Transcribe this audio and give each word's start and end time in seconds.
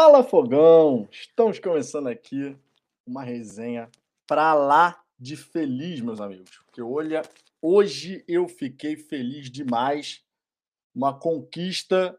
Fala 0.00 0.22
Fogão! 0.22 1.08
Estamos 1.10 1.58
começando 1.58 2.06
aqui 2.06 2.56
uma 3.04 3.24
resenha 3.24 3.90
para 4.28 4.54
lá 4.54 5.02
de 5.18 5.36
feliz, 5.36 6.00
meus 6.00 6.20
amigos. 6.20 6.56
Porque 6.64 6.80
olha, 6.80 7.22
hoje 7.60 8.24
eu 8.28 8.46
fiquei 8.46 8.94
feliz 8.96 9.50
demais. 9.50 10.24
Uma 10.94 11.18
conquista, 11.18 12.16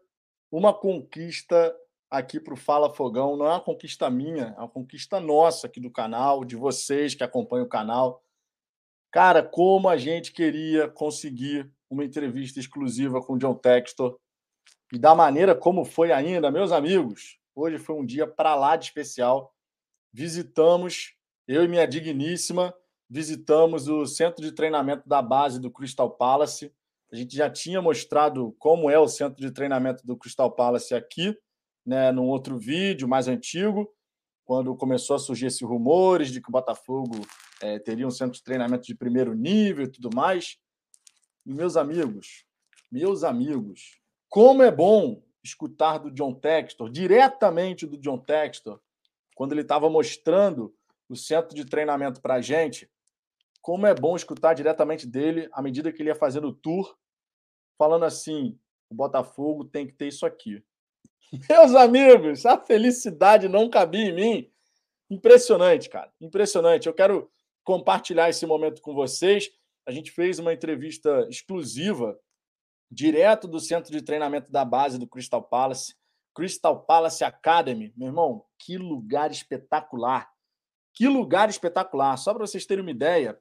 uma 0.52 0.74
conquista 0.74 1.74
aqui 2.12 2.38
para 2.38 2.54
o 2.54 2.58
Fala 2.58 2.94
Fogão. 2.94 3.38
Não 3.38 3.46
é 3.46 3.52
uma 3.52 3.64
conquista 3.64 4.10
minha, 4.10 4.54
é 4.58 4.60
uma 4.60 4.68
conquista 4.68 5.18
nossa 5.18 5.68
aqui 5.68 5.80
do 5.80 5.90
canal, 5.90 6.44
de 6.44 6.58
vocês 6.58 7.16
que 7.16 7.24
acompanham 7.24 7.66
o 7.66 7.70
canal. 7.70 8.22
Cara, 9.10 9.42
como 9.42 9.88
a 9.88 9.96
gente 9.96 10.34
queria 10.34 10.90
conseguir 10.90 11.72
uma 11.90 12.04
entrevista 12.04 12.60
exclusiva 12.60 13.22
com 13.22 13.36
o 13.36 13.40
John 13.40 13.56
Textor 13.56 14.20
e 14.92 15.00
da 15.00 15.16
maneira 15.16 15.56
como 15.56 15.86
foi 15.86 16.12
ainda, 16.12 16.52
meus 16.52 16.74
amigos. 16.74 17.40
Hoje 17.62 17.78
foi 17.78 17.94
um 17.98 18.06
dia 18.06 18.26
para 18.26 18.56
lá 18.56 18.78
de 18.78 18.86
especial. 18.86 19.54
Visitamos, 20.14 21.14
eu 21.46 21.62
e 21.62 21.68
minha 21.68 21.86
digníssima, 21.86 22.74
visitamos 23.10 23.90
o 23.90 24.06
centro 24.06 24.42
de 24.42 24.54
treinamento 24.54 25.10
da 25.10 25.22
base 25.22 25.60
do 25.60 25.70
Crystal 25.70 26.10
Palace. 26.10 26.74
A 27.12 27.18
gente 27.18 27.36
já 27.36 27.50
tinha 27.50 27.82
mostrado 27.82 28.56
como 28.60 28.90
é 28.90 28.98
o 28.98 29.10
centro 29.10 29.46
de 29.46 29.52
treinamento 29.52 30.08
do 30.08 30.16
Crystal 30.16 30.50
Palace 30.50 30.96
aqui, 30.96 31.38
né, 31.86 32.14
num 32.14 32.28
outro 32.28 32.58
vídeo 32.58 33.10
mais 33.10 33.28
antigo, 33.28 33.94
quando 34.46 34.74
começou 34.78 35.18
a 35.18 35.20
surgir 35.20 35.48
esses 35.48 35.62
rumores 35.62 36.32
de 36.32 36.42
que 36.42 36.48
o 36.48 36.54
Botafogo 36.54 37.20
é, 37.62 37.78
teria 37.78 38.08
um 38.08 38.12
centro 38.12 38.38
de 38.38 38.44
treinamento 38.44 38.86
de 38.86 38.96
primeiro 38.96 39.34
nível 39.34 39.84
e 39.84 39.92
tudo 39.92 40.10
mais. 40.16 40.58
E 41.46 41.54
meus 41.54 41.76
amigos, 41.76 42.46
meus 42.90 43.22
amigos, 43.22 44.00
como 44.30 44.64
é 44.64 44.72
bom 44.72 45.22
escutar 45.50 45.98
do 45.98 46.12
John 46.12 46.34
Textor, 46.34 46.90
diretamente 46.90 47.86
do 47.86 47.98
John 47.98 48.18
Textor, 48.18 48.80
quando 49.36 49.54
ele 49.54 49.62
estava 49.62 49.90
mostrando 49.90 50.74
o 51.08 51.16
centro 51.16 51.56
de 51.56 51.66
treinamento 51.66 52.22
para 52.22 52.36
a 52.36 52.42
gente, 52.42 52.90
como 53.62 53.86
é 53.86 53.94
bom 53.94 54.16
escutar 54.16 54.54
diretamente 54.54 55.06
dele 55.06 55.50
à 55.52 55.62
medida 55.62 55.92
que 55.92 56.02
ele 56.02 56.10
ia 56.10 56.16
fazendo 56.16 56.48
o 56.50 56.54
tour, 56.54 56.98
falando 57.78 58.06
assim: 58.06 58.58
o 58.90 58.96
Botafogo 58.96 59.66
tem 59.66 59.86
que 59.86 59.94
ter 59.94 60.08
isso 60.08 60.26
aqui. 60.26 60.64
Meus 61.50 61.76
amigos, 61.76 62.46
a 62.46 62.58
felicidade 62.58 63.48
não 63.48 63.70
cabia 63.70 64.10
em 64.10 64.14
mim. 64.14 64.52
Impressionante, 65.10 65.90
cara. 65.90 66.12
Impressionante. 66.22 66.88
Eu 66.88 66.94
quero 66.94 67.30
compartilhar 67.64 68.30
esse 68.30 68.46
momento 68.46 68.82
com 68.82 68.94
vocês. 68.94 69.52
A 69.86 69.92
gente 69.92 70.12
fez 70.12 70.40
uma 70.40 70.54
entrevista 70.54 71.28
exclusiva 71.30 72.20
direto 72.92 73.48
do 73.48 73.60
centro 73.60 73.92
de 73.92 74.02
treinamento 74.02 74.52
da 74.52 74.66
base 74.66 74.98
do 74.98 75.08
Crystal 75.08 75.44
Palace, 75.44 75.96
Crystal 76.34 76.84
Palace 76.86 77.24
Academy. 77.24 77.94
Meu 77.96 78.08
irmão, 78.08 78.46
que 78.58 78.78
lugar 78.78 79.32
espetacular. 79.32 80.30
Que 80.94 81.08
lugar 81.08 81.50
espetacular. 81.50 82.18
Só 82.18 82.34
para 82.34 82.46
vocês 82.46 82.66
terem 82.66 82.84
uma 82.84 82.92
ideia, 82.92 83.40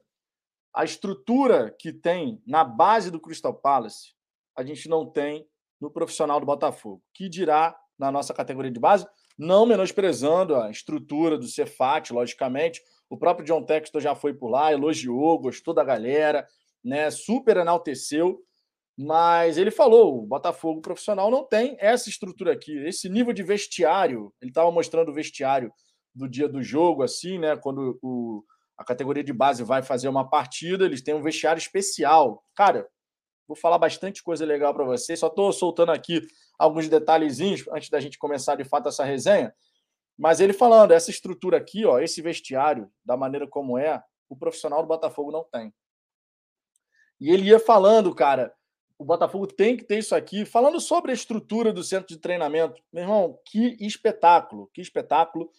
a 0.73 0.83
estrutura 0.83 1.75
que 1.79 1.91
tem 1.91 2.41
na 2.45 2.63
base 2.63 3.09
do 3.09 3.19
Crystal 3.19 3.53
Palace, 3.53 4.13
a 4.55 4.63
gente 4.63 4.87
não 4.87 5.05
tem 5.05 5.47
no 5.79 5.89
profissional 5.89 6.39
do 6.39 6.45
Botafogo. 6.45 7.01
Que 7.13 7.27
dirá 7.27 7.77
na 7.97 8.11
nossa 8.11 8.33
categoria 8.33 8.71
de 8.71 8.79
base, 8.79 9.05
não 9.37 9.65
menosprezando 9.65 10.55
a 10.55 10.69
estrutura 10.69 11.37
do 11.37 11.47
Cefat, 11.47 12.13
logicamente. 12.13 12.81
O 13.09 13.17
próprio 13.17 13.45
John 13.45 13.63
Textor 13.63 14.01
já 14.01 14.15
foi 14.15 14.33
por 14.33 14.49
lá, 14.49 14.71
elogiou, 14.71 15.39
gostou 15.39 15.73
da 15.73 15.83
galera, 15.83 16.47
né? 16.83 17.09
Super 17.11 17.57
enalteceu. 17.57 18.41
Mas 19.01 19.57
ele 19.57 19.71
falou: 19.71 20.21
o 20.21 20.25
Botafogo 20.25 20.81
profissional 20.81 21.31
não 21.31 21.45
tem 21.45 21.77
essa 21.79 22.09
estrutura 22.09 22.51
aqui, 22.51 22.77
esse 22.85 23.07
nível 23.07 23.31
de 23.31 23.41
vestiário. 23.41 24.33
Ele 24.41 24.51
estava 24.51 24.69
mostrando 24.69 25.07
o 25.07 25.13
vestiário 25.13 25.71
do 26.13 26.27
dia 26.27 26.49
do 26.49 26.61
jogo, 26.61 27.01
assim, 27.01 27.39
né? 27.39 27.55
Quando 27.55 27.97
o, 28.01 28.43
a 28.77 28.83
categoria 28.83 29.23
de 29.23 29.31
base 29.31 29.63
vai 29.63 29.81
fazer 29.81 30.09
uma 30.09 30.29
partida, 30.29 30.83
eles 30.83 31.01
têm 31.01 31.13
um 31.13 31.21
vestiário 31.21 31.57
especial. 31.57 32.43
Cara, 32.53 32.89
vou 33.47 33.55
falar 33.55 33.77
bastante 33.77 34.21
coisa 34.21 34.45
legal 34.45 34.73
para 34.73 34.83
vocês, 34.83 35.17
só 35.17 35.27
estou 35.27 35.53
soltando 35.53 35.93
aqui 35.93 36.21
alguns 36.57 36.89
detalhezinhos 36.89 37.65
antes 37.69 37.89
da 37.89 38.01
gente 38.01 38.17
começar 38.17 38.57
de 38.57 38.65
fato 38.65 38.89
essa 38.89 39.05
resenha. 39.05 39.55
Mas 40.17 40.41
ele 40.41 40.51
falando, 40.51 40.91
essa 40.91 41.09
estrutura 41.09 41.55
aqui, 41.55 41.85
ó, 41.85 41.99
esse 41.99 42.21
vestiário, 42.21 42.91
da 43.05 43.15
maneira 43.15 43.47
como 43.47 43.77
é, 43.77 44.03
o 44.27 44.35
profissional 44.35 44.81
do 44.81 44.89
Botafogo 44.89 45.31
não 45.31 45.45
tem. 45.45 45.73
E 47.17 47.29
ele 47.31 47.43
ia 47.43 47.59
falando, 47.59 48.13
cara, 48.13 48.53
o 48.99 49.05
Botafogo 49.05 49.47
tem 49.47 49.77
que 49.77 49.85
ter 49.85 49.97
isso 49.97 50.13
aqui. 50.13 50.43
Falando 50.43 50.77
sobre 50.81 51.11
a 51.11 51.13
estrutura 51.13 51.71
do 51.71 51.81
centro 51.81 52.09
de 52.09 52.17
treinamento, 52.17 52.81
meu 52.91 53.03
irmão, 53.03 53.39
que 53.45 53.77
espetáculo, 53.79 54.69
que 54.73 54.81
espetáculo. 54.81 55.49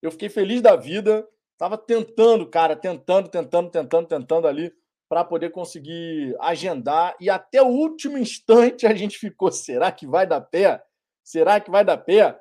Eu 0.00 0.10
fiquei 0.10 0.30
feliz 0.30 0.62
da 0.62 0.74
vida. 0.74 1.28
Tava 1.58 1.76
tentando, 1.76 2.48
cara, 2.48 2.74
tentando, 2.74 3.28
tentando, 3.28 3.70
tentando, 3.70 4.08
tentando 4.08 4.48
ali 4.48 4.72
para 5.06 5.22
poder 5.22 5.50
conseguir 5.50 6.34
agendar. 6.40 7.14
E 7.20 7.28
até 7.28 7.60
o 7.62 7.66
último 7.66 8.16
instante 8.16 8.86
a 8.86 8.94
gente 8.94 9.18
ficou: 9.18 9.52
será 9.52 9.92
que 9.92 10.06
vai 10.06 10.26
dar 10.26 10.40
pé? 10.40 10.82
Será 11.22 11.60
que 11.60 11.70
vai 11.70 11.84
dar 11.84 11.98
pé? 11.98 12.40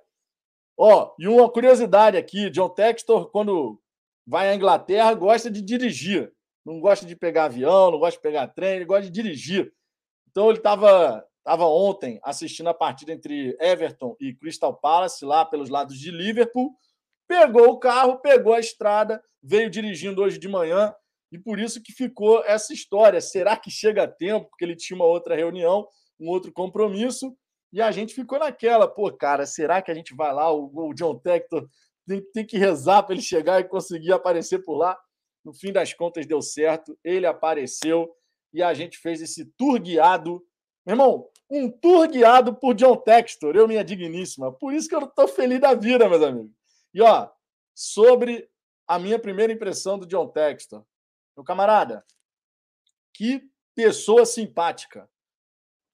Ó, 0.77 1.13
e 1.19 1.27
uma 1.27 1.51
curiosidade 1.51 2.15
aqui: 2.15 2.49
John 2.51 2.69
Textor, 2.69 3.29
quando 3.31 3.81
vai 4.25 4.49
à 4.49 4.55
Inglaterra, 4.55 5.13
gosta 5.13 5.51
de 5.51 5.61
dirigir. 5.61 6.31
Não 6.65 6.79
gosta 6.79 7.05
de 7.05 7.17
pegar 7.17 7.45
avião, 7.45 7.91
não 7.91 7.99
gosta 7.99 8.17
de 8.17 8.21
pegar 8.21 8.47
trem, 8.47 8.77
ele 8.77 8.85
gosta 8.85 9.03
de 9.03 9.11
dirigir. 9.11 9.73
Então 10.37 10.49
ele 10.49 10.59
estava 10.59 11.25
tava 11.43 11.65
ontem 11.65 12.19
assistindo 12.21 12.69
a 12.69 12.73
partida 12.73 13.11
entre 13.11 13.57
Everton 13.59 14.15
e 14.21 14.35
Crystal 14.35 14.71
Palace, 14.71 15.25
lá 15.25 15.43
pelos 15.43 15.67
lados 15.67 15.97
de 15.97 16.11
Liverpool. 16.11 16.75
Pegou 17.27 17.69
o 17.69 17.79
carro, 17.79 18.19
pegou 18.19 18.53
a 18.53 18.59
estrada, 18.59 19.19
veio 19.41 19.67
dirigindo 19.67 20.21
hoje 20.21 20.37
de 20.37 20.47
manhã 20.47 20.93
e 21.31 21.39
por 21.39 21.57
isso 21.57 21.81
que 21.81 21.91
ficou 21.91 22.43
essa 22.45 22.71
história. 22.71 23.19
Será 23.19 23.57
que 23.57 23.71
chega 23.71 24.03
a 24.03 24.07
tempo? 24.07 24.47
Porque 24.47 24.63
ele 24.63 24.75
tinha 24.75 24.95
uma 24.95 25.07
outra 25.07 25.35
reunião, 25.35 25.87
um 26.19 26.29
outro 26.29 26.53
compromisso, 26.53 27.35
e 27.73 27.81
a 27.81 27.89
gente 27.89 28.13
ficou 28.13 28.37
naquela. 28.37 28.87
Pô, 28.87 29.11
cara, 29.11 29.43
será 29.47 29.81
que 29.81 29.89
a 29.89 29.95
gente 29.95 30.13
vai 30.13 30.31
lá? 30.31 30.53
O, 30.53 30.69
o 30.71 30.93
John 30.93 31.17
Tector 31.17 31.67
tem, 32.07 32.21
tem 32.31 32.45
que 32.45 32.59
rezar 32.59 33.01
para 33.01 33.15
ele 33.15 33.23
chegar 33.23 33.59
e 33.59 33.67
conseguir 33.67 34.13
aparecer 34.13 34.59
por 34.59 34.77
lá. 34.77 34.95
No 35.43 35.51
fim 35.51 35.73
das 35.73 35.95
contas, 35.95 36.27
deu 36.27 36.43
certo. 36.43 36.95
Ele 37.03 37.25
apareceu 37.25 38.07
e 38.53 38.63
a 38.63 38.73
gente 38.73 38.97
fez 38.97 39.21
esse 39.21 39.45
tour 39.57 39.79
guiado. 39.79 40.43
Meu 40.85 40.93
irmão, 40.93 41.29
um 41.49 41.69
tour 41.69 42.07
guiado 42.07 42.55
por 42.55 42.73
John 42.73 42.97
Textor, 42.97 43.55
eu, 43.55 43.67
minha 43.67 43.83
digníssima. 43.83 44.51
Por 44.51 44.73
isso 44.73 44.87
que 44.89 44.95
eu 44.95 45.01
estou 45.01 45.27
feliz 45.27 45.59
da 45.59 45.73
vida, 45.73 46.09
meus 46.09 46.23
amigos. 46.23 46.51
E, 46.93 47.01
ó, 47.01 47.29
sobre 47.73 48.49
a 48.87 48.97
minha 48.97 49.19
primeira 49.19 49.53
impressão 49.53 49.99
do 49.99 50.05
John 50.05 50.27
Textor. 50.29 50.83
Meu 51.35 51.43
camarada, 51.43 52.03
que 53.13 53.47
pessoa 53.75 54.25
simpática. 54.25 55.09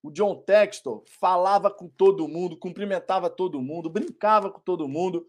O 0.02 0.12
John 0.12 0.36
Textor 0.42 1.04
falava 1.20 1.72
com 1.72 1.88
todo 1.88 2.28
mundo, 2.28 2.58
cumprimentava 2.58 3.30
todo 3.30 3.62
mundo, 3.62 3.90
brincava 3.90 4.52
com 4.52 4.60
todo 4.60 4.88
mundo, 4.88 5.28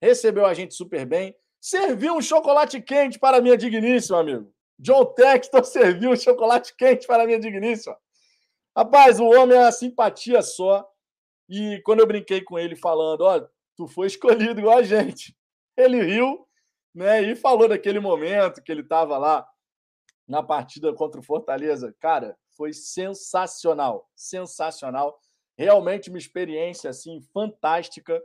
recebeu 0.00 0.44
a 0.44 0.54
gente 0.54 0.74
super 0.74 1.06
bem, 1.06 1.34
serviu 1.60 2.14
um 2.14 2.22
chocolate 2.22 2.80
quente 2.80 3.18
para 3.18 3.38
a 3.38 3.40
minha 3.40 3.56
digníssima, 3.56 4.20
amigo. 4.20 4.52
John 4.78 5.04
Textor 5.06 5.64
serviu 5.66 6.10
o 6.10 6.16
chocolate 6.16 6.74
quente 6.76 7.06
para 7.06 7.22
a 7.22 7.26
minha 7.26 7.38
digníssima. 7.38 7.96
Rapaz, 8.76 9.20
o 9.20 9.26
homem 9.26 9.56
é 9.56 9.60
uma 9.60 9.72
simpatia 9.72 10.42
só. 10.42 10.88
E 11.48 11.80
quando 11.84 12.00
eu 12.00 12.06
brinquei 12.06 12.42
com 12.42 12.58
ele 12.58 12.74
falando, 12.74 13.20
ó, 13.22 13.36
oh, 13.36 13.48
tu 13.76 13.86
foi 13.86 14.06
escolhido 14.06 14.60
igual 14.60 14.78
a 14.78 14.82
gente. 14.82 15.36
Ele 15.76 16.02
riu, 16.02 16.46
né? 16.94 17.22
E 17.22 17.36
falou 17.36 17.68
daquele 17.68 18.00
momento 18.00 18.62
que 18.62 18.72
ele 18.72 18.80
estava 18.80 19.18
lá 19.18 19.46
na 20.26 20.42
partida 20.42 20.92
contra 20.92 21.20
o 21.20 21.24
Fortaleza. 21.24 21.94
Cara, 22.00 22.36
foi 22.56 22.72
sensacional, 22.72 24.08
sensacional. 24.16 25.18
Realmente 25.56 26.08
uma 26.08 26.18
experiência 26.18 26.90
assim 26.90 27.20
fantástica. 27.32 28.20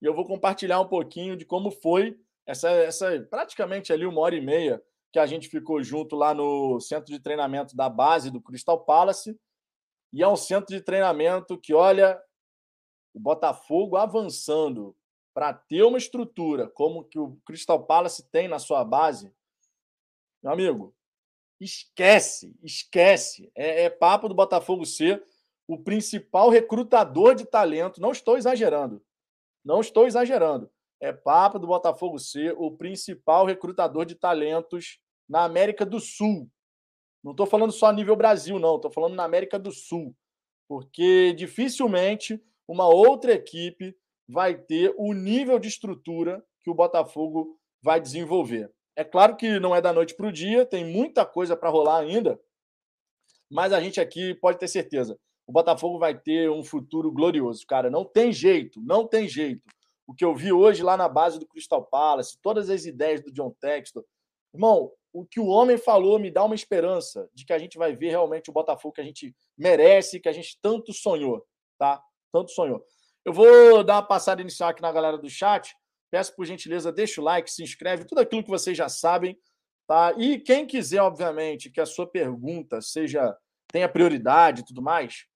E 0.00 0.06
eu 0.06 0.14
vou 0.14 0.26
compartilhar 0.26 0.80
um 0.80 0.88
pouquinho 0.88 1.36
de 1.36 1.44
como 1.44 1.70
foi 1.70 2.16
essa, 2.46 2.70
essa 2.70 3.20
praticamente 3.28 3.92
ali 3.92 4.06
uma 4.06 4.20
hora 4.20 4.36
e 4.36 4.40
meia 4.40 4.82
que 5.12 5.18
a 5.18 5.26
gente 5.26 5.48
ficou 5.48 5.82
junto 5.82 6.16
lá 6.16 6.34
no 6.34 6.80
centro 6.80 7.12
de 7.12 7.20
treinamento 7.20 7.74
da 7.74 7.88
base 7.88 8.30
do 8.30 8.40
Crystal 8.40 8.84
Palace. 8.84 9.38
E 10.12 10.22
é 10.22 10.28
um 10.28 10.36
centro 10.36 10.74
de 10.74 10.82
treinamento 10.82 11.58
que, 11.58 11.74
olha, 11.74 12.20
o 13.14 13.20
Botafogo 13.20 13.96
avançando 13.96 14.96
para 15.34 15.52
ter 15.52 15.82
uma 15.82 15.98
estrutura 15.98 16.68
como 16.68 17.04
que 17.04 17.18
o 17.18 17.36
Crystal 17.46 17.84
Palace 17.84 18.28
tem 18.30 18.48
na 18.48 18.58
sua 18.58 18.84
base, 18.84 19.32
meu 20.42 20.52
amigo, 20.52 20.94
esquece, 21.60 22.56
esquece. 22.62 23.50
É, 23.54 23.84
é 23.84 23.90
papo 23.90 24.28
do 24.28 24.34
Botafogo 24.34 24.84
ser 24.84 25.24
o 25.66 25.78
principal 25.78 26.48
recrutador 26.48 27.34
de 27.34 27.44
talento. 27.44 28.00
Não 28.00 28.12
estou 28.12 28.36
exagerando. 28.36 29.04
Não 29.64 29.80
estou 29.80 30.06
exagerando 30.06 30.70
é 31.00 31.12
papo 31.12 31.58
do 31.58 31.66
Botafogo 31.66 32.18
ser 32.18 32.54
o 32.58 32.70
principal 32.70 33.46
recrutador 33.46 34.04
de 34.04 34.14
talentos 34.14 34.98
na 35.28 35.44
América 35.44 35.84
do 35.86 36.00
Sul. 36.00 36.50
Não 37.22 37.32
estou 37.32 37.46
falando 37.46 37.72
só 37.72 37.92
nível 37.92 38.16
Brasil, 38.16 38.58
não. 38.58 38.76
Estou 38.76 38.90
falando 38.90 39.14
na 39.14 39.24
América 39.24 39.58
do 39.58 39.70
Sul. 39.70 40.14
Porque 40.68 41.32
dificilmente 41.34 42.42
uma 42.66 42.86
outra 42.86 43.32
equipe 43.32 43.96
vai 44.28 44.54
ter 44.54 44.94
o 44.98 45.12
nível 45.12 45.58
de 45.58 45.68
estrutura 45.68 46.44
que 46.62 46.70
o 46.70 46.74
Botafogo 46.74 47.58
vai 47.82 48.00
desenvolver. 48.00 48.70
É 48.94 49.04
claro 49.04 49.36
que 49.36 49.58
não 49.58 49.74
é 49.74 49.80
da 49.80 49.92
noite 49.92 50.14
para 50.14 50.26
o 50.26 50.32
dia, 50.32 50.66
tem 50.66 50.84
muita 50.84 51.24
coisa 51.24 51.56
para 51.56 51.70
rolar 51.70 52.00
ainda, 52.00 52.38
mas 53.50 53.72
a 53.72 53.80
gente 53.80 54.00
aqui 54.00 54.34
pode 54.34 54.58
ter 54.58 54.68
certeza. 54.68 55.18
O 55.46 55.52
Botafogo 55.52 55.98
vai 55.98 56.18
ter 56.18 56.50
um 56.50 56.62
futuro 56.62 57.10
glorioso, 57.10 57.66
cara. 57.66 57.88
Não 57.88 58.04
tem 58.04 58.32
jeito, 58.32 58.82
não 58.82 59.06
tem 59.06 59.26
jeito. 59.26 59.62
O 60.08 60.14
que 60.14 60.24
eu 60.24 60.34
vi 60.34 60.50
hoje 60.50 60.82
lá 60.82 60.96
na 60.96 61.06
base 61.06 61.38
do 61.38 61.46
Crystal 61.46 61.84
Palace, 61.84 62.38
todas 62.40 62.70
as 62.70 62.86
ideias 62.86 63.22
do 63.22 63.30
John 63.30 63.54
Textor. 63.60 64.02
Irmão, 64.54 64.90
o 65.12 65.26
que 65.26 65.38
o 65.38 65.46
homem 65.46 65.76
falou 65.76 66.18
me 66.18 66.30
dá 66.30 66.42
uma 66.44 66.54
esperança 66.54 67.28
de 67.34 67.44
que 67.44 67.52
a 67.52 67.58
gente 67.58 67.76
vai 67.76 67.94
ver 67.94 68.08
realmente 68.08 68.48
o 68.48 68.52
Botafogo 68.52 68.94
que 68.94 69.00
a 69.02 69.04
gente 69.04 69.36
merece, 69.56 70.18
que 70.18 70.28
a 70.28 70.32
gente 70.32 70.58
tanto 70.62 70.94
sonhou, 70.94 71.46
tá? 71.78 72.02
Tanto 72.32 72.50
sonhou. 72.52 72.82
Eu 73.22 73.34
vou 73.34 73.84
dar 73.84 73.96
uma 73.96 74.02
passada 74.02 74.40
inicial 74.40 74.70
aqui 74.70 74.80
na 74.80 74.90
galera 74.90 75.18
do 75.18 75.28
chat. 75.28 75.76
Peço 76.10 76.34
por 76.34 76.46
gentileza, 76.46 76.90
deixa 76.90 77.20
o 77.20 77.24
like, 77.24 77.50
se 77.50 77.62
inscreve, 77.62 78.06
tudo 78.06 78.20
aquilo 78.20 78.42
que 78.42 78.48
vocês 78.48 78.74
já 78.74 78.88
sabem, 78.88 79.38
tá? 79.86 80.14
E 80.16 80.40
quem 80.40 80.66
quiser, 80.66 81.02
obviamente, 81.02 81.70
que 81.70 81.82
a 81.82 81.86
sua 81.86 82.06
pergunta 82.06 82.80
seja 82.80 83.36
tenha 83.70 83.88
prioridade 83.88 84.62
e 84.62 84.64
tudo 84.64 84.80
mais, 84.80 85.26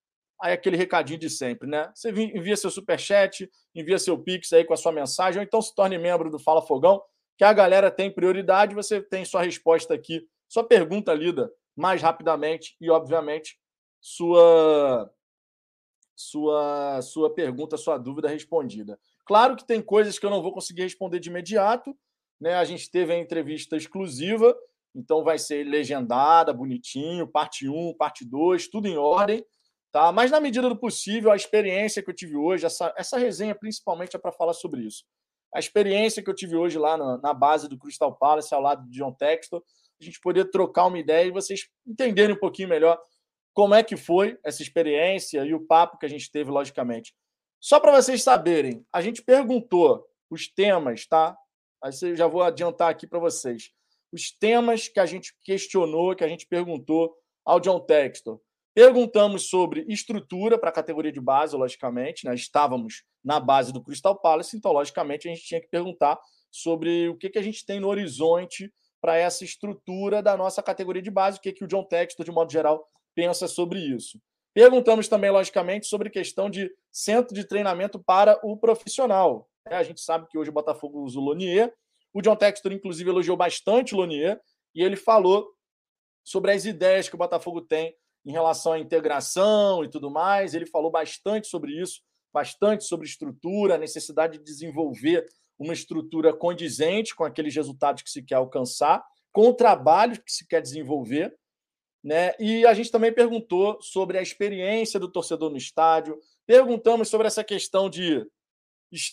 aí 0.42 0.52
aquele 0.52 0.76
recadinho 0.76 1.18
de 1.18 1.30
sempre, 1.30 1.68
né? 1.68 1.90
Você 1.94 2.10
envia 2.10 2.56
seu 2.56 2.70
super 2.70 2.98
chat, 2.98 3.48
envia 3.74 3.98
seu 3.98 4.18
pix 4.18 4.52
aí 4.52 4.64
com 4.64 4.74
a 4.74 4.76
sua 4.76 4.90
mensagem, 4.90 5.38
ou 5.38 5.44
então 5.44 5.62
se 5.62 5.72
torne 5.74 5.96
membro 5.96 6.30
do 6.30 6.38
Fala 6.38 6.60
Fogão, 6.60 7.00
que 7.38 7.44
a 7.44 7.52
galera 7.52 7.90
tem 7.90 8.10
prioridade, 8.10 8.74
você 8.74 9.00
tem 9.00 9.24
sua 9.24 9.42
resposta 9.42 9.94
aqui, 9.94 10.26
sua 10.48 10.64
pergunta 10.64 11.14
lida 11.14 11.50
mais 11.76 12.02
rapidamente 12.02 12.76
e, 12.80 12.90
obviamente, 12.90 13.58
sua 14.00 15.10
sua 16.14 17.00
sua 17.02 17.32
pergunta, 17.32 17.76
sua 17.76 17.96
dúvida 17.96 18.28
respondida. 18.28 18.98
Claro 19.24 19.56
que 19.56 19.66
tem 19.66 19.80
coisas 19.80 20.18
que 20.18 20.26
eu 20.26 20.30
não 20.30 20.42
vou 20.42 20.52
conseguir 20.52 20.82
responder 20.82 21.20
de 21.20 21.30
imediato, 21.30 21.96
né? 22.40 22.56
A 22.56 22.64
gente 22.64 22.90
teve 22.90 23.12
a 23.12 23.18
entrevista 23.18 23.76
exclusiva, 23.76 24.54
então 24.94 25.22
vai 25.22 25.38
ser 25.38 25.64
legendada, 25.64 26.52
bonitinho, 26.52 27.28
parte 27.28 27.68
1, 27.68 27.94
parte 27.94 28.24
2, 28.24 28.68
tudo 28.68 28.88
em 28.88 28.96
ordem, 28.96 29.44
tá? 29.92 30.10
Mas 30.10 30.30
na 30.30 30.40
medida 30.40 30.68
do 30.68 30.76
possível, 30.76 31.30
a 31.30 31.36
experiência 31.36 32.02
que 32.02 32.10
eu 32.10 32.14
tive 32.14 32.36
hoje, 32.36 32.64
essa, 32.64 32.92
essa 32.96 33.18
resenha 33.18 33.54
principalmente 33.54 34.16
é 34.16 34.18
para 34.18 34.32
falar 34.32 34.54
sobre 34.54 34.80
isso. 34.80 35.04
A 35.54 35.58
experiência 35.58 36.22
que 36.22 36.30
eu 36.30 36.34
tive 36.34 36.56
hoje 36.56 36.78
lá 36.78 36.96
na, 36.96 37.18
na, 37.18 37.34
base 37.34 37.68
do 37.68 37.78
Crystal 37.78 38.16
Palace, 38.16 38.54
ao 38.54 38.60
lado 38.62 38.88
de 38.88 38.98
John 38.98 39.12
Textor, 39.12 39.62
a 40.00 40.04
gente 40.04 40.18
poder 40.18 40.50
trocar 40.50 40.86
uma 40.86 40.98
ideia 40.98 41.26
e 41.26 41.30
vocês 41.30 41.68
entenderem 41.86 42.34
um 42.34 42.38
pouquinho 42.38 42.70
melhor 42.70 42.98
como 43.52 43.74
é 43.74 43.82
que 43.82 43.96
foi 43.96 44.38
essa 44.42 44.62
experiência 44.62 45.44
e 45.44 45.52
o 45.52 45.60
papo 45.66 45.98
que 45.98 46.06
a 46.06 46.08
gente 46.08 46.30
teve, 46.30 46.50
logicamente. 46.50 47.14
Só 47.60 47.78
para 47.78 47.92
vocês 47.92 48.22
saberem, 48.22 48.84
a 48.90 49.02
gente 49.02 49.22
perguntou 49.22 50.04
os 50.30 50.48
temas, 50.48 51.06
tá? 51.06 51.36
Aí 51.84 51.92
eu 52.02 52.16
já 52.16 52.26
vou 52.26 52.42
adiantar 52.42 52.90
aqui 52.90 53.06
para 53.06 53.18
vocês. 53.18 53.70
Os 54.10 54.30
temas 54.30 54.88
que 54.88 54.98
a 54.98 55.06
gente 55.06 55.34
questionou, 55.42 56.16
que 56.16 56.24
a 56.24 56.28
gente 56.28 56.46
perguntou 56.46 57.14
ao 57.44 57.60
John 57.60 57.78
Textor. 57.80 58.40
Perguntamos 58.74 59.48
sobre 59.48 59.84
estrutura 59.86 60.58
para 60.58 60.70
a 60.70 60.72
categoria 60.72 61.12
de 61.12 61.20
base, 61.20 61.54
logicamente, 61.54 62.24
né? 62.24 62.34
estávamos 62.34 63.04
na 63.22 63.38
base 63.38 63.72
do 63.72 63.82
Crystal 63.82 64.18
Palace, 64.18 64.56
então, 64.56 64.72
logicamente, 64.72 65.28
a 65.28 65.34
gente 65.34 65.44
tinha 65.44 65.60
que 65.60 65.68
perguntar 65.68 66.18
sobre 66.50 67.08
o 67.08 67.16
que, 67.16 67.28
que 67.28 67.38
a 67.38 67.42
gente 67.42 67.66
tem 67.66 67.80
no 67.80 67.88
horizonte 67.88 68.72
para 69.00 69.16
essa 69.16 69.44
estrutura 69.44 70.22
da 70.22 70.36
nossa 70.36 70.62
categoria 70.62 71.02
de 71.02 71.10
base, 71.10 71.38
o 71.38 71.40
que, 71.40 71.52
que 71.52 71.64
o 71.64 71.66
John 71.66 71.84
Textor, 71.84 72.24
de 72.24 72.32
modo 72.32 72.50
geral, 72.50 72.86
pensa 73.14 73.46
sobre 73.46 73.78
isso. 73.78 74.18
Perguntamos 74.54 75.08
também, 75.08 75.30
logicamente, 75.30 75.86
sobre 75.86 76.08
questão 76.08 76.48
de 76.48 76.70
centro 76.90 77.34
de 77.34 77.44
treinamento 77.44 77.98
para 77.98 78.38
o 78.42 78.56
profissional. 78.56 79.48
É, 79.66 79.76
a 79.76 79.82
gente 79.82 80.00
sabe 80.00 80.26
que 80.28 80.38
hoje 80.38 80.50
o 80.50 80.52
Botafogo 80.52 81.00
usa 81.00 81.18
o 81.18 81.22
Lonier. 81.22 81.72
O 82.12 82.20
John 82.20 82.36
Textor, 82.36 82.72
inclusive, 82.72 83.08
elogiou 83.08 83.36
bastante 83.36 83.94
o 83.94 83.98
Lonier 83.98 84.40
e 84.74 84.82
ele 84.82 84.96
falou 84.96 85.48
sobre 86.22 86.52
as 86.52 86.64
ideias 86.64 87.08
que 87.08 87.14
o 87.14 87.18
Botafogo 87.18 87.62
tem 87.62 87.96
em 88.24 88.32
relação 88.32 88.72
à 88.72 88.78
integração 88.78 89.84
e 89.84 89.88
tudo 89.88 90.10
mais. 90.10 90.54
Ele 90.54 90.66
falou 90.66 90.90
bastante 90.90 91.48
sobre 91.48 91.80
isso, 91.80 92.00
bastante 92.32 92.84
sobre 92.84 93.06
estrutura, 93.06 93.74
a 93.74 93.78
necessidade 93.78 94.38
de 94.38 94.44
desenvolver 94.44 95.26
uma 95.58 95.72
estrutura 95.72 96.32
condizente 96.32 97.14
com 97.14 97.24
aqueles 97.24 97.54
resultados 97.54 98.02
que 98.02 98.10
se 98.10 98.22
quer 98.22 98.36
alcançar, 98.36 99.04
com 99.32 99.48
o 99.48 99.54
trabalho 99.54 100.20
que 100.22 100.32
se 100.32 100.46
quer 100.46 100.60
desenvolver. 100.60 101.34
Né? 102.02 102.34
E 102.38 102.66
a 102.66 102.74
gente 102.74 102.90
também 102.90 103.12
perguntou 103.12 103.80
sobre 103.80 104.18
a 104.18 104.22
experiência 104.22 104.98
do 104.98 105.10
torcedor 105.10 105.50
no 105.50 105.56
estádio, 105.56 106.18
perguntamos 106.46 107.08
sobre 107.08 107.28
essa 107.28 107.44
questão 107.44 107.88
de, 107.88 108.26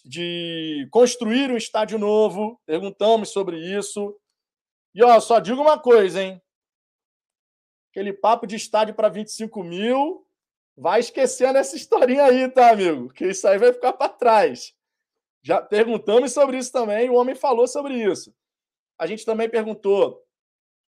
de 0.03 0.87
construir 0.91 1.51
um 1.51 1.57
estádio 1.57 1.99
novo, 1.99 2.59
perguntamos 2.65 3.29
sobre 3.29 3.57
isso. 3.57 4.15
E 4.95 5.03
ó, 5.03 5.19
só 5.19 5.39
digo 5.39 5.61
uma 5.61 5.77
coisa, 5.77 6.23
hein? 6.23 6.41
Aquele 7.91 8.13
papo 8.13 8.45
de 8.45 8.55
estádio 8.55 8.93
para 8.93 9.09
25 9.09 9.63
mil, 9.63 10.25
vai 10.77 10.99
esquecendo 10.99 11.57
essa 11.57 11.75
historinha 11.75 12.23
aí, 12.23 12.49
tá, 12.49 12.71
amigo? 12.71 13.09
Que 13.09 13.27
isso 13.27 13.47
aí 13.47 13.57
vai 13.57 13.73
ficar 13.73 13.93
para 13.93 14.09
trás. 14.09 14.73
Já 15.41 15.61
perguntamos 15.61 16.31
sobre 16.31 16.57
isso 16.57 16.71
também, 16.71 17.09
o 17.09 17.15
homem 17.15 17.35
falou 17.35 17.67
sobre 17.67 17.95
isso. 17.95 18.33
A 18.97 19.07
gente 19.07 19.25
também 19.25 19.49
perguntou 19.49 20.23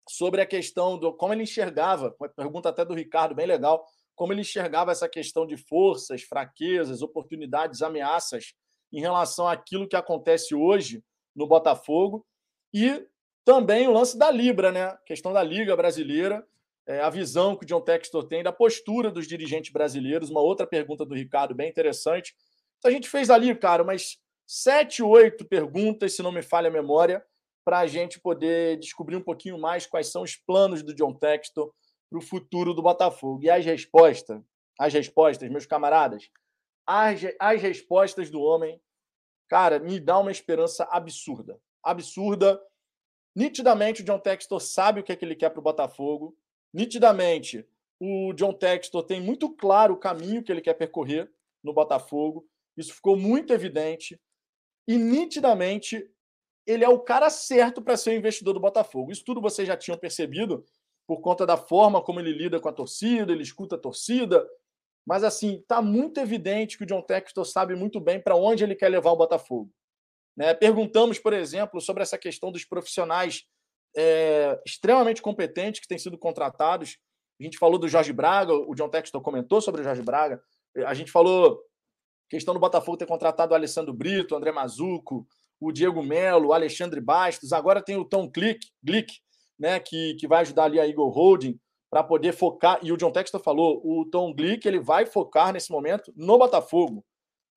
sobre 0.10 0.42
a 0.42 0.46
questão 0.46 0.98
do 0.98 1.13
como 1.13 1.34
ele 1.34 1.44
enxergava, 1.44 2.16
pergunta 2.36 2.69
até 2.69 2.84
do 2.84 2.96
Ricardo, 2.96 3.36
bem 3.36 3.45
legal, 3.45 3.86
como 4.16 4.34
ele 4.34 4.42
enxergava 4.42 4.92
essa 4.92 5.07
questão 5.07 5.45
de 5.45 5.56
forças, 5.56 6.24
fraquezas, 6.24 7.02
oportunidades, 7.02 7.81
ameaças 7.81 8.54
em 8.92 9.00
relação 9.00 9.48
àquilo 9.48 9.88
que 9.88 9.95
acontece 9.95 10.56
hoje 10.56 11.04
no 11.36 11.48
Botafogo 11.48 12.25
e 12.74 13.07
também 13.45 13.88
o 13.88 13.94
lance 13.94 14.18
da 14.18 14.30
Libra, 14.30 14.72
né? 14.72 14.84
A 14.84 14.98
questão 14.98 15.31
da 15.31 15.42
Liga 15.42 15.75
Brasileira, 15.75 16.45
é, 16.90 17.02
a 17.02 17.10
visão 17.12 17.56
que 17.56 17.64
o 17.64 17.68
John 17.68 17.82
Textor 17.82 18.24
tem 18.24 18.42
da 18.42 18.52
postura 18.52 19.12
dos 19.12 19.28
dirigentes 19.28 19.72
brasileiros. 19.72 20.32
Uma 20.32 20.42
outra 20.42 20.66
pergunta 20.66 21.06
do 21.06 21.14
Ricardo, 21.14 21.54
bem 21.54 21.70
interessante. 21.70 22.36
Então, 22.80 22.90
a 22.90 22.94
gente 22.94 23.08
fez 23.08 23.30
ali, 23.30 23.54
cara, 23.56 23.84
umas 23.84 24.18
sete, 24.48 25.04
oito 25.04 25.46
perguntas, 25.46 26.16
se 26.16 26.24
não 26.24 26.32
me 26.32 26.42
falha 26.42 26.68
a 26.68 26.72
memória, 26.72 27.24
para 27.64 27.78
a 27.78 27.86
gente 27.86 28.20
poder 28.20 28.80
descobrir 28.80 29.16
um 29.16 29.22
pouquinho 29.22 29.60
mais 29.60 29.86
quais 29.86 30.08
são 30.08 30.24
os 30.24 30.36
planos 30.36 30.82
do 30.82 30.96
John 30.96 31.14
Textor 31.14 31.72
para 32.10 32.18
o 32.18 32.24
futuro 32.24 32.74
do 32.74 32.82
Botafogo. 32.82 33.44
E 33.44 33.52
as 33.52 33.64
respostas, 33.64 34.42
as 34.80 34.92
respostas, 34.92 35.48
meus 35.48 35.68
camaradas, 35.68 36.28
as, 36.88 37.22
as 37.40 37.62
respostas 37.62 38.32
do 38.32 38.42
homem, 38.42 38.82
cara, 39.48 39.78
me 39.78 40.00
dá 40.00 40.18
uma 40.18 40.32
esperança 40.32 40.88
absurda. 40.90 41.62
Absurda. 41.84 42.60
Nitidamente, 43.36 44.02
o 44.02 44.06
John 44.06 44.18
Textor 44.18 44.60
sabe 44.60 45.02
o 45.02 45.04
que, 45.04 45.12
é 45.12 45.16
que 45.16 45.24
ele 45.24 45.36
quer 45.36 45.52
para 45.52 45.60
o 45.60 45.64
Botafogo. 45.64 46.36
Nitidamente, 46.73 47.68
o 47.99 48.33
John 48.33 48.54
Textor 48.54 49.04
tem 49.04 49.21
muito 49.21 49.54
claro 49.56 49.94
o 49.94 49.99
caminho 49.99 50.44
que 50.44 50.52
ele 50.52 50.61
quer 50.61 50.73
percorrer 50.73 51.30
no 51.64 51.73
Botafogo. 51.73 52.47
Isso 52.78 52.94
ficou 52.94 53.18
muito 53.18 53.52
evidente. 53.52 54.19
E 54.88 54.97
nitidamente 54.97 56.09
ele 56.66 56.83
é 56.83 56.90
o 56.90 56.99
cara 56.99 57.30
certo 57.30 57.81
para 57.81 57.97
ser 57.97 58.11
o 58.11 58.14
investidor 58.14 58.54
do 58.54 58.59
Botafogo. 58.59 59.11
Isso 59.11 59.23
tudo 59.26 59.42
vocês 59.42 59.68
já 59.68 59.76
tinham 59.76 59.97
percebido 59.97 60.64
por 61.07 61.21
conta 61.21 61.45
da 61.45 61.57
forma 61.57 62.02
como 62.02 62.19
ele 62.19 62.31
lida 62.31 62.59
com 62.59 62.69
a 62.69 62.73
torcida, 62.73 63.31
ele 63.31 63.42
escuta 63.42 63.76
a 63.76 63.80
torcida. 63.80 64.47
Mas 65.06 65.23
assim, 65.23 65.56
está 65.56 65.81
muito 65.81 66.19
evidente 66.19 66.78
que 66.78 66.83
o 66.83 66.88
John 66.88 67.02
Textor 67.02 67.44
sabe 67.44 67.76
muito 67.76 67.99
bem 67.99 68.21
para 68.21 68.35
onde 68.35 68.64
ele 68.64 68.76
quer 68.76 68.90
levar 68.90 69.11
o 69.11 69.18
Botafogo. 69.18 69.71
Né? 70.38 70.54
Perguntamos, 70.54 71.18
por 71.18 71.33
exemplo, 71.33 71.81
sobre 71.81 72.04
essa 72.04 72.18
questão 72.18 72.52
dos 72.52 72.64
profissionais 72.64 73.47
é, 73.96 74.60
extremamente 74.66 75.22
competentes 75.22 75.81
que 75.81 75.88
têm 75.88 75.98
sido 75.98 76.18
contratados. 76.18 76.98
A 77.40 77.44
gente 77.44 77.58
falou 77.58 77.80
do 77.80 77.88
Jorge 77.88 78.14
Braga, 78.14 78.54
o 78.54 78.76
John 78.76 78.90
Textor 78.90 79.22
comentou 79.22 79.62
sobre 79.62 79.81
o 79.81 79.84
Jorge 79.84 80.02
Braga. 80.02 80.42
A 80.86 80.94
gente 80.94 81.12
falou 81.12 81.62
questão 82.30 82.54
do 82.54 82.60
Botafogo 82.60 82.98
ter 82.98 83.08
contratado 83.08 83.54
o 83.54 83.56
Alessandro 83.56 83.94
Brito, 83.94 84.34
o 84.34 84.38
André 84.38 84.52
Mazuco, 84.52 85.26
o 85.60 85.72
Diego 85.72 86.04
Melo, 86.04 86.50
o 86.50 86.54
Alexandre 86.54 87.02
Bastos, 87.02 87.52
agora 87.52 87.81
tem 87.81 87.98
o 87.98 88.06
Tom 88.06 88.30
Glick, 88.30 88.68
Glick, 88.84 89.19
né, 89.58 89.80
que, 89.80 90.16
que 90.16 90.28
vai 90.28 90.42
ajudar 90.42 90.66
ali 90.66 90.80
a 90.80 90.88
Eagle 90.88 91.10
Holding 91.10 91.60
para 91.90 92.04
poder 92.04 92.34
focar, 92.34 92.80
e 92.84 92.92
o 92.92 92.98
John 92.98 93.12
Textor 93.12 93.42
falou, 93.42 93.81
o 93.84 94.06
Tom 94.06 94.34
Glick 94.34 94.66
ele 94.68 94.80
vai 94.80 95.06
focar 95.08 95.52
nesse 95.52 95.72
momento 95.72 96.14
no 96.16 96.38
Botafogo, 96.38 97.04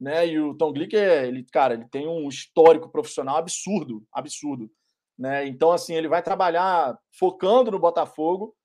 né? 0.01 0.27
E 0.27 0.41
o 0.41 0.55
Tom 0.55 0.73
Glick 0.73 0.97
é, 0.97 1.29
ele, 1.29 1.45
cara, 1.53 1.75
ele 1.75 1.87
tem 1.91 2.09
um 2.09 2.29
histórico 2.29 2.91
profissional 2.91 3.37
absurdo, 3.37 4.03
absurdo, 4.11 4.71
né? 5.23 5.47
Então 5.47 5.71
assim, 5.71 5.95
ele 5.95 6.09
vai 6.09 6.21
trabalhar 6.21 6.99
focando 7.17 7.71
no 7.71 7.79
Botafogo, 7.79 8.57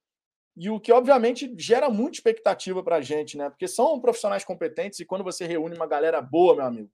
e 0.59 0.71
o 0.71 0.79
que 0.79 0.91
obviamente 0.91 1.53
gera 1.55 1.87
muita 1.87 2.17
expectativa 2.17 2.81
para 2.81 2.95
a 2.95 3.01
gente, 3.01 3.37
né? 3.37 3.47
Porque 3.47 3.67
são 3.67 4.01
profissionais 4.01 4.43
competentes 4.43 4.99
e 4.99 5.05
quando 5.05 5.23
você 5.23 5.45
reúne 5.45 5.75
uma 5.75 5.85
galera 5.85 6.19
boa, 6.19 6.55
meu 6.55 6.65
amigo, 6.65 6.91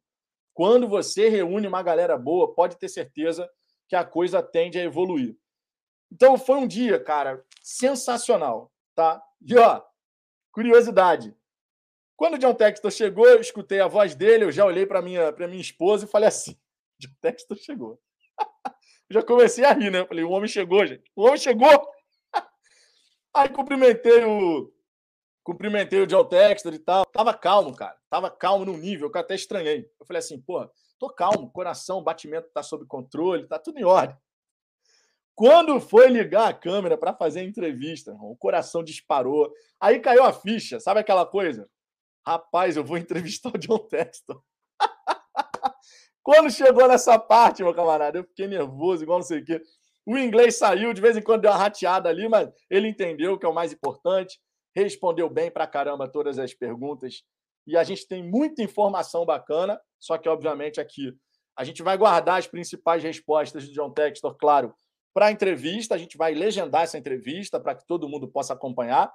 quando 0.53 0.85
você 0.85 1.29
reúne 1.29 1.65
uma 1.65 1.81
galera 1.81 2.17
boa, 2.17 2.53
pode 2.53 2.77
ter 2.77 2.89
certeza 2.89 3.49
que 3.87 3.95
a 3.95 4.03
coisa 4.03 4.43
tende 4.43 4.77
a 4.77 4.83
evoluir. 4.83 5.37
Então 6.11 6.37
foi 6.37 6.57
um 6.57 6.67
dia, 6.67 7.01
cara, 7.01 7.41
sensacional, 7.61 8.69
tá? 8.93 9.23
E 9.41 9.57
ó, 9.57 9.81
curiosidade. 10.51 11.33
Quando 12.17 12.33
o 12.33 12.37
John 12.37 12.53
Textor 12.53 12.91
chegou, 12.91 13.25
eu 13.27 13.39
escutei 13.39 13.79
a 13.79 13.87
voz 13.87 14.13
dele, 14.13 14.43
eu 14.43 14.51
já 14.51 14.65
olhei 14.65 14.85
para 14.85 15.01
minha, 15.01 15.31
minha 15.31 15.61
esposa 15.61 16.03
e 16.03 16.09
falei 16.09 16.27
assim: 16.27 16.59
John 16.99 17.15
Textor 17.21 17.57
chegou. 17.57 17.97
já 19.13 19.23
comecei 19.23 19.63
a 19.63 19.73
rir, 19.73 19.91
né? 19.91 19.99
Eu 19.99 20.07
falei: 20.07 20.23
o 20.23 20.31
homem 20.31 20.49
chegou, 20.49 20.85
gente. 20.85 21.03
O 21.15 21.23
homem 21.23 21.37
chegou. 21.37 21.69
Aí 23.33 23.49
cumprimentei 23.49 24.25
o, 24.25 24.73
cumprimentei 25.43 26.01
o 26.01 26.07
John 26.07 26.25
Textor 26.25 26.73
e 26.73 26.79
tal. 26.79 27.05
Tava 27.05 27.33
calmo, 27.33 27.75
cara. 27.75 27.95
Tava 28.09 28.29
calmo 28.31 28.65
num 28.65 28.77
nível 28.77 29.11
que 29.11 29.17
eu 29.17 29.21
até 29.21 29.35
estranhei. 29.35 29.85
Eu 29.99 30.05
falei 30.05 30.19
assim, 30.19 30.41
pô, 30.41 30.67
tô 30.97 31.09
calmo, 31.09 31.51
coração, 31.51 32.03
batimento 32.03 32.49
tá 32.53 32.63
sob 32.63 32.85
controle, 32.87 33.47
tá 33.47 33.59
tudo 33.59 33.79
em 33.79 33.83
ordem. 33.83 34.17
Quando 35.35 35.79
foi 35.79 36.07
ligar 36.09 36.49
a 36.49 36.53
câmera 36.53 36.97
para 36.97 37.13
fazer 37.13 37.39
a 37.39 37.43
entrevista, 37.43 38.13
o 38.19 38.35
coração 38.35 38.83
disparou. 38.83 39.51
Aí 39.79 39.99
caiu 39.99 40.23
a 40.23 40.31
ficha, 40.31 40.79
sabe 40.79 40.99
aquela 40.99 41.25
coisa? 41.25 41.69
Rapaz, 42.25 42.77
eu 42.77 42.83
vou 42.83 42.97
entrevistar 42.99 43.49
o 43.49 43.57
John 43.57 43.79
Textor. 43.79 44.41
Quando 46.23 46.49
chegou 46.49 46.87
nessa 46.87 47.19
parte, 47.19 47.63
meu 47.63 47.73
camarada, 47.73 48.17
eu 48.17 48.23
fiquei 48.23 48.47
nervoso, 48.47 49.03
igual 49.03 49.19
não 49.19 49.25
sei 49.25 49.39
o 49.39 49.45
quê. 49.45 49.61
O 50.05 50.17
inglês 50.17 50.57
saiu, 50.57 50.93
de 50.93 51.01
vez 51.01 51.17
em 51.17 51.21
quando 51.21 51.41
deu 51.41 51.51
uma 51.51 51.57
rateada 51.57 52.09
ali, 52.09 52.27
mas 52.27 52.49
ele 52.69 52.87
entendeu 52.87 53.37
que 53.37 53.45
é 53.45 53.49
o 53.49 53.53
mais 53.53 53.71
importante 53.71 54.39
respondeu 54.75 55.29
bem 55.29 55.51
para 55.51 55.67
caramba 55.67 56.07
todas 56.07 56.39
as 56.39 56.53
perguntas 56.53 57.23
e 57.65 57.77
a 57.77 57.83
gente 57.83 58.07
tem 58.07 58.23
muita 58.23 58.61
informação 58.61 59.25
bacana, 59.25 59.79
só 59.99 60.17
que, 60.17 60.27
obviamente, 60.27 60.81
aqui 60.81 61.15
a 61.55 61.63
gente 61.63 61.81
vai 61.83 61.97
guardar 61.97 62.39
as 62.39 62.47
principais 62.47 63.03
respostas 63.03 63.63
de 63.63 63.73
John 63.73 63.91
Textor, 63.91 64.35
claro, 64.35 64.73
para 65.13 65.27
a 65.27 65.31
entrevista, 65.31 65.93
a 65.93 65.97
gente 65.97 66.17
vai 66.17 66.33
legendar 66.33 66.81
essa 66.81 66.97
entrevista 66.97 67.59
para 67.59 67.75
que 67.75 67.85
todo 67.85 68.09
mundo 68.09 68.27
possa 68.27 68.53
acompanhar. 68.53 69.13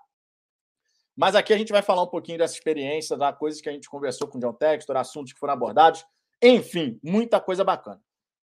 Mas 1.17 1.35
aqui 1.35 1.53
a 1.53 1.59
gente 1.59 1.73
vai 1.73 1.83
falar 1.83 2.05
um 2.05 2.09
pouquinho 2.09 2.39
dessa 2.39 2.55
experiência, 2.55 3.17
da 3.17 3.33
coisas 3.33 3.61
que 3.61 3.69
a 3.69 3.73
gente 3.73 3.91
conversou 3.91 4.29
com 4.29 4.39
o 4.39 4.41
John 4.41 4.53
Textor, 4.53 4.97
assuntos 4.97 5.33
que 5.33 5.39
foram 5.39 5.55
abordados, 5.55 6.07
enfim, 6.43 6.99
muita 7.03 7.41
coisa 7.41 7.65
bacana. 7.65 8.01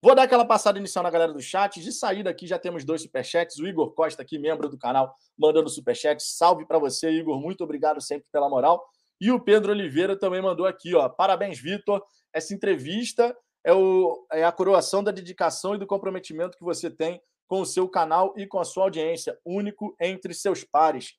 Vou 0.02 0.14
dar 0.14 0.22
aquela 0.22 0.46
passada 0.46 0.78
inicial 0.78 1.02
na 1.02 1.10
galera 1.10 1.32
do 1.32 1.42
chat. 1.42 1.80
De 1.80 1.92
saída 1.92 2.30
aqui 2.30 2.46
já 2.46 2.58
temos 2.58 2.84
dois 2.84 3.02
superchats. 3.02 3.58
O 3.58 3.66
Igor 3.66 3.92
Costa 3.92 4.22
aqui, 4.22 4.38
membro 4.38 4.68
do 4.68 4.78
canal, 4.78 5.14
mandando 5.38 5.68
superchat. 5.68 6.22
Salve 6.22 6.66
para 6.66 6.78
você, 6.78 7.10
Igor. 7.10 7.38
Muito 7.38 7.62
obrigado 7.62 8.00
sempre 8.00 8.26
pela 8.32 8.48
moral. 8.48 8.82
E 9.20 9.30
o 9.30 9.38
Pedro 9.38 9.72
Oliveira 9.72 10.18
também 10.18 10.40
mandou 10.40 10.66
aqui, 10.66 10.94
ó. 10.94 11.06
Parabéns, 11.08 11.60
Vitor. 11.60 12.02
Essa 12.32 12.54
entrevista 12.54 13.36
é, 13.62 13.74
o, 13.74 14.26
é 14.32 14.42
a 14.42 14.52
coroação 14.52 15.04
da 15.04 15.10
dedicação 15.10 15.74
e 15.74 15.78
do 15.78 15.86
comprometimento 15.86 16.56
que 16.56 16.64
você 16.64 16.90
tem 16.90 17.20
com 17.46 17.60
o 17.60 17.66
seu 17.66 17.86
canal 17.88 18.32
e 18.36 18.46
com 18.46 18.58
a 18.58 18.64
sua 18.64 18.84
audiência, 18.84 19.38
único 19.44 19.94
entre 20.00 20.32
seus 20.32 20.64
pares. 20.64 21.14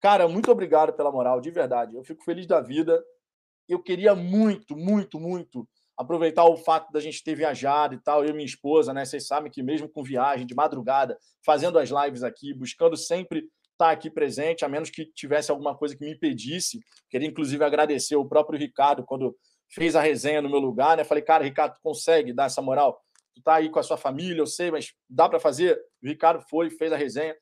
Cara, 0.00 0.26
muito 0.26 0.50
obrigado 0.50 0.94
pela 0.94 1.12
moral, 1.12 1.40
de 1.40 1.50
verdade. 1.50 1.94
Eu 1.94 2.04
fico 2.04 2.24
feliz 2.24 2.46
da 2.46 2.60
vida. 2.60 3.04
Eu 3.68 3.82
queria 3.82 4.14
muito, 4.14 4.76
muito, 4.76 5.20
muito 5.20 5.68
aproveitar 5.96 6.44
o 6.44 6.56
fato 6.56 6.90
da 6.92 7.00
gente 7.00 7.22
ter 7.22 7.34
viajado 7.34 7.94
e 7.94 7.98
tal, 7.98 8.24
eu 8.24 8.30
e 8.30 8.32
minha 8.32 8.46
esposa, 8.46 8.92
né? 8.92 9.04
Vocês 9.04 9.26
sabem 9.26 9.50
que 9.50 9.62
mesmo 9.62 9.88
com 9.88 10.02
viagem, 10.02 10.46
de 10.46 10.54
madrugada, 10.54 11.18
fazendo 11.44 11.78
as 11.78 11.90
lives 11.90 12.22
aqui, 12.22 12.54
buscando 12.54 12.96
sempre 12.96 13.48
estar 13.72 13.90
aqui 13.90 14.10
presente, 14.10 14.64
a 14.64 14.68
menos 14.68 14.90
que 14.90 15.06
tivesse 15.06 15.50
alguma 15.50 15.76
coisa 15.76 15.96
que 15.96 16.04
me 16.04 16.12
impedisse. 16.12 16.80
Queria, 17.10 17.28
inclusive, 17.28 17.62
agradecer 17.64 18.16
o 18.16 18.24
próprio 18.24 18.58
Ricardo 18.58 19.04
quando 19.04 19.36
fez 19.68 19.96
a 19.96 20.00
resenha 20.00 20.42
no 20.42 20.50
meu 20.50 20.58
lugar, 20.58 20.96
né? 20.96 21.04
Falei, 21.04 21.22
cara, 21.22 21.44
Ricardo, 21.44 21.74
tu 21.74 21.80
consegue 21.82 22.32
dar 22.32 22.46
essa 22.46 22.62
moral? 22.62 23.00
Tu 23.34 23.42
tá 23.42 23.54
aí 23.54 23.70
com 23.70 23.78
a 23.78 23.82
sua 23.82 23.96
família, 23.96 24.40
eu 24.40 24.46
sei, 24.46 24.70
mas 24.70 24.92
dá 25.08 25.28
para 25.28 25.40
fazer? 25.40 25.78
O 26.02 26.06
Ricardo 26.06 26.44
foi, 26.48 26.70
fez 26.70 26.92
a 26.92 26.96
resenha. 26.96 27.34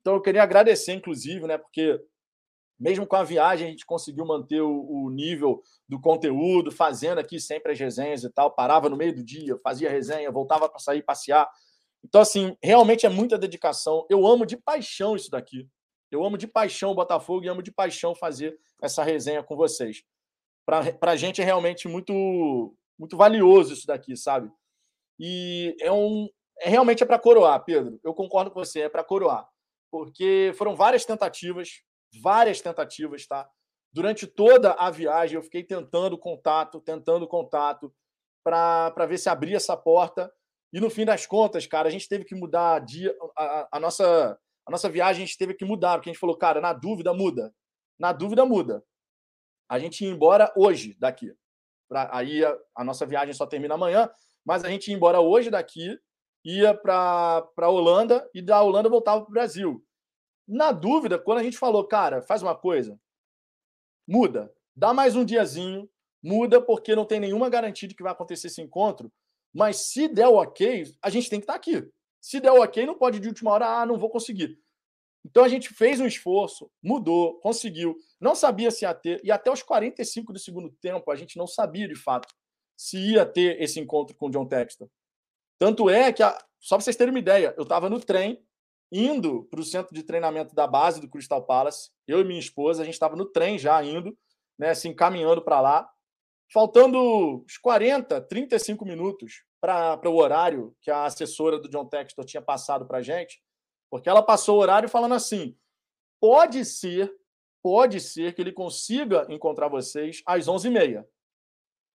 Então, 0.00 0.14
eu 0.14 0.20
queria 0.20 0.42
agradecer, 0.42 0.92
inclusive, 0.92 1.46
né? 1.46 1.58
Porque 1.58 2.00
mesmo 2.78 3.06
com 3.06 3.16
a 3.16 3.24
viagem, 3.24 3.68
a 3.68 3.70
gente 3.70 3.86
conseguiu 3.86 4.26
manter 4.26 4.60
o, 4.60 4.86
o, 4.88 5.10
nível 5.10 5.62
do 5.88 6.00
conteúdo, 6.00 6.70
fazendo 6.70 7.18
aqui 7.18 7.40
sempre 7.40 7.72
as 7.72 7.78
resenhas 7.78 8.22
e 8.22 8.30
tal. 8.30 8.50
Parava 8.50 8.88
no 8.88 8.96
meio 8.96 9.14
do 9.14 9.24
dia, 9.24 9.58
fazia 9.62 9.90
resenha, 9.90 10.30
voltava 10.30 10.68
para 10.68 10.78
sair 10.78 11.02
passear. 11.02 11.48
Então, 12.04 12.20
assim, 12.20 12.56
realmente 12.62 13.06
é 13.06 13.08
muita 13.08 13.38
dedicação. 13.38 14.06
Eu 14.10 14.26
amo 14.26 14.44
de 14.44 14.56
paixão 14.56 15.16
isso 15.16 15.30
daqui. 15.30 15.68
Eu 16.10 16.24
amo 16.24 16.36
de 16.36 16.46
paixão 16.46 16.90
o 16.92 16.94
Botafogo 16.94 17.44
e 17.44 17.48
amo 17.48 17.62
de 17.62 17.72
paixão 17.72 18.14
fazer 18.14 18.58
essa 18.80 19.02
resenha 19.02 19.42
com 19.42 19.56
vocês. 19.56 20.04
Para 20.64 21.12
a 21.12 21.16
gente 21.16 21.40
é 21.40 21.44
realmente 21.44 21.88
muito, 21.88 22.74
muito 22.98 23.16
valioso 23.16 23.72
isso 23.72 23.86
daqui, 23.86 24.16
sabe? 24.16 24.50
E 25.18 25.76
é 25.80 25.90
um. 25.90 26.28
É, 26.60 26.68
realmente 26.68 27.02
é 27.02 27.06
para 27.06 27.18
coroar, 27.18 27.64
Pedro. 27.64 27.98
Eu 28.04 28.14
concordo 28.14 28.50
com 28.50 28.62
você, 28.62 28.82
é 28.82 28.88
para 28.88 29.04
coroar. 29.04 29.48
Porque 29.90 30.52
foram 30.56 30.74
várias 30.74 31.04
tentativas, 31.04 31.82
várias 32.20 32.60
tentativas, 32.60 33.26
tá? 33.26 33.48
Durante 33.92 34.26
toda 34.26 34.72
a 34.72 34.90
viagem, 34.90 35.36
eu 35.36 35.42
fiquei 35.42 35.64
tentando 35.64 36.18
contato, 36.18 36.80
tentando 36.80 37.26
contato, 37.26 37.92
para 38.44 39.06
ver 39.06 39.18
se 39.18 39.28
abria 39.28 39.56
essa 39.56 39.76
porta. 39.76 40.32
E 40.72 40.80
no 40.80 40.90
fim 40.90 41.04
das 41.04 41.26
contas, 41.26 41.66
cara, 41.66 41.88
a 41.88 41.90
gente 41.90 42.08
teve 42.08 42.24
que 42.24 42.34
mudar 42.34 42.80
dia, 42.80 43.14
a, 43.36 43.68
a, 43.72 43.80
nossa, 43.80 44.38
a 44.66 44.70
nossa 44.70 44.88
viagem, 44.88 45.22
a 45.22 45.26
gente 45.26 45.38
teve 45.38 45.54
que 45.54 45.64
mudar, 45.64 45.96
porque 45.96 46.10
a 46.10 46.12
gente 46.12 46.20
falou, 46.20 46.36
cara, 46.36 46.60
na 46.60 46.72
dúvida, 46.72 47.14
muda. 47.14 47.54
Na 47.98 48.12
dúvida, 48.12 48.44
muda. 48.44 48.84
A 49.68 49.78
gente 49.78 50.04
ia 50.04 50.10
embora 50.10 50.52
hoje 50.56 50.94
daqui. 50.98 51.34
Pra, 51.88 52.10
aí 52.12 52.44
a, 52.44 52.56
a 52.76 52.84
nossa 52.84 53.06
viagem 53.06 53.32
só 53.32 53.46
termina 53.46 53.74
amanhã, 53.74 54.10
mas 54.44 54.64
a 54.64 54.68
gente 54.68 54.88
ia 54.88 54.96
embora 54.96 55.20
hoje 55.20 55.50
daqui, 55.50 55.98
ia 56.44 56.74
para 56.74 57.48
a 57.56 57.68
Holanda 57.68 58.28
e 58.34 58.42
da 58.42 58.62
Holanda 58.62 58.88
voltava 58.88 59.22
para 59.22 59.30
o 59.30 59.32
Brasil. 59.32 59.85
Na 60.46 60.72
dúvida, 60.72 61.18
quando 61.18 61.38
a 61.38 61.42
gente 61.42 61.58
falou, 61.58 61.86
cara, 61.86 62.22
faz 62.22 62.42
uma 62.42 62.54
coisa, 62.54 62.98
muda, 64.06 64.52
dá 64.74 64.94
mais 64.94 65.16
um 65.16 65.24
diazinho, 65.24 65.88
muda, 66.22 66.60
porque 66.60 66.94
não 66.94 67.04
tem 67.04 67.18
nenhuma 67.18 67.48
garantia 67.48 67.88
de 67.88 67.94
que 67.94 68.02
vai 68.02 68.12
acontecer 68.12 68.46
esse 68.46 68.62
encontro, 68.62 69.12
mas 69.52 69.76
se 69.76 70.06
der 70.06 70.28
o 70.28 70.34
ok, 70.34 70.84
a 71.02 71.10
gente 71.10 71.30
tem 71.30 71.40
que 71.40 71.44
estar 71.44 71.54
tá 71.54 71.58
aqui. 71.58 71.90
Se 72.20 72.40
der 72.40 72.52
o 72.52 72.62
ok, 72.62 72.84
não 72.84 72.96
pode 72.96 73.18
de 73.18 73.28
última 73.28 73.50
hora, 73.52 73.80
ah, 73.80 73.86
não 73.86 73.98
vou 73.98 74.10
conseguir. 74.10 74.58
Então 75.24 75.42
a 75.42 75.48
gente 75.48 75.74
fez 75.74 75.98
um 75.98 76.06
esforço, 76.06 76.70
mudou, 76.80 77.40
conseguiu, 77.40 77.96
não 78.20 78.34
sabia 78.34 78.70
se 78.70 78.84
ia 78.84 78.94
ter, 78.94 79.20
e 79.24 79.32
até 79.32 79.50
os 79.50 79.62
45 79.62 80.32
do 80.32 80.38
segundo 80.38 80.70
tempo 80.70 81.10
a 81.10 81.16
gente 81.16 81.36
não 81.36 81.46
sabia 81.46 81.88
de 81.88 81.96
fato 81.96 82.32
se 82.76 82.96
ia 82.98 83.26
ter 83.26 83.60
esse 83.60 83.80
encontro 83.80 84.14
com 84.14 84.26
o 84.26 84.30
John 84.30 84.46
Textor. 84.46 84.88
Tanto 85.58 85.90
é 85.90 86.12
que, 86.12 86.22
a, 86.22 86.38
só 86.60 86.76
para 86.76 86.84
vocês 86.84 86.96
terem 86.96 87.12
uma 87.12 87.18
ideia, 87.18 87.54
eu 87.56 87.62
estava 87.64 87.90
no 87.90 87.98
trem, 87.98 88.44
indo 88.90 89.44
para 89.44 89.60
o 89.60 89.64
centro 89.64 89.94
de 89.94 90.02
treinamento 90.02 90.54
da 90.54 90.66
base 90.66 91.00
do 91.00 91.08
Crystal 91.08 91.44
Palace. 91.44 91.90
Eu 92.06 92.20
e 92.20 92.24
minha 92.24 92.40
esposa, 92.40 92.82
a 92.82 92.84
gente 92.84 92.94
estava 92.94 93.16
no 93.16 93.26
trem 93.26 93.58
já 93.58 93.82
indo, 93.82 94.16
né, 94.58 94.74
se 94.74 94.88
encaminhando 94.88 95.42
para 95.42 95.60
lá. 95.60 95.90
Faltando 96.52 96.98
uns 97.44 97.58
40, 97.58 98.20
35 98.20 98.84
minutos 98.84 99.44
para 99.60 100.08
o 100.08 100.16
horário 100.16 100.76
que 100.80 100.90
a 100.90 101.04
assessora 101.04 101.58
do 101.58 101.68
John 101.68 101.86
Textor 101.86 102.24
tinha 102.24 102.40
passado 102.40 102.86
para 102.86 102.98
a 102.98 103.02
gente, 103.02 103.42
porque 103.90 104.08
ela 104.08 104.22
passou 104.22 104.56
o 104.56 104.60
horário 104.60 104.88
falando 104.88 105.14
assim: 105.14 105.56
pode 106.20 106.64
ser, 106.64 107.12
pode 107.62 108.00
ser 108.00 108.32
que 108.32 108.40
ele 108.40 108.52
consiga 108.52 109.26
encontrar 109.28 109.68
vocês 109.68 110.22
às 110.24 110.46
11h30. 110.46 111.04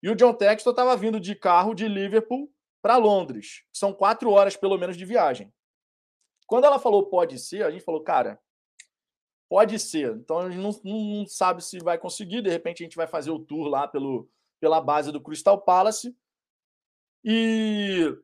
E 0.01 0.09
o 0.09 0.15
John 0.15 0.33
Textor 0.33 0.71
estava 0.71 0.97
vindo 0.97 1.19
de 1.19 1.35
carro 1.35 1.75
de 1.75 1.87
Liverpool 1.87 2.51
para 2.81 2.97
Londres. 2.97 3.63
São 3.71 3.93
quatro 3.93 4.31
horas, 4.31 4.55
pelo 4.55 4.77
menos, 4.77 4.97
de 4.97 5.05
viagem. 5.05 5.53
Quando 6.49 6.65
ela 6.65 6.79
falou 6.79 7.05
pode 7.05 7.37
ser, 7.37 7.63
a 7.63 7.69
gente 7.69 7.83
falou, 7.83 8.01
cara, 8.01 8.41
pode 9.47 9.77
ser. 9.77 10.15
Então 10.15 10.39
a 10.39 10.49
gente 10.49 10.59
não, 10.59 10.71
não, 10.83 11.27
sabe 11.27 11.63
se 11.63 11.77
vai 11.77 11.95
conseguir. 11.95 12.41
De 12.41 12.49
repente 12.49 12.81
a 12.81 12.85
gente 12.85 12.97
vai 12.97 13.05
fazer 13.05 13.29
o 13.29 13.37
tour 13.37 13.67
lá 13.67 13.87
pelo, 13.87 14.27
pela 14.59 14.81
base 14.81 15.11
do 15.11 15.21
Crystal 15.21 15.61
Palace. 15.61 16.17
E 17.23 18.17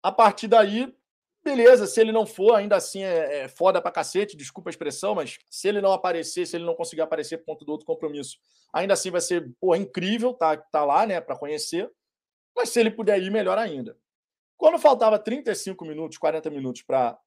a 0.00 0.12
partir 0.12 0.46
daí, 0.46 0.96
beleza. 1.42 1.88
Se 1.88 2.00
ele 2.00 2.12
não 2.12 2.24
for, 2.24 2.54
ainda 2.54 2.76
assim 2.76 3.02
é, 3.02 3.40
é 3.40 3.48
foda 3.48 3.82
pra 3.82 3.90
cacete, 3.90 4.36
desculpa 4.36 4.68
a 4.68 4.72
expressão, 4.72 5.16
mas 5.16 5.36
se 5.50 5.66
ele 5.66 5.80
não 5.80 5.90
aparecer, 5.90 6.46
se 6.46 6.54
ele 6.54 6.64
não 6.64 6.76
conseguir 6.76 7.02
aparecer 7.02 7.38
por 7.38 7.46
conta 7.46 7.64
do 7.64 7.72
outro 7.72 7.86
compromisso, 7.86 8.38
ainda 8.72 8.94
assim 8.94 9.10
vai 9.10 9.20
ser 9.20 9.52
porra, 9.58 9.76
incrível 9.76 10.32
tá, 10.32 10.56
tá 10.56 10.84
lá, 10.84 11.04
né, 11.04 11.20
para 11.20 11.36
conhecer. 11.36 11.90
Mas 12.54 12.68
se 12.68 12.78
ele 12.78 12.92
puder 12.92 13.20
ir, 13.20 13.28
melhor 13.28 13.58
ainda. 13.58 13.98
Quando 14.56 14.78
faltava 14.78 15.18
35 15.18 15.84
minutos, 15.84 16.16
40 16.16 16.48
minutos 16.48 16.82
para 16.82 17.18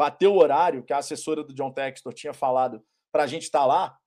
bateu 0.00 0.32
o 0.32 0.38
horário 0.38 0.82
que 0.82 0.94
a 0.94 0.96
assessora 0.96 1.44
do 1.44 1.52
John 1.52 1.70
Textor 1.70 2.14
tinha 2.14 2.32
falado 2.32 2.82
para 3.12 3.24
a 3.24 3.26
gente 3.26 3.42
estar 3.42 3.60
tá 3.60 3.66
lá, 3.66 3.98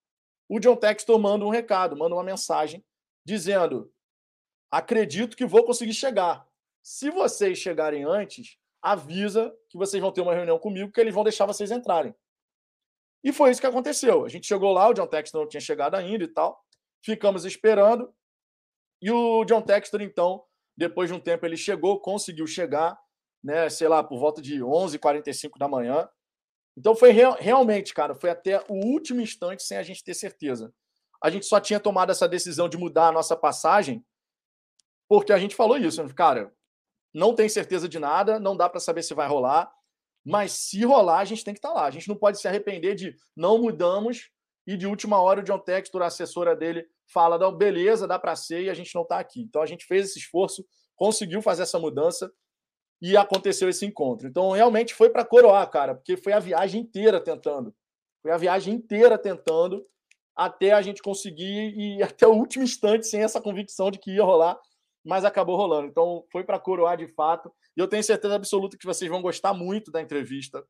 o 0.50 0.60
John 0.60 0.76
Textor 0.76 1.20
manda 1.20 1.46
um 1.46 1.50
recado, 1.50 1.96
manda 1.96 2.16
uma 2.16 2.24
mensagem 2.24 2.84
dizendo: 3.24 3.94
acredito 4.72 5.38
que 5.38 5.46
vou 5.46 5.64
conseguir 5.64 5.94
chegar. 5.94 6.48
Se 6.82 7.12
vocês 7.12 7.60
chegarem 7.60 8.04
antes, 8.06 8.58
avisa 8.82 9.56
que 9.70 9.78
vocês 9.78 10.02
vão 10.02 10.12
ter 10.12 10.22
uma 10.22 10.34
reunião 10.34 10.58
comigo, 10.58 10.92
que 10.92 11.00
eles 11.00 11.14
vão 11.14 11.24
deixar 11.24 11.46
vocês 11.46 11.70
entrarem. 11.70 12.16
E 13.24 13.32
foi 13.32 13.52
isso 13.52 13.62
que 13.62 13.68
aconteceu. 13.68 14.26
A 14.26 14.30
gente 14.30 14.48
chegou 14.48 14.74
lá, 14.74 14.90
o 14.90 14.96
John 14.96 15.06
Textor 15.06 15.42
não 15.42 15.48
tinha 15.48 15.62
chegado 15.62 15.94
ainda 15.94 16.24
e 16.24 16.28
tal. 16.28 16.60
Ficamos 17.06 17.46
esperando. 17.46 18.12
E 19.00 19.12
o 19.12 19.46
John 19.46 19.62
Textor, 19.62 20.02
então, 20.02 20.44
depois 20.76 21.08
de 21.08 21.16
um 21.16 21.20
tempo, 21.20 21.46
ele 21.46 21.56
chegou, 21.56 22.02
conseguiu 22.02 22.48
chegar 22.48 23.00
né, 23.44 23.70
sei 23.70 23.88
lá, 23.88 24.04
por 24.04 24.18
volta 24.18 24.42
de 24.42 24.60
11h45 24.60 25.58
da 25.58 25.68
manhã. 25.68 26.08
Então 26.78 26.96
foi 26.96 27.12
real, 27.12 27.36
realmente, 27.40 27.94
cara, 27.94 28.16
foi 28.16 28.30
até 28.30 28.64
o 28.70 28.74
último 28.74 29.22
instante 29.22 29.64
sem 29.64 29.78
a 29.78 29.84
gente 29.84 30.04
ter 30.04 30.14
certeza. 30.14 30.74
a 31.22 31.30
gente 31.30 31.46
só 31.46 31.60
tinha 31.60 31.80
tomado 31.80 32.12
essa 32.12 32.28
decisão 32.28 32.68
de 32.68 32.78
mudar 32.78 33.08
a 33.08 33.12
nossa 33.12 33.36
passagem 33.36 34.04
porque 35.08 35.32
a 35.32 35.38
gente 35.38 35.56
falou 35.56 35.78
isso, 35.78 36.04
cara, 36.16 36.52
não 37.14 37.36
tem 37.36 37.48
certeza 37.48 37.88
de 37.88 38.00
nada, 38.00 38.40
não 38.40 38.58
dá 38.58 38.68
para 38.68 38.80
saber 38.80 39.04
se 39.04 39.14
vai 39.14 39.28
rolar, 39.28 39.72
mas 40.26 40.54
se 40.54 40.84
rolar, 40.84 41.20
a 41.20 41.26
gente 41.26 41.44
tem 41.44 41.54
que 41.54 41.60
estar 41.60 41.70
tá 41.70 41.76
lá. 41.76 41.86
A 41.86 41.92
gente 41.92 42.08
não 42.08 42.16
pode 42.16 42.40
se 42.40 42.48
arrepender 42.48 42.96
de 42.96 43.16
não 43.36 43.60
mudamos 43.60 44.32
e 44.66 44.78
de 44.78 44.88
última 44.88 45.22
hora 45.22 45.42
o 45.42 45.44
John 45.44 45.60
Textor, 45.60 46.02
a 46.02 46.08
assessora 46.08 46.56
dele, 46.56 46.88
fala: 47.06 47.52
beleza, 47.52 48.08
dá 48.08 48.18
para 48.18 48.36
ser 48.36 48.64
e 48.64 48.70
a 48.70 48.74
gente 48.74 48.96
não 48.96 49.04
está 49.04 49.20
aqui. 49.20 49.42
Então 49.42 49.62
a 49.62 49.66
gente 49.66 49.86
fez 49.86 50.10
esse 50.10 50.20
esforço, 50.20 50.66
conseguiu 50.96 51.42
fazer 51.42 51.64
essa 51.64 51.78
mudança 51.78 52.32
e 53.04 53.16
aconteceu 53.16 53.70
esse 53.70 53.86
encontro. 53.86 54.28
Então 54.28 54.52
realmente 54.52 54.96
foi 54.96 55.10
para 55.10 55.26
coroar, 55.26 55.70
cara, 55.70 55.94
porque 55.94 56.18
foi 56.18 56.34
a 56.34 56.40
viagem 56.40 56.82
inteira 56.82 57.20
tentando. 57.20 57.76
Foi 58.22 58.32
a 58.32 58.38
viagem 58.38 58.74
inteira 58.74 59.18
tentando 59.18 59.86
até 60.36 60.72
a 60.72 60.82
gente 60.82 61.04
conseguir 61.04 61.76
e 61.78 62.02
até 62.02 62.26
o 62.26 62.34
último 62.34 62.64
instante 62.64 63.06
sem 63.06 63.22
essa 63.22 63.42
convicção 63.42 63.92
de 63.92 64.00
que 64.00 64.16
ia 64.16 64.24
rolar 64.24 64.60
mas 65.04 65.26
acabou 65.26 65.58
rolando. 65.58 65.88
Então 65.88 66.26
foi 66.32 66.44
para 66.44 66.60
coroar 66.60 66.98
de 66.98 67.08
fato. 67.08 67.52
E 67.76 67.82
eu 67.82 67.88
tenho 67.88 68.04
certeza 68.04 68.36
absoluta 68.36 68.78
que 68.78 68.86
vocês 68.86 69.10
vão 69.10 69.22
gostar 69.22 69.54
muito 69.54 69.92
da 69.92 70.02
entrevista. 70.02 70.66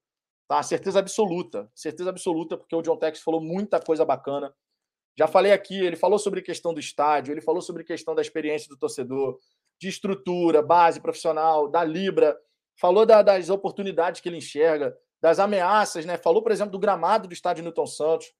Tá? 0.47 0.61
Certeza 0.63 0.99
absoluta. 0.99 1.69
Certeza 1.75 2.09
absoluta, 2.09 2.57
porque 2.57 2.75
o 2.75 2.81
John 2.81 2.97
Tex 2.97 3.21
falou 3.21 3.41
muita 3.41 3.79
coisa 3.79 4.03
bacana. 4.03 4.53
Já 5.15 5.27
falei 5.27 5.51
aqui, 5.51 5.79
ele 5.79 5.95
falou 5.95 6.17
sobre 6.17 6.39
a 6.39 6.43
questão 6.43 6.73
do 6.73 6.79
estádio, 6.79 7.31
ele 7.31 7.41
falou 7.41 7.61
sobre 7.61 7.83
a 7.83 7.85
questão 7.85 8.15
da 8.15 8.21
experiência 8.21 8.67
do 8.67 8.77
torcedor, 8.77 9.37
de 9.80 9.89
estrutura, 9.89 10.62
base 10.62 11.01
profissional, 11.01 11.68
da 11.68 11.84
Libra, 11.84 12.38
falou 12.80 13.06
da, 13.06 13.22
das 13.22 13.50
oportunidades 13.50 14.22
que 14.22 14.30
ele 14.30 14.38
enxerga, 14.38 14.96
das 15.22 15.39
ameaças, 15.39 16.06
né? 16.06 16.18
Falou, 16.18 16.42
por 16.42 16.51
exemplo, 16.51 16.72
do 16.72 16.80
gramado 16.80 17.27
do 17.27 17.34
estádio 17.34 17.63
Newton 17.63 17.88
Santos. 17.88 18.34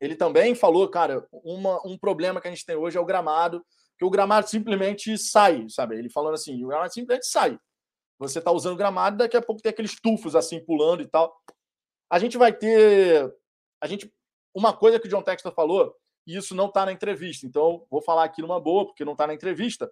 Ele 0.00 0.16
também 0.16 0.54
falou, 0.54 0.88
cara, 0.88 1.26
uma, 1.32 1.80
um 1.86 1.96
problema 1.96 2.40
que 2.40 2.48
a 2.48 2.50
gente 2.50 2.66
tem 2.66 2.76
hoje 2.76 2.98
é 2.98 3.00
o 3.00 3.06
gramado 3.06 3.64
que 3.98 4.04
o 4.04 4.10
gramado 4.10 4.48
simplesmente 4.48 5.16
sai, 5.16 5.68
sabe? 5.68 5.96
Ele 5.96 6.10
falando 6.10 6.34
assim, 6.34 6.62
o 6.64 6.68
gramado 6.68 6.92
simplesmente 6.92 7.26
sai. 7.26 7.58
Você 8.18 8.38
está 8.38 8.50
usando 8.50 8.76
gramado, 8.76 9.18
daqui 9.18 9.36
a 9.36 9.42
pouco 9.42 9.62
tem 9.62 9.70
aqueles 9.70 10.00
tufos 10.00 10.34
assim 10.36 10.64
pulando 10.64 11.02
e 11.02 11.06
tal. 11.06 11.34
A 12.10 12.18
gente 12.18 12.36
vai 12.36 12.52
ter. 12.52 13.32
A 13.80 13.86
gente. 13.86 14.12
Uma 14.54 14.72
coisa 14.72 15.00
que 15.00 15.06
o 15.06 15.10
John 15.10 15.22
Textor 15.22 15.52
falou, 15.52 15.96
e 16.26 16.36
isso 16.36 16.54
não 16.54 16.66
está 16.66 16.86
na 16.86 16.92
entrevista, 16.92 17.44
então 17.44 17.84
vou 17.90 18.00
falar 18.00 18.22
aqui 18.22 18.40
numa 18.40 18.60
boa, 18.60 18.86
porque 18.86 19.04
não 19.04 19.12
está 19.12 19.26
na 19.26 19.34
entrevista. 19.34 19.90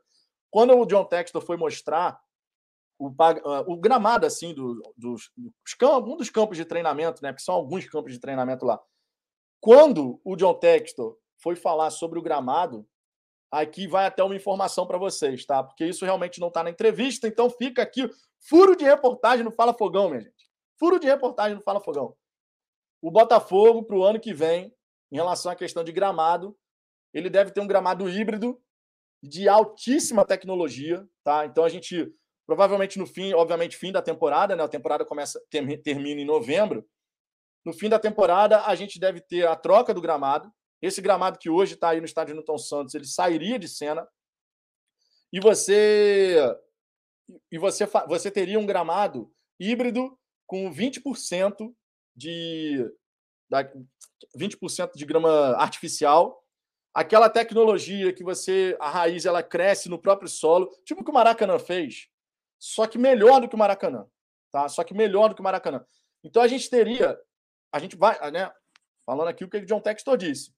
Quando 0.53 0.79
o 0.79 0.85
John 0.85 1.07
Textor 1.07 1.41
foi 1.41 1.57
mostrar 1.57 2.21
o, 2.99 3.11
ah, 3.19 3.65
o 3.67 3.75
gramado 3.75 4.27
assim 4.27 4.53
do, 4.53 4.75
dos, 4.95 5.31
dos 5.35 5.53
um 6.07 6.17
dos 6.17 6.29
campos 6.29 6.59
de 6.59 6.67
treinamento, 6.67 7.23
né? 7.23 7.33
Porque 7.33 7.43
são 7.43 7.55
alguns 7.55 7.89
campos 7.89 8.13
de 8.13 8.19
treinamento 8.19 8.67
lá. 8.67 8.79
Quando 9.59 10.21
o 10.23 10.37
John 10.37 10.53
Textor 10.55 11.17
foi 11.39 11.57
falar 11.57 11.89
sobre 11.89 12.19
o 12.19 12.23
gramado, 12.23 12.87
aqui 13.51 13.87
vai 13.87 14.05
até 14.05 14.23
uma 14.23 14.37
informação 14.37 14.87
para 14.87 14.99
vocês, 14.99 15.47
tá? 15.47 15.65
Porque 15.65 15.87
isso 15.87 16.05
realmente 16.05 16.39
não 16.39 16.49
está 16.49 16.63
na 16.63 16.69
entrevista, 16.69 17.27
então 17.27 17.49
fica 17.49 17.81
aqui 17.81 18.07
furo 18.39 18.77
de 18.77 18.85
reportagem 18.85 19.43
no 19.43 19.51
Fala 19.51 19.73
Fogão, 19.73 20.11
minha 20.11 20.21
gente. 20.21 20.51
Furo 20.79 21.01
de 21.01 21.07
reportagem 21.07 21.57
no 21.57 21.63
Fala 21.63 21.81
Fogão. 21.81 22.15
O 23.01 23.11
Botafogo, 23.11 23.85
para 23.85 23.97
o 23.97 24.05
ano 24.05 24.21
que 24.21 24.35
vem, 24.35 24.77
em 25.11 25.17
relação 25.17 25.51
à 25.51 25.57
questão 25.57 25.83
de 25.83 25.93
gramado, 25.93 26.55
ele 27.15 27.31
deve 27.31 27.53
ter 27.53 27.61
um 27.61 27.67
gramado 27.67 28.07
híbrido 28.07 28.61
de 29.23 29.49
altíssima 29.49 30.25
tecnologia, 30.25 31.07
tá? 31.23 31.47
Então 31.47 31.65
a 31.65 31.69
gente 31.69 32.13
provavelmente 32.47 32.99
no 32.99 33.07
fim, 33.07 33.33
obviamente 33.33 33.77
fim 33.77 33.93
da 33.93 34.03
temporada, 34.03 34.57
né? 34.57 34.65
A 34.65 34.69
temporada 34.69 35.05
começa 35.05 35.41
termina 35.51 36.21
em 36.21 36.25
novembro. 36.25 36.87
No 37.65 37.73
fim 37.73 37.89
da 37.89 37.99
temporada 37.99 38.63
a 38.67 38.75
gente 38.75 38.99
deve 38.99 39.21
ter 39.21 39.47
a 39.47 39.55
troca 39.55 39.95
do 39.95 40.01
gramado, 40.01 40.53
esse 40.81 41.01
gramado 41.01 41.39
que 41.39 41.49
hoje 41.49 41.75
está 41.75 41.91
aí 41.91 42.01
no 42.01 42.07
estádio 42.07 42.35
Newton 42.35 42.59
Santos, 42.59 42.95
ele 42.95 43.07
sairia 43.07 43.59
de 43.59 43.69
cena. 43.69 44.07
E 45.33 45.41
você 45.41 46.37
e 47.51 47.59
você, 47.59 47.87
você 48.09 48.31
teria 48.31 48.59
um 48.59 48.67
gramado 48.67 49.33
híbrido 49.59 50.19
com 50.47 50.71
20% 50.71 51.73
de 52.17 52.85
da, 53.49 53.65
20% 54.37 54.93
de 54.95 55.05
grama 55.07 55.55
artificial, 55.57 56.42
aquela 56.95 57.29
tecnologia 57.29 58.13
que 58.13 58.23
você 58.23 58.77
a 58.81 58.89
raiz 58.89 59.25
ela 59.25 59.43
cresce 59.43 59.89
no 59.89 59.99
próprio 59.99 60.29
solo, 60.29 60.71
tipo 60.85 61.01
o 61.01 61.05
que 61.05 61.11
o 61.11 61.15
Maracanã 61.15 61.59
fez, 61.59 62.09
só 62.59 62.87
que 62.87 62.99
melhor 62.99 63.41
do 63.41 63.49
que 63.49 63.55
o 63.55 63.59
Maracanã, 63.59 64.07
tá? 64.51 64.69
Só 64.69 64.85
que 64.85 64.95
melhor 64.95 65.29
do 65.29 65.35
que 65.35 65.41
o 65.41 65.45
Maracanã. 65.45 65.85
Então 66.23 66.43
a 66.43 66.49
gente 66.49 66.69
teria, 66.71 67.19
a 67.73 67.79
gente 67.79 67.97
vai, 67.97 68.31
né, 68.31 68.53
falando 69.05 69.29
aqui 69.29 69.45
o 69.45 69.49
que 69.49 69.59
o 69.59 69.67
John 69.67 69.81
Textor 69.81 70.17
disse. 70.17 70.53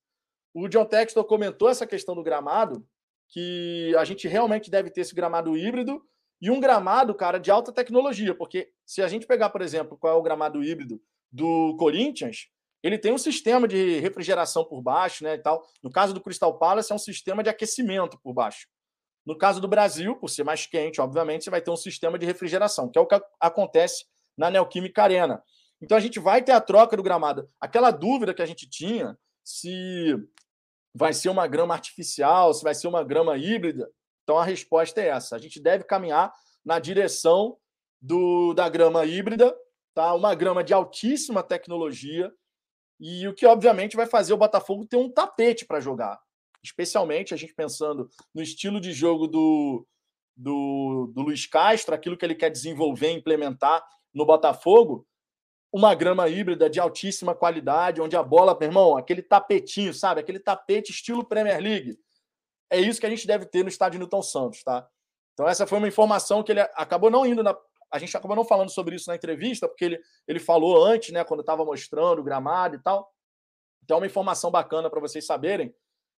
O 0.52 0.68
John 0.68 0.84
Textor 0.84 1.24
comentou 1.24 1.68
essa 1.68 1.86
questão 1.86 2.14
do 2.14 2.22
gramado, 2.22 2.86
que 3.28 3.94
a 3.96 4.04
gente 4.04 4.28
realmente 4.28 4.70
deve 4.70 4.90
ter 4.90 5.00
esse 5.00 5.14
gramado 5.14 5.56
híbrido 5.56 6.04
e 6.40 6.50
um 6.50 6.60
gramado, 6.60 7.14
cara, 7.14 7.38
de 7.38 7.50
alta 7.50 7.72
tecnologia, 7.72 8.34
porque 8.34 8.70
se 8.84 9.02
a 9.02 9.08
gente 9.08 9.26
pegar, 9.26 9.50
por 9.50 9.62
exemplo, 9.62 9.96
qual 9.96 10.14
é 10.14 10.16
o 10.16 10.22
gramado 10.22 10.62
híbrido 10.62 11.00
do 11.32 11.74
Corinthians, 11.78 12.48
ele 12.84 12.98
tem 12.98 13.14
um 13.14 13.18
sistema 13.18 13.66
de 13.66 13.98
refrigeração 14.00 14.62
por 14.62 14.82
baixo, 14.82 15.24
né, 15.24 15.34
e 15.34 15.38
tal. 15.38 15.66
No 15.82 15.90
caso 15.90 16.12
do 16.12 16.20
Crystal 16.20 16.58
Palace 16.58 16.92
é 16.92 16.94
um 16.94 16.98
sistema 16.98 17.42
de 17.42 17.48
aquecimento 17.48 18.20
por 18.22 18.34
baixo. 18.34 18.68
No 19.24 19.38
caso 19.38 19.58
do 19.58 19.66
Brasil, 19.66 20.16
por 20.16 20.28
ser 20.28 20.44
mais 20.44 20.66
quente, 20.66 21.00
obviamente, 21.00 21.44
você 21.44 21.50
vai 21.50 21.62
ter 21.62 21.70
um 21.70 21.76
sistema 21.76 22.18
de 22.18 22.26
refrigeração, 22.26 22.90
que 22.90 22.98
é 22.98 23.00
o 23.00 23.06
que 23.06 23.18
acontece 23.40 24.04
na 24.36 24.50
Neoquímica 24.50 25.02
Arena. 25.02 25.42
Então 25.80 25.96
a 25.96 26.00
gente 26.00 26.20
vai 26.20 26.42
ter 26.42 26.52
a 26.52 26.60
troca 26.60 26.94
do 26.94 27.02
gramado. 27.02 27.48
Aquela 27.58 27.90
dúvida 27.90 28.34
que 28.34 28.42
a 28.42 28.46
gente 28.46 28.68
tinha 28.68 29.18
se 29.42 30.14
vai 30.94 31.14
ser 31.14 31.30
uma 31.30 31.46
grama 31.46 31.72
artificial, 31.72 32.52
se 32.52 32.62
vai 32.62 32.74
ser 32.74 32.86
uma 32.86 33.02
grama 33.02 33.38
híbrida. 33.38 33.90
Então 34.22 34.36
a 34.36 34.44
resposta 34.44 35.00
é 35.00 35.08
essa. 35.08 35.36
A 35.36 35.38
gente 35.38 35.58
deve 35.58 35.84
caminhar 35.84 36.34
na 36.62 36.78
direção 36.78 37.56
do, 37.98 38.52
da 38.52 38.68
grama 38.68 39.06
híbrida, 39.06 39.56
tá? 39.94 40.12
Uma 40.12 40.34
grama 40.34 40.62
de 40.62 40.74
altíssima 40.74 41.42
tecnologia 41.42 42.30
e 42.98 43.26
o 43.26 43.34
que 43.34 43.46
obviamente 43.46 43.96
vai 43.96 44.06
fazer 44.06 44.32
o 44.32 44.38
Botafogo 44.38 44.86
ter 44.86 44.96
um 44.96 45.10
tapete 45.10 45.64
para 45.64 45.80
jogar. 45.80 46.20
Especialmente 46.62 47.34
a 47.34 47.36
gente 47.36 47.54
pensando 47.54 48.08
no 48.34 48.42
estilo 48.42 48.80
de 48.80 48.92
jogo 48.92 49.26
do, 49.26 49.86
do, 50.36 51.12
do 51.14 51.22
Luiz 51.22 51.46
Castro, 51.46 51.94
aquilo 51.94 52.16
que 52.16 52.24
ele 52.24 52.34
quer 52.34 52.50
desenvolver, 52.50 53.10
implementar 53.10 53.84
no 54.12 54.24
Botafogo, 54.24 55.06
uma 55.72 55.94
grama 55.94 56.28
híbrida 56.28 56.70
de 56.70 56.78
altíssima 56.78 57.34
qualidade, 57.34 58.00
onde 58.00 58.16
a 58.16 58.22
bola, 58.22 58.56
meu 58.58 58.68
irmão, 58.68 58.96
aquele 58.96 59.20
tapetinho, 59.20 59.92
sabe? 59.92 60.20
Aquele 60.20 60.38
tapete 60.38 60.92
estilo 60.92 61.24
Premier 61.24 61.60
League. 61.60 61.98
É 62.70 62.80
isso 62.80 63.00
que 63.00 63.06
a 63.06 63.10
gente 63.10 63.26
deve 63.26 63.44
ter 63.46 63.62
no 63.62 63.68
estádio 63.68 63.98
Newton 63.98 64.22
Santos, 64.22 64.62
tá? 64.62 64.88
Então, 65.32 65.48
essa 65.48 65.66
foi 65.66 65.78
uma 65.78 65.88
informação 65.88 66.44
que 66.44 66.52
ele 66.52 66.60
acabou 66.60 67.10
não 67.10 67.26
indo 67.26 67.42
na. 67.42 67.56
A 67.94 67.98
gente 67.98 68.16
acabou 68.16 68.34
não 68.34 68.44
falando 68.44 68.70
sobre 68.70 68.96
isso 68.96 69.08
na 69.08 69.14
entrevista, 69.14 69.68
porque 69.68 69.84
ele, 69.84 70.00
ele 70.26 70.40
falou 70.40 70.84
antes, 70.84 71.12
né, 71.12 71.22
quando 71.22 71.40
estava 71.40 71.64
mostrando 71.64 72.18
o 72.18 72.24
gramado 72.24 72.74
e 72.74 72.82
tal. 72.82 73.08
Então, 73.84 73.98
é 73.98 74.00
uma 74.00 74.06
informação 74.06 74.50
bacana 74.50 74.90
para 74.90 74.98
vocês 74.98 75.24
saberem 75.24 75.72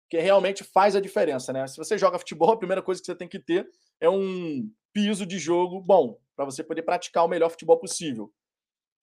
que 0.10 0.18
realmente 0.20 0.64
faz 0.64 0.96
a 0.96 1.02
diferença, 1.02 1.52
né? 1.52 1.68
Se 1.68 1.76
você 1.76 1.98
joga 1.98 2.18
futebol, 2.18 2.52
a 2.52 2.58
primeira 2.58 2.82
coisa 2.82 3.02
que 3.02 3.08
você 3.08 3.16
tem 3.16 3.28
que 3.28 3.40
ter 3.40 3.68
é 4.00 4.10
um 4.10 4.72
piso 4.94 5.26
de 5.26 5.38
jogo 5.38 5.82
bom, 5.82 6.18
para 6.34 6.46
você 6.46 6.64
poder 6.64 6.84
praticar 6.84 7.26
o 7.26 7.28
melhor 7.28 7.50
futebol 7.50 7.78
possível. 7.78 8.32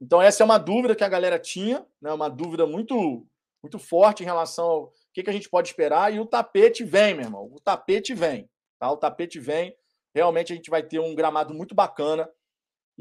Então, 0.01 0.23
essa 0.23 0.43
é 0.43 0.45
uma 0.45 0.57
dúvida 0.57 0.97
que 0.97 1.05
a 1.05 1.09
galera 1.09 1.39
tinha, 1.39 1.87
né? 2.01 2.11
uma 2.11 2.31
dúvida 2.31 2.67
muito, 2.67 3.27
muito 3.63 3.79
forte 3.79 4.23
em 4.23 4.27
relação 4.27 4.65
ao 4.65 4.93
que, 5.13 5.23
que 5.23 5.31
a 5.31 5.33
gente 5.33 5.51
pode 5.51 5.69
esperar. 5.69 6.13
E 6.13 6.19
o 6.19 6.27
tapete 6.27 6.83
vem, 6.85 7.15
meu 7.15 7.25
irmão. 7.27 7.51
O 7.53 7.61
tapete 7.61 8.15
vem. 8.15 8.49
Tá? 8.79 8.91
O 8.91 8.97
tapete 8.97 9.39
vem. 9.39 9.77
Realmente 10.15 10.53
a 10.53 10.57
gente 10.57 10.71
vai 10.71 10.83
ter 10.83 10.99
um 10.99 11.15
gramado 11.15 11.55
muito 11.55 11.75
bacana. 11.75 12.29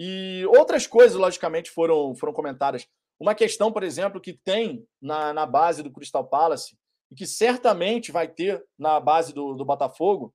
E 0.04 0.44
outras 0.48 0.88
coisas, 0.88 1.16
logicamente, 1.16 1.70
foram, 1.70 2.16
foram 2.16 2.34
comentadas. 2.34 2.88
Uma 3.20 3.36
questão, 3.36 3.72
por 3.72 3.84
exemplo, 3.84 4.20
que 4.20 4.34
tem 4.34 4.84
na, 5.00 5.32
na 5.32 5.46
base 5.46 5.84
do 5.84 5.92
Crystal 5.92 6.26
Palace 6.28 6.76
e 7.12 7.16
que 7.16 7.28
certamente 7.28 8.12
vai 8.12 8.28
ter 8.28 8.66
na 8.80 9.00
base 9.00 9.32
do, 9.32 9.54
do 9.54 9.64
Botafogo 9.64 10.34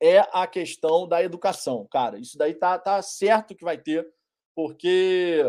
é 0.00 0.20
a 0.32 0.46
questão 0.46 1.08
da 1.08 1.20
educação. 1.20 1.84
Cara, 1.90 2.16
isso 2.16 2.38
daí 2.38 2.54
tá, 2.54 2.78
tá 2.78 3.02
certo 3.02 3.56
que 3.56 3.64
vai 3.64 3.76
ter 3.76 4.08
porque 4.54 5.42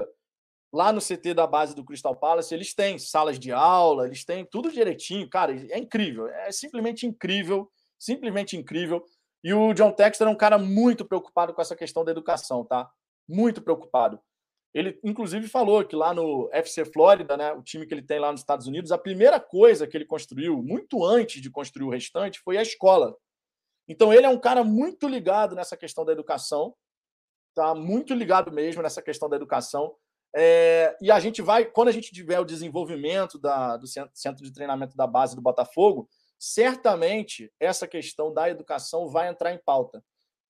lá 0.74 0.91
no 0.91 1.00
CT 1.00 1.36
da 1.36 1.46
base 1.46 1.76
do 1.76 1.86
Crystal 1.86 2.15
Palace 2.15 2.56
eles 2.56 2.74
têm 2.74 2.98
salas 2.98 3.38
de 3.38 3.52
aula, 3.52 4.08
eles 4.08 4.26
têm 4.26 4.44
tudo 4.44 4.72
direitinho, 4.72 5.30
cara, 5.30 5.54
é 5.54 5.78
incrível, 5.78 6.28
é 6.28 6.52
simplesmente 6.52 7.06
incrível, 7.06 7.72
simplesmente 8.00 8.58
incrível. 8.58 9.06
E 9.45 9.53
o 9.53 9.73
John 9.73 9.91
Texter 9.91 10.27
é 10.27 10.29
um 10.29 10.36
cara 10.36 10.58
muito 10.58 11.05
preocupado 11.05 11.53
com 11.53 11.62
essa 11.62 11.75
questão 11.75 12.03
da 12.03 12.12
educação, 12.12 12.65
tá? 12.65 12.89
Muito 13.29 13.62
preocupado. 13.62 14.19
Ele, 14.73 14.99
inclusive, 15.03 15.47
falou 15.47 15.86
que 15.86 15.95
lá 15.95 16.13
no 16.13 16.49
FC 16.51 16.84
Flórida, 16.84 17.38
né, 17.38 17.53
o 17.53 17.62
time 17.62 17.86
que 17.86 17.93
ele 17.93 18.01
tem 18.01 18.19
lá 18.19 18.31
nos 18.31 18.41
Estados 18.41 18.67
Unidos, 18.67 18.91
a 18.91 18.97
primeira 18.97 19.39
coisa 19.39 19.88
que 19.88 19.95
ele 19.95 20.03
construiu, 20.03 20.62
muito 20.62 21.05
antes 21.05 21.41
de 21.41 21.49
construir 21.49 21.86
o 21.86 21.91
restante, 21.91 22.41
foi 22.41 22.58
a 22.58 22.62
escola. 22.62 23.15
Então, 23.88 24.12
ele 24.12 24.25
é 24.25 24.29
um 24.29 24.39
cara 24.39 24.63
muito 24.63 25.08
ligado 25.08 25.55
nessa 25.55 25.77
questão 25.77 26.03
da 26.03 26.12
educação 26.12 26.75
tá 27.55 27.73
muito 27.73 28.13
ligado 28.13 28.51
mesmo 28.51 28.84
nessa 28.84 29.01
questão 29.01 29.29
da 29.29 29.38
educação. 29.38 29.95
É, 30.36 30.95
e 31.01 31.10
a 31.10 31.19
gente 31.19 31.41
vai, 31.41 31.63
quando 31.63 31.88
a 31.88 31.91
gente 31.91 32.12
tiver 32.12 32.39
o 32.39 32.45
desenvolvimento 32.45 33.39
da, 33.39 33.77
do 33.77 33.88
centro 33.88 34.43
de 34.43 34.51
treinamento 34.51 34.97
da 34.97 35.08
base 35.08 35.34
do 35.34 35.41
Botafogo, 35.41 36.10
certamente 36.39 37.52
essa 37.60 37.88
questão 37.88 38.34
da 38.34 38.50
educação 38.50 39.08
vai 39.08 39.30
entrar 39.30 39.54
em 39.54 39.60
pauta. 39.63 40.04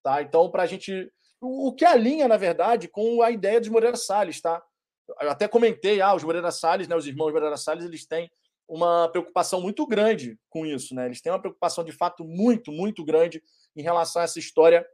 Tá? 0.03 0.21
Então, 0.21 0.49
para 0.49 0.63
a 0.63 0.65
gente. 0.65 1.11
O, 1.41 1.73
que 1.73 1.85
alinha, 1.85 2.27
na 2.27 2.37
verdade, 2.37 2.87
com 2.87 3.21
a 3.21 3.29
ideia 3.29 3.59
dos 3.59 3.69
Moreira 3.69 3.97
Salles, 3.97 4.41
tá? 4.41 4.63
Eu 5.21 5.29
até 5.29 5.47
comentei, 5.47 6.01
ah, 6.01 6.15
os 6.15 6.23
Moreira 6.23 6.49
Salles, 6.49 6.87
né, 6.87 6.95
os 6.95 7.05
irmãos 7.05 7.31
Moreira 7.31 7.57
Salles, 7.57 7.85
eles 7.85 8.07
têm 8.07 8.31
uma 8.67 9.07
preocupação 9.09 9.61
muito 9.61 9.85
grande 9.85 10.39
com 10.49 10.65
isso, 10.65 10.95
né? 10.95 11.05
Eles 11.05 11.21
têm 11.21 11.31
uma 11.31 11.39
preocupação 11.39 11.83
de 11.83 11.91
fato 11.91 12.23
muito, 12.23 12.71
muito 12.71 13.03
grande 13.03 13.43
em 13.75 13.83
relação 13.83 14.21
a 14.21 14.25
essa 14.25 14.39
história 14.39 14.85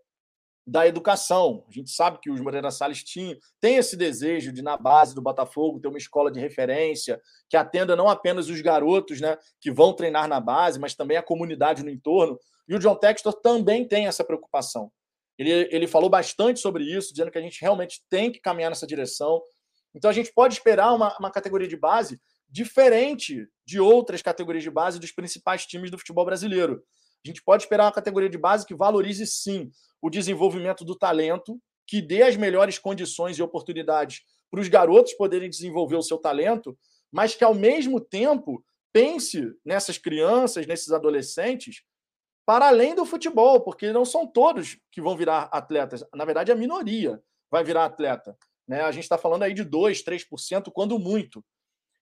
da 0.65 0.87
educação. 0.87 1.65
A 1.67 1.71
gente 1.71 1.91
sabe 1.91 2.19
que 2.21 2.29
os 2.29 2.39
Moreira 2.39 2.71
Salles 2.71 3.03
têm 3.03 3.75
esse 3.77 3.97
desejo 3.97 4.51
de, 4.51 4.61
na 4.61 4.77
base 4.77 5.15
do 5.15 5.21
Botafogo, 5.21 5.79
ter 5.79 5.87
uma 5.87 5.97
escola 5.97 6.31
de 6.31 6.39
referência 6.39 7.19
que 7.49 7.57
atenda 7.57 7.95
não 7.95 8.07
apenas 8.07 8.47
os 8.49 8.61
garotos 8.61 9.19
né, 9.19 9.37
que 9.59 9.71
vão 9.71 9.93
treinar 9.93 10.27
na 10.27 10.39
base, 10.39 10.79
mas 10.79 10.95
também 10.95 11.17
a 11.17 11.23
comunidade 11.23 11.83
no 11.83 11.89
entorno. 11.89 12.39
E 12.67 12.75
o 12.75 12.79
John 12.79 12.95
Textor 12.95 13.33
também 13.33 13.87
tem 13.87 14.07
essa 14.07 14.23
preocupação. 14.23 14.91
Ele, 15.37 15.67
ele 15.71 15.87
falou 15.87 16.09
bastante 16.09 16.59
sobre 16.59 16.83
isso, 16.83 17.11
dizendo 17.11 17.31
que 17.31 17.37
a 17.37 17.41
gente 17.41 17.59
realmente 17.59 18.01
tem 18.09 18.31
que 18.31 18.39
caminhar 18.39 18.69
nessa 18.69 18.85
direção. 18.85 19.41
Então 19.95 20.09
a 20.09 20.13
gente 20.13 20.31
pode 20.31 20.53
esperar 20.53 20.93
uma, 20.93 21.15
uma 21.17 21.31
categoria 21.31 21.67
de 21.67 21.75
base 21.75 22.21
diferente 22.47 23.47
de 23.65 23.79
outras 23.79 24.21
categorias 24.21 24.63
de 24.63 24.69
base 24.69 24.99
dos 24.99 25.11
principais 25.11 25.65
times 25.65 25.89
do 25.89 25.97
futebol 25.97 26.25
brasileiro. 26.25 26.83
A 27.25 27.27
gente 27.27 27.43
pode 27.43 27.63
esperar 27.63 27.85
uma 27.85 27.91
categoria 27.91 28.29
de 28.29 28.37
base 28.37 28.65
que 28.65 28.75
valorize 28.75 29.25
sim 29.27 29.71
o 30.01 30.09
desenvolvimento 30.09 30.83
do 30.83 30.97
talento, 30.97 31.59
que 31.87 32.01
dê 32.01 32.23
as 32.23 32.35
melhores 32.35 32.79
condições 32.79 33.37
e 33.37 33.43
oportunidades 33.43 34.21
para 34.49 34.59
os 34.59 34.67
garotos 34.67 35.13
poderem 35.13 35.49
desenvolver 35.49 35.95
o 35.95 36.01
seu 36.01 36.17
talento, 36.17 36.77
mas 37.11 37.35
que 37.35 37.43
ao 37.43 37.53
mesmo 37.53 37.99
tempo 38.01 38.63
pense 38.91 39.53
nessas 39.63 39.97
crianças, 39.97 40.65
nesses 40.65 40.91
adolescentes, 40.91 41.83
para 42.45 42.67
além 42.67 42.95
do 42.95 43.05
futebol, 43.05 43.61
porque 43.61 43.93
não 43.93 44.03
são 44.03 44.27
todos 44.27 44.77
que 44.91 45.01
vão 45.01 45.15
virar 45.15 45.49
atletas. 45.51 46.03
Na 46.13 46.25
verdade, 46.25 46.51
a 46.51 46.55
minoria 46.55 47.21
vai 47.49 47.63
virar 47.63 47.85
atleta. 47.85 48.37
Né? 48.67 48.81
A 48.81 48.91
gente 48.91 49.03
está 49.03 49.17
falando 49.17 49.43
aí 49.43 49.53
de 49.53 49.63
2%, 49.63 50.03
3%, 50.03 50.71
quando 50.73 50.97
muito. 50.97 51.43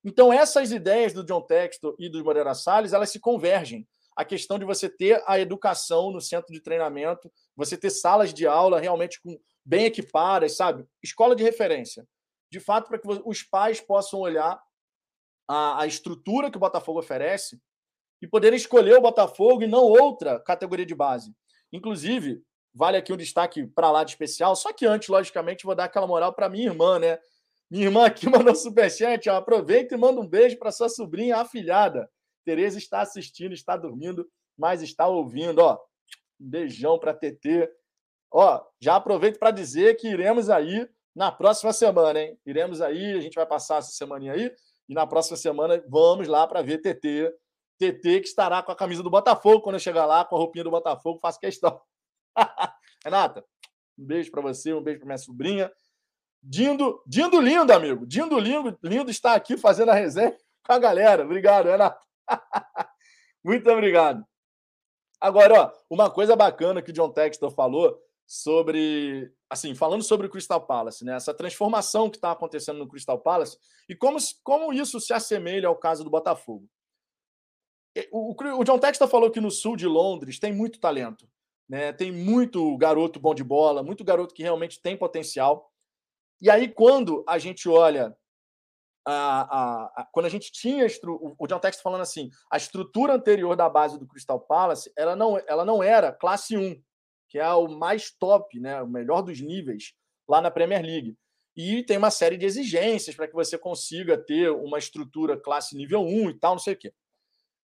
Então, 0.04 0.32
essas 0.32 0.72
ideias 0.72 1.14
do 1.14 1.26
John 1.26 1.42
Textor 1.42 1.96
e 2.00 2.10
do 2.10 2.24
Moreira 2.24 2.56
Salles, 2.56 2.94
elas 2.94 3.12
se 3.12 3.20
convergem 3.20 3.88
a 4.20 4.26
questão 4.26 4.60
de 4.60 4.66
você 4.66 4.90
ter 4.90 5.24
a 5.26 5.40
educação 5.40 6.12
no 6.12 6.20
centro 6.20 6.54
de 6.54 6.60
treinamento, 6.60 7.32
você 7.56 7.78
ter 7.78 7.90
salas 7.90 8.34
de 8.34 8.46
aula 8.46 8.78
realmente 8.78 9.18
com, 9.22 9.40
bem 9.64 9.86
equipadas, 9.86 10.58
sabe? 10.58 10.86
Escola 11.02 11.34
de 11.34 11.42
referência. 11.42 12.06
De 12.52 12.60
fato, 12.60 12.90
para 12.90 13.00
que 13.00 13.08
os 13.24 13.44
pais 13.44 13.80
possam 13.80 14.20
olhar 14.20 14.62
a, 15.48 15.84
a 15.84 15.88
estrutura 15.88 16.52
que 16.52 16.58
o 16.58 16.60
Botafogo 16.60 17.00
oferece 17.00 17.58
e 18.22 18.28
poderem 18.28 18.58
escolher 18.58 18.98
o 18.98 19.02
Botafogo 19.02 19.64
e 19.64 19.68
não 19.68 19.84
outra 19.84 20.38
categoria 20.42 20.86
de 20.86 20.94
base. 20.94 21.34
Inclusive, 21.72 22.44
vale 22.74 22.98
aqui 22.98 23.14
um 23.14 23.18
destaque 23.18 23.68
para 23.68 23.90
lá 23.90 24.04
de 24.04 24.12
especial, 24.12 24.54
só 24.54 24.74
que 24.74 24.86
antes, 24.86 25.08
logicamente, 25.08 25.64
vou 25.64 25.76
dar 25.76 25.86
aquela 25.86 26.06
moral 26.06 26.34
para 26.34 26.50
minha 26.50 26.66
irmã, 26.66 27.00
né? 27.00 27.20
Minha 27.72 27.86
irmã 27.86 28.06
aqui 28.06 28.28
mandou 28.28 28.54
superchat, 28.54 29.30
aproveita 29.30 29.96
e 29.96 29.98
manda 29.98 30.20
um 30.20 30.28
beijo 30.28 30.60
para 30.60 30.74
sua 30.74 30.90
sobrinha 30.90 31.38
afilhada. 31.38 32.12
Tereza 32.50 32.80
está 32.80 33.02
assistindo, 33.02 33.54
está 33.54 33.78
dormindo, 33.78 34.28
mas 34.58 34.82
está 34.82 35.06
ouvindo. 35.06 35.60
Ó, 35.60 35.80
beijão 36.40 36.98
para 36.98 37.14
TT. 37.14 37.72
Ó, 38.34 38.66
já 38.82 38.96
aproveito 38.96 39.38
para 39.38 39.52
dizer 39.52 39.98
que 39.98 40.08
iremos 40.08 40.50
aí 40.50 40.90
na 41.16 41.32
próxima 41.32 41.72
semana, 41.72 42.20
hein? 42.20 42.40
Iremos 42.44 42.82
aí, 42.82 43.14
a 43.16 43.22
gente 43.22 43.36
vai 43.36 43.46
passar 43.46 43.78
essa 43.78 43.92
semana 43.92 44.34
aí 44.34 44.52
e 44.88 44.96
na 44.96 45.06
próxima 45.06 45.38
semana 45.38 45.80
vamos 45.88 46.28
lá 46.28 46.48
para 46.48 46.64
ver 46.64 46.80
TT. 46.80 47.32
TT 47.78 48.22
que 48.22 48.28
estará 48.28 48.64
com 48.64 48.72
a 48.72 48.76
camisa 48.76 49.04
do 49.04 49.12
Botafogo 49.12 49.62
quando 49.62 49.76
eu 49.76 49.80
chegar 49.80 50.08
lá, 50.08 50.26
com 50.26 50.36
a 50.36 50.40
roupinha 50.40 50.64
do 50.64 50.72
Botafogo, 50.72 51.20
faço 51.22 51.40
questão. 51.40 51.80
Renata, 53.06 53.46
um 53.96 54.06
beijo 54.08 54.32
para 54.32 54.42
você, 54.42 54.74
um 54.74 54.82
beijo 54.82 55.02
para 55.02 55.06
minha 55.06 55.18
sobrinha. 55.20 55.72
Dindo, 56.42 57.00
Dindo 57.06 57.40
lindo, 57.40 57.72
amigo. 57.72 58.08
Dindo 58.08 58.40
lindo, 58.40 58.76
lindo 58.82 59.12
está 59.12 59.36
aqui 59.36 59.56
fazendo 59.56 59.90
a 59.90 59.94
resenha 59.94 60.36
com 60.66 60.74
a 60.74 60.80
galera. 60.80 61.24
Obrigado, 61.24 61.68
Renato. 61.68 62.09
Muito 63.44 63.70
obrigado. 63.70 64.26
Agora, 65.20 65.62
ó, 65.62 65.72
uma 65.90 66.10
coisa 66.10 66.36
bacana 66.36 66.82
que 66.82 66.92
o 66.92 66.94
John 66.94 67.12
Textor 67.12 67.52
falou 67.52 68.00
sobre, 68.26 69.34
assim, 69.50 69.74
falando 69.74 70.04
sobre 70.04 70.28
o 70.28 70.30
Crystal 70.30 70.62
Palace, 70.62 71.04
né? 71.04 71.16
Essa 71.16 71.34
transformação 71.34 72.10
que 72.10 72.18
está 72.18 72.32
acontecendo 72.32 72.78
no 72.78 72.88
Crystal 72.88 73.20
Palace 73.20 73.58
e 73.90 73.96
como, 73.96 74.18
como 74.44 74.72
isso 74.72 75.00
se 75.00 75.14
assemelha 75.14 75.68
ao 75.68 75.76
caso 75.76 76.04
do 76.04 76.10
Botafogo. 76.10 76.70
O, 78.12 78.36
o, 78.60 78.64
John 78.64 78.78
Textor 78.78 79.08
falou 79.08 79.32
que 79.32 79.42
no 79.42 79.50
sul 79.50 79.76
de 79.76 79.88
Londres 79.88 80.40
tem 80.40 80.54
muito 80.54 80.80
talento, 80.80 81.28
né? 81.68 81.92
Tem 81.92 82.12
muito 82.12 82.78
garoto 82.78 83.20
bom 83.20 83.34
de 83.34 83.44
bola, 83.44 83.84
muito 83.84 84.04
garoto 84.04 84.34
que 84.34 84.44
realmente 84.44 84.80
tem 84.80 84.96
potencial. 84.96 85.74
E 86.40 86.50
aí, 86.50 86.70
quando 86.70 87.26
a 87.28 87.38
gente 87.40 87.68
olha 87.68 88.16
a, 89.10 89.42
a, 89.42 90.02
a, 90.02 90.08
quando 90.12 90.26
a 90.26 90.30
gente 90.30 90.52
tinha 90.52 90.86
o 91.04 91.48
John 91.48 91.60
Tex 91.60 91.82
falando 91.82 92.02
assim, 92.02 92.30
a 92.52 92.58
estrutura 92.58 93.14
anterior 93.14 93.56
da 93.56 93.70
base 93.70 93.98
do 93.98 94.08
Crystal 94.08 94.40
Palace, 94.40 94.92
ela 94.96 95.16
não, 95.16 95.42
ela 95.48 95.66
não 95.66 95.82
era 95.82 96.12
classe 96.12 96.58
1, 96.58 96.82
que 97.28 97.40
é 97.40 97.54
o 97.54 97.68
mais 97.68 98.12
top, 98.12 98.60
né, 98.60 98.82
o 98.82 98.88
melhor 98.88 99.22
dos 99.22 99.40
níveis 99.40 99.94
lá 100.28 100.42
na 100.42 100.52
Premier 100.52 100.84
League. 100.84 101.16
E 101.56 101.84
tem 101.84 101.98
uma 101.98 102.12
série 102.12 102.38
de 102.38 102.46
exigências 102.46 103.16
para 103.16 103.28
que 103.28 103.34
você 103.34 103.58
consiga 103.58 104.18
ter 104.18 104.50
uma 104.50 104.78
estrutura 104.78 105.40
classe 105.40 105.76
nível 105.76 106.02
1 106.02 106.30
e 106.30 106.40
tal, 106.40 106.54
não 106.54 106.60
sei 106.60 106.74
o 106.74 106.78
quê. 106.78 106.94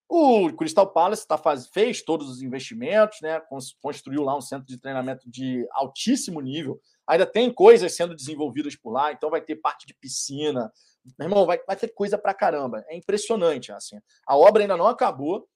O 0.08 0.52
Crystal 0.54 0.88
Palace 0.92 1.28
tá 1.28 1.38
faz, 1.38 1.68
fez 1.68 2.04
todos 2.04 2.30
os 2.30 2.42
investimentos, 2.42 3.20
né? 3.22 3.42
Construiu 3.82 4.22
lá 4.22 4.38
um 4.38 4.42
centro 4.42 4.68
de 4.68 4.80
treinamento 4.80 5.30
de 5.30 5.68
altíssimo 5.72 6.42
nível. 6.42 6.80
Ainda 7.08 7.26
tem 7.26 7.52
coisas 7.52 7.96
sendo 7.96 8.16
desenvolvidas 8.16 8.76
por 8.76 8.92
lá, 8.92 9.12
então 9.12 9.32
vai 9.32 9.42
ter 9.42 9.56
parte 9.56 9.88
de 9.88 9.96
piscina, 9.96 10.72
meu 11.18 11.28
irmão, 11.28 11.46
vai, 11.46 11.60
vai 11.66 11.76
ter 11.76 11.90
coisa 11.90 12.18
pra 12.18 12.34
caramba. 12.34 12.84
É 12.88 12.96
impressionante, 12.96 13.72
assim. 13.72 13.98
A 14.28 14.38
obra 14.38 14.64
ainda 14.64 14.76
não 14.76 14.88
acabou. 14.88 15.48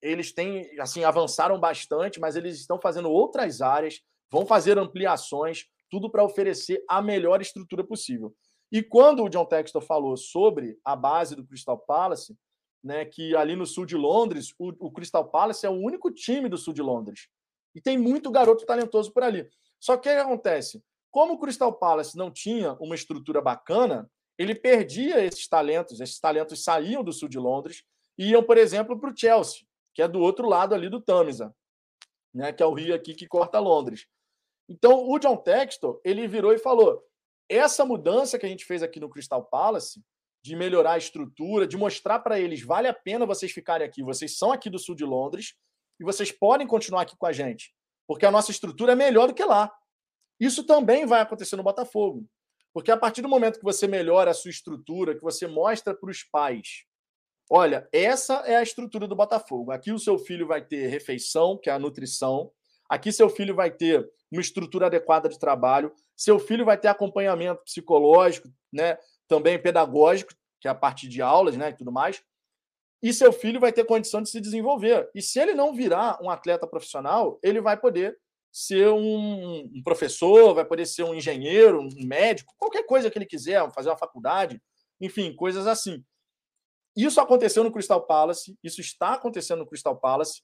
Eles 0.00 0.32
têm, 0.32 0.68
assim, 0.80 1.04
avançaram 1.04 1.58
bastante, 1.58 2.20
mas 2.20 2.36
eles 2.36 2.58
estão 2.58 2.80
fazendo 2.80 3.10
outras 3.10 3.60
áreas, 3.60 4.00
vão 4.30 4.44
fazer 4.44 4.78
ampliações, 4.78 5.66
tudo 5.90 6.10
para 6.10 6.24
oferecer 6.24 6.84
a 6.88 7.00
melhor 7.00 7.40
estrutura 7.40 7.84
possível. 7.84 8.34
E 8.72 8.82
quando 8.82 9.22
o 9.22 9.28
John 9.28 9.46
Textor 9.46 9.82
falou 9.82 10.16
sobre 10.16 10.78
a 10.84 10.96
base 10.96 11.36
do 11.36 11.46
Crystal 11.46 11.78
Palace, 11.78 12.36
né, 12.82 13.04
que 13.04 13.34
ali 13.34 13.56
no 13.56 13.64
sul 13.64 13.86
de 13.86 13.96
Londres, 13.96 14.52
o, 14.58 14.72
o 14.86 14.90
Crystal 14.90 15.24
Palace 15.30 15.64
é 15.64 15.70
o 15.70 15.80
único 15.80 16.10
time 16.10 16.48
do 16.48 16.58
sul 16.58 16.74
de 16.74 16.82
Londres. 16.82 17.28
E 17.74 17.80
tem 17.80 17.96
muito 17.96 18.30
garoto 18.30 18.66
talentoso 18.66 19.12
por 19.12 19.22
ali. 19.22 19.48
Só 19.80 19.96
que 19.96 20.08
o 20.08 20.12
que 20.12 20.18
acontece? 20.18 20.82
Como 21.10 21.34
o 21.34 21.38
Crystal 21.38 21.72
Palace 21.72 22.16
não 22.16 22.30
tinha 22.30 22.74
uma 22.74 22.94
estrutura 22.94 23.40
bacana, 23.40 24.10
ele 24.38 24.54
perdia 24.54 25.24
esses 25.24 25.48
talentos, 25.48 26.00
esses 26.00 26.18
talentos 26.18 26.62
saíam 26.62 27.04
do 27.04 27.12
sul 27.12 27.28
de 27.28 27.38
Londres 27.38 27.84
e 28.18 28.30
iam, 28.30 28.42
por 28.42 28.58
exemplo, 28.58 28.98
para 28.98 29.10
o 29.10 29.16
Chelsea, 29.16 29.60
que 29.94 30.02
é 30.02 30.08
do 30.08 30.20
outro 30.20 30.48
lado 30.48 30.74
ali 30.74 30.88
do 30.88 31.00
Tamisa, 31.00 31.54
né, 32.32 32.52
que 32.52 32.62
é 32.62 32.66
o 32.66 32.74
rio 32.74 32.94
aqui 32.94 33.14
que 33.14 33.26
corta 33.26 33.58
Londres. 33.58 34.06
Então, 34.68 35.08
o 35.08 35.18
John 35.18 35.36
Textor, 35.36 36.00
ele 36.04 36.26
virou 36.26 36.52
e 36.52 36.58
falou: 36.58 37.02
essa 37.48 37.84
mudança 37.84 38.38
que 38.38 38.46
a 38.46 38.48
gente 38.48 38.64
fez 38.64 38.82
aqui 38.82 38.98
no 38.98 39.10
Crystal 39.10 39.44
Palace, 39.44 40.02
de 40.42 40.54
melhorar 40.54 40.92
a 40.92 40.98
estrutura, 40.98 41.66
de 41.66 41.76
mostrar 41.76 42.18
para 42.18 42.38
eles 42.38 42.62
vale 42.62 42.86
a 42.86 42.92
pena 42.92 43.24
vocês 43.24 43.50
ficarem 43.50 43.86
aqui, 43.86 44.02
vocês 44.02 44.36
são 44.36 44.52
aqui 44.52 44.68
do 44.68 44.78
sul 44.78 44.94
de 44.94 45.04
Londres 45.04 45.54
e 45.98 46.04
vocês 46.04 46.30
podem 46.30 46.66
continuar 46.66 47.00
aqui 47.02 47.16
com 47.16 47.24
a 47.24 47.32
gente, 47.32 47.74
porque 48.06 48.26
a 48.26 48.30
nossa 48.30 48.50
estrutura 48.50 48.92
é 48.92 48.94
melhor 48.94 49.28
do 49.28 49.34
que 49.34 49.42
lá. 49.42 49.72
Isso 50.38 50.64
também 50.64 51.06
vai 51.06 51.22
acontecer 51.22 51.56
no 51.56 51.62
Botafogo. 51.62 52.26
Porque 52.74 52.90
a 52.90 52.96
partir 52.96 53.22
do 53.22 53.28
momento 53.28 53.58
que 53.60 53.64
você 53.64 53.86
melhora 53.86 54.32
a 54.32 54.34
sua 54.34 54.50
estrutura, 54.50 55.14
que 55.14 55.22
você 55.22 55.46
mostra 55.46 55.94
para 55.94 56.10
os 56.10 56.24
pais, 56.24 56.84
olha, 57.48 57.88
essa 57.92 58.42
é 58.46 58.56
a 58.56 58.62
estrutura 58.62 59.06
do 59.06 59.14
Botafogo. 59.14 59.70
Aqui 59.70 59.92
o 59.92 59.98
seu 59.98 60.18
filho 60.18 60.44
vai 60.44 60.60
ter 60.60 60.88
refeição, 60.88 61.56
que 61.56 61.70
é 61.70 61.72
a 61.72 61.78
nutrição. 61.78 62.50
Aqui 62.90 63.12
seu 63.12 63.30
filho 63.30 63.54
vai 63.54 63.70
ter 63.70 64.04
uma 64.30 64.40
estrutura 64.40 64.86
adequada 64.86 65.28
de 65.28 65.38
trabalho. 65.38 65.94
Seu 66.16 66.40
filho 66.40 66.64
vai 66.64 66.76
ter 66.76 66.88
acompanhamento 66.88 67.62
psicológico, 67.62 68.48
né? 68.72 68.98
Também 69.28 69.56
pedagógico, 69.56 70.34
que 70.60 70.66
é 70.66 70.70
a 70.70 70.74
parte 70.74 71.08
de 71.08 71.22
aulas, 71.22 71.56
né, 71.56 71.70
e 71.70 71.76
tudo 71.76 71.92
mais. 71.92 72.24
E 73.00 73.12
seu 73.12 73.32
filho 73.32 73.60
vai 73.60 73.72
ter 73.72 73.84
condição 73.84 74.20
de 74.20 74.30
se 74.30 74.40
desenvolver. 74.40 75.08
E 75.14 75.22
se 75.22 75.38
ele 75.38 75.54
não 75.54 75.74
virar 75.74 76.18
um 76.20 76.28
atleta 76.28 76.66
profissional, 76.66 77.38
ele 77.42 77.60
vai 77.60 77.76
poder 77.76 78.18
ser 78.54 78.88
um, 78.88 79.68
um, 79.74 79.82
professor, 79.82 80.54
vai 80.54 80.64
poder 80.64 80.86
ser 80.86 81.02
um 81.02 81.12
engenheiro, 81.12 81.80
um 81.80 82.06
médico, 82.06 82.54
qualquer 82.56 82.86
coisa 82.86 83.10
que 83.10 83.18
ele 83.18 83.26
quiser, 83.26 83.68
fazer 83.72 83.88
uma 83.88 83.96
faculdade, 83.96 84.62
enfim, 85.00 85.34
coisas 85.34 85.66
assim. 85.66 86.04
Isso 86.96 87.20
aconteceu 87.20 87.64
no 87.64 87.72
Crystal 87.72 88.00
Palace, 88.06 88.56
isso 88.62 88.80
está 88.80 89.14
acontecendo 89.14 89.58
no 89.58 89.66
Crystal 89.66 89.98
Palace 89.98 90.40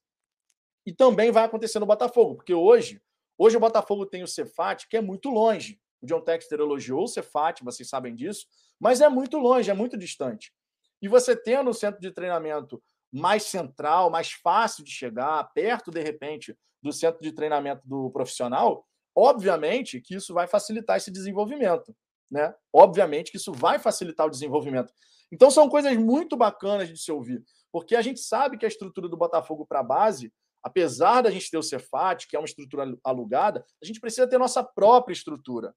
e 0.85 0.93
também 0.93 1.31
vai 1.31 1.45
acontecer 1.45 1.79
no 1.79 1.87
Botafogo, 1.87 2.35
porque 2.35 2.53
hoje, 2.53 3.01
hoje 3.39 3.57
o 3.57 3.61
Botafogo 3.61 4.05
tem 4.05 4.25
o 4.25 4.29
Cefat, 4.29 4.89
que 4.89 4.97
é 4.97 5.01
muito 5.01 5.31
longe. 5.31 5.81
O 6.03 6.07
John 6.07 6.21
Texter 6.21 6.59
elogiou 6.59 7.05
o 7.05 7.09
Cefat, 7.09 7.63
vocês 7.63 7.89
sabem 7.89 8.17
disso, 8.17 8.45
Mas 8.81 9.01
é 9.01 9.09
muito 9.09 9.39
longe, 9.39 9.71
é 9.71 9.75
muito 9.75 9.97
distante. 9.97 10.53
E 11.01 11.07
você 11.07 11.37
tendo 11.37 11.71
um 11.71 11.73
centro 11.73 12.01
de 12.01 12.11
treinamento 12.11 12.83
mais 13.13 13.45
central, 13.45 14.11
mais 14.11 14.33
fácil 14.33 14.83
de 14.83 14.91
chegar, 14.91 15.45
perto, 15.53 15.93
de 15.93 16.03
repente, 16.03 16.57
do 16.83 16.93
centro 16.93 17.23
de 17.23 17.33
treinamento 17.33 17.83
do 17.87 18.11
profissional, 18.11 18.87
obviamente 19.15 20.01
que 20.01 20.15
isso 20.15 20.33
vai 20.33 20.47
facilitar 20.47 20.97
esse 20.97 21.11
desenvolvimento. 21.11 21.95
Né? 22.31 22.55
Obviamente 22.73 23.31
que 23.31 23.37
isso 23.37 23.53
vai 23.53 23.79
facilitar 23.79 24.27
o 24.27 24.31
desenvolvimento. 24.31 24.93
Então 25.33 25.51
são 25.51 25.69
coisas 25.69 25.97
muito 25.97 26.37
bacanas 26.37 26.89
de 26.89 26.97
se 26.97 27.11
ouvir, 27.13 27.45
porque 27.73 27.95
a 27.95 28.03
gente 28.03 28.21
sabe 28.21 28.57
que 28.57 28.65
a 28.65 28.69
estrutura 28.69 29.09
do 29.09 29.17
Botafogo 29.17 29.67
para 29.67 29.81
a 29.81 29.85
base, 29.85 30.33
apesar 30.63 31.23
da 31.23 31.31
gente 31.31 31.51
ter 31.51 31.59
o 31.59 31.63
Cefat, 31.63 32.27
que 32.27 32.37
é 32.37 32.39
uma 32.39 32.47
estrutura 32.47 32.97
alugada, 33.05 33.65
a 33.83 33.87
gente 33.87 34.01
precisa 34.01 34.27
ter 34.27 34.39
nossa 34.39 34.63
própria 34.63 35.13
estrutura, 35.13 35.75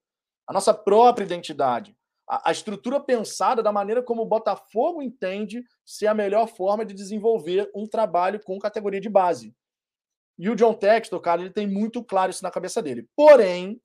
a 0.47 0.53
nossa 0.53 0.73
própria 0.73 1.25
identidade. 1.25 1.95
A, 2.27 2.49
a 2.49 2.51
estrutura 2.51 2.99
pensada 2.99 3.61
da 3.61 3.71
maneira 3.71 4.01
como 4.01 4.21
o 4.21 4.27
Botafogo 4.27 5.01
entende 5.01 5.63
ser 5.85 6.07
a 6.07 6.13
melhor 6.13 6.47
forma 6.47 6.85
de 6.85 6.93
desenvolver 6.93 7.69
um 7.75 7.87
trabalho 7.87 8.39
com 8.43 8.57
categoria 8.57 9.01
de 9.01 9.09
base. 9.09 9.55
E 10.37 10.49
o 10.49 10.55
John 10.55 10.73
Textor, 10.73 11.19
cara, 11.21 11.41
ele 11.41 11.51
tem 11.51 11.67
muito 11.67 12.03
claro 12.03 12.31
isso 12.31 12.43
na 12.43 12.51
cabeça 12.51 12.81
dele. 12.81 13.07
Porém, 13.15 13.79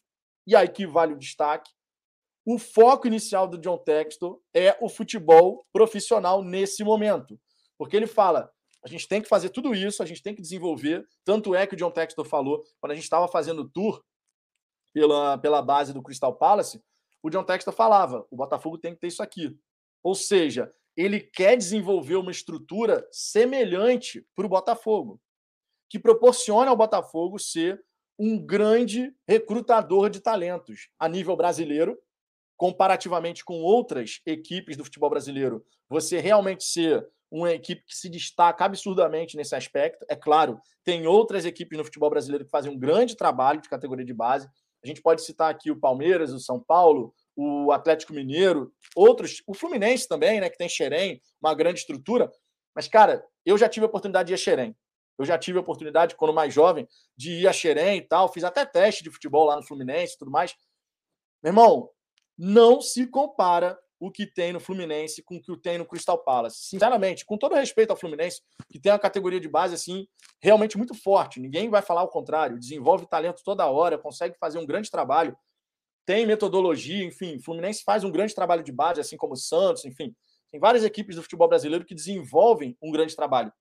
e 0.46 0.56
aí 0.56 0.68
que 0.68 0.87
vale 0.87 1.12
o 1.12 1.18
destaque, 1.18 1.70
o 2.44 2.58
foco 2.58 3.06
inicial 3.06 3.46
do 3.46 3.58
John 3.58 3.76
Textor 3.76 4.40
é 4.54 4.76
o 4.80 4.88
futebol 4.88 5.66
profissional 5.72 6.42
nesse 6.42 6.82
momento. 6.82 7.38
Porque 7.76 7.94
ele 7.94 8.06
fala, 8.06 8.50
a 8.82 8.88
gente 8.88 9.06
tem 9.06 9.20
que 9.20 9.28
fazer 9.28 9.50
tudo 9.50 9.74
isso, 9.74 10.02
a 10.02 10.06
gente 10.06 10.22
tem 10.22 10.34
que 10.34 10.40
desenvolver. 10.40 11.06
Tanto 11.24 11.54
é 11.54 11.66
que 11.66 11.74
o 11.74 11.76
John 11.76 11.90
Textor 11.90 12.24
falou, 12.24 12.64
quando 12.80 12.92
a 12.92 12.94
gente 12.94 13.04
estava 13.04 13.28
fazendo 13.28 13.62
o 13.62 13.68
tour 13.68 14.02
pela, 14.94 15.37
pela 15.37 15.61
base 15.61 15.92
do 15.92 16.02
Crystal 16.02 16.34
Palace, 16.34 16.82
o 17.22 17.28
John 17.28 17.44
Textor 17.44 17.74
falava, 17.74 18.26
o 18.30 18.37
Botafogo 18.37 18.78
tem 18.78 18.94
que 18.94 19.00
ter 19.00 19.08
isso 19.08 19.22
aqui. 19.22 19.54
Ou 20.02 20.14
seja, 20.14 20.72
ele 20.96 21.20
quer 21.20 21.56
desenvolver 21.56 22.16
uma 22.16 22.30
estrutura 22.30 23.06
semelhante 23.12 24.26
para 24.34 24.46
o 24.46 24.48
Botafogo 24.48 25.20
que 25.88 25.98
proporciona 25.98 26.70
ao 26.70 26.77
Botafogo 26.77 27.38
ser 27.38 27.83
um 28.18 28.38
grande 28.38 29.14
recrutador 29.27 30.11
de 30.11 30.20
talentos 30.20 30.88
a 30.98 31.09
nível 31.09 31.37
brasileiro, 31.37 31.96
comparativamente 32.57 33.44
com 33.44 33.61
outras 33.61 34.20
equipes 34.27 34.77
do 34.77 34.85
futebol 34.85 35.09
brasileiro. 35.09 35.64
Você 35.88 36.18
realmente 36.18 36.64
ser 36.64 37.07
uma 37.31 37.53
equipe 37.53 37.85
que 37.87 37.96
se 37.96 38.09
destaca 38.09 38.64
absurdamente 38.64 39.37
nesse 39.37 39.55
aspecto. 39.55 40.05
É 40.09 40.16
claro, 40.16 40.61
tem 40.83 41.07
outras 41.07 41.44
equipes 41.44 41.79
no 41.79 41.85
futebol 41.85 42.11
brasileiro 42.11 42.44
que 42.44 42.51
fazem 42.51 42.72
um 42.72 42.79
grande 42.79 43.16
trabalho 43.16 43.61
de 43.61 43.68
categoria 43.68 44.05
de 44.05 44.14
base. 44.14 44.48
A 44.83 44.87
gente 44.87 45.03
pode 45.03 45.22
citar 45.22 45.51
aqui 45.51 45.70
o 45.70 45.79
Palmeiras, 45.79 46.33
o 46.33 46.40
São 46.40 46.59
Paulo, 46.59 47.14
o 47.37 47.70
Atlético 47.70 48.12
Mineiro, 48.12 48.72
outros, 48.96 49.42
o 49.46 49.55
Fluminense 49.55 50.09
também, 50.09 50.40
né, 50.40 50.48
que 50.48 50.59
tem 50.59 50.68
Xerém, 50.68 51.20
uma 51.40 51.55
grande 51.55 51.81
estrutura. 51.81 52.31
Mas, 52.74 52.88
cara, 52.88 53.24
eu 53.44 53.59
já 53.59 53.68
tive 53.68 53.85
a 53.85 53.88
oportunidade 53.88 54.29
de 54.29 54.33
ir 54.33 54.35
a 54.35 54.38
Xerém. 54.38 54.74
Eu 55.18 55.24
já 55.24 55.37
tive 55.37 55.59
a 55.59 55.61
oportunidade, 55.61 56.14
quando 56.14 56.33
mais 56.33 56.54
jovem, 56.54 56.88
de 57.16 57.33
ir 57.33 57.48
a 57.48 57.52
Xerém 57.52 57.98
e 57.98 58.02
tal. 58.02 58.33
Fiz 58.33 58.44
até 58.44 58.64
teste 58.64 59.02
de 59.02 59.11
futebol 59.11 59.44
lá 59.44 59.57
no 59.57 59.62
Fluminense 59.62 60.14
e 60.14 60.18
tudo 60.18 60.31
mais. 60.31 60.54
Meu 61.42 61.50
irmão, 61.50 61.90
não 62.37 62.81
se 62.81 63.07
compara 63.07 63.78
o 64.00 64.11
que 64.12 64.26
tem 64.26 64.52
no 64.52 64.61
Fluminense 64.61 65.22
com 65.22 65.37
o 65.37 65.42
que 65.42 65.57
tem 65.57 65.76
no 65.76 65.85
Crystal 65.85 66.18
Palace. 66.18 66.64
Sinceramente, 66.64 67.24
com 67.26 67.37
todo 67.37 67.54
respeito 67.54 67.90
ao 67.90 67.96
Fluminense, 67.96 68.40
que 68.70 68.78
tem 68.78 68.92
uma 68.92 68.98
categoria 68.98 69.40
de 69.40 69.48
base 69.48 69.74
assim 69.74 70.07
realmente 70.40 70.78
muito 70.78 70.94
forte. 70.94 71.40
Ninguém 71.40 71.68
vai 71.68 71.83
falar 71.83 72.04
o 72.04 72.09
contrário. 72.09 72.59
Desenvolve 72.59 73.09
talento 73.09 73.42
toda 73.44 73.66
hora, 73.66 73.98
consegue 73.98 74.37
fazer 74.38 74.59
um 74.59 74.66
grande 74.66 74.90
trabalho, 74.90 75.37
tem 76.07 76.24
metodologia, 76.24 77.04
enfim. 77.04 77.38
Fluminense 77.40 77.83
faz 77.85 78.04
um 78.04 78.11
grande 78.11 78.35
trabalho 78.35 78.62
de 78.62 78.72
base, 78.72 79.00
assim 79.00 79.16
como 79.16 79.35
o 79.35 79.37
Santos, 79.37 79.85
enfim. 79.85 80.14
Tem 80.50 80.61
várias 80.61 80.85
equipes 80.85 81.16
do 81.16 81.22
futebol 81.22 81.48
brasileiro 81.48 81.85
que 81.85 81.94
desenvolvem 81.94 82.76
um 82.81 82.90
grande 82.90 83.14
trabalho. 83.14 83.52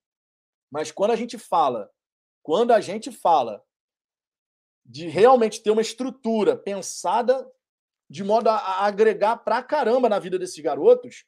Mas 0.72 0.92
quando 0.92 1.12
a 1.12 1.16
gente 1.16 1.38
fala, 1.38 1.90
quando 2.44 2.72
a 2.72 2.82
gente 2.82 3.12
fala 3.12 3.64
de 4.86 5.08
realmente 5.08 5.62
ter 5.62 5.72
uma 5.72 5.82
estrutura 5.82 6.56
pensada 6.58 7.46
de 8.10 8.24
modo 8.24 8.48
a 8.50 8.86
agregar 8.86 9.38
pra 9.38 9.62
caramba 9.62 10.08
na 10.08 10.18
vida 10.18 10.40
desses 10.40 10.60
garotos, 10.60 11.26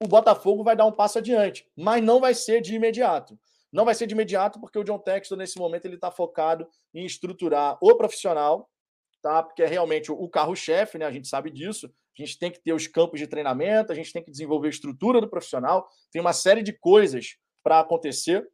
o 0.00 0.06
Botafogo 0.06 0.62
vai 0.62 0.76
dar 0.76 0.84
um 0.84 0.92
passo 0.92 1.18
adiante, 1.18 1.66
mas 1.74 2.02
não 2.02 2.20
vai 2.20 2.34
ser 2.34 2.60
de 2.60 2.74
imediato. 2.74 3.38
Não 3.72 3.84
vai 3.84 3.94
ser 3.94 4.06
de 4.06 4.14
imediato 4.14 4.60
porque 4.60 4.78
o 4.78 4.84
John 4.84 4.98
Texton 4.98 5.36
nesse 5.36 5.58
momento 5.58 5.84
ele 5.84 5.96
está 5.96 6.10
focado 6.10 6.68
em 6.94 7.04
estruturar 7.04 7.76
o 7.80 7.96
profissional, 7.96 8.70
tá? 9.22 9.42
Porque 9.42 9.62
é 9.62 9.66
realmente 9.66 10.10
o 10.10 10.28
carro-chefe, 10.28 10.98
né? 10.98 11.04
A 11.04 11.10
gente 11.10 11.28
sabe 11.28 11.50
disso. 11.50 11.86
A 11.86 12.22
gente 12.22 12.38
tem 12.38 12.50
que 12.50 12.60
ter 12.60 12.72
os 12.72 12.86
campos 12.86 13.20
de 13.20 13.26
treinamento, 13.26 13.92
a 13.92 13.94
gente 13.94 14.12
tem 14.12 14.22
que 14.22 14.30
desenvolver 14.30 14.68
a 14.68 14.70
estrutura 14.70 15.20
do 15.20 15.28
profissional. 15.28 15.88
Tem 16.10 16.20
uma 16.20 16.32
série 16.32 16.62
de 16.62 16.72
coisas 16.72 17.36
para 17.68 17.80
acontecer. 17.80 18.50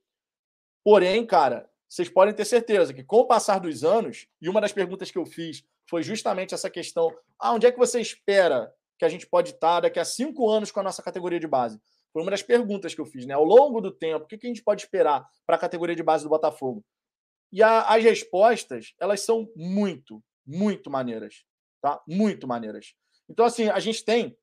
Porém, 0.83 1.25
cara, 1.25 1.71
vocês 1.89 2.09
podem 2.09 2.35
ter 2.35 2.45
certeza 2.45 2.93
que 2.93 3.05
com 3.05 3.19
o 3.19 3.27
passar 3.29 3.61
dos 3.61 3.85
anos, 3.85 4.27
e 4.43 4.49
uma 4.49 4.61
das 4.61 4.73
perguntas 4.73 5.09
que 5.09 5.17
eu 5.17 5.25
fiz 5.25 5.65
foi 5.89 6.03
justamente 6.03 6.53
essa 6.53 6.69
questão: 6.69 7.17
ah, 7.39 7.53
onde 7.53 7.65
é 7.65 7.71
que 7.71 7.79
você 7.79 8.01
espera 8.01 8.75
que 8.99 9.05
a 9.05 9.09
gente 9.09 9.25
pode 9.25 9.51
estar 9.51 9.81
daqui 9.81 10.01
a 10.01 10.05
cinco 10.05 10.51
anos 10.51 10.73
com 10.73 10.81
a 10.81 10.83
nossa 10.83 11.01
categoria 11.01 11.39
de 11.39 11.47
base? 11.47 11.81
Foi 12.13 12.23
uma 12.23 12.31
das 12.33 12.43
perguntas 12.43 12.93
que 12.93 13.01
eu 13.01 13.07
fiz, 13.07 13.25
né? 13.25 13.35
Ao 13.35 13.45
longo 13.45 13.81
do 13.81 13.93
tempo, 13.93 14.25
o 14.25 14.27
que 14.27 14.35
a 14.35 14.49
gente 14.49 14.65
pode 14.65 14.83
esperar 14.83 15.25
para 15.47 15.55
a 15.55 15.61
categoria 15.61 15.95
de 15.95 16.03
base 16.03 16.25
do 16.25 16.31
Botafogo? 16.31 16.85
E 17.53 17.63
a, 17.63 17.83
as 17.83 18.03
respostas, 18.03 18.95
elas 18.99 19.21
são 19.21 19.49
muito, 19.55 20.21
muito 20.45 20.91
maneiras, 20.91 21.45
tá? 21.81 22.03
Muito 22.05 22.49
maneiras. 22.49 22.97
Então, 23.29 23.47
assim, 23.47 23.69
a 23.69 23.79
gente 23.79 24.05
tem 24.05 24.37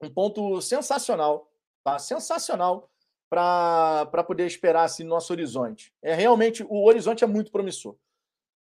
um 0.00 0.08
ponto 0.08 0.60
sensacional, 0.60 1.50
tá? 1.82 1.98
Sensacional 1.98 2.88
para 3.28 4.24
poder 4.26 4.46
esperar 4.46 4.84
assim, 4.84 5.04
nosso 5.04 5.32
horizonte. 5.32 5.92
É 6.02 6.14
realmente 6.14 6.64
o 6.68 6.84
horizonte 6.86 7.24
é 7.24 7.26
muito 7.26 7.50
promissor. 7.50 7.96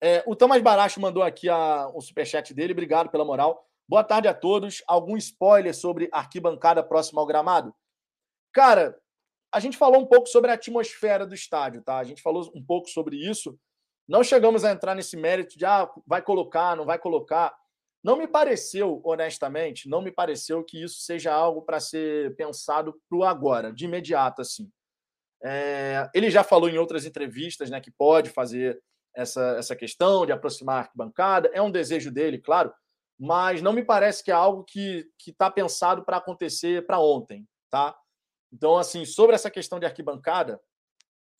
É, 0.01 0.23
o 0.25 0.35
Thomas 0.35 0.61
Baracho 0.61 0.99
mandou 0.99 1.21
aqui 1.21 1.47
a, 1.47 1.87
o 1.93 2.01
superchat 2.01 2.53
dele, 2.53 2.73
obrigado 2.73 3.09
pela 3.09 3.25
moral. 3.25 3.67
Boa 3.87 4.03
tarde 4.03 4.27
a 4.27 4.33
todos. 4.33 4.83
Algum 4.87 5.17
spoiler 5.17 5.75
sobre 5.75 6.09
arquibancada 6.11 6.81
próxima 6.81 7.21
ao 7.21 7.27
gramado? 7.27 7.73
Cara, 8.53 8.97
a 9.53 9.59
gente 9.59 9.77
falou 9.77 10.01
um 10.01 10.05
pouco 10.05 10.27
sobre 10.27 10.49
a 10.49 10.53
atmosfera 10.53 11.25
do 11.25 11.35
estádio, 11.35 11.81
tá? 11.81 11.97
A 11.97 12.03
gente 12.03 12.21
falou 12.21 12.49
um 12.55 12.63
pouco 12.63 12.87
sobre 12.89 13.17
isso. 13.17 13.59
Não 14.07 14.23
chegamos 14.23 14.63
a 14.63 14.71
entrar 14.71 14.95
nesse 14.95 15.17
mérito 15.17 15.57
de 15.57 15.65
ah, 15.65 15.89
vai 16.07 16.21
colocar, 16.21 16.75
não 16.75 16.85
vai 16.85 16.97
colocar. 16.97 17.53
Não 18.03 18.15
me 18.15 18.27
pareceu, 18.27 18.99
honestamente, 19.03 19.87
não 19.87 20.01
me 20.01 20.11
pareceu 20.11 20.63
que 20.63 20.83
isso 20.83 21.01
seja 21.01 21.31
algo 21.31 21.61
para 21.61 21.79
ser 21.79 22.35
pensado 22.35 22.99
para 23.09 23.29
agora, 23.29 23.71
de 23.71 23.85
imediato, 23.85 24.41
assim. 24.41 24.71
É, 25.43 26.09
ele 26.13 26.29
já 26.29 26.43
falou 26.43 26.69
em 26.69 26.77
outras 26.77 27.05
entrevistas 27.05 27.69
né, 27.69 27.79
que 27.79 27.91
pode 27.91 28.29
fazer 28.29 28.81
essa, 29.15 29.55
essa 29.57 29.75
questão 29.75 30.25
de 30.25 30.31
aproximar 30.31 30.77
a 30.77 30.79
arquibancada. 30.81 31.49
É 31.53 31.61
um 31.61 31.71
desejo 31.71 32.11
dele, 32.11 32.39
claro, 32.39 32.73
mas 33.19 33.61
não 33.61 33.73
me 33.73 33.83
parece 33.83 34.23
que 34.23 34.31
é 34.31 34.33
algo 34.33 34.63
que 34.63 35.07
está 35.27 35.49
pensado 35.49 36.03
para 36.03 36.17
acontecer 36.17 36.85
para 36.85 36.99
ontem, 36.99 37.47
tá? 37.69 37.95
Então, 38.51 38.77
assim, 38.77 39.05
sobre 39.05 39.35
essa 39.35 39.49
questão 39.49 39.79
de 39.79 39.85
arquibancada, 39.85 40.59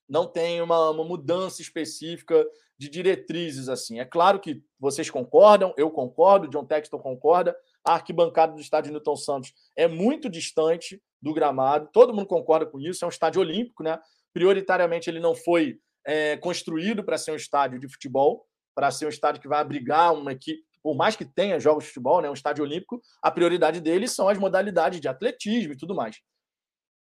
não 0.07 0.27
tem 0.27 0.61
uma, 0.61 0.91
uma 0.91 1.03
mudança 1.03 1.61
específica 1.61 2.45
de 2.81 2.89
diretrizes 2.89 3.69
assim. 3.69 3.99
É 3.99 4.05
claro 4.05 4.39
que 4.39 4.63
vocês 4.79 5.07
concordam, 5.07 5.71
eu 5.77 5.91
concordo, 5.91 6.47
John 6.47 6.65
Texton 6.65 6.97
concorda. 6.97 7.55
A 7.85 7.93
arquibancada 7.93 8.53
do 8.53 8.59
estádio 8.59 8.91
Newton 8.91 9.15
Santos 9.15 9.53
é 9.75 9.87
muito 9.87 10.27
distante 10.27 10.99
do 11.21 11.31
gramado, 11.31 11.89
todo 11.93 12.11
mundo 12.11 12.25
concorda 12.25 12.65
com 12.65 12.79
isso. 12.79 13.05
É 13.05 13.07
um 13.07 13.11
estádio 13.11 13.39
olímpico, 13.39 13.83
né? 13.83 13.99
Prioritariamente 14.33 15.07
ele 15.07 15.19
não 15.19 15.35
foi 15.35 15.79
é, 16.03 16.37
construído 16.37 17.03
para 17.03 17.19
ser 17.19 17.31
um 17.31 17.35
estádio 17.35 17.79
de 17.79 17.87
futebol, 17.87 18.47
para 18.73 18.89
ser 18.89 19.05
um 19.05 19.09
estádio 19.09 19.39
que 19.39 19.47
vai 19.47 19.61
abrigar 19.61 20.11
uma 20.15 20.31
equipe, 20.31 20.63
por 20.81 20.95
mais 20.95 21.15
que 21.15 21.23
tenha 21.23 21.59
jogos 21.59 21.83
de 21.83 21.89
futebol, 21.89 22.19
né? 22.19 22.31
Um 22.31 22.33
estádio 22.33 22.63
olímpico, 22.63 22.99
a 23.21 23.29
prioridade 23.29 23.79
dele 23.79 24.07
são 24.07 24.27
as 24.27 24.39
modalidades 24.39 24.99
de 24.99 25.07
atletismo 25.07 25.73
e 25.73 25.77
tudo 25.77 25.93
mais. 25.93 26.19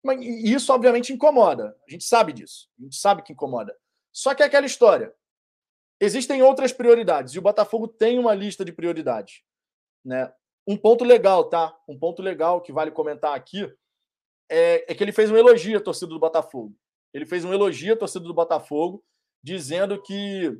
Mas 0.04 0.18
isso, 0.20 0.72
obviamente, 0.72 1.12
incomoda. 1.12 1.76
A 1.86 1.90
gente 1.90 2.02
sabe 2.02 2.32
disso. 2.32 2.68
A 2.80 2.82
gente 2.82 2.96
sabe 2.96 3.22
que 3.22 3.32
incomoda. 3.32 3.76
Só 4.12 4.34
que 4.34 4.42
é 4.42 4.46
aquela 4.46 4.66
história. 4.66 5.12
Existem 6.00 6.42
outras 6.42 6.72
prioridades 6.72 7.34
e 7.34 7.38
o 7.38 7.42
Botafogo 7.42 7.88
tem 7.88 8.18
uma 8.18 8.34
lista 8.34 8.64
de 8.64 8.72
prioridades. 8.72 9.42
Né? 10.04 10.32
Um 10.66 10.76
ponto 10.76 11.04
legal, 11.04 11.48
tá? 11.48 11.76
Um 11.88 11.98
ponto 11.98 12.22
legal 12.22 12.60
que 12.60 12.72
vale 12.72 12.90
comentar 12.90 13.34
aqui 13.34 13.64
é, 14.50 14.92
é 14.92 14.94
que 14.94 15.02
ele 15.02 15.12
fez 15.12 15.30
um 15.30 15.36
elogio 15.36 15.78
à 15.78 15.80
torcida 15.80 16.10
do 16.10 16.20
Botafogo. 16.20 16.76
Ele 17.12 17.26
fez 17.26 17.44
um 17.44 17.52
elogio 17.52 17.94
à 17.94 17.96
torcida 17.96 18.24
do 18.24 18.34
Botafogo, 18.34 19.04
dizendo 19.42 20.00
que 20.00 20.56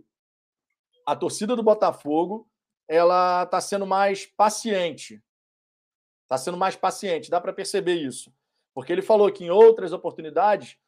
a 1.06 1.14
torcida 1.14 1.54
do 1.54 1.62
Botafogo 1.62 2.48
ela 2.88 3.44
está 3.44 3.60
sendo 3.60 3.86
mais 3.86 4.26
paciente. 4.26 5.22
Está 6.24 6.36
sendo 6.36 6.56
mais 6.56 6.74
paciente, 6.74 7.30
dá 7.30 7.40
para 7.40 7.52
perceber 7.52 7.94
isso. 7.94 8.32
Porque 8.74 8.92
ele 8.92 9.02
falou 9.02 9.30
que 9.32 9.44
em 9.44 9.50
outras 9.50 9.92
oportunidades, 9.92 10.78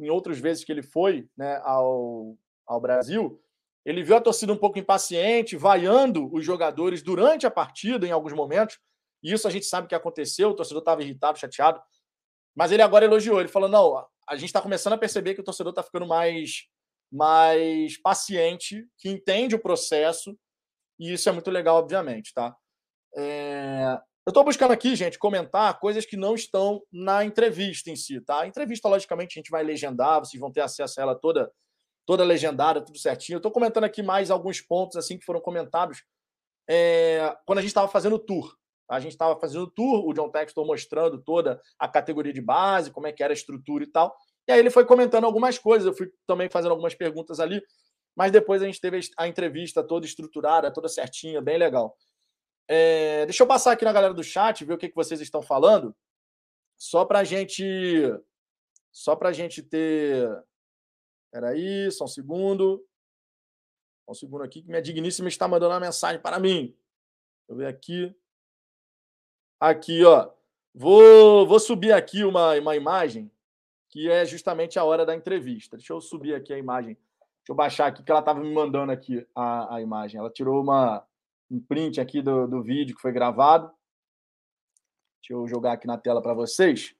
em 0.00 0.10
outras 0.10 0.38
vezes 0.38 0.64
que 0.64 0.72
ele 0.72 0.82
foi 0.82 1.28
né, 1.36 1.60
ao, 1.64 2.36
ao 2.66 2.80
Brasil, 2.80 3.40
ele 3.84 4.02
viu 4.02 4.16
a 4.16 4.20
torcida 4.20 4.52
um 4.52 4.56
pouco 4.56 4.78
impaciente, 4.78 5.56
vaiando 5.56 6.32
os 6.34 6.44
jogadores 6.44 7.02
durante 7.02 7.46
a 7.46 7.50
partida, 7.50 8.06
em 8.06 8.10
alguns 8.10 8.32
momentos. 8.32 8.78
E 9.22 9.32
isso 9.32 9.48
a 9.48 9.50
gente 9.50 9.66
sabe 9.66 9.88
que 9.88 9.94
aconteceu, 9.94 10.50
o 10.50 10.54
torcedor 10.54 10.80
estava 10.80 11.02
irritado, 11.02 11.38
chateado. 11.38 11.80
Mas 12.54 12.72
ele 12.72 12.82
agora 12.82 13.04
elogiou. 13.04 13.40
Ele 13.40 13.48
falou: 13.48 13.68
não, 13.68 14.06
a 14.28 14.36
gente 14.36 14.46
está 14.46 14.60
começando 14.60 14.94
a 14.94 14.98
perceber 14.98 15.34
que 15.34 15.40
o 15.40 15.44
torcedor 15.44 15.70
está 15.70 15.82
ficando 15.82 16.06
mais, 16.06 16.66
mais 17.10 18.00
paciente, 18.00 18.86
que 18.98 19.08
entende 19.08 19.54
o 19.54 19.60
processo, 19.60 20.36
e 20.98 21.12
isso 21.12 21.28
é 21.28 21.32
muito 21.32 21.50
legal, 21.50 21.76
obviamente, 21.76 22.32
tá? 22.34 22.54
É... 23.16 23.98
Eu 24.26 24.30
estou 24.30 24.44
buscando 24.44 24.72
aqui, 24.72 24.94
gente, 24.94 25.18
comentar 25.18 25.80
coisas 25.80 26.04
que 26.04 26.16
não 26.16 26.34
estão 26.34 26.82
na 26.92 27.24
entrevista 27.24 27.90
em 27.90 27.96
si, 27.96 28.20
tá? 28.20 28.42
A 28.42 28.46
entrevista, 28.46 28.88
logicamente, 28.88 29.38
a 29.38 29.40
gente 29.40 29.50
vai 29.50 29.64
legendar, 29.64 30.20
vocês 30.20 30.38
vão 30.38 30.52
ter 30.52 30.60
acesso 30.60 31.00
a 31.00 31.02
ela 31.02 31.14
toda, 31.14 31.50
toda 32.10 32.24
legendada, 32.24 32.80
tudo 32.80 32.98
certinho. 32.98 33.36
Eu 33.36 33.38
estou 33.38 33.52
comentando 33.52 33.84
aqui 33.84 34.02
mais 34.02 34.32
alguns 34.32 34.60
pontos 34.60 34.96
assim 34.96 35.16
que 35.16 35.24
foram 35.24 35.40
comentados 35.40 36.02
é... 36.68 37.36
quando 37.46 37.60
a 37.60 37.62
gente 37.62 37.70
estava 37.70 37.86
fazendo 37.86 38.16
o 38.16 38.18
tour. 38.18 38.52
A 38.90 38.98
gente 38.98 39.12
estava 39.12 39.38
fazendo 39.38 39.62
o 39.62 39.70
tour, 39.70 40.04
o 40.04 40.12
John 40.12 40.28
Textor 40.28 40.66
mostrando 40.66 41.22
toda 41.22 41.62
a 41.78 41.86
categoria 41.86 42.32
de 42.32 42.40
base, 42.40 42.90
como 42.90 43.06
é 43.06 43.12
que 43.12 43.22
era 43.22 43.32
a 43.32 43.34
estrutura 43.34 43.84
e 43.84 43.86
tal. 43.86 44.12
E 44.48 44.50
aí 44.50 44.58
ele 44.58 44.70
foi 44.70 44.84
comentando 44.84 45.22
algumas 45.22 45.56
coisas, 45.56 45.86
eu 45.86 45.94
fui 45.94 46.10
também 46.26 46.50
fazendo 46.50 46.72
algumas 46.72 46.96
perguntas 46.96 47.38
ali, 47.38 47.62
mas 48.16 48.32
depois 48.32 48.60
a 48.60 48.66
gente 48.66 48.80
teve 48.80 48.98
a 49.16 49.28
entrevista 49.28 49.80
toda 49.80 50.04
estruturada, 50.04 50.72
toda 50.72 50.88
certinha, 50.88 51.40
bem 51.40 51.58
legal. 51.58 51.96
É, 52.66 53.24
deixa 53.24 53.44
eu 53.44 53.46
passar 53.46 53.70
aqui 53.70 53.84
na 53.84 53.92
galera 53.92 54.12
do 54.12 54.24
chat, 54.24 54.64
ver 54.64 54.74
o 54.74 54.78
que, 54.78 54.88
que 54.88 54.96
vocês 54.96 55.20
estão 55.20 55.42
falando, 55.42 55.94
só 56.76 57.04
para 57.04 57.22
gente, 57.22 57.64
só 58.90 59.14
para 59.14 59.30
gente 59.30 59.62
ter, 59.62 60.28
aí, 61.32 61.90
só 61.92 62.04
um 62.04 62.08
segundo, 62.08 62.84
só 64.04 64.12
um 64.12 64.14
segundo 64.14 64.42
aqui 64.42 64.62
que 64.62 64.68
minha 64.68 64.82
digníssima 64.82 65.28
está 65.28 65.46
mandando 65.46 65.72
uma 65.72 65.80
mensagem 65.80 66.20
para 66.20 66.38
mim. 66.38 66.66
Deixa 66.66 67.50
eu 67.50 67.56
ver 67.56 67.66
aqui. 67.66 68.14
Aqui, 69.60 70.04
ó. 70.04 70.30
Vou, 70.74 71.46
vou 71.46 71.58
subir 71.58 71.92
aqui 71.92 72.24
uma, 72.24 72.54
uma 72.58 72.76
imagem 72.76 73.30
que 73.88 74.08
é 74.08 74.24
justamente 74.24 74.78
a 74.78 74.84
hora 74.84 75.04
da 75.04 75.14
entrevista. 75.14 75.76
Deixa 75.76 75.92
eu 75.92 76.00
subir 76.00 76.34
aqui 76.34 76.52
a 76.52 76.58
imagem. 76.58 76.94
Deixa 76.94 77.50
eu 77.50 77.54
baixar 77.54 77.86
aqui, 77.86 78.02
que 78.02 78.10
ela 78.10 78.20
estava 78.20 78.40
me 78.40 78.52
mandando 78.52 78.92
aqui 78.92 79.26
a, 79.34 79.76
a 79.76 79.82
imagem. 79.82 80.18
Ela 80.18 80.30
tirou 80.30 80.62
uma, 80.62 81.04
um 81.50 81.60
print 81.60 82.00
aqui 82.00 82.22
do, 82.22 82.46
do 82.46 82.62
vídeo 82.62 82.94
que 82.94 83.02
foi 83.02 83.12
gravado. 83.12 83.70
Deixa 85.20 85.32
eu 85.32 85.46
jogar 85.48 85.72
aqui 85.72 85.86
na 85.86 85.98
tela 85.98 86.22
para 86.22 86.34
vocês. 86.34 86.94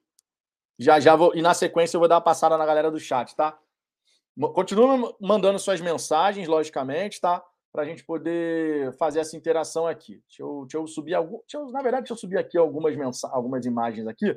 Já 0.77 0.99
já 0.99 1.15
vou. 1.15 1.33
E 1.35 1.41
na 1.41 1.53
sequência 1.53 1.95
eu 1.95 1.99
vou 1.99 2.09
dar 2.09 2.15
uma 2.15 2.21
passada 2.21 2.57
na 2.57 2.65
galera 2.65 2.91
do 2.91 2.99
chat, 2.99 3.35
tá? 3.35 3.57
Continua 4.53 5.15
mandando 5.19 5.59
suas 5.59 5.81
mensagens, 5.81 6.47
logicamente, 6.47 7.19
tá? 7.19 7.43
para 7.71 7.83
a 7.83 7.85
gente 7.85 8.03
poder 8.03 8.91
fazer 8.97 9.21
essa 9.21 9.37
interação 9.37 9.87
aqui. 9.87 10.21
Deixa 10.27 10.43
eu, 10.43 10.61
deixa 10.63 10.77
eu 10.77 10.87
subir 10.87 11.15
algum, 11.15 11.39
eu, 11.53 11.71
na 11.71 11.81
verdade, 11.81 12.03
deixa 12.03 12.13
eu 12.13 12.17
subir 12.17 12.37
aqui 12.37 12.57
algumas, 12.57 12.95
mensagens, 12.95 13.33
algumas 13.33 13.65
imagens 13.65 14.07
aqui, 14.07 14.33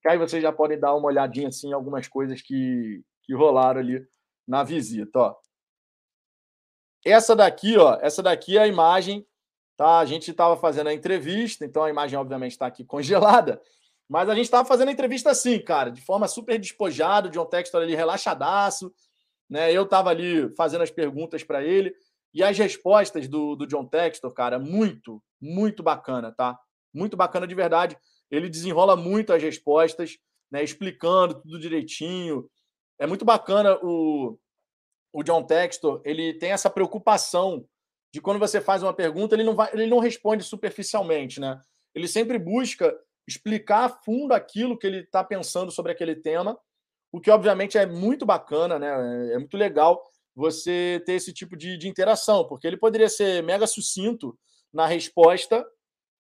que 0.00 0.08
aí 0.08 0.16
vocês 0.16 0.42
já 0.42 0.52
podem 0.52 0.78
dar 0.78 0.94
uma 0.94 1.08
olhadinha 1.08 1.48
assim, 1.48 1.70
em 1.70 1.72
algumas 1.72 2.06
coisas 2.06 2.40
que, 2.40 3.02
que 3.24 3.34
rolaram 3.34 3.80
ali 3.80 4.06
na 4.46 4.62
visita. 4.62 5.18
Ó. 5.18 5.36
Essa 7.04 7.34
daqui, 7.34 7.76
ó, 7.76 7.98
essa 8.00 8.22
daqui 8.22 8.56
é 8.56 8.62
a 8.62 8.66
imagem, 8.66 9.26
tá? 9.76 9.98
A 9.98 10.04
gente 10.04 10.30
estava 10.30 10.56
fazendo 10.56 10.88
a 10.88 10.94
entrevista, 10.94 11.64
então 11.64 11.82
a 11.82 11.90
imagem 11.90 12.18
obviamente 12.18 12.52
está 12.52 12.66
aqui 12.66 12.84
congelada, 12.86 13.60
mas 14.08 14.28
a 14.28 14.34
gente 14.34 14.44
estava 14.44 14.66
fazendo 14.66 14.88
a 14.88 14.92
entrevista 14.92 15.30
assim, 15.30 15.58
cara, 15.60 15.90
de 15.90 16.00
forma 16.00 16.28
super 16.28 16.58
despojada, 16.58 17.28
de 17.28 17.38
um 17.38 17.44
texto 17.44 17.76
ali 17.76 17.96
relaxadaço, 17.96 18.92
né? 19.50 19.72
Eu 19.72 19.82
estava 19.82 20.10
ali 20.10 20.48
fazendo 20.54 20.82
as 20.82 20.90
perguntas 20.90 21.42
para 21.42 21.64
ele. 21.64 21.92
E 22.32 22.44
as 22.44 22.56
respostas 22.56 23.26
do, 23.26 23.56
do 23.56 23.66
John 23.66 23.84
Textor, 23.84 24.32
cara, 24.32 24.58
muito, 24.58 25.20
muito 25.40 25.82
bacana, 25.82 26.32
tá? 26.32 26.56
Muito 26.94 27.16
bacana 27.16 27.46
de 27.46 27.54
verdade. 27.54 27.98
Ele 28.30 28.48
desenrola 28.48 28.94
muito 28.94 29.32
as 29.32 29.42
respostas, 29.42 30.16
né? 30.50 30.62
Explicando 30.62 31.42
tudo 31.42 31.58
direitinho. 31.58 32.48
É 33.00 33.06
muito 33.06 33.24
bacana 33.24 33.76
o, 33.82 34.38
o 35.12 35.22
John 35.22 35.42
Textor, 35.42 36.00
ele 36.04 36.34
tem 36.34 36.52
essa 36.52 36.70
preocupação 36.70 37.66
de 38.12 38.20
quando 38.20 38.38
você 38.38 38.60
faz 38.60 38.82
uma 38.82 38.92
pergunta, 38.92 39.34
ele 39.34 39.44
não, 39.44 39.54
vai, 39.54 39.70
ele 39.72 39.86
não 39.86 39.98
responde 39.98 40.42
superficialmente, 40.44 41.40
né? 41.40 41.60
Ele 41.94 42.08
sempre 42.08 42.38
busca 42.38 42.96
explicar 43.26 43.84
a 43.84 43.88
fundo 43.88 44.32
aquilo 44.32 44.78
que 44.78 44.86
ele 44.86 45.00
está 45.00 45.22
pensando 45.22 45.70
sobre 45.70 45.92
aquele 45.92 46.16
tema, 46.16 46.58
o 47.12 47.20
que 47.20 47.30
obviamente 47.30 47.76
é 47.76 47.86
muito 47.86 48.24
bacana, 48.24 48.78
né? 48.78 49.34
É 49.34 49.38
muito 49.38 49.56
legal 49.56 50.02
você 50.34 51.02
ter 51.04 51.14
esse 51.14 51.32
tipo 51.32 51.56
de, 51.56 51.76
de 51.76 51.88
interação, 51.88 52.46
porque 52.46 52.66
ele 52.66 52.76
poderia 52.76 53.08
ser 53.08 53.42
mega 53.42 53.66
sucinto 53.66 54.38
na 54.72 54.86
resposta 54.86 55.66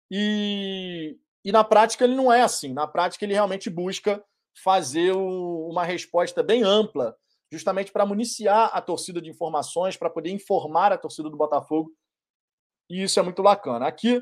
e, 0.09 1.17
e 1.45 1.51
na 1.51 1.63
prática 1.63 2.03
ele 2.03 2.15
não 2.15 2.31
é 2.33 2.41
assim. 2.41 2.73
Na 2.73 2.87
prática 2.87 3.23
ele 3.23 3.33
realmente 3.33 3.69
busca 3.69 4.23
fazer 4.63 5.13
o, 5.13 5.69
uma 5.69 5.83
resposta 5.83 6.43
bem 6.43 6.63
ampla, 6.63 7.15
justamente 7.51 7.91
para 7.91 8.05
municiar 8.05 8.71
a 8.73 8.81
torcida 8.81 9.21
de 9.21 9.29
informações, 9.29 9.95
para 9.95 10.09
poder 10.09 10.31
informar 10.31 10.91
a 10.91 10.97
torcida 10.97 11.29
do 11.29 11.37
Botafogo. 11.37 11.91
E 12.89 13.03
isso 13.03 13.19
é 13.19 13.23
muito 13.23 13.43
bacana. 13.43 13.87
Aqui, 13.87 14.21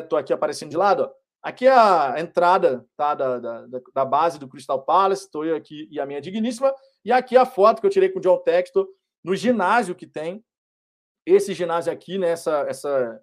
estou 0.00 0.18
é, 0.18 0.22
aqui 0.22 0.32
aparecendo 0.32 0.70
de 0.70 0.76
lado, 0.76 1.02
ó, 1.04 1.10
aqui 1.42 1.66
é 1.66 1.70
a 1.70 2.16
entrada 2.18 2.86
tá, 2.96 3.14
da, 3.14 3.38
da, 3.38 3.66
da 3.94 4.04
base 4.04 4.38
do 4.38 4.48
Crystal 4.48 4.82
Palace, 4.84 5.24
estou 5.24 5.44
eu 5.44 5.56
aqui 5.56 5.88
e 5.90 6.00
a 6.00 6.06
minha 6.06 6.20
digníssima, 6.20 6.74
e 7.04 7.12
aqui 7.12 7.36
a 7.36 7.46
foto 7.46 7.80
que 7.80 7.86
eu 7.86 7.90
tirei 7.90 8.08
com 8.08 8.18
o 8.18 8.22
John 8.22 8.38
Textor, 8.38 8.86
no 9.24 9.34
ginásio 9.34 9.94
que 9.94 10.06
tem. 10.06 10.44
Esse 11.26 11.52
ginásio 11.52 11.92
aqui, 11.92 12.18
né, 12.18 12.30
essa, 12.30 12.60
essa, 12.68 13.20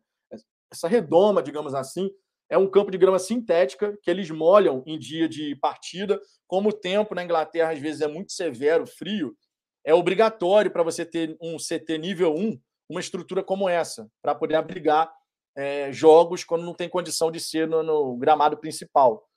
essa 0.71 0.88
redoma, 0.88 1.41
digamos 1.41 1.73
assim, 1.73 2.10
é 2.49 2.58
um 2.58 2.69
campo 2.69 2.91
de 2.91 2.97
grama 2.97 3.17
sintética 3.17 3.97
que 4.01 4.10
eles 4.10 4.30
molham 4.30 4.84
em 4.86 4.99
dia 4.99 5.28
de 5.28 5.56
partida. 5.56 6.21
Como 6.47 6.69
o 6.69 6.73
tempo 6.73 7.15
na 7.15 7.23
Inglaterra 7.23 7.71
às 7.71 7.80
vezes 7.80 8.01
é 8.01 8.08
muito 8.08 8.32
severo, 8.32 8.86
frio, 8.86 9.36
é 9.84 9.93
obrigatório 9.93 10.71
para 10.71 10.84
você 10.84 11.06
ter 11.06 11.36
um 11.41 11.58
CT 11.58 11.97
nível 11.97 12.36
1, 12.36 12.60
uma 12.89 12.99
estrutura 12.99 13.43
como 13.43 13.67
essa, 13.67 14.08
para 14.21 14.36
poder 14.36 14.56
abrigar 14.56 15.12
é, 15.55 15.91
jogos 15.91 16.43
quando 16.43 16.65
não 16.65 16.73
tem 16.73 16.89
condição 16.89 17.31
de 17.31 17.39
ser 17.39 17.67
no, 17.67 17.81
no, 17.81 18.17
gramado 18.17 18.57
principal. 18.57 19.27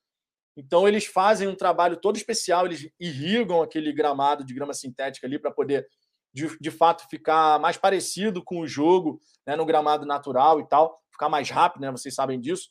Então 0.57 0.89
eles 0.89 1.07
fazem 1.07 1.47
um 1.47 1.55
trabalho 1.55 1.97
todo 1.97 2.17
especial, 2.17 2.67
eles 2.67 2.91
irrigam 2.99 3.63
aquele 3.63 3.93
gramado 3.93 4.45
de 4.45 4.53
grama 4.53 4.75
sintética 4.75 5.27
ali 5.27 5.39
para 5.39 5.53
poder 5.53 5.87
de, 6.35 6.59
de 6.59 6.71
fato 6.71 7.09
ficar 7.09 7.59
mais 7.61 7.77
parecido 7.77 8.43
com 8.43 8.61
o 8.61 8.67
jogo 8.67 9.21
né, 9.47 9.55
no 9.55 9.65
gramado 9.65 10.05
natural 10.05 10.61
e 10.61 10.69
tal, 10.69 11.01
ficar 11.13 11.29
mais 11.29 11.49
rápido, 11.49 11.83
né? 11.83 11.91
Vocês 11.91 12.15
sabem 12.15 12.41
disso. 12.41 12.71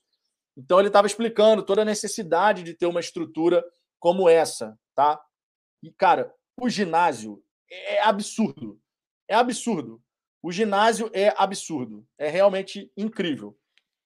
Então 0.55 0.79
ele 0.79 0.89
estava 0.89 1.07
explicando 1.07 1.63
toda 1.63 1.81
a 1.81 1.85
necessidade 1.85 2.63
de 2.63 2.73
ter 2.73 2.85
uma 2.85 2.99
estrutura 2.99 3.63
como 3.99 4.27
essa, 4.27 4.77
tá? 4.93 5.21
E 5.81 5.91
cara, 5.91 6.33
o 6.59 6.69
ginásio 6.69 7.41
é 7.69 8.01
absurdo, 8.01 8.79
é 9.29 9.35
absurdo. 9.35 10.01
O 10.47 10.51
ginásio 10.53 11.11
é 11.13 11.33
absurdo, 11.35 12.07
é 12.17 12.29
realmente 12.29 12.89
incrível. 12.95 13.49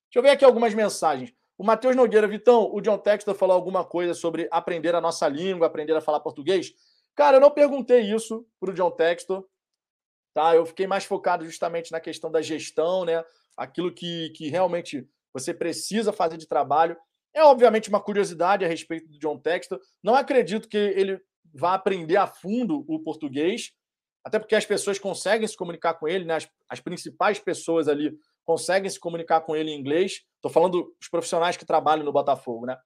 Deixa 0.07 0.17
eu 0.17 0.23
ver 0.23 0.31
aqui 0.31 0.43
algumas 0.43 0.73
mensagens. 0.73 1.31
O 1.55 1.63
Matheus 1.63 1.95
Nogueira, 1.95 2.27
Vitão, 2.27 2.67
o 2.73 2.81
John 2.81 2.97
Textor 2.97 3.35
falou 3.35 3.55
alguma 3.55 3.85
coisa 3.85 4.15
sobre 4.15 4.47
aprender 4.49 4.95
a 4.95 4.99
nossa 4.99 5.27
língua, 5.27 5.67
aprender 5.67 5.95
a 5.95 6.01
falar 6.01 6.19
português. 6.19 6.73
Cara, 7.13 7.37
eu 7.37 7.41
não 7.41 7.51
perguntei 7.51 7.99
isso 8.11 8.43
para 8.59 8.71
o 8.71 8.73
John 8.73 8.89
Textor, 8.89 9.45
tá? 10.33 10.55
Eu 10.55 10.65
fiquei 10.65 10.87
mais 10.87 11.05
focado 11.05 11.45
justamente 11.45 11.91
na 11.91 11.99
questão 11.99 12.31
da 12.31 12.41
gestão, 12.41 13.05
né? 13.05 13.23
Aquilo 13.55 13.93
que, 13.93 14.31
que 14.31 14.49
realmente 14.49 15.07
você 15.31 15.53
precisa 15.53 16.11
fazer 16.11 16.37
de 16.37 16.47
trabalho. 16.47 16.97
É 17.35 17.43
obviamente 17.43 17.87
uma 17.87 18.01
curiosidade 18.01 18.65
a 18.65 18.67
respeito 18.67 19.07
do 19.07 19.19
John 19.19 19.37
Textor. 19.37 19.79
Não 20.01 20.15
acredito 20.15 20.67
que 20.67 20.75
ele 20.75 21.21
vá 21.53 21.75
aprender 21.75 22.17
a 22.17 22.25
fundo 22.25 22.83
o 22.87 22.97
português, 22.99 23.73
até 24.23 24.39
porque 24.39 24.55
as 24.55 24.65
pessoas 24.65 24.99
conseguem 24.99 25.47
se 25.47 25.57
comunicar 25.57 25.95
com 25.95 26.07
ele, 26.07 26.25
né? 26.25 26.35
As, 26.35 26.49
as 26.69 26.79
principais 26.79 27.39
pessoas 27.39 27.87
ali 27.87 28.17
conseguem 28.45 28.89
se 28.89 28.99
comunicar 28.99 29.41
com 29.41 29.55
ele 29.55 29.71
em 29.71 29.79
inglês. 29.79 30.23
Estou 30.35 30.51
falando 30.51 30.93
dos 30.99 31.09
profissionais 31.09 31.57
que 31.57 31.65
trabalham 31.65 32.05
no 32.05 32.11
Botafogo, 32.11 32.65
né? 32.65 32.77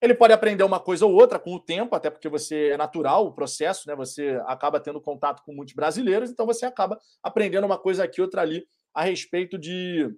Ele 0.00 0.14
pode 0.14 0.34
aprender 0.34 0.62
uma 0.64 0.78
coisa 0.78 1.06
ou 1.06 1.14
outra 1.14 1.38
com 1.38 1.54
o 1.54 1.60
tempo, 1.60 1.96
até 1.96 2.10
porque 2.10 2.28
você 2.28 2.70
é 2.70 2.76
natural 2.76 3.26
o 3.26 3.32
processo, 3.32 3.88
né? 3.88 3.96
Você 3.96 4.38
acaba 4.46 4.78
tendo 4.78 5.00
contato 5.00 5.42
com 5.44 5.54
muitos 5.54 5.74
brasileiros, 5.74 6.30
então 6.30 6.44
você 6.44 6.66
acaba 6.66 6.98
aprendendo 7.22 7.64
uma 7.64 7.78
coisa 7.78 8.04
aqui, 8.04 8.20
outra 8.20 8.42
ali, 8.42 8.66
a 8.92 9.02
respeito 9.02 9.56
de, 9.58 10.14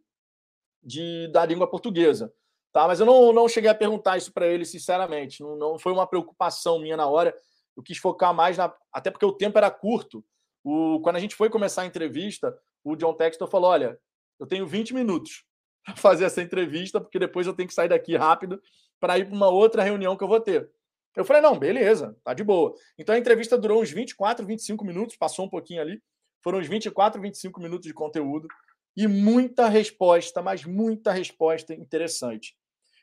de 0.82 1.28
da 1.28 1.44
língua 1.44 1.68
portuguesa. 1.68 2.32
Tá? 2.72 2.86
Mas 2.86 3.00
eu 3.00 3.06
não, 3.06 3.32
não 3.32 3.48
cheguei 3.48 3.70
a 3.70 3.74
perguntar 3.74 4.18
isso 4.18 4.32
para 4.32 4.46
ele, 4.46 4.64
sinceramente. 4.64 5.42
Não, 5.42 5.56
não 5.56 5.78
foi 5.78 5.92
uma 5.92 6.06
preocupação 6.06 6.78
minha 6.78 6.96
na 6.96 7.06
hora. 7.06 7.34
Eu 7.76 7.82
quis 7.82 7.96
focar 7.96 8.34
mais 8.34 8.56
na. 8.56 8.74
Até 8.92 9.10
porque 9.10 9.24
o 9.24 9.32
tempo 9.32 9.56
era 9.56 9.70
curto. 9.70 10.24
O, 10.66 10.98
quando 10.98 11.14
a 11.14 11.20
gente 11.20 11.36
foi 11.36 11.48
começar 11.48 11.82
a 11.82 11.86
entrevista, 11.86 12.58
o 12.82 12.96
John 12.96 13.14
Textor 13.14 13.46
falou: 13.46 13.70
olha, 13.70 13.96
eu 14.36 14.46
tenho 14.48 14.66
20 14.66 14.94
minutos 14.94 15.44
para 15.84 15.94
fazer 15.94 16.24
essa 16.24 16.42
entrevista, 16.42 17.00
porque 17.00 17.20
depois 17.20 17.46
eu 17.46 17.54
tenho 17.54 17.68
que 17.68 17.74
sair 17.74 17.88
daqui 17.88 18.16
rápido 18.16 18.60
para 18.98 19.16
ir 19.16 19.26
para 19.26 19.34
uma 19.36 19.48
outra 19.48 19.84
reunião 19.84 20.16
que 20.16 20.24
eu 20.24 20.28
vou 20.28 20.40
ter. 20.40 20.68
Eu 21.14 21.24
falei, 21.24 21.40
não, 21.40 21.56
beleza, 21.56 22.16
tá 22.24 22.34
de 22.34 22.42
boa. 22.42 22.74
Então 22.98 23.14
a 23.14 23.18
entrevista 23.18 23.56
durou 23.56 23.80
uns 23.80 23.90
24, 23.92 24.44
25 24.44 24.84
minutos, 24.84 25.16
passou 25.16 25.46
um 25.46 25.48
pouquinho 25.48 25.80
ali. 25.80 26.02
Foram 26.42 26.58
uns 26.58 26.66
24, 26.66 27.22
25 27.22 27.60
minutos 27.60 27.86
de 27.86 27.94
conteúdo 27.94 28.48
e 28.96 29.06
muita 29.06 29.68
resposta, 29.68 30.42
mas 30.42 30.64
muita 30.64 31.12
resposta 31.12 31.74
interessante. 31.74 32.56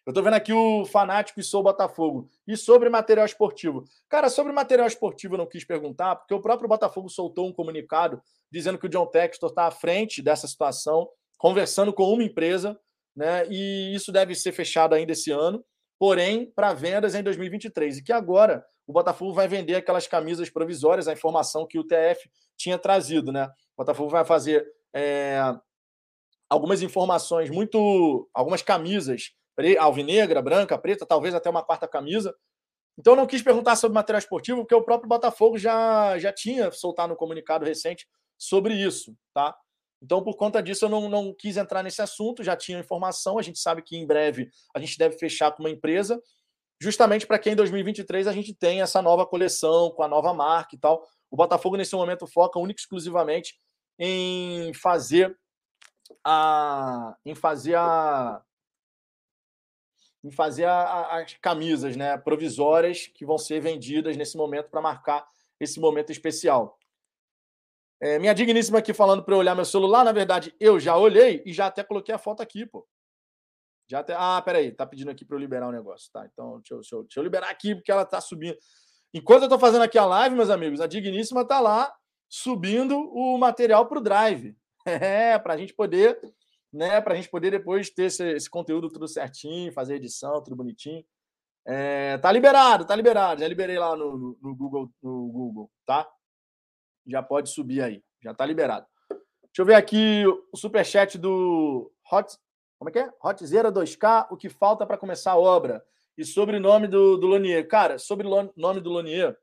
Eu 0.06 0.12
estou 0.12 0.22
vendo 0.22 0.34
aqui 0.34 0.52
o 0.52 0.86
Fanático 0.86 1.40
e 1.40 1.44
Sou 1.44 1.64
Botafogo. 1.64 2.30
E 2.46 2.58
sobre 2.58 2.90
material 2.90 3.26
esportivo? 3.26 3.86
Cara, 4.10 4.30
sobre 4.30 4.52
material 4.52 4.86
esportivo 4.86 5.36
eu 5.36 5.38
não 5.38 5.48
quis 5.48 5.64
perguntar, 5.64 6.18
porque 6.18 6.34
o 6.34 6.42
próprio 6.42 6.68
Botafogo 6.68 7.08
soltou 7.08 7.48
um 7.48 7.54
comunicado 7.54 8.22
dizendo 8.52 8.78
que 8.78 8.86
o 8.86 8.90
John 8.90 9.08
Textor 9.08 9.50
está 9.50 9.66
à 9.66 9.72
frente 9.72 10.22
dessa 10.22 10.46
situação, 10.46 11.08
conversando 11.38 11.94
com 11.94 12.04
uma 12.12 12.24
empresa, 12.24 12.78
né? 13.16 13.48
E 13.50 13.96
isso 13.96 14.12
deve 14.12 14.36
ser 14.36 14.52
fechado 14.52 14.94
ainda 14.94 15.14
esse 15.14 15.32
ano, 15.32 15.64
porém, 15.98 16.52
para 16.54 16.74
vendas 16.74 17.16
em 17.16 17.24
2023. 17.24 18.00
E 18.00 18.04
que 18.04 18.12
agora 18.12 18.66
o 18.86 18.92
Botafogo 18.92 19.32
vai 19.32 19.48
vender 19.48 19.76
aquelas 19.76 20.06
camisas 20.06 20.50
provisórias, 20.50 21.08
a 21.08 21.14
informação 21.14 21.66
que 21.66 21.80
o 21.80 21.84
TF 21.84 22.30
tinha 22.58 22.78
trazido, 22.78 23.32
né? 23.32 23.46
O 23.46 23.78
Botafogo 23.78 24.10
vai 24.10 24.26
fazer 24.26 24.68
é, 24.94 25.40
algumas 26.50 26.82
informações 26.82 27.50
muito. 27.50 28.30
algumas 28.34 28.62
camisas 28.62 29.32
alvinegra, 29.80 30.42
branca, 30.42 30.78
preta, 30.78 31.06
talvez 31.06 31.34
até 31.34 31.50
uma 31.50 31.64
quarta 31.64 31.88
camisa. 31.88 32.36
Então, 32.98 33.16
não 33.16 33.26
quis 33.26 33.42
perguntar 33.42 33.76
sobre 33.76 33.96
material 33.96 34.20
esportivo, 34.20 34.60
porque 34.62 34.76
o 34.76 34.84
próprio 34.84 35.10
Botafogo 35.10 35.58
já, 35.58 36.18
já 36.20 36.32
tinha 36.32 36.72
soltado 36.72 37.14
um 37.14 37.16
comunicado 37.16 37.66
recente 37.66 38.08
sobre 38.38 38.74
isso, 38.74 39.16
tá? 39.34 39.56
Então, 40.02 40.22
por 40.22 40.36
conta 40.36 40.62
disso, 40.62 40.86
eu 40.86 40.90
não, 40.90 41.10
não 41.10 41.34
quis 41.34 41.56
entrar 41.56 41.82
nesse 41.82 42.02
assunto, 42.02 42.44
já 42.44 42.58
tinha 42.58 42.78
informação. 42.78 43.40
A 43.40 43.42
gente 43.42 43.58
sabe 43.58 43.82
que 43.82 43.96
em 43.96 44.06
breve 44.06 44.50
a 44.76 44.80
gente 44.80 44.98
deve 44.98 45.18
fechar 45.18 45.52
com 45.52 45.64
uma 45.64 45.70
empresa, 45.70 46.22
justamente 46.82 47.26
para 47.26 47.40
que 47.40 47.50
em 47.50 47.56
2023 47.56 48.28
a 48.28 48.34
gente 48.34 48.54
tenha 48.54 48.84
essa 48.84 49.02
nova 49.02 49.26
coleção, 49.26 49.92
com 49.92 50.04
a 50.04 50.08
nova 50.08 50.34
marca 50.34 50.76
e 50.76 50.78
tal. 50.78 51.08
O 51.32 51.38
Botafogo, 51.38 51.78
nesse 51.78 51.96
momento, 51.96 52.28
foca 52.28 52.60
única 52.60 52.80
e 52.80 52.84
exclusivamente 52.84 53.56
em 53.98 54.74
fazer 54.74 55.38
a. 56.24 57.16
em 57.26 57.34
fazer 57.34 57.76
a 57.76 58.42
em 60.24 60.32
fazer 60.32 60.66
a, 60.66 60.82
a, 60.82 61.22
as 61.22 61.34
camisas 61.36 61.96
né, 61.96 62.18
provisórias 62.18 63.08
que 63.08 63.26
vão 63.26 63.38
ser 63.38 63.60
vendidas 63.60 64.16
nesse 64.16 64.38
momento 64.38 64.70
para 64.70 64.82
marcar 64.82 65.28
esse 65.60 65.80
momento 65.80 66.12
especial. 66.12 66.78
É, 68.02 68.20
minha 68.20 68.34
digníssima 68.34 68.80
aqui 68.80 68.94
falando 68.94 69.24
para 69.24 69.34
eu 69.34 69.40
olhar 69.40 69.56
meu 69.56 69.66
celular, 69.66 70.04
na 70.04 70.12
verdade, 70.12 70.54
eu 70.60 70.80
já 70.80 70.98
olhei 70.98 71.42
e 71.46 71.54
já 71.54 71.68
até 71.68 71.84
coloquei 71.84 72.14
a 72.14 72.18
foto 72.18 72.42
aqui, 72.42 72.66
pô. 72.66 72.88
Já 73.88 74.00
até... 74.00 74.14
Ah, 74.18 74.42
peraí, 74.42 74.72
tá 74.72 74.86
pedindo 74.86 75.12
aqui 75.12 75.26
para 75.26 75.36
eu 75.36 75.40
liberar 75.40 75.68
o 75.68 75.72
negócio, 75.72 76.10
tá? 76.12 76.26
Então, 76.32 76.60
deixa 76.60 76.74
eu, 76.74 76.80
deixa, 76.80 76.96
eu, 76.96 77.04
deixa 77.04 77.20
eu, 77.20 77.24
liberar 77.24 77.50
aqui, 77.50 77.76
porque 77.76 77.92
ela 77.92 78.06
tá 78.06 78.20
subindo. 78.20 78.58
Enquanto 79.14 79.44
eu 79.44 79.50
tô 79.50 79.60
fazendo 79.60 79.84
aqui 79.84 79.98
a 79.98 80.06
live, 80.06 80.36
meus 80.36 80.50
amigos, 80.50 80.82
a 80.82 80.88
digníssima 80.88 81.46
tá 81.46 81.60
lá 81.60 81.94
subindo 82.28 82.98
o 82.98 83.38
material 83.38 83.86
para 83.86 84.00
o 84.00 84.02
Drive. 84.02 84.56
É, 84.86 85.40
para 85.40 85.54
a 85.54 85.58
gente 85.58 85.74
poder 85.74 86.20
né? 86.74 87.00
Para 87.00 87.14
a 87.14 87.16
gente 87.16 87.30
poder 87.30 87.52
depois 87.52 87.90
ter 87.90 88.06
esse, 88.06 88.24
esse, 88.32 88.50
conteúdo 88.50 88.90
tudo 88.90 89.08
certinho, 89.08 89.72
fazer 89.72 89.96
edição, 89.96 90.42
tudo 90.42 90.56
bonitinho. 90.56 91.06
É, 91.66 92.18
tá 92.18 92.32
liberado, 92.32 92.84
tá 92.84 92.96
liberado. 92.96 93.40
Já 93.42 93.48
liberei 93.48 93.78
lá 93.78 93.96
no, 93.96 94.18
no, 94.18 94.38
no, 94.42 94.56
Google, 94.56 94.92
no 95.02 95.28
Google, 95.28 95.72
tá? 95.86 96.10
Já 97.06 97.22
pode 97.22 97.50
subir 97.50 97.82
aí, 97.82 98.04
já 98.22 98.34
tá 98.34 98.46
liberado. 98.46 98.88
Deixa 99.10 99.62
eu 99.62 99.66
ver 99.66 99.76
aqui 99.76 100.24
o 100.52 100.58
superchat 100.58 101.18
do 101.18 101.92
Hot. 102.12 102.36
Como 102.80 102.90
é 102.90 102.92
que 102.92 103.00
é? 103.00 103.10
Hotzeira 103.24 103.72
2K, 103.72 104.28
o 104.32 104.36
que 104.36 104.50
falta 104.50 104.86
para 104.86 104.98
começar 104.98 105.34
a 105.34 105.38
obra? 105.38 105.86
E 106.18 106.26
sobre 106.26 106.58
o 106.58 106.60
nome 106.60 106.88
do, 106.88 107.18
do 107.18 107.28
Lonier. 107.28 107.68
Cara, 107.68 107.98
sobre 107.98 108.28
o 108.28 108.52
nome 108.58 108.82
do 108.82 108.90
Lonier, 108.90 109.38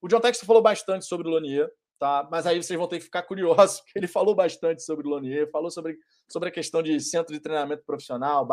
o 0.00 0.08
John 0.08 0.20
Tex 0.20 0.40
falou 0.40 0.62
bastante 0.62 1.04
sobre 1.04 1.28
o 1.28 1.30
Lonier 1.30 1.70
tá? 1.98 2.28
Mas 2.30 2.46
aí 2.46 2.62
vocês 2.62 2.78
vão 2.78 2.88
ter 2.88 2.98
que 2.98 3.04
ficar 3.04 3.22
curiosos, 3.22 3.80
porque 3.84 3.98
ele 3.98 4.08
falou 4.08 4.34
bastante 4.34 4.82
sobre 4.82 5.06
o 5.06 5.10
Lonier, 5.10 5.50
falou 5.50 5.70
sobre, 5.70 5.96
sobre 6.28 6.48
a 6.48 6.52
questão 6.52 6.82
de 6.82 6.98
centro 7.00 7.32
de 7.32 7.40
treinamento 7.40 7.84
profissional. 7.84 8.46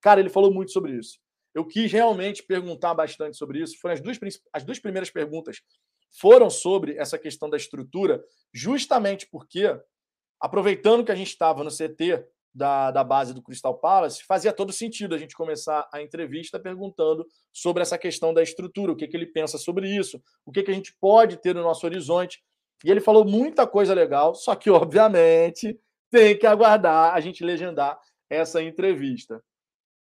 Cara, 0.00 0.20
ele 0.20 0.30
falou 0.30 0.52
muito 0.52 0.72
sobre 0.72 0.92
isso. 0.92 1.18
Eu 1.54 1.66
quis 1.66 1.90
realmente 1.90 2.42
perguntar 2.42 2.94
bastante 2.94 3.36
sobre 3.36 3.60
isso. 3.60 3.78
Foram 3.80 3.94
as 3.94 4.00
duas, 4.00 4.18
as 4.52 4.64
duas 4.64 4.78
primeiras 4.78 5.10
perguntas 5.10 5.60
foram 6.12 6.50
sobre 6.50 6.96
essa 6.96 7.18
questão 7.18 7.48
da 7.48 7.56
estrutura, 7.56 8.22
justamente 8.52 9.28
porque, 9.30 9.78
aproveitando 10.40 11.04
que 11.04 11.12
a 11.12 11.16
gente 11.16 11.28
estava 11.28 11.62
no 11.62 11.70
CT 11.70 12.24
da, 12.52 12.90
da 12.90 13.04
base 13.04 13.32
do 13.32 13.42
Crystal 13.42 13.78
Palace, 13.78 14.24
fazia 14.24 14.52
todo 14.52 14.72
sentido 14.72 15.14
a 15.14 15.18
gente 15.18 15.36
começar 15.36 15.88
a 15.92 16.02
entrevista 16.02 16.58
perguntando 16.58 17.24
sobre 17.52 17.82
essa 17.82 17.96
questão 17.96 18.34
da 18.34 18.42
estrutura, 18.42 18.92
o 18.92 18.96
que, 18.96 19.06
que 19.06 19.16
ele 19.16 19.26
pensa 19.26 19.56
sobre 19.56 19.88
isso, 19.88 20.20
o 20.44 20.50
que, 20.50 20.62
que 20.62 20.70
a 20.70 20.74
gente 20.74 20.94
pode 21.00 21.36
ter 21.36 21.54
no 21.54 21.62
nosso 21.62 21.86
horizonte 21.86 22.42
e 22.84 22.90
ele 22.90 23.00
falou 23.00 23.24
muita 23.24 23.66
coisa 23.66 23.94
legal, 23.94 24.34
só 24.34 24.54
que, 24.54 24.70
obviamente, 24.70 25.78
tem 26.10 26.38
que 26.38 26.46
aguardar 26.46 27.14
a 27.14 27.20
gente 27.20 27.44
legendar 27.44 27.98
essa 28.28 28.62
entrevista. 28.62 29.42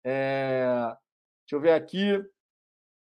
É... 0.05 0.95
Deixa 1.45 1.57
eu 1.57 1.61
ver 1.61 1.73
aqui. 1.73 2.23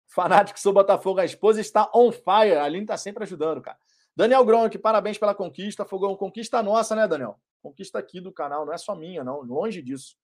Fanático 0.10 0.60
sou 0.60 0.74
Botafogo, 0.74 1.20
a 1.20 1.26
esposa 1.26 1.60
está 1.60 1.90
on 1.94 2.12
fire. 2.12 2.56
A 2.56 2.64
Aline 2.64 2.84
está 2.84 2.98
sempre 2.98 3.24
ajudando, 3.24 3.62
cara. 3.62 3.78
Daniel 4.16 4.44
Gronk, 4.44 4.78
parabéns 4.80 5.18
pela 5.18 5.36
conquista. 5.36 5.86
Fogão, 5.86 6.16
conquista 6.16 6.64
nossa, 6.64 6.96
né, 6.96 7.08
Daniel? 7.08 7.40
Conquista 7.62 8.00
aqui 8.00 8.20
do 8.20 8.32
canal, 8.32 8.66
não 8.66 8.74
é 8.74 8.78
só 8.78 8.96
minha, 8.96 9.24
não. 9.24 9.42
Longe 9.42 9.82
disso. 9.82 10.16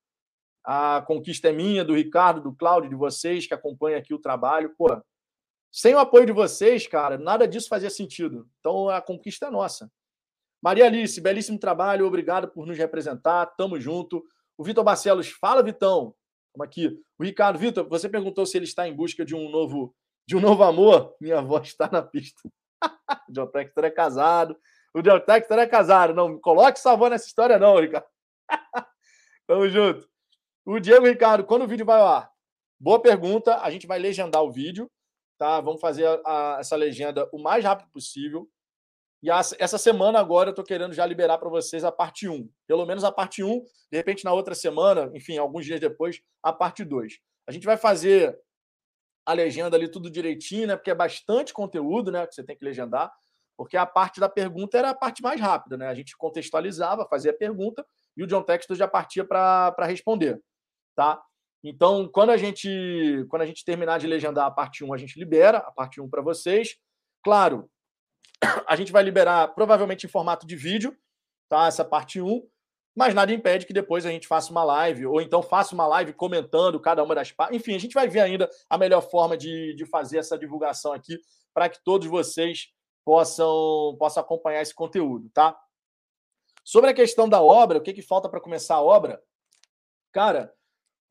A 0.63 1.03
conquista 1.05 1.49
é 1.49 1.51
minha, 1.51 1.83
do 1.83 1.93
Ricardo, 1.93 2.41
do 2.41 2.55
Cláudio, 2.55 2.89
de 2.89 2.95
vocês 2.95 3.45
que 3.45 3.53
acompanham 3.53 3.99
aqui 3.99 4.13
o 4.13 4.19
trabalho. 4.19 4.73
Pô, 4.77 4.87
sem 5.73 5.95
o 5.95 5.99
apoio 5.99 6.27
de 6.27 6.31
vocês, 6.31 6.85
cara, 6.85 7.17
nada 7.17 7.47
disso 7.47 7.67
fazia 7.67 7.89
sentido. 7.89 8.47
Então 8.59 8.89
a 8.89 9.01
conquista 9.01 9.47
é 9.47 9.49
nossa. 9.49 9.91
Maria 10.61 10.85
Alice, 10.85 11.19
belíssimo 11.19 11.57
trabalho, 11.57 12.05
obrigado 12.05 12.47
por 12.47 12.67
nos 12.67 12.77
representar, 12.77 13.47
tamo 13.57 13.79
junto. 13.79 14.23
O 14.55 14.63
Vitor 14.63 14.83
Barcelos, 14.83 15.29
fala, 15.29 15.63
Vitão. 15.63 16.13
Vamos 16.55 16.67
aqui. 16.67 17.01
O 17.17 17.23
Ricardo, 17.23 17.57
Vitor, 17.57 17.89
você 17.89 18.07
perguntou 18.07 18.45
se 18.45 18.55
ele 18.55 18.65
está 18.65 18.87
em 18.87 18.95
busca 18.95 19.25
de 19.25 19.33
um 19.33 19.49
novo, 19.49 19.95
de 20.27 20.37
um 20.37 20.39
novo 20.39 20.63
amor. 20.63 21.15
Minha 21.19 21.41
voz 21.41 21.69
está 21.69 21.89
na 21.91 22.03
pista. 22.03 22.39
o 23.27 23.33
John 23.33 23.47
Textor 23.47 23.83
é 23.85 23.89
casado. 23.89 24.55
O 24.93 25.01
John 25.01 25.19
Textor 25.21 25.57
é 25.57 25.65
casado. 25.65 26.13
Não 26.13 26.39
coloque 26.39 26.79
sua 26.79 26.95
voz 26.95 27.09
nessa 27.09 27.25
história, 27.25 27.57
não, 27.57 27.79
Ricardo. 27.79 28.05
Tamo 29.47 29.67
junto. 29.67 30.07
O 30.63 30.79
Diego 30.79 31.07
Ricardo, 31.07 31.43
quando 31.43 31.63
o 31.63 31.67
vídeo 31.67 31.85
vai 31.85 31.99
ar? 31.99 32.31
Boa 32.79 33.01
pergunta. 33.01 33.57
A 33.57 33.71
gente 33.71 33.87
vai 33.87 33.97
legendar 33.97 34.43
o 34.43 34.51
vídeo 34.51 34.87
tá? 35.37 35.59
Vamos 35.61 35.81
fazer 35.81 36.05
a, 36.05 36.21
a, 36.25 36.57
essa 36.59 36.75
legenda 36.75 37.29
o 37.31 37.37
mais 37.37 37.63
rápido 37.63 37.89
possível. 37.91 38.49
E 39.21 39.31
a, 39.31 39.39
essa 39.39 39.77
semana 39.77 40.19
agora 40.19 40.49
eu 40.49 40.51
estou 40.51 40.65
querendo 40.65 40.93
já 40.93 41.05
liberar 41.05 41.37
para 41.37 41.49
vocês 41.49 41.83
a 41.83 41.91
parte 41.91 42.27
1. 42.27 42.49
Pelo 42.67 42.85
menos 42.85 43.03
a 43.03 43.11
parte 43.11 43.43
1, 43.43 43.61
de 43.91 43.97
repente 43.97 44.25
na 44.25 44.33
outra 44.33 44.53
semana, 44.53 45.09
enfim, 45.13 45.37
alguns 45.37 45.65
dias 45.65 45.79
depois, 45.79 46.21
a 46.41 46.51
parte 46.51 46.83
2. 46.83 47.19
A 47.47 47.51
gente 47.51 47.65
vai 47.65 47.77
fazer 47.77 48.37
a 49.25 49.33
legenda 49.33 49.77
ali 49.77 49.89
tudo 49.89 50.09
direitinho, 50.09 50.67
né? 50.67 50.75
Porque 50.75 50.91
é 50.91 50.95
bastante 50.95 51.53
conteúdo, 51.53 52.11
né? 52.11 52.27
Que 52.27 52.35
você 52.35 52.43
tem 52.43 52.57
que 52.57 52.65
legendar. 52.65 53.11
Porque 53.55 53.77
a 53.77 53.85
parte 53.85 54.19
da 54.19 54.27
pergunta 54.27 54.77
era 54.77 54.89
a 54.89 54.95
parte 54.95 55.21
mais 55.21 55.39
rápida, 55.39 55.77
né? 55.77 55.87
A 55.87 55.93
gente 55.93 56.17
contextualizava, 56.17 57.07
fazia 57.07 57.31
a 57.31 57.37
pergunta 57.37 57.85
e 58.17 58.23
o 58.23 58.27
John 58.27 58.43
Textor 58.43 58.75
já 58.75 58.87
partia 58.87 59.23
para 59.23 59.85
responder, 59.85 60.41
tá? 60.95 61.21
Então, 61.63 62.07
quando 62.07 62.31
a 62.31 62.37
gente 62.37 63.25
quando 63.29 63.41
a 63.41 63.45
gente 63.45 63.63
terminar 63.63 63.97
de 63.97 64.07
legendar 64.07 64.45
a 64.45 64.51
parte 64.51 64.83
1, 64.83 64.93
a 64.93 64.97
gente 64.97 65.17
libera 65.17 65.59
a 65.59 65.71
parte 65.71 66.01
1 66.01 66.09
para 66.09 66.21
vocês. 66.21 66.75
Claro, 67.23 67.69
a 68.67 68.75
gente 68.75 68.91
vai 68.91 69.03
liberar 69.03 69.47
provavelmente 69.55 70.05
em 70.05 70.09
formato 70.09 70.45
de 70.45 70.55
vídeo, 70.55 70.95
tá? 71.47 71.67
Essa 71.67 71.85
parte 71.85 72.21
1, 72.21 72.45
mas 72.95 73.13
nada 73.15 73.33
impede 73.33 73.65
que 73.65 73.73
depois 73.73 74.05
a 74.05 74.11
gente 74.11 74.27
faça 74.27 74.51
uma 74.51 74.63
live, 74.63 75.05
ou 75.05 75.21
então 75.21 75.41
faça 75.41 75.73
uma 75.73 75.87
live 75.87 76.13
comentando 76.13 76.79
cada 76.79 77.03
uma 77.03 77.15
das 77.15 77.31
partes. 77.31 77.57
Enfim, 77.57 77.75
a 77.75 77.79
gente 77.79 77.93
vai 77.93 78.07
ver 78.07 78.19
ainda 78.19 78.49
a 78.69 78.77
melhor 78.77 79.01
forma 79.01 79.37
de, 79.37 79.73
de 79.75 79.85
fazer 79.85 80.17
essa 80.17 80.37
divulgação 80.37 80.91
aqui 80.93 81.17
para 81.53 81.69
que 81.69 81.83
todos 81.83 82.07
vocês 82.07 82.67
possam, 83.05 83.95
possam 83.97 84.21
acompanhar 84.21 84.61
esse 84.61 84.73
conteúdo, 84.75 85.29
tá? 85.33 85.57
Sobre 86.63 86.89
a 86.89 86.93
questão 86.93 87.27
da 87.27 87.41
obra, 87.41 87.77
o 87.77 87.81
que, 87.81 87.93
que 87.93 88.01
falta 88.01 88.29
para 88.29 88.39
começar 88.39 88.75
a 88.75 88.81
obra? 88.81 89.21
Cara, 90.11 90.53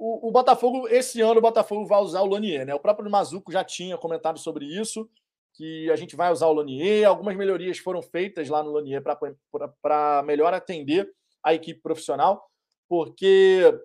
o, 0.05 0.28
o, 0.28 0.32
Botafogo, 0.32 0.88
esse 0.88 1.20
ano, 1.20 1.38
o 1.38 1.40
Botafogo 1.40 1.86
vai 1.86 2.00
usar 2.00 2.22
o 2.22 2.26
Lonier, 2.26 2.66
né? 2.66 2.74
O 2.74 2.80
próprio 2.80 3.09
Mazuco 3.09 3.53
já 3.53 3.62
tinha 3.62 3.96
comentado 3.96 4.36
sobre 4.36 4.64
isso, 4.64 5.09
que 5.55 5.88
a 5.92 5.94
gente 5.94 6.16
vai 6.16 6.32
usar 6.32 6.48
o 6.48 6.53
Lonier. 6.53 7.07
Algumas 7.07 7.36
melhorias 7.36 7.78
foram 7.78 8.03
feitas 8.03 8.48
lá 8.48 8.64
no 8.64 8.72
Lonier 8.72 9.00
para 9.00 10.22
melhor 10.24 10.53
atender 10.53 11.09
a 11.40 11.55
equipe 11.55 11.80
profissional, 11.80 12.44
porque, 12.88 13.80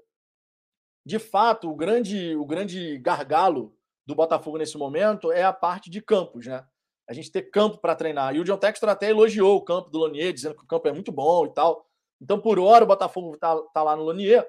de 1.05 1.19
fato, 1.19 1.69
o 1.69 1.75
grande, 1.75 2.35
o 2.35 2.47
grande 2.47 2.97
gargalo 2.97 3.77
do 4.03 4.15
Botafogo 4.15 4.57
nesse 4.57 4.75
momento 4.75 5.31
é 5.31 5.43
a 5.43 5.53
parte 5.53 5.87
de 5.87 6.01
campos, 6.01 6.47
né? 6.47 6.65
A 7.07 7.13
gente 7.13 7.31
ter 7.31 7.43
campo 7.43 7.77
para 7.77 7.95
treinar. 7.95 8.35
E 8.35 8.39
o 8.39 8.43
John 8.43 8.57
Textor 8.57 8.89
até 8.89 9.11
elogiou 9.11 9.55
o 9.55 9.63
campo 9.63 9.91
do 9.91 9.99
Lonier, 9.99 10.33
dizendo 10.33 10.55
que 10.55 10.63
o 10.63 10.67
campo 10.67 10.87
é 10.87 10.91
muito 10.91 11.11
bom 11.11 11.45
e 11.45 11.53
tal. 11.53 11.85
Então, 12.19 12.41
por 12.41 12.57
hora, 12.57 12.83
o 12.83 12.87
Botafogo 12.87 13.35
está 13.35 13.55
tá 13.71 13.83
lá 13.83 13.95
no 13.95 14.01
Lonier. 14.01 14.43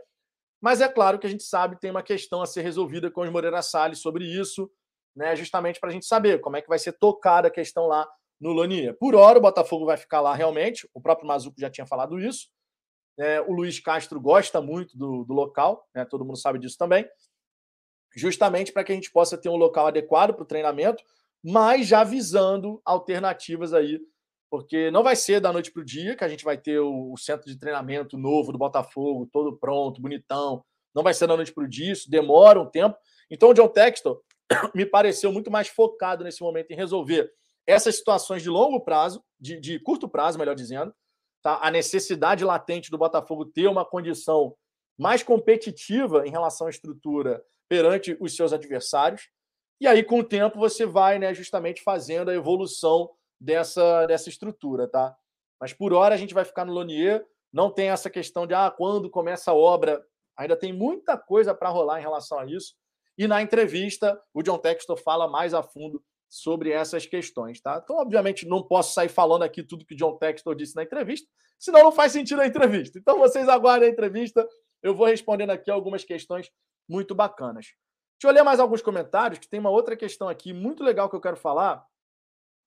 Mas 0.60 0.80
é 0.80 0.88
claro 0.88 1.18
que 1.18 1.26
a 1.26 1.30
gente 1.30 1.44
sabe 1.44 1.76
que 1.76 1.80
tem 1.80 1.90
uma 1.90 2.02
questão 2.02 2.42
a 2.42 2.46
ser 2.46 2.62
resolvida 2.62 3.10
com 3.10 3.22
os 3.22 3.30
Moreira 3.30 3.62
Salles 3.62 4.00
sobre 4.00 4.24
isso, 4.24 4.70
né? 5.14 5.36
justamente 5.36 5.78
para 5.78 5.90
a 5.90 5.92
gente 5.92 6.06
saber 6.06 6.40
como 6.40 6.56
é 6.56 6.62
que 6.62 6.68
vai 6.68 6.78
ser 6.78 6.92
tocada 6.92 7.48
a 7.48 7.50
questão 7.50 7.86
lá 7.86 8.08
no 8.40 8.52
Lonier. 8.52 8.96
Por 8.98 9.14
hora, 9.14 9.38
o 9.38 9.42
Botafogo 9.42 9.84
vai 9.84 9.96
ficar 9.96 10.20
lá 10.20 10.34
realmente, 10.34 10.88
o 10.94 11.00
próprio 11.00 11.26
Mazuco 11.26 11.60
já 11.60 11.70
tinha 11.70 11.86
falado 11.86 12.18
isso. 12.18 12.48
É, 13.18 13.40
o 13.40 13.52
Luiz 13.52 13.80
Castro 13.80 14.20
gosta 14.20 14.60
muito 14.60 14.96
do, 14.96 15.24
do 15.24 15.34
local, 15.34 15.84
né? 15.94 16.04
todo 16.04 16.24
mundo 16.24 16.38
sabe 16.38 16.58
disso 16.58 16.76
também. 16.78 17.08
justamente 18.16 18.72
para 18.72 18.84
que 18.84 18.92
a 18.92 18.94
gente 18.94 19.10
possa 19.10 19.36
ter 19.36 19.48
um 19.48 19.56
local 19.56 19.88
adequado 19.88 20.34
para 20.34 20.42
o 20.42 20.46
treinamento, 20.46 21.02
mas 21.44 21.86
já 21.86 22.04
visando 22.04 22.80
alternativas 22.84 23.72
aí, 23.72 24.00
porque 24.50 24.90
não 24.90 25.02
vai 25.02 25.14
ser 25.14 25.40
da 25.40 25.52
noite 25.52 25.70
para 25.70 25.82
o 25.82 25.84
dia 25.84 26.16
que 26.16 26.24
a 26.24 26.28
gente 26.28 26.44
vai 26.44 26.56
ter 26.56 26.78
o, 26.78 27.14
centro 27.16 27.46
de 27.46 27.58
treinamento 27.58 28.16
novo 28.16 28.52
do 28.52 28.58
Botafogo, 28.58 29.28
todo 29.32 29.56
pronto, 29.56 30.00
bonitão. 30.00 30.64
Não 30.94 31.02
vai 31.02 31.12
ser 31.12 31.26
da 31.26 31.36
noite 31.36 31.52
para 31.52 31.64
o 31.64 31.68
dia, 31.68 31.92
isso 31.92 32.10
demora 32.10 32.60
um 32.60 32.66
tempo. 32.66 32.96
Então, 33.30 33.50
o 33.50 33.54
John 33.54 33.68
Textor 33.68 34.22
me 34.74 34.86
pareceu 34.86 35.32
muito 35.32 35.50
mais 35.50 35.68
focado 35.68 36.24
nesse 36.24 36.42
momento 36.42 36.70
em 36.70 36.76
resolver 36.76 37.30
essas 37.66 37.96
situações 37.96 38.42
de 38.42 38.48
longo 38.48 38.80
prazo, 38.80 39.22
de, 39.38 39.60
de 39.60 39.78
curto 39.78 40.08
prazo, 40.08 40.38
melhor 40.38 40.54
dizendo, 40.54 40.94
tá? 41.42 41.58
a 41.62 41.70
necessidade 41.70 42.42
latente 42.44 42.90
do 42.90 42.96
Botafogo 42.96 43.44
ter 43.44 43.68
uma 43.68 43.84
condição 43.84 44.54
mais 44.98 45.22
competitiva 45.22 46.26
em 46.26 46.30
relação 46.30 46.66
à 46.66 46.70
estrutura 46.70 47.42
perante 47.68 48.16
os 48.18 48.34
seus 48.34 48.54
adversários. 48.54 49.28
E 49.80 49.86
aí, 49.86 50.02
com 50.02 50.20
o 50.20 50.24
tempo, 50.24 50.58
você 50.58 50.86
vai 50.86 51.18
né, 51.18 51.32
justamente 51.34 51.82
fazendo 51.82 52.30
a 52.30 52.34
evolução 52.34 53.10
dessa, 53.40 54.06
dessa 54.06 54.28
estrutura, 54.28 54.88
tá? 54.88 55.16
Mas 55.60 55.72
por 55.72 55.92
hora 55.92 56.14
a 56.14 56.18
gente 56.18 56.34
vai 56.34 56.44
ficar 56.44 56.64
no 56.64 56.72
Lonier. 56.72 57.24
Não 57.52 57.70
tem 57.70 57.90
essa 57.90 58.10
questão 58.10 58.46
de 58.46 58.54
ah, 58.54 58.70
quando 58.70 59.10
começa 59.10 59.50
a 59.50 59.54
obra. 59.54 60.04
Ainda 60.36 60.56
tem 60.56 60.72
muita 60.72 61.16
coisa 61.16 61.54
para 61.54 61.68
rolar 61.68 61.98
em 61.98 62.02
relação 62.02 62.38
a 62.38 62.46
isso. 62.46 62.74
E 63.16 63.26
na 63.26 63.42
entrevista, 63.42 64.20
o 64.32 64.42
John 64.42 64.58
Textor 64.58 64.96
fala 64.96 65.26
mais 65.26 65.52
a 65.52 65.62
fundo 65.62 66.02
sobre 66.28 66.70
essas 66.70 67.06
questões, 67.06 67.60
tá? 67.60 67.80
Então, 67.82 67.96
obviamente, 67.96 68.46
não 68.46 68.62
posso 68.62 68.92
sair 68.92 69.08
falando 69.08 69.42
aqui 69.42 69.62
tudo 69.62 69.84
que 69.84 69.94
o 69.94 69.96
John 69.96 70.16
Textor 70.18 70.54
disse 70.54 70.76
na 70.76 70.82
entrevista, 70.82 71.28
senão 71.58 71.82
não 71.82 71.90
faz 71.90 72.12
sentido 72.12 72.40
a 72.40 72.46
entrevista. 72.46 72.98
Então, 72.98 73.18
vocês 73.18 73.48
aguardem 73.48 73.88
a 73.88 73.92
entrevista, 73.92 74.46
eu 74.82 74.94
vou 74.94 75.06
respondendo 75.06 75.50
aqui 75.50 75.70
algumas 75.70 76.04
questões 76.04 76.50
muito 76.88 77.14
bacanas. 77.14 77.66
Deixa 78.20 78.30
eu 78.30 78.32
ler 78.32 78.42
mais 78.42 78.60
alguns 78.60 78.82
comentários, 78.82 79.38
que 79.38 79.48
tem 79.48 79.58
uma 79.58 79.70
outra 79.70 79.96
questão 79.96 80.28
aqui 80.28 80.52
muito 80.52 80.84
legal 80.84 81.08
que 81.08 81.16
eu 81.16 81.20
quero 81.20 81.36
falar, 81.36 81.84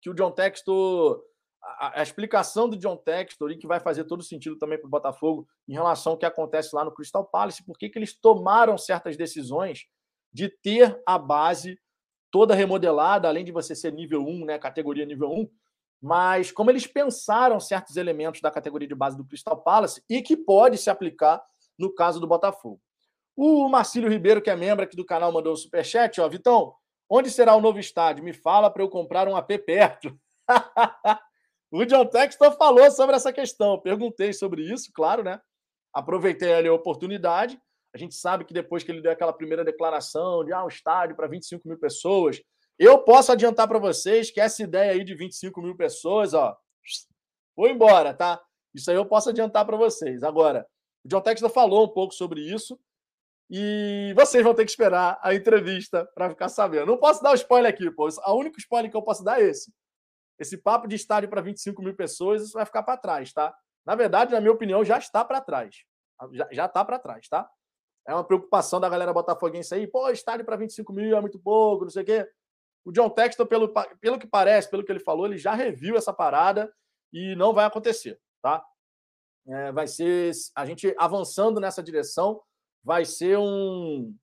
que 0.01 0.09
o 0.09 0.13
John 0.13 0.31
Textor, 0.31 1.21
a, 1.61 1.99
a 1.99 2.03
explicação 2.03 2.67
do 2.67 2.77
John 2.77 2.97
Textor, 2.97 3.51
e 3.51 3.57
que 3.57 3.67
vai 3.67 3.79
fazer 3.79 4.05
todo 4.05 4.23
sentido 4.23 4.57
também 4.57 4.77
para 4.77 4.87
o 4.87 4.91
Botafogo, 4.91 5.47
em 5.67 5.73
relação 5.73 6.13
ao 6.13 6.17
que 6.17 6.25
acontece 6.25 6.75
lá 6.75 6.83
no 6.83 6.93
Crystal 6.93 7.23
Palace, 7.23 7.63
por 7.63 7.77
que 7.77 7.91
eles 7.95 8.13
tomaram 8.13 8.77
certas 8.77 9.15
decisões 9.15 9.85
de 10.33 10.49
ter 10.49 10.99
a 11.05 11.17
base 11.17 11.79
toda 12.31 12.55
remodelada, 12.55 13.27
além 13.27 13.43
de 13.43 13.51
você 13.51 13.75
ser 13.75 13.91
nível 13.91 14.25
1, 14.25 14.45
né, 14.45 14.57
categoria 14.57 15.05
nível 15.05 15.29
1, 15.29 15.49
mas 16.01 16.51
como 16.51 16.71
eles 16.71 16.87
pensaram 16.87 17.59
certos 17.59 17.97
elementos 17.97 18.41
da 18.41 18.49
categoria 18.49 18.87
de 18.87 18.95
base 18.95 19.15
do 19.15 19.25
Crystal 19.25 19.61
Palace 19.61 20.01
e 20.09 20.21
que 20.21 20.35
pode 20.35 20.77
se 20.77 20.89
aplicar 20.89 21.43
no 21.77 21.93
caso 21.93 22.19
do 22.19 22.25
Botafogo. 22.25 22.81
O 23.35 23.69
Marcílio 23.69 24.09
Ribeiro, 24.09 24.41
que 24.41 24.49
é 24.49 24.55
membro 24.55 24.83
aqui 24.83 24.95
do 24.95 25.05
canal, 25.05 25.31
mandou 25.31 25.53
um 25.53 25.55
superchat, 25.55 26.19
ó, 26.19 26.27
Vitão, 26.27 26.73
onde 27.11 27.29
será 27.29 27.55
o 27.55 27.61
novo 27.61 27.79
estádio? 27.79 28.23
Me 28.23 28.33
fala 28.33 28.71
para 28.71 28.81
eu 28.81 28.89
comprar 28.89 29.27
um 29.27 29.35
AP 29.35 29.51
perto. 29.65 30.17
o 31.71 31.85
John 31.85 32.05
Textor 32.05 32.55
falou 32.57 32.89
sobre 32.91 33.15
essa 33.15 33.33
questão, 33.33 33.79
perguntei 33.79 34.31
sobre 34.31 34.61
isso, 34.61 34.91
claro, 34.93 35.23
né? 35.23 35.39
Aproveitei 35.93 36.53
ali 36.53 36.67
a 36.69 36.73
oportunidade 36.73 37.59
a 37.93 37.97
gente 37.97 38.15
sabe 38.15 38.45
que 38.45 38.53
depois 38.53 38.83
que 38.83 38.91
ele 38.91 39.01
deu 39.01 39.11
aquela 39.11 39.33
primeira 39.33 39.65
declaração 39.65 40.45
de 40.45 40.53
ah, 40.53 40.63
um 40.63 40.67
estádio 40.67 41.15
para 41.15 41.27
25 41.27 41.67
mil 41.67 41.77
pessoas, 41.77 42.41
eu 42.79 42.97
posso 42.99 43.31
adiantar 43.31 43.67
para 43.67 43.79
vocês 43.79 44.31
que 44.31 44.39
essa 44.39 44.63
ideia 44.63 44.93
aí 44.93 45.03
de 45.03 45.13
25 45.13 45.61
mil 45.61 45.75
pessoas, 45.75 46.33
ó, 46.33 46.55
foi 47.53 47.71
embora, 47.71 48.13
tá? 48.13 48.41
Isso 48.73 48.89
aí 48.89 48.95
eu 48.95 49.05
posso 49.05 49.29
adiantar 49.29 49.65
para 49.65 49.75
vocês. 49.75 50.23
Agora, 50.23 50.65
o 51.03 51.09
John 51.09 51.21
Textor 51.21 51.49
falou 51.49 51.85
um 51.85 51.89
pouco 51.89 52.13
sobre 52.13 52.41
isso 52.41 52.79
e 53.53 54.13
vocês 54.15 54.41
vão 54.41 54.55
ter 54.55 54.63
que 54.63 54.71
esperar 54.71 55.19
a 55.21 55.35
entrevista 55.35 56.09
para 56.15 56.29
ficar 56.29 56.47
sabendo. 56.47 56.85
Não 56.85 56.97
posso 56.97 57.21
dar 57.21 57.31
o 57.31 57.35
spoiler 57.35 57.69
aqui, 57.69 57.91
pô. 57.91 58.07
O 58.07 58.33
único 58.35 58.57
spoiler 58.57 58.89
que 58.89 58.95
eu 58.95 59.01
posso 59.01 59.25
dar 59.25 59.41
é 59.41 59.43
esse. 59.43 59.73
Esse 60.39 60.57
papo 60.57 60.87
de 60.87 60.95
estádio 60.95 61.29
para 61.29 61.41
25 61.41 61.83
mil 61.83 61.93
pessoas, 61.93 62.43
isso 62.43 62.53
vai 62.53 62.65
ficar 62.65 62.81
para 62.81 62.97
trás, 62.97 63.33
tá? 63.33 63.53
Na 63.85 63.93
verdade, 63.93 64.31
na 64.31 64.39
minha 64.39 64.53
opinião, 64.53 64.85
já 64.85 64.97
está 64.97 65.25
para 65.25 65.41
trás. 65.41 65.83
Já 66.51 66.65
está 66.65 66.85
para 66.85 66.97
trás, 66.97 67.27
tá? 67.27 67.49
É 68.07 68.13
uma 68.13 68.23
preocupação 68.23 68.79
da 68.79 68.87
galera 68.87 69.11
botafoguense 69.11 69.75
aí. 69.75 69.85
Pô, 69.85 70.09
estádio 70.09 70.45
para 70.45 70.55
25 70.55 70.93
mil 70.93 71.17
é 71.17 71.19
muito 71.19 71.37
pouco, 71.37 71.83
não 71.83 71.91
sei 71.91 72.03
o 72.03 72.05
quê. 72.05 72.29
O 72.85 72.91
John 72.93 73.09
Textor, 73.09 73.45
pelo, 73.45 73.73
pelo 73.99 74.17
que 74.17 74.25
parece, 74.25 74.69
pelo 74.69 74.85
que 74.85 74.91
ele 74.93 75.01
falou, 75.01 75.25
ele 75.25 75.37
já 75.37 75.53
reviu 75.53 75.97
essa 75.97 76.13
parada 76.13 76.73
e 77.11 77.35
não 77.35 77.53
vai 77.53 77.65
acontecer, 77.65 78.17
tá? 78.41 78.65
É, 79.45 79.73
vai 79.73 79.87
ser 79.87 80.31
a 80.55 80.65
gente 80.65 80.95
avançando 80.97 81.59
nessa 81.59 81.83
direção, 81.83 82.41
vai 82.83 83.05
ser 83.05 83.37
um, 83.37 84.15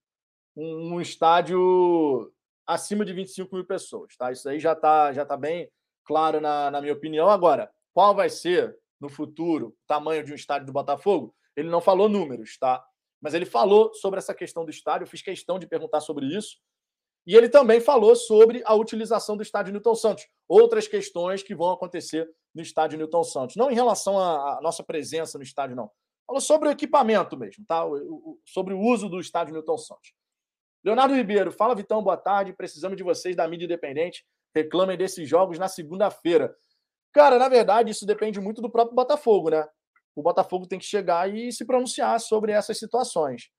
um, 0.56 0.94
um, 0.94 1.00
estádio 1.00 2.32
acima 2.66 3.04
de 3.04 3.12
25 3.12 3.54
mil 3.54 3.64
pessoas, 3.64 4.16
tá? 4.16 4.32
Isso 4.32 4.48
aí 4.48 4.58
já 4.58 4.72
está 4.72 5.12
já 5.12 5.24
tá 5.24 5.36
bem 5.36 5.70
claro 6.04 6.40
na, 6.40 6.70
na 6.70 6.80
minha 6.80 6.92
opinião. 6.92 7.28
Agora, 7.28 7.70
qual 7.94 8.14
vai 8.14 8.28
ser 8.28 8.76
no 9.00 9.08
futuro 9.08 9.68
o 9.68 9.76
tamanho 9.86 10.24
de 10.24 10.32
um 10.32 10.36
estádio 10.36 10.66
do 10.66 10.72
Botafogo? 10.72 11.34
Ele 11.56 11.68
não 11.68 11.80
falou 11.80 12.08
números, 12.08 12.56
tá? 12.58 12.84
mas 13.20 13.34
ele 13.34 13.46
falou 13.46 13.92
sobre 13.94 14.18
essa 14.18 14.34
questão 14.34 14.64
do 14.64 14.70
estádio, 14.70 15.04
eu 15.04 15.08
fiz 15.08 15.22
questão 15.22 15.58
de 15.58 15.66
perguntar 15.66 16.00
sobre 16.00 16.26
isso. 16.26 16.56
E 17.26 17.34
ele 17.34 17.48
também 17.48 17.80
falou 17.80 18.16
sobre 18.16 18.62
a 18.64 18.74
utilização 18.74 19.36
do 19.36 19.42
estádio 19.42 19.72
Newton 19.72 19.94
Santos, 19.94 20.26
outras 20.48 20.88
questões 20.88 21.42
que 21.42 21.54
vão 21.54 21.70
acontecer 21.70 22.28
no 22.54 22.62
estádio 22.62 22.96
Newton 22.96 23.22
Santos, 23.22 23.56
não 23.56 23.70
em 23.70 23.74
relação 23.74 24.18
à 24.18 24.60
nossa 24.62 24.82
presença 24.82 25.36
no 25.36 25.44
estádio, 25.44 25.76
não. 25.76 25.90
Falou 26.28 26.40
sobre 26.42 26.68
o 26.68 26.70
equipamento 26.70 27.38
mesmo, 27.38 27.64
tá? 27.66 27.82
sobre 28.44 28.74
o 28.74 28.80
uso 28.80 29.08
do 29.08 29.18
estádio 29.18 29.54
Newton 29.54 29.78
Santos. 29.78 30.12
Leonardo 30.84 31.14
Ribeiro, 31.14 31.50
fala 31.50 31.74
Vitão, 31.74 32.02
boa 32.02 32.18
tarde. 32.18 32.52
Precisamos 32.52 32.98
de 32.98 33.02
vocês 33.02 33.34
da 33.34 33.48
mídia 33.48 33.64
independente. 33.64 34.26
Reclamem 34.54 34.96
desses 34.96 35.26
jogos 35.26 35.58
na 35.58 35.68
segunda-feira. 35.68 36.54
Cara, 37.12 37.38
na 37.38 37.48
verdade, 37.48 37.90
isso 37.90 38.04
depende 38.04 38.38
muito 38.40 38.60
do 38.60 38.70
próprio 38.70 38.94
Botafogo, 38.94 39.48
né? 39.48 39.66
o 40.14 40.22
Botafogo 40.22 40.66
tem 40.66 40.78
que 40.78 40.84
chegar 40.84 41.32
e 41.32 41.52
se 41.52 41.64
pronunciar 41.64 42.18
sobre 42.20 42.50
essas 42.50 42.76
situações. 42.76 43.50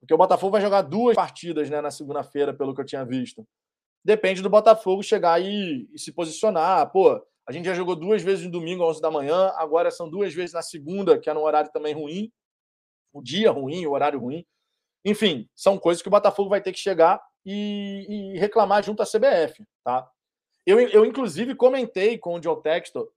Porque 0.00 0.12
o 0.12 0.18
Botafogo 0.18 0.52
vai 0.52 0.60
jogar 0.60 0.82
duas 0.82 1.14
partidas 1.14 1.70
né, 1.70 1.80
na 1.80 1.90
segunda-feira, 1.90 2.52
pelo 2.52 2.74
que 2.74 2.80
eu 2.80 2.84
tinha 2.84 3.04
visto. 3.04 3.46
Depende 4.04 4.42
do 4.42 4.50
Botafogo 4.50 5.02
chegar 5.02 5.40
e, 5.40 5.88
e, 5.92 5.98
se 5.98 6.12
posicionar. 6.12 6.90
Pô, 6.90 7.24
a 7.48 7.52
gente 7.52 7.66
já 7.66 7.74
jogou 7.74 7.94
duas 7.94 8.22
vezes 8.22 8.44
no 8.44 8.50
domingo, 8.50 8.82
às 8.82 8.96
11 8.96 9.02
da 9.02 9.10
manhã, 9.10 9.52
agora 9.56 9.90
são 9.90 10.10
duas 10.10 10.34
vezes 10.34 10.52
na 10.52 10.62
segunda, 10.62 11.18
que 11.18 11.30
é 11.30 11.34
num 11.34 11.42
horário 11.42 11.70
também 11.72 11.94
ruim. 11.94 12.32
O 13.12 13.22
dia 13.22 13.50
ruim, 13.50 13.86
o 13.86 13.92
horário 13.92 14.18
ruim. 14.18 14.44
Enfim, 15.04 15.48
são 15.54 15.78
coisas 15.78 16.02
que 16.02 16.08
o 16.08 16.10
Botafogo 16.10 16.50
vai 16.50 16.60
ter 16.60 16.72
que 16.72 16.78
chegar 16.78 17.22
e, 17.44 18.34
e 18.34 18.38
reclamar 18.38 18.82
junto 18.82 19.02
à 19.02 19.06
CBF. 19.06 19.64
Tá? 19.84 20.10
Eu, 20.66 20.80
eu, 20.80 21.06
inclusive, 21.06 21.54
comentei 21.54 22.18
com 22.18 22.34
o 22.34 22.40
John 22.40 22.60
Textor 22.60 23.08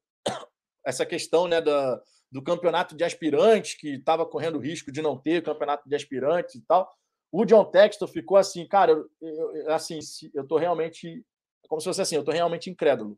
essa 0.85 1.05
questão 1.05 1.47
né, 1.47 1.59
da, 1.59 1.99
do 2.31 2.43
campeonato 2.43 2.95
de 2.95 3.03
aspirantes, 3.03 3.73
que 3.73 3.95
estava 3.95 4.25
correndo 4.25 4.59
risco 4.59 4.91
de 4.91 5.01
não 5.01 5.17
ter 5.17 5.43
campeonato 5.43 5.89
de 5.89 5.95
aspirantes 5.95 6.55
e 6.55 6.61
tal. 6.61 6.91
O 7.31 7.45
John 7.45 7.65
Textor 7.65 8.07
ficou 8.07 8.37
assim, 8.37 8.67
cara, 8.67 8.91
eu, 8.91 9.09
eu, 9.21 9.71
assim, 9.71 9.99
eu 10.33 10.45
tô 10.47 10.57
realmente, 10.57 11.23
como 11.67 11.81
se 11.81 11.85
fosse 11.85 12.01
assim, 12.01 12.15
eu 12.15 12.23
tô 12.23 12.31
realmente 12.31 12.69
incrédulo. 12.69 13.17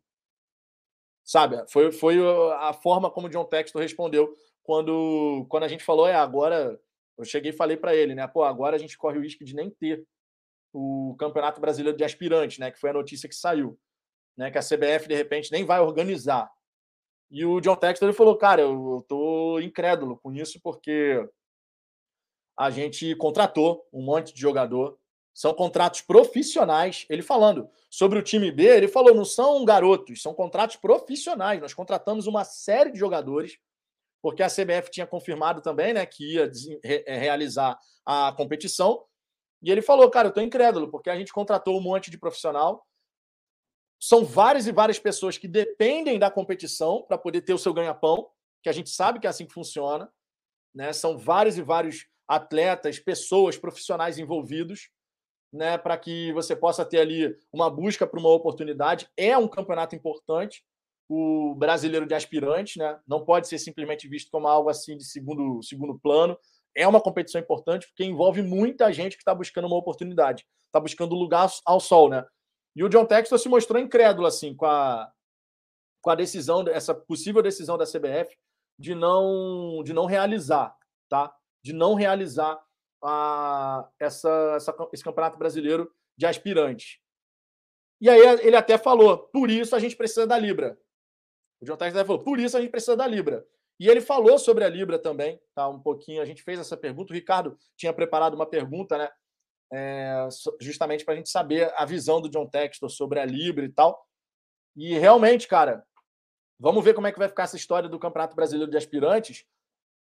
Sabe? 1.24 1.64
Foi, 1.70 1.92
foi 1.92 2.18
a 2.60 2.74
forma 2.74 3.10
como 3.10 3.28
o 3.28 3.30
John 3.30 3.46
Textor 3.46 3.82
respondeu 3.82 4.34
quando, 4.64 5.46
quando 5.50 5.64
a 5.64 5.68
gente 5.68 5.84
falou, 5.84 6.08
é, 6.08 6.16
agora, 6.16 6.80
eu 7.18 7.26
cheguei 7.26 7.52
e 7.52 7.56
falei 7.56 7.78
para 7.78 7.96
ele, 7.96 8.16
né, 8.16 8.28
pô, 8.28 8.44
agora 8.44 8.76
a 8.76 8.80
gente 8.80 8.98
corre 8.98 9.18
o 9.18 9.22
risco 9.22 9.44
de 9.44 9.56
nem 9.56 9.70
ter 9.70 10.06
o 10.74 11.16
Campeonato 11.20 11.60
Brasileiro 11.60 11.98
de 11.98 12.04
Aspirantes, 12.04 12.58
né, 12.58 12.72
que 12.72 12.80
foi 12.80 12.90
a 12.90 12.94
notícia 12.94 13.28
que 13.28 13.36
saiu, 13.36 13.78
né, 14.38 14.50
que 14.50 14.58
a 14.58 14.62
CBF 14.62 15.08
de 15.08 15.16
repente 15.16 15.52
nem 15.52 15.66
vai 15.66 15.80
organizar. 15.80 16.50
E 17.32 17.46
o 17.46 17.62
John 17.62 17.78
Textor 17.78 18.10
ele 18.10 18.18
falou: 18.18 18.38
Cara, 18.38 18.62
eu 18.62 19.06
tô 19.08 19.58
incrédulo 19.62 20.20
com 20.22 20.34
isso, 20.34 20.60
porque 20.62 21.26
a 22.58 22.70
gente 22.70 23.16
contratou 23.16 23.88
um 23.92 24.04
monte 24.04 24.34
de 24.34 24.42
jogador, 24.42 25.00
são 25.34 25.54
contratos 25.54 26.02
profissionais. 26.02 27.06
Ele 27.10 27.22
falando 27.22 27.70
sobre 27.90 28.20
o 28.20 28.24
time 28.24 28.52
B, 28.52 28.66
ele 28.66 28.88
falou: 28.88 29.14
não 29.14 29.26
são 29.26 29.64
garotos, 29.66 30.22
são 30.22 30.34
contratos 30.34 30.76
profissionais. 30.76 31.62
Nós 31.62 31.74
contratamos 31.74 32.28
uma 32.28 32.44
série 32.44 32.92
de 32.92 33.00
jogadores, 33.00 33.58
porque 34.22 34.44
a 34.44 34.50
CBF 34.50 34.90
tinha 34.92 35.08
confirmado 35.08 35.62
também 35.62 35.94
né, 35.94 36.06
que 36.06 36.36
ia 36.36 36.52
eh, 36.84 37.18
realizar 37.18 37.78
a 38.06 38.34
competição. 38.36 39.06
E 39.62 39.72
ele 39.72 39.82
falou: 39.82 40.10
Cara, 40.10 40.28
eu 40.30 40.34
tô 40.34 40.42
incrédulo, 40.42 40.90
porque 40.90 41.10
a 41.10 41.16
gente 41.16 41.34
contratou 41.34 41.78
um 41.78 41.82
monte 41.82 42.12
de 42.12 42.18
profissional 42.18 42.86
são 44.02 44.26
várias 44.26 44.66
e 44.66 44.72
várias 44.72 44.98
pessoas 44.98 45.38
que 45.38 45.48
dependem 45.48 46.18
da 46.18 46.32
competição 46.32 47.04
para 47.04 47.20
poder 47.20 47.42
ter 47.42 47.54
o 47.54 47.58
seu 47.60 47.72
ganha-pão, 47.72 48.28
que 48.64 48.68
a 48.68 48.72
gente 48.72 48.90
sabe 48.90 49.20
que 49.20 49.28
é 49.28 49.30
assim 49.30 49.46
que 49.46 49.54
funciona. 49.54 50.12
Né? 50.74 50.92
São 50.92 51.20
vários 51.20 51.56
e 51.56 51.62
vários 51.62 52.08
atletas, 52.28 52.98
pessoas, 52.98 53.60
profissionais 53.60 54.18
envolvidos, 54.18 54.90
né? 55.52 55.78
para 55.78 55.98
que 55.98 56.32
você 56.34 56.56
possa 56.56 56.86
ter 56.86 57.00
ali 57.00 57.36
uma 57.52 57.70
busca 57.70 58.08
para 58.08 58.20
uma 58.20 58.30
oportunidade. 58.30 59.10
É 59.18 59.38
um 59.38 59.48
campeonato 59.48 59.96
importante, 59.96 60.64
o 61.10 61.54
brasileiro 61.56 62.06
de 62.06 62.14
aspirantes, 62.14 62.78
né? 62.78 63.00
não 63.06 63.26
pode 63.26 63.48
ser 63.48 63.60
simplesmente 63.60 64.08
visto 64.08 64.32
como 64.32 64.48
algo 64.48 64.70
assim 64.70 64.96
de 64.96 65.04
segundo, 65.04 65.62
segundo 65.62 66.00
plano. 66.00 66.38
é 66.76 66.88
uma 66.88 67.02
competição 67.02 67.42
importante 67.42 67.88
porque 67.88 68.06
envolve 68.06 68.42
muita 68.42 68.92
gente 68.94 69.18
que 69.18 69.22
está 69.22 69.36
buscando 69.36 69.68
uma 69.68 69.76
oportunidade, 69.76 70.46
está 70.66 70.80
buscando 70.80 71.16
lugar 71.16 71.50
ao 71.66 71.80
sol, 71.82 72.10
né? 72.10 72.26
E 72.74 72.84
o 72.84 72.88
John 72.88 73.06
Textor 73.06 73.38
se 73.38 73.50
mostrou 73.50 73.82
incrédulo 73.82 74.26
assim 74.26 74.56
com 74.56 74.66
a, 74.66 75.12
com 76.02 76.10
a 76.10 76.16
decisão, 76.16 76.66
essa 76.70 76.96
possível 76.96 77.42
decisão 77.42 77.78
da 77.78 77.86
CBF 77.86 78.34
de 78.80 78.96
não 78.96 79.84
de 79.84 79.92
não 79.92 80.06
realizar, 80.06 80.76
tá? 81.10 81.34
De 81.62 81.74
não 81.74 81.94
realizar 81.94 82.58
a, 83.04 83.90
essa, 84.00 84.54
essa, 84.56 84.76
esse 84.94 85.04
campeonato 85.04 85.38
brasileiro 85.38 85.92
de 86.18 86.26
aspirantes. 86.26 87.00
E 88.00 88.10
aí 88.10 88.20
ele 88.42 88.56
até 88.56 88.78
falou, 88.78 89.18
por 89.18 89.50
isso 89.50 89.76
a 89.76 89.80
gente 89.80 89.96
precisa 89.96 90.26
da 90.26 90.38
Libra. 90.38 90.78
O 91.62 91.66
John 91.66 91.78
Textor 91.78 92.06
falou, 92.06 92.24
por 92.24 92.40
isso 92.40 92.58
a 92.58 92.62
gente 92.62 92.72
precisa 92.72 92.96
da 92.96 93.06
Libra. 93.06 93.46
E 93.80 93.88
ele 93.88 94.02
falou 94.02 94.38
sobre 94.38 94.64
a 94.64 94.70
Libra 94.70 95.00
também, 95.00 95.40
tá? 95.56 95.68
Um 95.68 95.80
pouquinho. 95.80 96.22
A 96.22 96.26
gente 96.26 96.44
fez 96.44 96.60
essa 96.60 96.78
pergunta. 96.78 97.14
O 97.14 97.16
Ricardo 97.16 97.58
tinha 97.76 97.94
preparado 97.94 98.36
uma 98.36 98.46
pergunta, 98.46 98.98
né? 98.98 99.10
É, 99.74 100.28
justamente 100.60 101.06
para 101.06 101.14
a 101.14 101.18
gente 101.18 101.30
saber 101.30 101.74
a 101.76 101.86
visão 101.86 102.20
do 102.22 102.30
John 102.30 102.48
Textor 102.48 102.90
sobre 102.90 103.20
a 103.20 103.26
Libra 103.26 103.66
e 103.66 103.70
tal. 103.70 104.06
E 104.76 104.98
realmente, 104.98 105.48
cara, 105.48 105.84
vamos 106.60 106.84
ver 106.84 106.94
como 106.94 107.08
é 107.08 107.12
que 107.12 107.20
vai 107.20 107.28
ficar 107.28 107.44
essa 107.44 107.56
história 107.56 107.90
do 107.90 108.00
Campeonato 108.00 108.36
Brasileiro 108.36 108.70
de 108.70 108.78
Aspirantes 108.78 109.46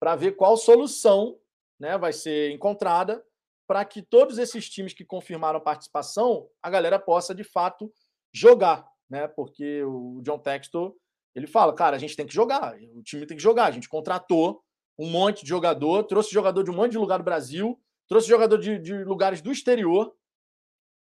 para 0.00 0.16
ver 0.16 0.32
qual 0.32 0.56
solução 0.56 1.38
né, 1.78 1.96
vai 1.96 2.12
ser 2.12 2.50
encontrada 2.50 3.22
para 3.66 3.84
que 3.84 4.00
todos 4.00 4.38
esses 4.38 4.68
times 4.68 4.94
que 4.94 5.04
confirmaram 5.04 5.60
participação, 5.60 6.48
a 6.62 6.70
galera 6.70 6.98
possa 6.98 7.34
de 7.34 7.44
fato 7.44 7.92
jogar, 8.32 8.88
né? 9.10 9.28
Porque 9.28 9.82
o 9.84 10.22
John 10.22 10.38
Textor 10.38 10.94
ele 11.34 11.46
fala, 11.46 11.74
cara, 11.74 11.94
a 11.94 11.98
gente 11.98 12.16
tem 12.16 12.26
que 12.26 12.34
jogar, 12.34 12.76
o 12.94 13.02
time 13.02 13.26
tem 13.26 13.36
que 13.36 13.42
jogar. 13.42 13.66
A 13.66 13.70
gente 13.70 13.88
contratou 13.88 14.62
um 14.98 15.08
monte 15.08 15.42
de 15.42 15.48
jogador, 15.48 16.02
trouxe 16.04 16.32
jogador 16.32 16.64
de 16.64 16.70
um 16.70 16.74
monte 16.74 16.92
de 16.92 16.98
lugar 16.98 17.18
do 17.18 17.24
Brasil, 17.24 17.78
trouxe 18.08 18.26
jogador 18.26 18.58
de, 18.58 18.78
de 18.78 19.04
lugares 19.04 19.40
do 19.40 19.52
exterior, 19.52 20.12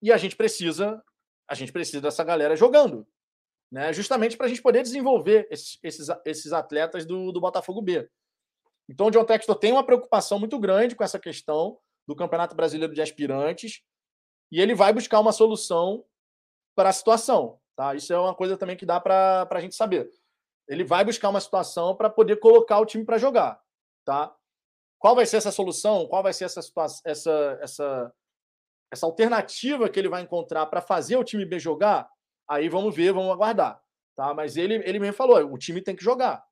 e 0.00 0.10
a 0.10 0.16
gente 0.16 0.34
precisa, 0.34 1.02
a 1.48 1.54
gente 1.54 1.72
precisa 1.72 2.00
dessa 2.00 2.24
galera 2.24 2.56
jogando, 2.56 3.06
né? 3.70 3.92
Justamente 3.92 4.36
para 4.36 4.46
a 4.46 4.48
gente 4.48 4.62
poder 4.62 4.82
desenvolver 4.82 5.46
esses, 5.50 5.78
esses, 5.82 6.08
esses 6.24 6.52
atletas 6.52 7.04
do, 7.04 7.30
do 7.30 7.40
Botafogo 7.40 7.82
B. 7.82 8.08
Então, 8.93 9.07
o 9.07 9.11
John 9.11 9.24
Textor 9.24 9.57
tem 9.57 9.72
uma 9.72 9.82
preocupação 9.82 10.38
muito 10.38 10.59
grande 10.61 10.95
com 10.95 11.03
essa 11.03 11.18
questão 11.18 11.78
do 12.07 12.14
Campeonato 12.14 12.55
Brasileiro 12.55 12.93
de 12.93 13.01
Aspirantes, 13.01 13.82
e 14.51 14.61
ele 14.61 14.74
vai 14.74 14.93
buscar 14.93 15.18
uma 15.18 15.32
solução 15.32 16.05
para 16.76 16.90
a 16.90 16.93
situação. 16.93 17.59
Tá? 17.74 17.95
Isso 17.95 18.12
é 18.12 18.18
uma 18.18 18.34
coisa 18.34 18.55
também 18.55 18.76
que 18.76 18.84
dá 18.84 19.01
para 19.01 19.49
a 19.51 19.61
gente 19.61 19.74
saber. 19.74 20.11
Ele 20.68 20.84
vai 20.84 21.07
buscar 21.07 21.30
uma 21.30 21.40
situação 21.40 21.97
para 21.97 22.11
poder 22.11 22.36
colocar 22.36 22.80
o 22.80 22.84
time 22.86 23.03
para 23.03 23.16
jogar, 23.16 23.59
tá? 24.05 24.34
Qual 24.99 25.14
vai 25.14 25.24
ser 25.24 25.38
essa 25.38 25.51
solução? 25.51 26.07
Qual 26.07 26.22
vai 26.22 26.32
ser 26.32 26.45
essa 26.45 26.61
essa 27.05 27.59
essa 27.61 28.14
essa 28.93 29.07
alternativa 29.07 29.88
que 29.88 29.99
ele 29.99 30.09
vai 30.09 30.22
encontrar 30.22 30.66
para 30.66 30.82
fazer 30.82 31.16
o 31.16 31.24
time 31.24 31.45
B 31.47 31.59
jogar? 31.59 32.09
Aí 32.49 32.68
vamos 32.68 32.95
ver, 32.95 33.12
vamos 33.12 33.32
aguardar, 33.32 33.82
tá? 34.14 34.32
Mas 34.34 34.57
ele 34.57 34.74
ele 34.88 35.01
mesmo 35.01 35.16
falou, 35.16 35.38
o 35.53 35.59
time 35.59 35.82
tem 35.82 35.97
que 35.97 36.05
jogar. 36.05 36.45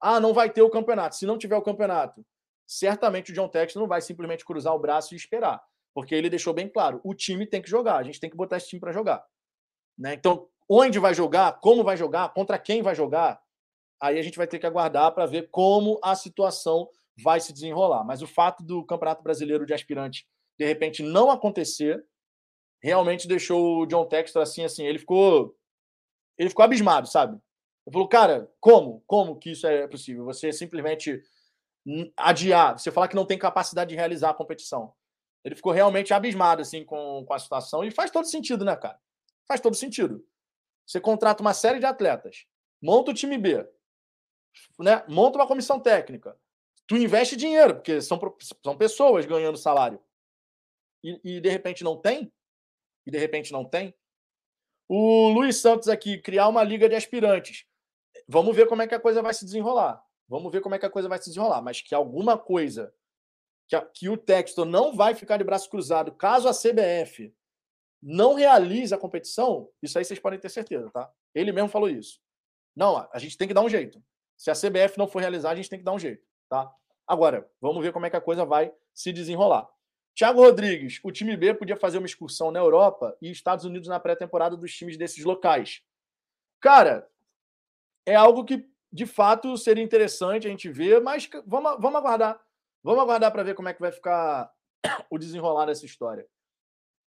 Ah, 0.00 0.18
não 0.18 0.32
vai 0.32 0.50
ter 0.50 0.62
o 0.62 0.70
campeonato. 0.70 1.16
Se 1.16 1.26
não 1.26 1.36
tiver 1.36 1.56
o 1.56 1.62
campeonato, 1.62 2.24
certamente 2.66 3.32
o 3.32 3.34
John 3.34 3.48
Texas 3.48 3.80
não 3.80 3.88
vai 3.88 4.00
simplesmente 4.00 4.44
cruzar 4.44 4.74
o 4.74 4.78
braço 4.78 5.14
e 5.14 5.16
esperar, 5.16 5.62
porque 5.94 6.14
ele 6.14 6.30
deixou 6.30 6.54
bem 6.54 6.68
claro, 6.68 7.00
o 7.04 7.14
time 7.14 7.46
tem 7.46 7.60
que 7.60 7.68
jogar, 7.68 7.96
a 7.96 8.02
gente 8.02 8.20
tem 8.20 8.30
que 8.30 8.36
botar 8.36 8.56
esse 8.56 8.68
time 8.68 8.80
para 8.80 8.92
jogar, 8.92 9.24
né? 9.98 10.14
Então, 10.14 10.48
onde 10.68 10.98
vai 10.98 11.12
jogar, 11.12 11.58
como 11.60 11.82
vai 11.82 11.96
jogar, 11.96 12.32
contra 12.32 12.58
quem 12.58 12.80
vai 12.80 12.94
jogar, 12.94 13.42
aí 14.00 14.18
a 14.18 14.22
gente 14.22 14.38
vai 14.38 14.46
ter 14.46 14.58
que 14.58 14.66
aguardar 14.66 15.12
para 15.12 15.26
ver 15.26 15.50
como 15.50 15.98
a 16.02 16.14
situação 16.14 16.88
vai 17.22 17.40
se 17.40 17.52
desenrolar. 17.52 18.04
Mas 18.04 18.22
o 18.22 18.26
fato 18.26 18.62
do 18.62 18.84
Campeonato 18.86 19.22
Brasileiro 19.22 19.66
de 19.66 19.74
Aspirante 19.74 20.26
de 20.58 20.64
repente 20.64 21.02
não 21.02 21.30
acontecer 21.30 22.04
realmente 22.82 23.26
deixou 23.26 23.80
o 23.82 23.86
John 23.86 24.06
Textor 24.06 24.42
assim, 24.42 24.64
assim, 24.64 24.86
ele 24.86 24.98
ficou 24.98 25.56
ele 26.38 26.48
ficou 26.48 26.64
abismado, 26.64 27.06
sabe? 27.06 27.38
Ele 27.90 27.92
falou, 27.92 28.08
cara, 28.08 28.48
como? 28.60 29.02
Como 29.04 29.36
que 29.36 29.50
isso 29.50 29.66
é 29.66 29.86
possível? 29.88 30.24
Você 30.26 30.52
simplesmente 30.52 31.20
adiar, 32.16 32.78
você 32.78 32.92
falar 32.92 33.08
que 33.08 33.16
não 33.16 33.26
tem 33.26 33.36
capacidade 33.36 33.90
de 33.90 33.96
realizar 33.96 34.30
a 34.30 34.34
competição. 34.34 34.94
Ele 35.44 35.56
ficou 35.56 35.72
realmente 35.72 36.14
abismado 36.14 36.62
assim 36.62 36.84
com, 36.84 37.24
com 37.26 37.34
a 37.34 37.38
situação 37.38 37.82
e 37.82 37.90
faz 37.90 38.12
todo 38.12 38.26
sentido, 38.26 38.64
né, 38.64 38.76
cara? 38.76 39.00
Faz 39.48 39.60
todo 39.60 39.74
sentido. 39.74 40.24
Você 40.86 41.00
contrata 41.00 41.42
uma 41.42 41.52
série 41.52 41.80
de 41.80 41.86
atletas, 41.86 42.46
monta 42.80 43.10
o 43.10 43.14
time 43.14 43.36
B, 43.36 43.68
né? 44.78 45.04
monta 45.08 45.38
uma 45.38 45.46
comissão 45.46 45.80
técnica, 45.80 46.36
tu 46.86 46.96
investe 46.96 47.34
dinheiro, 47.34 47.74
porque 47.74 48.00
são, 48.00 48.20
são 48.62 48.76
pessoas 48.76 49.26
ganhando 49.26 49.58
salário. 49.58 50.00
E, 51.02 51.20
e, 51.24 51.40
de 51.40 51.48
repente 51.48 51.82
não 51.82 51.96
tem? 51.96 52.32
E 53.04 53.10
de 53.10 53.18
repente 53.18 53.50
não 53.50 53.64
tem? 53.64 53.92
O 54.88 55.28
Luiz 55.30 55.56
Santos 55.56 55.88
aqui, 55.88 56.18
criar 56.18 56.46
uma 56.46 56.62
liga 56.62 56.88
de 56.88 56.94
aspirantes. 56.94 57.64
Vamos 58.32 58.54
ver 58.54 58.68
como 58.68 58.80
é 58.80 58.86
que 58.86 58.94
a 58.94 59.00
coisa 59.00 59.20
vai 59.20 59.34
se 59.34 59.44
desenrolar. 59.44 60.00
Vamos 60.28 60.52
ver 60.52 60.60
como 60.60 60.76
é 60.76 60.78
que 60.78 60.86
a 60.86 60.90
coisa 60.90 61.08
vai 61.08 61.18
se 61.18 61.30
desenrolar. 61.30 61.60
Mas 61.60 61.82
que 61.82 61.92
alguma 61.92 62.38
coisa 62.38 62.94
que, 63.66 63.74
a, 63.74 63.80
que 63.84 64.08
o 64.08 64.16
texto 64.16 64.64
não 64.64 64.94
vai 64.94 65.16
ficar 65.16 65.36
de 65.36 65.42
braço 65.42 65.68
cruzado 65.68 66.12
caso 66.12 66.48
a 66.48 66.52
CBF 66.52 67.34
não 68.00 68.34
realize 68.34 68.94
a 68.94 68.98
competição, 68.98 69.68
isso 69.82 69.98
aí 69.98 70.04
vocês 70.04 70.20
podem 70.20 70.38
ter 70.38 70.48
certeza, 70.48 70.88
tá? 70.90 71.10
Ele 71.34 71.50
mesmo 71.50 71.68
falou 71.68 71.88
isso. 71.88 72.20
Não, 72.74 72.96
a 73.12 73.18
gente 73.18 73.36
tem 73.36 73.48
que 73.48 73.52
dar 73.52 73.62
um 73.62 73.68
jeito. 73.68 74.00
Se 74.36 74.48
a 74.48 74.54
CBF 74.54 74.96
não 74.96 75.08
for 75.08 75.18
realizar, 75.18 75.50
a 75.50 75.56
gente 75.56 75.68
tem 75.68 75.80
que 75.80 75.84
dar 75.84 75.92
um 75.92 75.98
jeito, 75.98 76.24
tá? 76.48 76.72
Agora, 77.08 77.50
vamos 77.60 77.82
ver 77.82 77.92
como 77.92 78.06
é 78.06 78.10
que 78.10 78.16
a 78.16 78.20
coisa 78.20 78.44
vai 78.44 78.72
se 78.94 79.12
desenrolar. 79.12 79.68
Thiago 80.14 80.40
Rodrigues, 80.40 81.00
o 81.02 81.10
time 81.10 81.36
B 81.36 81.52
podia 81.52 81.76
fazer 81.76 81.98
uma 81.98 82.06
excursão 82.06 82.52
na 82.52 82.60
Europa 82.60 83.16
e 83.20 83.28
Estados 83.28 83.64
Unidos 83.64 83.88
na 83.88 83.98
pré-temporada 83.98 84.56
dos 84.56 84.72
times 84.72 84.96
desses 84.96 85.24
locais. 85.24 85.82
Cara, 86.60 87.10
é 88.10 88.14
algo 88.16 88.44
que 88.44 88.68
de 88.92 89.06
fato 89.06 89.56
seria 89.56 89.84
interessante 89.84 90.46
a 90.46 90.50
gente 90.50 90.68
ver, 90.68 91.00
mas 91.00 91.28
vamos, 91.46 91.76
vamos 91.78 91.96
aguardar. 91.96 92.40
Vamos 92.82 93.02
aguardar 93.02 93.30
para 93.30 93.42
ver 93.42 93.54
como 93.54 93.68
é 93.68 93.74
que 93.74 93.80
vai 93.80 93.92
ficar 93.92 94.50
o 95.10 95.18
desenrolar 95.18 95.66
dessa 95.66 95.86
história. 95.86 96.26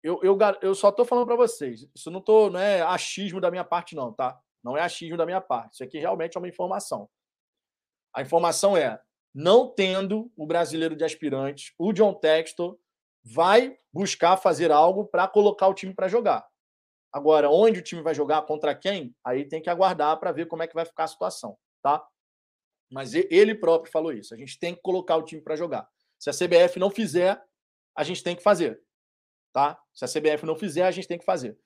Eu, 0.04 0.20
eu, 0.24 0.38
eu 0.62 0.76
só 0.76 0.89
estou 0.89 1.06
falando 1.06 1.26
para 1.26 1.36
vocês. 1.36 1.88
Isso 1.93 2.12
não, 2.12 2.22
tô, 2.22 2.49
não 2.49 2.60
é 2.60 2.82
achismo 2.82 3.39
da 3.39 3.49
minha 3.52 3.64
parte, 3.64 3.95
não, 3.95 4.12
tá? 4.12 4.39
Não 4.64 4.78
é 4.78 4.82
achismo 4.82 5.18
da 5.18 5.26
minha 5.26 5.41
parte. 5.41 5.74
Isso 5.74 5.84
aqui 5.84 5.97
realmente 5.97 6.38
é 6.38 6.39
uma 6.39 6.47
informação. 6.47 7.10
A 8.14 8.22
informação 8.22 8.76
é: 8.76 9.02
não 9.34 9.68
tendo 9.68 10.32
o 10.36 10.45
brasileiro 10.45 10.95
de 10.95 11.04
aspirantes, 11.04 11.74
o 11.78 11.93
John 11.93 12.14
Textor 12.14 12.78
vai 13.24 13.78
buscar 13.93 14.38
fazer 14.38 14.72
algo 14.72 15.06
para 15.06 15.28
colocar 15.28 15.68
o 15.68 15.74
time 15.74 15.93
para 15.93 16.08
jogar. 16.08 16.47
Agora, 17.12 17.49
onde 17.49 17.80
o 17.80 17.84
time 17.84 18.01
vai 18.01 18.16
jogar, 18.16 18.41
contra 18.43 18.74
quem, 18.74 19.16
aí 19.24 19.45
tem 19.45 19.62
que 19.62 19.70
aguardar 19.70 20.18
para 20.20 20.32
ver 20.32 20.47
como 20.47 20.64
é 20.64 20.68
que 20.68 20.76
vai 20.76 20.86
ficar 20.86 21.05
a 21.05 21.07
situação, 21.07 21.57
tá? 21.82 22.05
Mas 22.89 23.14
ele 23.14 23.55
próprio 23.55 23.91
falou 23.91 24.14
isso. 24.14 24.34
A 24.34 24.38
gente 24.38 24.57
tem 24.59 24.76
que 24.76 24.82
colocar 24.82 25.18
o 25.18 25.24
time 25.24 25.41
para 25.41 25.55
jogar. 25.55 25.89
Se 26.18 26.30
a 26.30 26.34
CBF 26.34 26.80
não 26.80 26.89
fizer, 26.89 27.41
a 27.95 28.03
gente 28.03 28.24
tem 28.24 28.36
que 28.36 28.43
fazer, 28.43 28.82
tá? 29.53 29.82
Se 29.93 30.05
a 30.05 30.07
CBF 30.07 30.45
não 30.45 30.55
fizer, 30.55 30.84
a 30.84 30.91
gente 30.91 31.07
tem 31.07 31.18
que 31.18 31.26
fazer. 31.26 31.57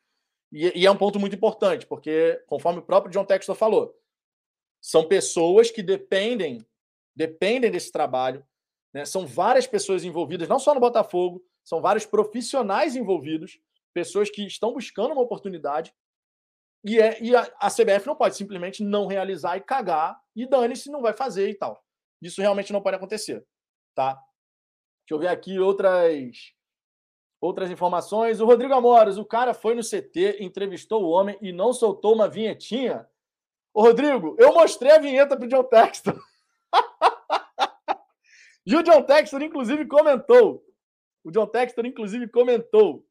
E, 0.52 0.82
e 0.82 0.86
é 0.86 0.92
um 0.92 0.98
ponto 0.98 1.20
muito 1.20 1.36
importante, 1.36 1.86
porque, 1.86 2.42
conforme 2.48 2.80
o 2.80 2.86
próprio 2.86 3.12
John 3.12 3.26
Textor 3.26 3.56
falou, 3.56 3.96
são 4.82 5.08
pessoas 5.08 5.70
que 5.70 5.84
dependem 5.84 6.66
dependem 7.16 7.72
desse 7.72 7.92
trabalho. 7.92 8.46
Né? 8.94 9.06
São 9.06 9.26
várias 9.26 9.66
pessoas 9.66 10.04
envolvidas, 10.04 10.50
não 10.50 10.60
só 10.60 10.74
no 10.74 10.80
Botafogo, 10.80 11.44
são 11.64 11.82
vários 11.82 12.06
profissionais 12.06 12.96
envolvidos, 12.96 13.60
pessoas 13.96 14.30
que 14.30 14.46
estão 14.46 14.74
buscando 14.74 15.14
uma 15.14 15.22
oportunidade. 15.22 15.94
E, 16.84 17.00
é, 17.00 17.24
e 17.24 17.34
a, 17.34 17.50
a 17.60 17.72
CBF 17.72 18.06
não 18.06 18.16
pode 18.16 18.36
simplesmente 18.36 18.84
não 18.84 19.08
realizar 19.08 19.56
e 19.56 19.62
cagar 19.62 20.20
e 20.36 20.46
dane-se, 20.46 20.92
não 20.92 21.02
vai 21.02 21.14
fazer 21.14 21.50
e 21.50 21.56
tal. 21.56 21.82
Isso 22.22 22.42
realmente 22.42 22.74
não 22.74 22.82
pode 22.82 22.98
acontecer. 22.98 23.44
Tá? 23.96 24.14
Deixa 24.14 25.14
eu 25.14 25.20
ver 25.20 25.30
aqui 25.30 25.58
outras 25.58 26.54
outras 27.40 27.72
informações. 27.72 28.42
O 28.42 28.46
Rodrigo 28.46 28.74
Amoras, 28.74 29.18
o 29.18 29.26
cara 29.26 29.54
foi 29.54 29.76
no 29.76 29.82
CT, 29.82 30.38
entrevistou 30.42 31.04
o 31.04 31.10
homem 31.10 31.38
e 31.42 31.54
não 31.54 31.72
soltou 31.72 32.14
uma 32.14 32.28
vinhetinha. 32.28 33.08
Ô, 33.74 33.84
Rodrigo, 33.84 34.36
eu 34.38 34.54
mostrei 34.54 34.92
a 34.92 35.00
vinheta 35.00 35.38
pro 35.38 35.48
John 35.48 35.64
Texton. 35.64 36.18
e 38.66 38.76
o 38.76 38.84
John 38.84 39.04
Textor, 39.04 39.42
inclusive, 39.42 39.86
comentou. 39.88 40.66
O 41.24 41.32
John 41.32 41.48
Textor, 41.48 41.86
inclusive, 41.86 42.28
comentou. 42.28 43.06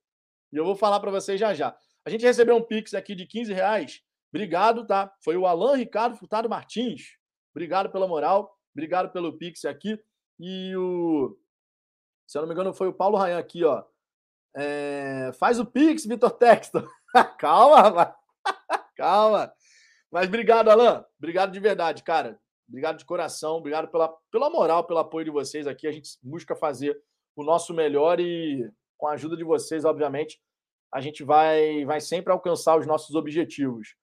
E 0.55 0.57
eu 0.57 0.65
vou 0.65 0.77
falar 0.77 1.01
para 1.01 1.11
vocês 1.11 1.39
já 1.41 1.53
já. 1.53 1.77
A 2.07 2.11
gente 2.11 2.25
recebeu 2.25 2.55
um 2.55 2.63
Pix 2.63 2.95
aqui 2.95 3.13
de 3.13 3.27
15 3.27 3.53
reais. 3.53 4.01
Obrigado, 4.33 4.87
tá? 4.87 5.13
Foi 5.25 5.37
o 5.37 5.49
Alan 5.49 5.77
Ricardo 5.77 6.17
Furtado 6.17 6.49
Martins. 6.49 7.17
Obrigado 7.53 7.91
pela 7.91 8.07
moral. 8.07 8.57
Obrigado 8.73 9.11
pelo 9.11 9.37
Pix 9.37 9.65
aqui. 9.65 9.99
E 10.39 10.77
o. 10.77 11.37
Se 12.25 12.39
eu 12.39 12.43
não 12.43 12.49
me 12.49 12.55
engano, 12.55 12.73
foi 12.73 12.87
o 12.87 12.95
Paulo 12.95 13.17
Rayan 13.17 13.37
aqui, 13.37 13.65
ó. 13.65 13.83
É... 14.57 15.33
Faz 15.41 15.59
o 15.59 15.67
Pix, 15.67 16.07
Vitor 16.07 16.31
Textor. 16.31 16.89
Calma, 17.37 17.81
rapaz. 17.81 18.15
Calma. 18.97 19.53
Mas 20.09 20.29
obrigado, 20.29 20.69
Alan. 20.71 21.05
Obrigado 21.19 21.51
de 21.51 21.59
verdade, 21.59 22.05
cara. 22.05 22.39
Obrigado 22.69 22.99
de 22.99 23.05
coração, 23.05 23.57
obrigado 23.57 23.89
pela, 23.89 24.09
pela 24.31 24.49
moral, 24.49 24.87
pelo 24.87 25.01
apoio 25.01 25.25
de 25.25 25.33
vocês 25.33 25.67
aqui. 25.67 25.89
A 25.89 25.93
gente 25.93 26.11
busca 26.23 26.55
fazer 26.55 26.97
o 27.35 27.43
nosso 27.43 27.75
melhor 27.75 28.21
e, 28.21 28.71
com 29.05 29.09
a 29.09 29.13
ajuda 29.13 29.37
de 29.37 29.45
vocês, 29.45 29.85
obviamente, 29.85 30.41
a 30.91 30.99
gente 30.99 31.23
vai, 31.23 31.85
vai 31.85 32.01
sempre 32.01 32.33
alcançar 32.33 32.79
os 32.79 32.87
nossos 32.87 33.15
objetivos. 33.15 33.95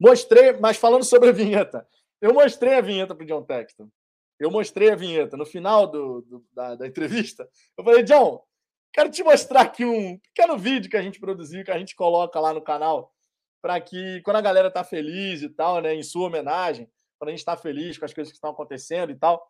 Mostrei, 0.00 0.52
mas 0.54 0.76
falando 0.76 1.04
sobre 1.04 1.28
a 1.28 1.32
vinheta, 1.32 1.86
eu 2.20 2.34
mostrei 2.34 2.74
a 2.74 2.80
vinheta 2.80 3.14
para 3.14 3.22
o 3.22 3.26
John 3.26 3.44
Texton. 3.44 3.88
Eu 4.40 4.50
mostrei 4.50 4.90
a 4.90 4.96
vinheta 4.96 5.36
no 5.36 5.46
final 5.46 5.86
do, 5.86 6.22
do 6.22 6.44
da, 6.52 6.74
da, 6.74 6.88
entrevista. 6.88 7.48
Eu 7.78 7.84
falei, 7.84 8.02
John, 8.02 8.42
quero 8.92 9.12
te 9.12 9.22
mostrar 9.22 9.60
aqui 9.60 9.84
um 9.84 10.18
pequeno 10.18 10.58
vídeo 10.58 10.90
que 10.90 10.96
a 10.96 11.02
gente 11.02 11.20
produziu, 11.20 11.64
que 11.64 11.70
a 11.70 11.78
gente 11.78 11.94
coloca 11.94 12.40
lá 12.40 12.52
no 12.52 12.60
canal, 12.60 13.14
para 13.62 13.80
que 13.80 14.20
quando 14.22 14.38
a 14.38 14.42
galera 14.42 14.72
tá 14.72 14.82
feliz 14.82 15.42
e 15.42 15.50
tal, 15.50 15.80
né, 15.80 15.94
em 15.94 16.02
sua 16.02 16.26
homenagem, 16.26 16.90
quando 17.16 17.28
a 17.28 17.30
gente 17.30 17.38
está 17.38 17.56
feliz 17.56 17.96
com 17.96 18.06
as 18.06 18.12
coisas 18.12 18.32
que 18.32 18.36
estão 18.38 18.50
acontecendo 18.50 19.12
e 19.12 19.16
tal. 19.16 19.48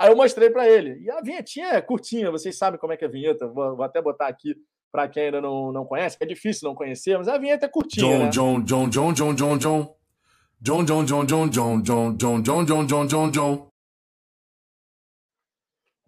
Aí 0.00 0.08
eu 0.08 0.16
mostrei 0.16 0.48
para 0.48 0.66
ele. 0.66 0.98
E 1.02 1.10
a 1.10 1.20
vinhetinha 1.20 1.74
é 1.74 1.80
curtinha, 1.82 2.30
vocês 2.30 2.56
sabem 2.56 2.80
como 2.80 2.94
é 2.94 2.96
que 2.96 3.04
é 3.04 3.06
a 3.06 3.10
vinheta. 3.10 3.46
Vou, 3.46 3.76
vou 3.76 3.84
até 3.84 4.00
botar 4.00 4.28
aqui 4.28 4.56
para 4.90 5.06
quem 5.06 5.24
ainda 5.24 5.42
não, 5.42 5.70
não 5.70 5.84
conhece, 5.84 6.16
é 6.18 6.24
difícil 6.24 6.66
não 6.66 6.74
conhecer, 6.74 7.18
mas 7.18 7.28
a 7.28 7.36
vinheta 7.36 7.66
é 7.66 7.68
curtinha. 7.68 8.30
John, 8.30 8.58
né? 8.58 8.64
John, 8.64 8.88
John, 8.88 8.88
John, 8.88 9.12
John, 9.12 9.34
John, 9.34 9.58
John. 9.58 9.96
John, 10.62 10.84
John, 10.84 11.04
John, 11.04 11.26
John, 11.26 11.50
John, 11.50 11.82
John, 11.82 12.16
John, 12.16 12.42
John, 12.42 12.64
John, 12.64 12.86
John, 12.86 13.06
John, 13.06 13.30
John. 13.30 13.70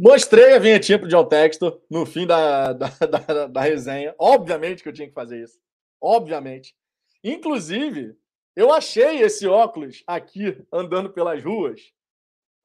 Mostrei 0.01 0.55
a 0.55 0.59
vinhetinha 0.59 0.99
pro 0.99 1.07
John 1.07 1.27
Textor 1.27 1.81
no 1.91 2.07
fim 2.07 2.27
da, 2.27 2.73
da, 2.73 2.89
da, 2.89 3.47
da 3.47 3.61
resenha. 3.61 4.15
Obviamente 4.19 4.83
que 4.83 4.89
eu 4.89 4.93
tinha 4.93 5.07
que 5.07 5.15
fazer 5.15 5.43
isso. 5.43 5.59
Obviamente. 6.01 6.75
Inclusive, 7.23 8.17
eu 8.57 8.73
achei 8.73 9.21
esse 9.21 9.47
óculos 9.47 10.03
aqui 10.07 10.65
andando 10.73 11.11
pelas 11.13 11.45
ruas. 11.45 11.81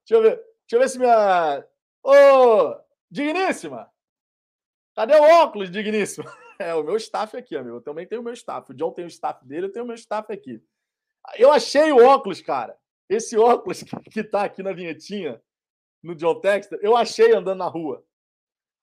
Deixa 0.07 0.15
eu 0.15 0.21
ver, 0.21 0.41
deixa 0.69 0.75
eu 0.75 0.79
ver 0.79 0.89
se 0.89 0.99
minha. 0.99 1.65
Ô, 2.03 2.75
digníssima! 3.09 3.91
Cadê 4.95 5.15
o 5.15 5.23
óculos, 5.43 5.71
digníssima? 5.71 6.25
É 6.59 6.73
o 6.73 6.81
meu 6.81 6.97
staff 6.97 7.37
aqui, 7.37 7.55
amigo. 7.55 7.75
Eu 7.75 7.81
também 7.81 8.07
tenho 8.07 8.19
o 8.19 8.23
meu 8.23 8.33
staff. 8.33 8.71
O 8.71 8.73
John 8.73 8.91
tem 8.91 9.05
o 9.05 9.07
staff 9.07 9.45
dele, 9.45 9.67
eu 9.67 9.71
tenho 9.71 9.85
o 9.85 9.87
meu 9.87 9.95
staff 9.95 10.33
aqui. 10.33 10.59
Eu 11.35 11.51
achei 11.51 11.91
o 11.91 12.03
óculos, 12.03 12.41
cara. 12.41 12.75
Esse 13.07 13.37
óculos 13.37 13.83
que 14.11 14.23
tá 14.23 14.45
aqui 14.45 14.63
na 14.63 14.73
vinhetinha, 14.73 15.39
no 16.01 16.15
John 16.15 16.41
Texter, 16.41 16.79
eu 16.81 16.97
achei 16.97 17.31
andando 17.31 17.59
na 17.59 17.67
rua. 17.67 18.03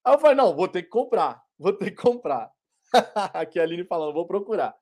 Aí 0.05 0.13
eu 0.13 0.19
falei, 0.19 0.37
não, 0.37 0.55
vou 0.55 0.69
ter 0.69 0.83
que 0.83 0.89
comprar. 0.89 1.43
Vou 1.57 1.73
ter 1.73 1.91
que 1.91 2.01
comprar. 2.01 2.49
aqui 3.33 3.59
a 3.59 3.63
Aline 3.63 3.83
falando, 3.83 4.13
vou 4.13 4.25
procurar. 4.25 4.73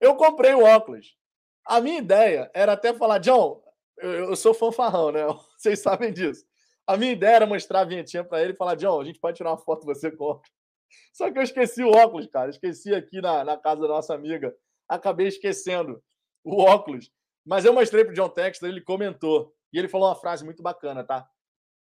Eu 0.00 0.16
comprei 0.16 0.52
o 0.52 0.64
óculos. 0.64 1.16
A 1.64 1.80
minha 1.80 1.98
ideia 1.98 2.50
era 2.54 2.72
até 2.72 2.92
falar, 2.92 3.18
John, 3.18 3.62
eu, 3.98 4.30
eu 4.30 4.36
sou 4.36 4.54
fanfarrão, 4.54 5.12
né? 5.12 5.20
Vocês 5.56 5.80
sabem 5.80 6.12
disso. 6.12 6.44
A 6.86 6.96
minha 6.96 7.12
ideia 7.12 7.36
era 7.36 7.46
mostrar 7.46 7.80
a 7.80 7.84
vinhetinha 7.84 8.22
para 8.22 8.42
ele 8.42 8.52
e 8.52 8.56
falar, 8.56 8.76
John, 8.76 9.00
a 9.00 9.04
gente 9.04 9.18
pode 9.18 9.36
tirar 9.36 9.50
uma 9.50 9.58
foto 9.58 9.84
você 9.84 10.10
com 10.10 10.40
Só 11.12 11.30
que 11.30 11.38
eu 11.38 11.42
esqueci 11.42 11.82
o 11.82 11.90
óculos, 11.90 12.26
cara. 12.26 12.50
Esqueci 12.50 12.94
aqui 12.94 13.20
na, 13.20 13.44
na 13.44 13.56
casa 13.56 13.82
da 13.82 13.88
nossa 13.88 14.14
amiga. 14.14 14.54
Acabei 14.88 15.26
esquecendo 15.26 16.02
o 16.44 16.62
óculos. 16.62 17.10
Mas 17.44 17.64
eu 17.64 17.72
mostrei 17.72 18.04
pro 18.04 18.14
John 18.14 18.28
Texter, 18.28 18.68
ele 18.68 18.80
comentou. 18.80 19.52
E 19.72 19.78
ele 19.78 19.88
falou 19.88 20.08
uma 20.08 20.14
frase 20.14 20.44
muito 20.44 20.62
bacana, 20.62 21.02
tá? 21.02 21.28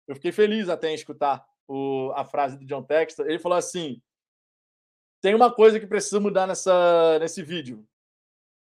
Eu 0.08 0.16
fiquei 0.16 0.32
feliz 0.32 0.70
até 0.70 0.89
em 0.89 0.95
escutar 0.95 1.45
o, 1.68 2.12
a 2.16 2.26
frase 2.26 2.58
do 2.58 2.66
John 2.66 2.84
Texter. 2.84 3.26
Ele 3.28 3.39
falou 3.39 3.58
assim: 3.58 4.01
tem 5.22 5.36
uma 5.36 5.53
coisa 5.53 5.80
que 5.80 5.88
precisa 5.88 6.20
mudar 6.20 6.47
nessa, 6.47 7.20
nesse 7.20 7.43
vídeo. 7.43 7.88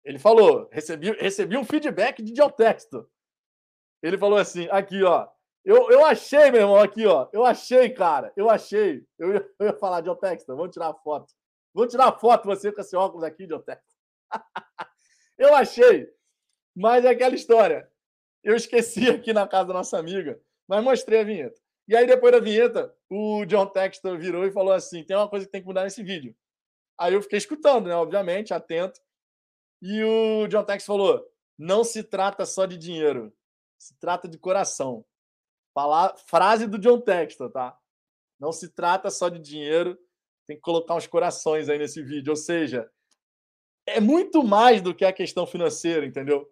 Ele 0.04 0.20
falou, 0.20 0.70
recebi, 0.72 1.12
recebi 1.14 1.58
um 1.58 1.66
feedback 1.66 2.22
de 2.22 2.32
John 2.32 2.50
Texto. 2.50 3.10
Ele 4.02 4.18
falou 4.18 4.38
assim, 4.38 4.68
aqui, 4.72 5.04
ó. 5.04 5.28
Eu, 5.64 5.90
eu 5.90 6.06
achei, 6.06 6.52
meu 6.52 6.62
irmão, 6.62 6.78
aqui, 6.78 7.06
ó. 7.08 7.28
Eu 7.34 7.44
achei, 7.46 7.90
cara. 7.90 8.32
Eu 8.36 8.50
achei. 8.50 9.04
Eu 9.18 9.34
ia, 9.34 9.50
eu 9.60 9.68
ia 9.68 9.74
falar, 9.74 10.02
John 10.02 10.16
Texto, 10.16 10.48
vamos 10.48 10.72
tirar 10.72 10.94
foto. 10.94 11.34
Vou 11.74 11.88
tirar 11.88 12.12
foto 12.20 12.46
você 12.46 12.72
com 12.72 12.82
esse 12.82 12.96
óculos 12.96 13.24
aqui, 13.24 13.48
John 13.48 13.62
Texto. 13.62 13.84
eu 15.38 15.56
achei. 15.56 16.08
Mas 16.76 17.04
é 17.04 17.10
aquela 17.10 17.36
história. 17.36 17.90
Eu 18.44 18.56
esqueci 18.56 19.10
aqui 19.10 19.34
na 19.34 19.48
casa 19.48 19.70
da 19.70 19.74
nossa 19.74 19.98
amiga, 19.98 20.40
mas 20.68 20.84
mostrei 20.84 21.22
a 21.22 21.24
vinheta. 21.24 21.60
E 21.88 21.96
aí, 21.96 22.06
depois 22.06 22.32
da 22.32 22.40
vinheta, 22.40 22.96
o 23.10 23.46
John 23.46 23.68
Textor 23.68 24.18
virou 24.18 24.46
e 24.46 24.52
falou 24.52 24.74
assim: 24.74 25.04
tem 25.04 25.16
uma 25.16 25.30
coisa 25.30 25.46
que 25.46 25.52
tem 25.52 25.62
que 25.62 25.68
mudar 25.68 25.84
nesse 25.84 26.04
vídeo. 26.04 26.36
Aí 26.98 27.14
eu 27.14 27.22
fiquei 27.22 27.38
escutando, 27.38 27.88
né? 27.88 27.96
Obviamente, 27.96 28.54
atento. 28.54 29.00
E 29.82 30.04
o 30.04 30.48
John 30.48 30.64
Tex 30.64 30.86
falou: 30.86 31.26
não 31.58 31.84
se 31.84 32.04
trata 32.04 32.46
só 32.46 32.66
de 32.66 32.78
dinheiro, 32.78 33.34
se 33.78 33.98
trata 34.00 34.28
de 34.28 34.38
coração. 34.38 35.06
Falar, 35.74 36.16
frase 36.18 36.68
do 36.68 36.80
John 36.80 37.02
Textor, 37.02 37.52
tá? 37.52 37.78
Não 38.40 38.52
se 38.52 38.70
trata 38.70 39.10
só 39.10 39.30
de 39.30 39.40
dinheiro, 39.40 39.98
tem 40.48 40.56
que 40.56 40.62
colocar 40.62 40.96
uns 40.96 41.08
corações 41.08 41.70
aí 41.70 41.78
nesse 41.78 42.02
vídeo. 42.02 42.32
Ou 42.32 42.36
seja, 42.36 42.90
é 43.86 44.00
muito 44.00 44.44
mais 44.44 44.82
do 44.82 44.96
que 44.96 45.06
a 45.06 45.14
questão 45.14 45.46
financeira, 45.46 46.06
entendeu? 46.06 46.50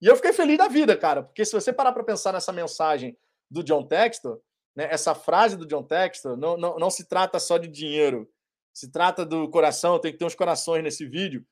E 0.00 0.06
eu 0.06 0.16
fiquei 0.16 0.32
feliz 0.32 0.56
da 0.56 0.68
vida, 0.68 0.96
cara, 0.96 1.22
porque 1.22 1.44
se 1.44 1.52
você 1.52 1.72
parar 1.72 1.92
para 1.92 2.04
pensar 2.04 2.32
nessa 2.32 2.52
mensagem 2.52 3.18
do 3.50 3.62
John 3.62 3.86
Textor, 3.86 4.40
né, 4.74 4.88
essa 4.90 5.14
frase 5.14 5.56
do 5.56 5.66
John 5.66 5.82
Textor, 5.82 6.36
não, 6.36 6.56
não, 6.56 6.78
não 6.78 6.90
se 6.90 7.06
trata 7.06 7.38
só 7.38 7.58
de 7.58 7.68
dinheiro, 7.68 8.30
se 8.72 8.90
trata 8.90 9.26
do 9.26 9.50
coração, 9.50 9.98
tem 9.98 10.12
que 10.12 10.18
ter 10.18 10.24
uns 10.24 10.34
corações 10.34 10.82
nesse 10.82 11.06
vídeo 11.06 11.44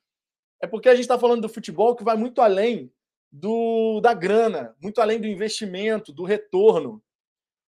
é 0.61 0.66
porque 0.66 0.89
a 0.89 0.95
gente 0.95 1.03
está 1.03 1.19
falando 1.19 1.43
do 1.43 1.49
futebol 1.49 1.95
que 1.95 2.05
vai 2.05 2.16
muito 2.16 2.41
além 2.41 2.93
do 3.31 4.01
da 4.01 4.14
grana, 4.14 4.74
muito 4.81 5.01
além 5.01 5.20
do 5.20 5.26
investimento, 5.26 6.12
do 6.12 6.24
retorno. 6.24 7.03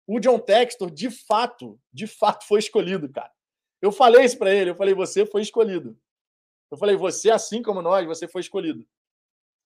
O 0.07 0.19
John 0.19 0.39
Textor, 0.39 0.89
de 0.89 1.11
fato, 1.11 1.79
de 1.91 2.07
fato 2.07 2.45
foi 2.47 2.59
escolhido, 2.59 3.09
cara. 3.09 3.31
Eu 3.81 3.91
falei 3.91 4.25
isso 4.25 4.37
para 4.37 4.53
ele, 4.53 4.71
eu 4.71 4.75
falei, 4.75 4.93
você 4.93 5.25
foi 5.25 5.41
escolhido. 5.41 5.97
Eu 6.71 6.77
falei, 6.77 6.95
você, 6.95 7.31
assim 7.31 7.61
como 7.61 7.81
nós, 7.81 8.05
você 8.05 8.27
foi 8.27 8.41
escolhido. 8.41 8.85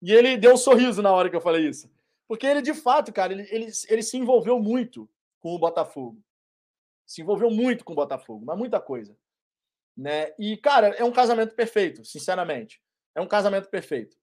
E 0.02 0.12
ele 0.12 0.38
deu 0.38 0.54
um 0.54 0.58
sorriso 0.58 1.02
na 1.02 1.12
hora 1.12 1.30
que 1.30 1.36
eu 1.36 1.42
falei 1.42 1.68
isso. 1.68 1.90
Porque 2.28 2.46
ele, 2.46 2.62
de 2.62 2.74
fato, 2.74 3.12
cara, 3.12 3.34
ele, 3.34 3.48
ele, 3.50 3.68
ele 3.88 4.04
se 4.04 4.18
envolveu 4.18 4.60
muito 4.60 5.10
com 5.40 5.54
o 5.54 5.60
Botafogo. 5.60 6.22
Se 7.06 7.22
envolveu 7.22 7.50
muito 7.50 7.84
com 7.84 7.94
o 7.94 7.96
Botafogo, 7.96 8.46
mas 8.46 8.58
muita 8.58 8.80
coisa. 8.80 9.18
Né? 9.96 10.34
E, 10.40 10.58
cara, 10.58 10.88
é 10.90 11.04
um 11.04 11.12
casamento 11.12 11.54
perfeito, 11.56 12.04
sinceramente. 12.06 12.82
É 13.16 13.22
um 13.22 13.28
casamento 13.28 13.70
perfeito. 13.70 14.18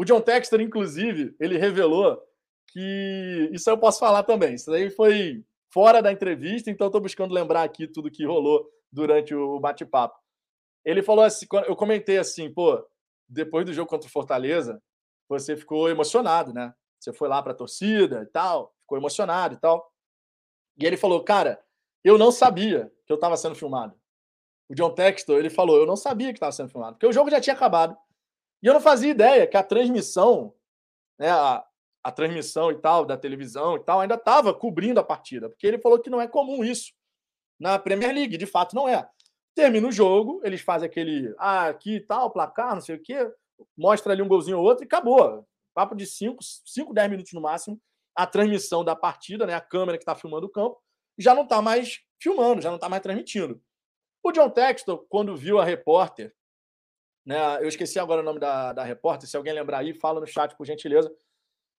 O 0.00 0.04
John 0.06 0.22
Textor, 0.22 0.62
inclusive, 0.62 1.36
ele 1.38 1.58
revelou 1.58 2.18
que. 2.68 3.50
Isso 3.52 3.68
eu 3.68 3.76
posso 3.76 4.00
falar 4.00 4.22
também. 4.22 4.54
Isso 4.54 4.72
aí 4.72 4.88
foi 4.88 5.44
fora 5.68 6.00
da 6.00 6.10
entrevista, 6.10 6.70
então 6.70 6.86
estou 6.86 7.02
buscando 7.02 7.34
lembrar 7.34 7.64
aqui 7.64 7.86
tudo 7.86 8.10
que 8.10 8.24
rolou 8.24 8.66
durante 8.90 9.34
o 9.34 9.60
bate-papo. 9.60 10.18
Ele 10.86 11.02
falou 11.02 11.22
assim: 11.22 11.44
eu 11.66 11.76
comentei 11.76 12.16
assim, 12.16 12.50
pô, 12.50 12.82
depois 13.28 13.66
do 13.66 13.74
jogo 13.74 13.90
contra 13.90 14.08
o 14.08 14.10
Fortaleza, 14.10 14.82
você 15.28 15.54
ficou 15.54 15.86
emocionado, 15.90 16.54
né? 16.54 16.72
Você 16.98 17.12
foi 17.12 17.28
lá 17.28 17.42
para 17.42 17.52
a 17.52 17.56
torcida 17.56 18.22
e 18.22 18.26
tal, 18.32 18.74
ficou 18.80 18.96
emocionado 18.96 19.56
e 19.56 19.58
tal. 19.58 19.92
E 20.78 20.86
ele 20.86 20.96
falou, 20.96 21.22
cara, 21.22 21.62
eu 22.02 22.16
não 22.16 22.32
sabia 22.32 22.90
que 23.04 23.12
eu 23.12 23.16
estava 23.16 23.36
sendo 23.36 23.54
filmado. 23.54 23.94
O 24.66 24.74
John 24.74 24.94
Textor, 24.94 25.38
ele 25.38 25.50
falou, 25.50 25.76
eu 25.76 25.84
não 25.84 25.96
sabia 25.96 26.28
que 26.28 26.38
estava 26.38 26.52
sendo 26.52 26.70
filmado, 26.70 26.94
porque 26.94 27.06
o 27.06 27.12
jogo 27.12 27.28
já 27.28 27.38
tinha 27.38 27.54
acabado. 27.54 27.94
E 28.62 28.66
eu 28.66 28.74
não 28.74 28.80
fazia 28.80 29.10
ideia 29.10 29.46
que 29.46 29.56
a 29.56 29.62
transmissão, 29.62 30.54
né, 31.18 31.30
a, 31.30 31.64
a 32.04 32.12
transmissão 32.12 32.70
e 32.70 32.76
tal, 32.76 33.04
da 33.04 33.16
televisão 33.16 33.76
e 33.76 33.80
tal, 33.80 34.00
ainda 34.00 34.14
estava 34.14 34.54
cobrindo 34.54 35.00
a 35.00 35.04
partida, 35.04 35.48
porque 35.48 35.66
ele 35.66 35.78
falou 35.78 35.98
que 35.98 36.10
não 36.10 36.20
é 36.20 36.28
comum 36.28 36.64
isso 36.64 36.92
na 37.58 37.78
Premier 37.78 38.14
League, 38.14 38.36
de 38.36 38.46
fato 38.46 38.74
não 38.74 38.88
é. 38.88 39.08
Termina 39.54 39.88
o 39.88 39.92
jogo, 39.92 40.40
eles 40.44 40.60
fazem 40.60 40.88
aquele, 40.88 41.34
ah, 41.38 41.68
aqui 41.68 42.00
tal, 42.00 42.30
placar, 42.30 42.74
não 42.74 42.80
sei 42.80 42.96
o 42.96 43.02
quê, 43.02 43.30
mostra 43.76 44.12
ali 44.12 44.22
um 44.22 44.28
golzinho 44.28 44.58
ou 44.58 44.64
outro 44.64 44.84
e 44.84 44.86
acabou. 44.86 45.46
Papo 45.74 45.94
de 45.94 46.06
5, 46.06 46.38
5, 46.42 46.94
10 46.94 47.10
minutos 47.10 47.32
no 47.32 47.40
máximo, 47.40 47.80
a 48.14 48.26
transmissão 48.26 48.84
da 48.84 48.96
partida, 48.96 49.46
né, 49.46 49.54
a 49.54 49.60
câmera 49.60 49.98
que 49.98 50.02
está 50.02 50.14
filmando 50.14 50.46
o 50.46 50.50
campo, 50.50 50.80
já 51.18 51.34
não 51.34 51.42
está 51.42 51.60
mais 51.60 52.00
filmando, 52.20 52.62
já 52.62 52.70
não 52.70 52.76
está 52.76 52.88
mais 52.88 53.02
transmitindo. 53.02 53.60
O 54.22 54.32
John 54.32 54.50
Textor, 54.50 55.04
quando 55.08 55.36
viu 55.36 55.58
a 55.58 55.64
repórter 55.64 56.34
né? 57.24 57.62
Eu 57.62 57.68
esqueci 57.68 57.98
agora 57.98 58.20
o 58.20 58.24
nome 58.24 58.38
da, 58.38 58.72
da 58.72 58.84
repórter. 58.84 59.28
Se 59.28 59.36
alguém 59.36 59.52
lembrar 59.52 59.78
aí, 59.78 59.92
fala 59.92 60.20
no 60.20 60.26
chat, 60.26 60.54
por 60.56 60.66
gentileza. 60.66 61.14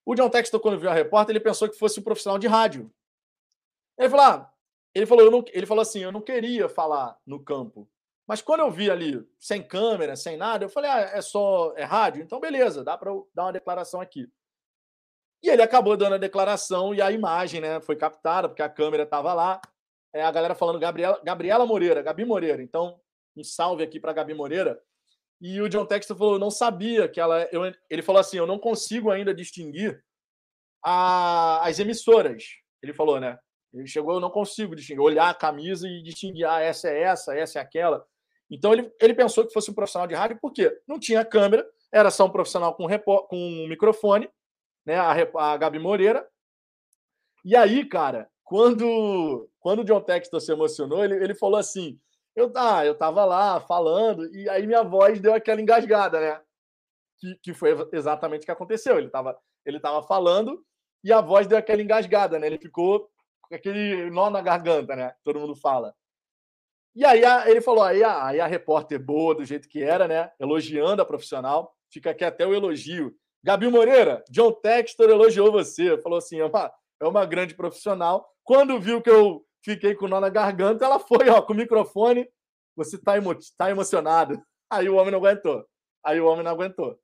O 0.05 0.15
John 0.15 0.31
Textor, 0.31 0.61
quando 0.61 0.79
viu 0.79 0.91
a 0.91 0.95
repórter, 0.95 1.35
ele 1.35 1.45
pensou 1.45 1.69
que 1.69 1.79
fosse 1.79 2.01
um 2.01 2.03
profissional 2.03 2.39
de 2.39 2.47
rádio. 2.47 2.93
Ele 3.99 4.09
falou, 4.09 4.27
ah, 4.27 4.53
ele 4.95 5.07
falou, 5.07 5.31
não, 5.31 5.45
ele 5.53 5.67
falou 5.67 5.83
assim, 5.83 6.01
eu 6.01 6.13
não 6.13 6.21
queria 6.21 6.69
falar 6.69 7.19
no 7.27 7.43
campo. 7.43 7.89
Mas 8.27 8.41
quando 8.41 8.61
eu 8.61 8.71
vi 8.71 8.91
ali, 8.91 9.27
sem 9.39 9.63
câmera, 9.63 10.17
sem 10.17 10.37
nada, 10.37 10.65
eu 10.65 10.69
falei, 10.69 10.91
ah, 10.91 11.01
é 11.01 11.21
só 11.21 11.75
é 11.77 11.85
rádio? 11.85 12.23
Então, 12.23 12.41
beleza, 12.41 12.85
dá 12.85 12.97
para 12.97 13.11
dar 13.35 13.45
uma 13.45 13.53
declaração 13.53 14.01
aqui. 14.01 14.31
E 15.43 15.49
ele 15.49 15.63
acabou 15.63 15.97
dando 15.97 16.15
a 16.15 16.19
declaração 16.19 16.95
e 16.95 17.01
a 17.01 17.11
imagem 17.11 17.61
né, 17.61 17.81
foi 17.81 17.97
captada, 17.97 18.49
porque 18.49 18.63
a 18.63 18.69
câmera 18.69 19.05
estava 19.05 19.33
lá. 19.33 19.61
É, 20.13 20.23
a 20.23 20.31
galera 20.31 20.55
falando 20.55 20.79
Gabriela, 20.79 21.21
Gabriela 21.25 21.65
Moreira, 21.65 22.03
Gabi 22.03 22.25
Moreira. 22.25 22.63
Então, 22.63 23.01
um 23.37 23.45
salve 23.45 23.83
aqui 23.83 23.99
para 23.99 24.13
Gabi 24.13 24.35
Moreira. 24.35 24.81
E 25.41 25.61
o 25.61 25.69
John 25.69 25.87
Textor 25.87 26.17
falou, 26.17 26.39
não 26.39 26.51
sabia 26.51 27.09
que 27.09 27.19
ela. 27.19 27.49
Eu, 27.51 27.63
ele 27.89 28.03
falou 28.03 28.21
assim: 28.21 28.37
eu 28.37 28.47
não 28.47 28.59
consigo 28.59 29.11
ainda 29.11 29.35
distinguir 29.35 30.03
a, 30.85 31.67
as 31.67 31.79
emissoras. 31.79 32.45
Ele 32.83 32.93
falou, 32.93 33.19
né? 33.19 33.39
Ele 33.73 33.87
chegou, 33.87 34.15
eu 34.15 34.21
não 34.21 34.31
consigo 34.31 34.75
distinguir, 34.75 35.01
olhar 35.01 35.31
a 35.31 35.35
camisa 35.35 35.89
e 35.89 36.03
distinguir, 36.03 36.45
ah, 36.45 36.61
essa 36.61 36.89
é 36.89 37.03
essa, 37.03 37.37
essa 37.37 37.59
é 37.59 37.63
aquela. 37.63 38.05
Então 38.51 38.73
ele, 38.73 38.93
ele 39.01 39.15
pensou 39.15 39.47
que 39.47 39.53
fosse 39.53 39.71
um 39.71 39.75
profissional 39.75 40.09
de 40.09 40.15
rádio, 40.15 40.39
porque 40.43 40.77
não 40.89 40.99
tinha 40.99 41.25
câmera, 41.25 41.65
era 41.93 42.11
só 42.11 42.27
um 42.27 42.31
profissional 42.31 42.75
com, 42.75 42.87
com 43.29 43.37
um 43.37 43.69
microfone, 43.69 44.29
né? 44.85 44.97
A, 44.97 45.13
a 45.53 45.57
Gabi 45.57 45.79
Moreira. 45.79 46.27
E 47.45 47.55
aí, 47.55 47.85
cara, 47.85 48.29
quando, 48.43 49.49
quando 49.61 49.81
o 49.81 49.85
John 49.85 50.01
Textor 50.01 50.41
se 50.41 50.53
emocionou, 50.53 51.05
ele, 51.05 51.15
ele 51.15 51.35
falou 51.35 51.59
assim: 51.59 51.99
eu, 52.35 52.53
ah, 52.57 52.85
eu 52.85 52.95
tava 52.95 53.25
lá 53.25 53.61
falando, 53.61 54.33
e 54.35 54.49
aí 54.49 54.67
minha 54.67 54.83
voz 54.83 55.21
deu 55.21 55.35
aquela 55.35 55.61
engasgada, 55.61 56.21
né? 56.21 56.41
Que, 57.19 57.37
que 57.43 57.55
foi 57.55 57.77
exatamente 57.93 58.43
o 58.43 58.45
que 58.47 58.51
aconteceu. 58.51 58.99
Ele 58.99 59.11
tava, 59.11 59.39
ele 59.65 59.81
tava 59.81 60.03
falando 60.03 60.65
e 61.05 61.13
a 61.13 61.21
voz 61.21 61.47
deu 61.47 61.59
aquela 61.59 61.83
engasgada, 61.83 62.39
né? 62.39 62.47
Ele 62.47 62.59
ficou 62.59 63.11
com 63.43 63.55
aquele 63.55 64.11
nó 64.11 64.31
na 64.31 64.41
garganta, 64.41 64.95
né? 64.95 65.15
Todo 65.25 65.41
mundo 65.41 65.55
fala. 65.55 65.95
E 66.95 67.05
aí 67.05 67.25
a, 67.25 67.49
ele 67.49 67.61
falou, 67.61 67.85
aí 67.85 68.03
a, 68.03 68.27
aí 68.27 68.41
a 68.41 68.47
repórter 68.47 68.99
boa, 68.99 69.35
do 69.35 69.45
jeito 69.45 69.69
que 69.69 69.83
era, 69.83 70.09
né? 70.09 70.31
Elogiando 70.39 71.03
a 71.03 71.07
profissional. 71.07 71.75
Fica 71.91 72.11
aqui 72.11 72.25
até 72.25 72.47
o 72.47 72.55
elogio. 72.55 73.15
Gabi 73.43 73.69
Moreira, 73.69 74.25
John 74.31 74.53
Textor 74.53 75.09
elogiou 75.09 75.51
você. 75.51 75.99
Falou 75.99 76.19
assim, 76.19 76.41
é 76.41 76.45
uma, 76.45 76.73
é 77.01 77.07
uma 77.07 77.27
grande 77.27 77.55
profissional. 77.55 78.29
Quando 78.45 78.81
viu 78.81 79.03
que 79.03 79.11
eu 79.11 79.45
fiquei 79.63 79.95
com 79.95 80.09
nó 80.09 80.21
na 80.21 80.29
garganta, 80.29 80.85
ela 80.85 80.99
foi, 80.99 81.29
ó, 81.29 81.43
com 81.43 81.53
o 81.53 81.57
microfone. 81.57 82.29
Você 82.77 82.99
tá, 82.99 83.17
emo 83.17 83.35
tá 83.57 83.71
emocionado. 83.71 84.43
Aí 84.71 84.89
o 84.89 84.97
homem 84.97 85.11
não 85.11 85.19
aguentou. 85.19 85.67
Aí 86.05 86.21
o 86.21 86.27
homem 86.27 86.45
não 86.45 86.51
aguentou. 86.51 86.99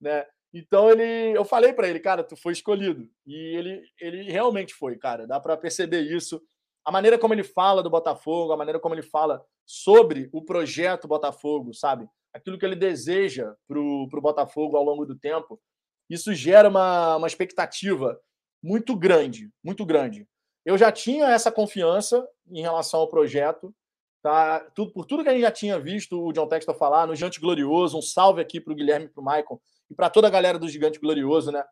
Né? 0.00 0.26
Então 0.52 0.90
ele, 0.90 1.36
eu 1.36 1.44
falei 1.44 1.72
para 1.72 1.88
ele, 1.88 2.00
cara, 2.00 2.24
tu 2.24 2.36
foi 2.36 2.52
escolhido. 2.52 3.08
E 3.26 3.34
ele, 3.56 3.82
ele 4.00 4.30
realmente 4.30 4.74
foi, 4.74 4.96
cara. 4.96 5.26
Dá 5.26 5.38
para 5.38 5.56
perceber 5.56 6.00
isso. 6.00 6.42
A 6.84 6.90
maneira 6.90 7.18
como 7.18 7.34
ele 7.34 7.44
fala 7.44 7.82
do 7.82 7.90
Botafogo, 7.90 8.52
a 8.52 8.56
maneira 8.56 8.80
como 8.80 8.94
ele 8.94 9.02
fala 9.02 9.44
sobre 9.66 10.28
o 10.32 10.42
projeto 10.42 11.06
Botafogo, 11.06 11.74
sabe? 11.74 12.08
Aquilo 12.32 12.58
que 12.58 12.64
ele 12.64 12.76
deseja 12.76 13.54
para 13.66 13.78
o 13.78 14.08
Botafogo 14.08 14.76
ao 14.76 14.84
longo 14.84 15.04
do 15.04 15.18
tempo, 15.18 15.60
isso 16.08 16.32
gera 16.34 16.68
uma, 16.68 17.16
uma 17.16 17.26
expectativa 17.26 18.18
muito 18.62 18.96
grande, 18.96 19.50
muito 19.62 19.84
grande. 19.84 20.26
Eu 20.68 20.76
já 20.76 20.92
tinha 20.92 21.28
essa 21.28 21.50
confiança 21.50 22.28
em 22.46 22.60
relação 22.60 23.00
ao 23.00 23.08
projeto, 23.08 23.74
tá? 24.22 24.60
Tudo, 24.74 24.92
por 24.92 25.06
tudo 25.06 25.22
que 25.22 25.30
a 25.30 25.32
gente 25.32 25.40
já 25.40 25.50
tinha 25.50 25.80
visto 25.80 26.22
o 26.22 26.30
John 26.30 26.46
Textor 26.46 26.74
falar 26.74 27.06
no 27.06 27.14
Gigante 27.14 27.40
Glorioso, 27.40 27.96
um 27.96 28.02
salve 28.02 28.42
aqui 28.42 28.60
para 28.60 28.74
o 28.74 28.76
Guilherme 28.76 29.08
para 29.08 29.22
o 29.22 29.24
Michael 29.24 29.62
e 29.90 29.94
para 29.94 30.10
toda 30.10 30.26
a 30.26 30.30
galera 30.30 30.58
do 30.58 30.68
Gigante 30.68 31.00
Glorioso, 31.00 31.50
né? 31.50 31.64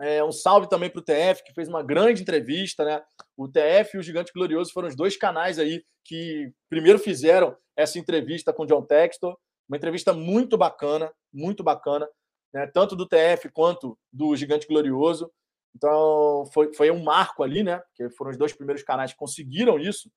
É, 0.00 0.24
um 0.24 0.32
salve 0.32 0.70
também 0.70 0.88
para 0.88 1.00
o 1.00 1.04
TF, 1.04 1.44
que 1.44 1.52
fez 1.52 1.68
uma 1.68 1.82
grande 1.82 2.22
entrevista, 2.22 2.82
né? 2.82 3.02
O 3.36 3.46
TF 3.46 3.94
e 3.94 3.98
o 3.98 4.02
Gigante 4.02 4.32
Glorioso 4.32 4.72
foram 4.72 4.88
os 4.88 4.96
dois 4.96 5.14
canais 5.14 5.58
aí 5.58 5.84
que 6.02 6.50
primeiro 6.70 6.98
fizeram 6.98 7.54
essa 7.76 7.98
entrevista 7.98 8.54
com 8.54 8.62
o 8.62 8.66
John 8.66 8.86
Textor. 8.86 9.36
Uma 9.68 9.76
entrevista 9.76 10.14
muito 10.14 10.56
bacana, 10.56 11.12
muito 11.30 11.62
bacana, 11.62 12.08
né? 12.54 12.66
tanto 12.72 12.96
do 12.96 13.06
TF 13.06 13.50
quanto 13.52 13.98
do 14.10 14.34
Gigante 14.34 14.66
Glorioso. 14.66 15.30
Então, 15.78 16.44
foi, 16.52 16.74
foi 16.74 16.90
um 16.90 17.04
marco 17.04 17.44
ali, 17.44 17.62
né? 17.62 17.78
Porque 17.78 18.10
foram 18.10 18.32
os 18.32 18.36
dois 18.36 18.52
primeiros 18.52 18.82
canais 18.82 19.12
que 19.12 19.18
conseguiram 19.18 19.78
isso. 19.78 20.10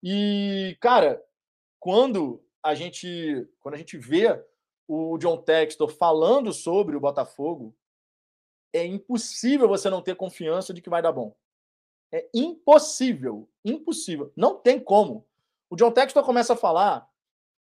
E, 0.00 0.78
cara, 0.80 1.20
quando 1.80 2.40
a 2.62 2.76
gente, 2.76 3.44
quando 3.58 3.74
a 3.74 3.76
gente 3.76 3.98
vê 3.98 4.40
o 4.86 5.18
John 5.18 5.36
Textor 5.42 5.88
falando 5.88 6.52
sobre 6.52 6.96
o 6.96 7.00
Botafogo, 7.00 7.76
é 8.72 8.86
impossível 8.86 9.66
você 9.66 9.90
não 9.90 10.00
ter 10.00 10.14
confiança 10.14 10.72
de 10.72 10.80
que 10.80 10.88
vai 10.88 11.02
dar 11.02 11.10
bom. 11.10 11.36
É 12.12 12.28
impossível, 12.32 13.50
impossível. 13.64 14.32
Não 14.36 14.54
tem 14.54 14.78
como. 14.78 15.26
O 15.68 15.74
John 15.74 15.90
Textor 15.90 16.24
começa 16.24 16.52
a 16.52 16.56
falar 16.56 17.10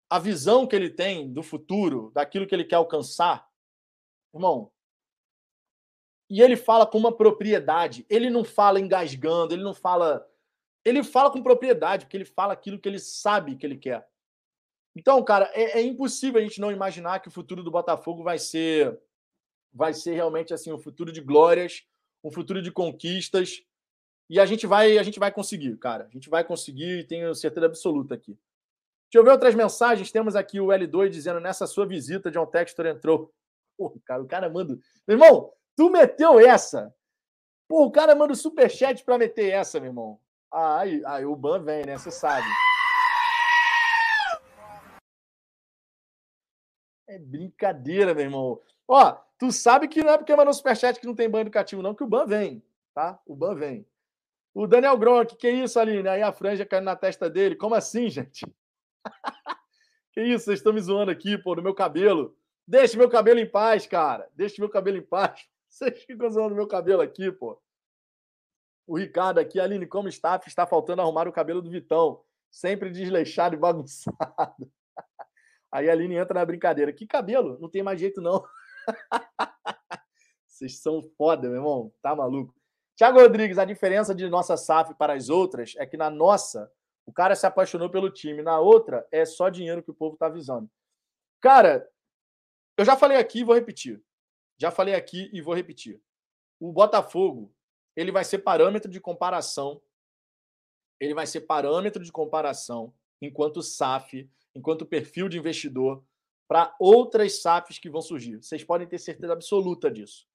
a 0.07 0.19
visão 0.19 0.67
que 0.67 0.75
ele 0.75 0.91
tem 0.91 1.33
do 1.33 1.41
futuro, 1.41 2.11
daquilo 2.13 2.45
que 2.45 2.53
ele 2.53 2.65
quer 2.65 2.75
alcançar. 2.75 3.49
Irmão, 4.31 4.71
e 6.29 6.41
ele 6.41 6.55
fala 6.55 6.85
com 6.85 6.97
uma 6.97 7.11
propriedade. 7.11 8.05
Ele 8.09 8.29
não 8.29 8.43
fala 8.43 8.79
engasgando, 8.79 9.53
ele 9.53 9.63
não 9.63 9.73
fala. 9.73 10.27
Ele 10.85 11.03
fala 11.03 11.31
com 11.31 11.41
propriedade, 11.41 12.05
porque 12.05 12.15
ele 12.15 12.25
fala 12.25 12.53
aquilo 12.53 12.79
que 12.79 12.87
ele 12.87 12.99
sabe 12.99 13.55
que 13.55 13.65
ele 13.65 13.77
quer. 13.77 14.07
Então, 14.95 15.23
cara, 15.23 15.49
é, 15.53 15.79
é, 15.79 15.81
impossível 15.81 16.39
a 16.39 16.43
gente 16.43 16.61
não 16.61 16.71
imaginar 16.71 17.19
que 17.19 17.27
o 17.27 17.31
futuro 17.31 17.63
do 17.63 17.71
Botafogo 17.71 18.23
vai 18.23 18.37
ser 18.37 18.99
vai 19.71 19.93
ser 19.93 20.13
realmente 20.13 20.51
assim 20.53 20.71
um 20.71 20.79
futuro 20.79 21.11
de 21.11 21.21
glórias, 21.21 21.83
um 22.23 22.31
futuro 22.31 22.61
de 22.61 22.71
conquistas. 22.71 23.63
E 24.29 24.39
a 24.39 24.45
gente 24.45 24.67
vai 24.67 24.97
a 24.97 25.03
gente 25.03 25.19
vai 25.19 25.31
conseguir, 25.31 25.77
cara. 25.77 26.05
A 26.05 26.09
gente 26.09 26.29
vai 26.29 26.43
conseguir, 26.43 27.07
tenho 27.07 27.33
certeza 27.33 27.65
absoluta 27.65 28.13
aqui. 28.13 28.37
Deixa 29.11 29.17
eu 29.19 29.23
ver 29.23 29.31
outras 29.31 29.55
mensagens. 29.55 30.11
Temos 30.11 30.35
aqui 30.35 30.59
o 30.59 30.67
L2 30.67 31.09
dizendo: 31.09 31.39
nessa 31.39 31.65
sua 31.65 31.85
visita, 31.85 32.29
John 32.29 32.45
Textor 32.45 32.85
entrou. 32.85 33.33
Pô, 33.77 33.89
cara, 34.05 34.21
o 34.21 34.27
cara 34.27 34.49
manda. 34.49 34.77
Meu 35.07 35.17
irmão, 35.17 35.51
tu 35.79 35.89
meteu 35.89 36.37
essa. 36.41 36.93
Pô, 37.65 37.85
o 37.85 37.91
cara 37.91 38.13
manda 38.13 38.33
o 38.33 38.35
superchat 38.35 39.01
pra 39.01 39.17
meter 39.17 39.53
essa, 39.53 39.79
meu 39.79 39.87
irmão. 39.87 40.19
Aí, 40.51 41.01
aí 41.05 41.25
o 41.25 41.37
Ban 41.37 41.63
vem, 41.63 41.85
né? 41.85 41.97
Você 41.97 42.11
sabe. 42.11 42.45
É 47.07 47.17
brincadeira, 47.17 48.13
meu 48.13 48.25
irmão. 48.25 48.61
Ó, 48.85 49.13
tu 49.37 49.53
sabe 49.53 49.87
que 49.87 50.03
não 50.03 50.11
é 50.11 50.17
porque 50.17 50.35
mandou 50.35 50.53
superchat 50.53 50.99
que 50.99 51.07
não 51.07 51.15
tem 51.15 51.29
banho 51.29 51.43
educativo, 51.43 51.81
não, 51.81 51.95
que 51.95 52.03
o 52.03 52.07
Ban 52.07 52.25
vem, 52.25 52.61
tá? 52.93 53.17
O 53.25 53.33
Ban 53.33 53.55
vem. 53.55 53.87
O 54.53 54.67
Daniel 54.67 54.97
Gronk, 54.97 55.37
que 55.37 55.49
isso, 55.49 55.79
Aline? 55.79 56.09
Aí 56.09 56.21
a 56.21 56.33
franja 56.33 56.65
caindo 56.65 56.83
na 56.85 56.95
testa 56.97 57.29
dele. 57.29 57.55
Como 57.55 57.73
assim, 57.73 58.09
gente? 58.09 58.45
que 60.11 60.21
isso, 60.21 60.43
vocês 60.43 60.59
estão 60.59 60.73
me 60.73 60.81
zoando 60.81 61.09
aqui, 61.09 61.37
pô, 61.37 61.55
no 61.55 61.63
meu 61.63 61.73
cabelo. 61.73 62.35
Deixe 62.67 62.97
meu 62.97 63.09
cabelo 63.09 63.39
em 63.39 63.49
paz, 63.49 63.87
cara. 63.87 64.29
Deixe 64.35 64.59
meu 64.59 64.69
cabelo 64.69 64.97
em 64.97 65.01
paz. 65.01 65.47
Vocês 65.79 66.03
ficam 66.03 66.29
zoando 66.29 66.55
meu 66.55 66.67
cabelo 66.67 67.01
aqui, 67.01 67.31
pô. 67.31 67.57
O 68.85 68.97
Ricardo 68.97 69.39
aqui, 69.39 69.61
Aline, 69.61 69.87
como 69.87 70.09
está? 70.09 70.37
Está 70.45 70.67
faltando 70.67 71.01
arrumar 71.01 71.25
o 71.25 71.31
cabelo 71.31 71.61
do 71.61 71.69
Vitão. 71.69 72.21
Sempre 72.51 72.89
desleixado 72.89 73.55
e 73.55 73.57
bagunçado. 73.57 74.17
Aí 75.71 75.89
a 75.89 75.93
Aline 75.93 76.15
entra 76.15 76.37
na 76.37 76.45
brincadeira. 76.45 76.91
Que 76.91 77.07
cabelo? 77.07 77.57
Não 77.61 77.69
tem 77.69 77.81
mais 77.81 77.97
jeito, 77.97 78.19
não. 78.19 78.43
Vocês 80.45 80.81
são 80.81 81.01
foda, 81.17 81.47
meu 81.47 81.59
irmão. 81.59 81.93
Tá 82.01 82.13
maluco. 82.13 82.53
Tiago 82.97 83.21
Rodrigues, 83.21 83.57
a 83.57 83.63
diferença 83.63 84.13
de 84.13 84.27
nossa 84.27 84.57
SAF 84.57 84.93
para 84.95 85.13
as 85.13 85.29
outras 85.29 85.75
é 85.77 85.85
que 85.85 85.95
na 85.95 86.09
nossa, 86.09 86.69
o 87.05 87.13
cara 87.13 87.37
se 87.37 87.47
apaixonou 87.47 87.89
pelo 87.89 88.09
time. 88.09 88.41
Na 88.41 88.59
outra, 88.59 89.07
é 89.13 89.23
só 89.23 89.47
dinheiro 89.47 89.81
que 89.81 89.91
o 89.91 89.95
povo 89.95 90.17
tá 90.17 90.25
avisando. 90.25 90.69
Cara, 91.39 91.89
eu 92.77 92.83
já 92.83 92.97
falei 92.97 93.17
aqui 93.17 93.45
vou 93.45 93.55
repetir. 93.55 94.03
Já 94.59 94.71
falei 94.71 94.93
aqui 94.93 95.29
e 95.33 95.41
vou 95.41 95.55
repetir. 95.55 96.01
O 96.59 96.71
Botafogo, 96.71 97.53
ele 97.95 98.11
vai 98.11 98.23
ser 98.23 98.39
parâmetro 98.39 98.91
de 98.91 98.99
comparação. 98.99 99.81
Ele 100.99 101.13
vai 101.13 101.25
ser 101.25 101.41
parâmetro 101.41 102.03
de 102.03 102.11
comparação 102.11 102.93
enquanto 103.21 103.63
SAF 103.63 104.29
enquanto 104.55 104.85
perfil 104.85 105.29
de 105.29 105.37
investidor 105.37 106.03
para 106.47 106.75
outras 106.79 107.41
SAFs 107.41 107.77
que 107.77 107.89
vão 107.89 108.01
surgir. 108.01 108.37
Vocês 108.37 108.63
podem 108.63 108.87
ter 108.87 108.97
certeza 108.97 109.33
absoluta 109.33 109.89
disso. 109.89 110.27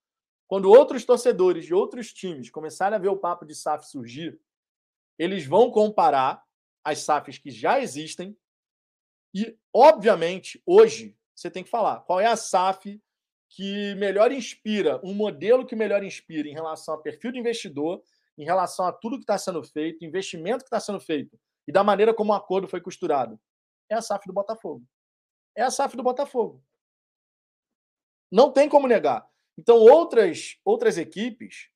Quando 0.46 0.70
outros 0.70 1.04
torcedores 1.04 1.66
de 1.66 1.74
outros 1.74 2.12
times 2.12 2.50
começarem 2.50 2.96
a 2.96 3.00
ver 3.00 3.08
o 3.08 3.16
papo 3.16 3.44
de 3.44 3.54
SAF 3.54 3.86
surgir, 3.86 4.40
eles 5.18 5.46
vão 5.46 5.70
comparar 5.70 6.42
as 6.84 7.00
SAFs 7.00 7.38
que 7.38 7.50
já 7.50 7.80
existem 7.80 8.36
e, 9.34 9.58
obviamente, 9.72 10.62
hoje 10.64 11.18
você 11.34 11.50
tem 11.50 11.64
que 11.64 11.70
falar 11.70 12.00
qual 12.00 12.20
é 12.20 12.26
a 12.26 12.36
SAF 12.36 13.02
que 13.54 13.94
melhor 13.94 14.32
inspira, 14.32 15.00
um 15.04 15.14
modelo 15.14 15.64
que 15.64 15.76
melhor 15.76 16.02
inspira 16.02 16.48
em 16.48 16.54
relação 16.54 16.94
a 16.94 17.00
perfil 17.00 17.30
de 17.30 17.38
investidor, 17.38 18.02
em 18.36 18.44
relação 18.44 18.86
a 18.86 18.92
tudo 18.92 19.16
que 19.16 19.22
está 19.22 19.38
sendo 19.38 19.62
feito, 19.62 20.04
investimento 20.04 20.64
que 20.64 20.68
está 20.68 20.80
sendo 20.80 20.98
feito 20.98 21.38
e 21.66 21.72
da 21.72 21.84
maneira 21.84 22.12
como 22.12 22.32
o 22.32 22.34
acordo 22.34 22.66
foi 22.66 22.80
costurado 22.80 23.38
é 23.88 23.94
a 23.94 24.02
SAF 24.02 24.26
do 24.26 24.32
Botafogo. 24.32 24.84
É 25.54 25.62
a 25.62 25.70
SAF 25.70 25.96
do 25.96 26.02
Botafogo. 26.02 26.62
Não 28.30 28.52
tem 28.52 28.68
como 28.68 28.88
negar. 28.88 29.28
Então, 29.56 29.76
outras, 29.76 30.58
outras 30.64 30.98
equipes 30.98 31.70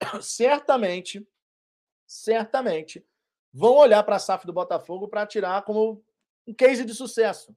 certamente, 0.22 1.26
certamente 2.06 3.04
vão 3.52 3.74
olhar 3.74 4.02
para 4.04 4.16
a 4.16 4.20
SAF 4.20 4.46
do 4.46 4.52
Botafogo 4.52 5.08
para 5.08 5.26
tirar 5.26 5.62
como 5.62 6.02
um 6.46 6.54
case 6.54 6.84
de 6.84 6.94
sucesso. 6.94 7.54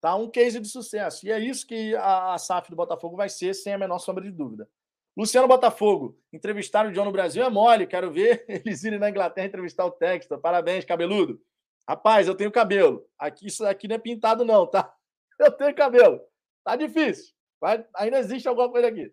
Tá? 0.00 0.14
Um 0.14 0.30
case 0.30 0.58
de 0.58 0.68
sucesso. 0.68 1.26
E 1.26 1.30
é 1.30 1.38
isso 1.38 1.66
que 1.66 1.94
a, 1.96 2.34
a 2.34 2.38
SAF 2.38 2.70
do 2.70 2.76
Botafogo 2.76 3.16
vai 3.16 3.28
ser, 3.28 3.54
sem 3.54 3.72
a 3.72 3.78
menor 3.78 3.98
sombra 3.98 4.24
de 4.24 4.30
dúvida. 4.30 4.68
Luciano 5.16 5.48
Botafogo, 5.48 6.18
entrevistar 6.32 6.86
o 6.86 6.92
John 6.92 7.04
no 7.04 7.12
Brasil 7.12 7.44
é 7.44 7.50
mole. 7.50 7.86
Quero 7.86 8.10
ver 8.10 8.44
eles 8.48 8.82
irem 8.84 8.98
na 8.98 9.10
Inglaterra 9.10 9.46
entrevistar 9.46 9.84
o 9.84 9.90
Textor. 9.90 10.40
Parabéns, 10.40 10.84
cabeludo. 10.84 11.40
Rapaz, 11.86 12.28
eu 12.28 12.34
tenho 12.34 12.52
cabelo. 12.52 13.04
Aqui, 13.18 13.48
isso 13.48 13.66
aqui 13.66 13.88
não 13.88 13.96
é 13.96 13.98
pintado, 13.98 14.44
não, 14.44 14.66
tá? 14.66 14.94
Eu 15.38 15.50
tenho 15.50 15.74
cabelo. 15.74 16.20
Tá 16.62 16.76
difícil. 16.76 17.32
Mas 17.60 17.82
ainda 17.96 18.18
existe 18.18 18.46
alguma 18.46 18.70
coisa 18.70 18.88
aqui. 18.88 19.10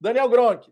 Daniel 0.00 0.28
Gronk. 0.28 0.70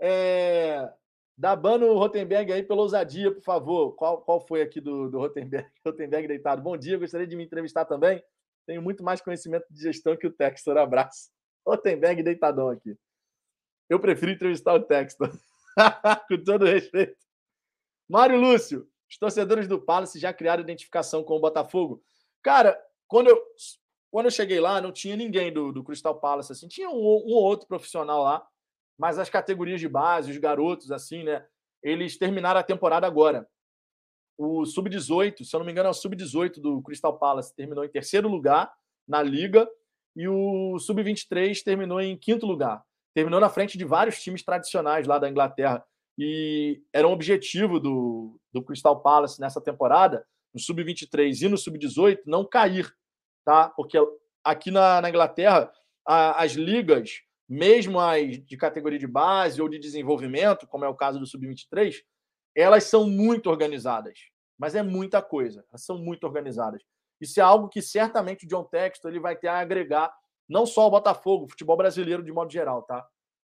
É... 0.00 0.88
Dá 1.36 1.54
Rotenberg 1.54 2.52
aí 2.52 2.62
pela 2.62 2.82
ousadia, 2.82 3.32
por 3.32 3.42
favor. 3.42 3.92
Qual, 3.94 4.22
qual 4.22 4.40
foi 4.46 4.62
aqui 4.62 4.80
do, 4.80 5.10
do 5.10 5.18
Rotenberg? 5.18 5.68
Rotenberg 5.84 6.28
deitado. 6.28 6.62
Bom 6.62 6.76
dia, 6.76 6.96
gostaria 6.96 7.26
de 7.26 7.34
me 7.34 7.44
entrevistar 7.44 7.84
também. 7.84 8.22
Tenho 8.70 8.82
muito 8.82 9.02
mais 9.02 9.20
conhecimento 9.20 9.66
de 9.68 9.82
gestão 9.82 10.16
que 10.16 10.28
o 10.28 10.32
Textor. 10.32 10.76
Abraço. 10.76 11.30
Rotenberg 11.66 12.22
deitadão 12.22 12.68
aqui. 12.68 12.96
Eu 13.88 13.98
prefiro 13.98 14.30
entrevistar 14.30 14.74
o 14.74 14.82
Textor. 14.82 15.28
com 16.28 16.44
todo 16.44 16.64
respeito. 16.64 17.16
Mário 18.08 18.40
Lúcio, 18.40 18.88
os 19.10 19.18
torcedores 19.18 19.66
do 19.66 19.80
Palace 19.80 20.20
já 20.20 20.32
criaram 20.32 20.62
identificação 20.62 21.24
com 21.24 21.34
o 21.34 21.40
Botafogo. 21.40 22.00
Cara, 22.42 22.80
quando 23.08 23.28
eu, 23.28 23.42
quando 24.08 24.26
eu 24.26 24.30
cheguei 24.30 24.60
lá, 24.60 24.80
não 24.80 24.92
tinha 24.92 25.16
ninguém 25.16 25.52
do, 25.52 25.72
do 25.72 25.82
Crystal 25.82 26.20
Palace. 26.20 26.52
Assim. 26.52 26.68
Tinha 26.68 26.88
um, 26.88 26.94
um 26.94 27.32
ou 27.32 27.42
outro 27.42 27.66
profissional 27.66 28.22
lá 28.22 28.46
mas 29.00 29.18
as 29.18 29.30
categorias 29.30 29.80
de 29.80 29.88
base, 29.88 30.30
os 30.30 30.36
garotos, 30.36 30.92
assim, 30.92 31.24
né? 31.24 31.42
Eles 31.82 32.18
terminaram 32.18 32.60
a 32.60 32.62
temporada 32.62 33.06
agora. 33.06 33.48
O 34.42 34.64
Sub-18, 34.64 35.44
se 35.44 35.54
eu 35.54 35.58
não 35.58 35.66
me 35.66 35.70
engano, 35.70 35.88
é 35.88 35.90
o 35.90 35.94
Sub-18 35.94 36.62
do 36.62 36.80
Crystal 36.80 37.18
Palace, 37.18 37.54
terminou 37.54 37.84
em 37.84 37.90
terceiro 37.90 38.26
lugar 38.26 38.72
na 39.06 39.22
liga, 39.22 39.68
e 40.16 40.26
o 40.26 40.78
Sub-23 40.78 41.62
terminou 41.62 42.00
em 42.00 42.16
quinto 42.16 42.46
lugar. 42.46 42.82
Terminou 43.12 43.38
na 43.38 43.50
frente 43.50 43.76
de 43.76 43.84
vários 43.84 44.22
times 44.22 44.42
tradicionais 44.42 45.06
lá 45.06 45.18
da 45.18 45.28
Inglaterra. 45.28 45.84
E 46.16 46.80
era 46.90 47.06
um 47.06 47.12
objetivo 47.12 47.78
do, 47.78 48.40
do 48.50 48.62
Crystal 48.62 48.98
Palace 49.02 49.38
nessa 49.38 49.60
temporada, 49.60 50.26
no 50.54 50.58
Sub-23 50.58 51.42
e 51.42 51.48
no 51.50 51.58
Sub-18, 51.58 52.20
não 52.24 52.42
cair, 52.42 52.90
tá? 53.44 53.68
Porque 53.68 53.98
aqui 54.42 54.70
na, 54.70 55.02
na 55.02 55.10
Inglaterra, 55.10 55.70
a, 56.02 56.42
as 56.42 56.52
ligas 56.52 57.20
mesmo 57.46 58.00
as 58.00 58.42
de 58.42 58.56
categoria 58.56 58.98
de 58.98 59.06
base 59.06 59.60
ou 59.60 59.68
de 59.68 59.78
desenvolvimento, 59.78 60.66
como 60.66 60.86
é 60.86 60.88
o 60.88 60.94
caso 60.94 61.18
do 61.18 61.26
Sub-23, 61.26 61.96
elas 62.56 62.84
são 62.84 63.06
muito 63.08 63.48
organizadas. 63.48 64.18
Mas 64.58 64.74
é 64.74 64.82
muita 64.82 65.22
coisa. 65.22 65.64
Elas 65.70 65.84
são 65.84 65.98
muito 65.98 66.24
organizadas. 66.24 66.82
Isso 67.20 67.40
é 67.40 67.42
algo 67.42 67.68
que 67.68 67.82
certamente 67.82 68.44
o 68.44 68.48
John 68.48 68.64
Textor 68.64 69.10
ele 69.10 69.20
vai 69.20 69.36
ter 69.36 69.48
a 69.48 69.58
agregar, 69.58 70.12
não 70.48 70.66
só 70.66 70.86
o 70.86 70.90
Botafogo, 70.90 71.48
futebol 71.48 71.76
brasileiro 71.76 72.22
de 72.22 72.32
modo 72.32 72.52
geral, 72.52 72.82
tá? 72.82 73.06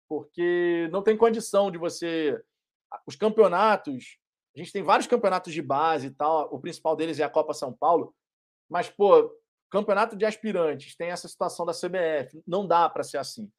Porque 0.09 0.89
não 0.93 1.03
tem 1.03 1.17
condição 1.17 1.71
de 1.71 1.79
você. 1.79 2.41
Os 3.07 3.17
campeonatos. 3.17 4.19
A 4.55 4.59
gente 4.59 4.73
tem 4.73 4.83
vários 4.83 5.07
campeonatos 5.07 5.53
de 5.53 5.63
base 5.63 6.09
e 6.09 6.11
tal. 6.11 6.49
O 6.53 6.61
principal 6.61 6.95
deles 6.95 7.19
é 7.19 7.25
a 7.25 7.31
Copa 7.31 7.55
São 7.55 7.73
Paulo. 7.73 8.15
Mas, 8.69 8.91
pô, 8.91 9.35
campeonato 9.71 10.15
de 10.15 10.27
aspirantes 10.27 10.95
tem 10.95 11.11
essa 11.11 11.27
situação 11.27 11.65
da 11.65 11.73
CBF. 11.73 12.43
Não 12.47 12.67
dá 12.67 12.89
para 12.91 13.03
ser 13.03 13.17
assim. 13.17 13.51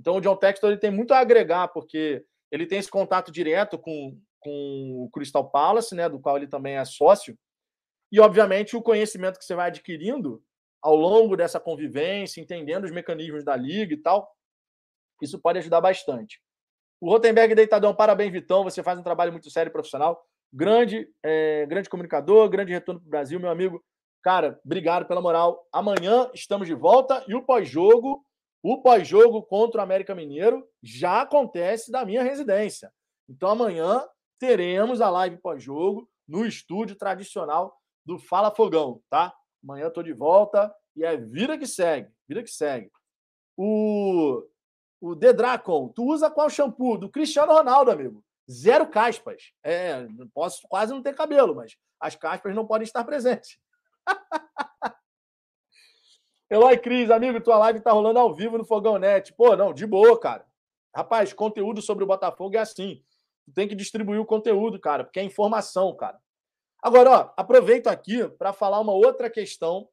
Então 0.00 0.16
o 0.16 0.20
John 0.20 0.36
Textor 0.36 0.70
ele 0.70 0.80
tem 0.80 0.90
muito 0.90 1.12
a 1.12 1.18
agregar, 1.18 1.68
porque 1.68 2.24
ele 2.50 2.66
tem 2.66 2.78
esse 2.78 2.90
contato 2.90 3.30
direto 3.30 3.78
com, 3.78 4.18
com 4.40 5.04
o 5.04 5.10
Crystal 5.10 5.48
Palace, 5.50 5.94
né, 5.94 6.08
do 6.08 6.18
qual 6.18 6.36
ele 6.36 6.48
também 6.48 6.76
é 6.76 6.84
sócio, 6.84 7.36
e 8.10 8.18
obviamente 8.18 8.76
o 8.76 8.82
conhecimento 8.82 9.38
que 9.38 9.44
você 9.44 9.54
vai 9.54 9.68
adquirindo 9.68 10.42
ao 10.82 10.96
longo 10.96 11.36
dessa 11.36 11.60
convivência, 11.60 12.40
entendendo 12.40 12.84
os 12.84 12.90
mecanismos 12.90 13.44
da 13.44 13.54
liga 13.54 13.94
e 13.94 13.96
tal, 13.96 14.28
isso 15.22 15.38
pode 15.38 15.58
ajudar 15.58 15.80
bastante. 15.80 16.40
O 17.00 17.08
Rotenberg 17.08 17.54
Deitadão, 17.54 17.94
parabéns, 17.94 18.32
Vitão. 18.32 18.64
Você 18.64 18.82
faz 18.82 18.98
um 18.98 19.02
trabalho 19.02 19.30
muito 19.30 19.50
sério 19.50 19.70
e 19.70 19.72
profissional. 19.72 20.22
Grande, 20.52 21.08
é, 21.22 21.66
grande 21.66 21.88
comunicador, 21.88 22.48
grande 22.48 22.72
retorno 22.72 23.00
para 23.00 23.06
o 23.06 23.10
Brasil, 23.10 23.38
meu 23.38 23.50
amigo. 23.50 23.82
Cara, 24.22 24.58
obrigado 24.64 25.06
pela 25.06 25.20
moral. 25.20 25.66
Amanhã 25.72 26.30
estamos 26.34 26.66
de 26.66 26.74
volta 26.74 27.24
e 27.28 27.34
o 27.34 27.42
pós-jogo 27.42 28.24
o 28.62 28.82
pós-jogo 28.82 29.42
contra 29.42 29.80
o 29.80 29.82
América 29.82 30.14
Mineiro 30.14 30.68
já 30.82 31.22
acontece 31.22 31.90
da 31.90 32.04
minha 32.04 32.22
residência. 32.22 32.92
Então 33.28 33.48
amanhã 33.48 34.04
teremos 34.40 35.02
a 35.02 35.10
live 35.10 35.36
pós-jogo 35.36 36.10
no 36.26 36.46
estúdio 36.46 36.96
tradicional 36.96 37.78
do 38.04 38.18
Fala 38.18 38.50
Fogão, 38.50 39.02
tá? 39.10 39.36
Amanhã 39.62 39.84
eu 39.84 39.92
tô 39.92 40.02
de 40.02 40.14
volta 40.14 40.74
e 40.96 41.04
é 41.04 41.16
vida 41.16 41.58
que 41.58 41.66
segue, 41.66 42.10
vida 42.26 42.42
que 42.42 42.50
segue. 42.50 42.90
O 43.56 44.42
o 45.02 45.16
The 45.16 45.32
Dracon, 45.32 45.88
tu 45.88 46.04
usa 46.04 46.30
qual 46.30 46.50
shampoo? 46.50 46.98
Do 46.98 47.08
Cristiano 47.08 47.52
Ronaldo, 47.52 47.90
amigo. 47.90 48.22
Zero 48.50 48.86
caspas. 48.86 49.52
É, 49.64 50.06
posso 50.34 50.66
quase 50.68 50.92
não 50.92 51.02
ter 51.02 51.14
cabelo, 51.14 51.54
mas 51.54 51.76
as 51.98 52.14
caspas 52.14 52.54
não 52.54 52.66
podem 52.66 52.84
estar 52.84 53.02
presentes. 53.04 53.58
Eloy 56.50 56.76
Cris, 56.78 57.10
amigo, 57.10 57.40
tua 57.40 57.56
live 57.58 57.80
tá 57.80 57.92
rolando 57.92 58.18
ao 58.18 58.34
vivo 58.34 58.58
no 58.58 58.64
Fogão 58.64 58.98
Net. 58.98 59.32
Pô, 59.32 59.56
não, 59.56 59.72
de 59.72 59.86
boa, 59.86 60.18
cara. 60.18 60.44
Rapaz, 60.94 61.32
conteúdo 61.32 61.80
sobre 61.80 62.04
o 62.04 62.06
Botafogo 62.06 62.56
é 62.56 62.58
assim. 62.58 63.02
Tu 63.50 63.54
tem 63.54 63.66
que 63.66 63.74
distribuir 63.74 64.20
o 64.20 64.24
conteúdo, 64.24 64.78
cara, 64.78 65.02
porque 65.02 65.18
é 65.18 65.24
informação, 65.24 65.94
cara. 65.96 66.20
Agora, 66.80 67.10
ó, 67.10 67.34
aproveito 67.36 67.88
aqui 67.88 68.26
para 68.38 68.52
falar 68.52 68.80
uma 68.80 68.92
outra 68.92 69.28
questão 69.28 69.88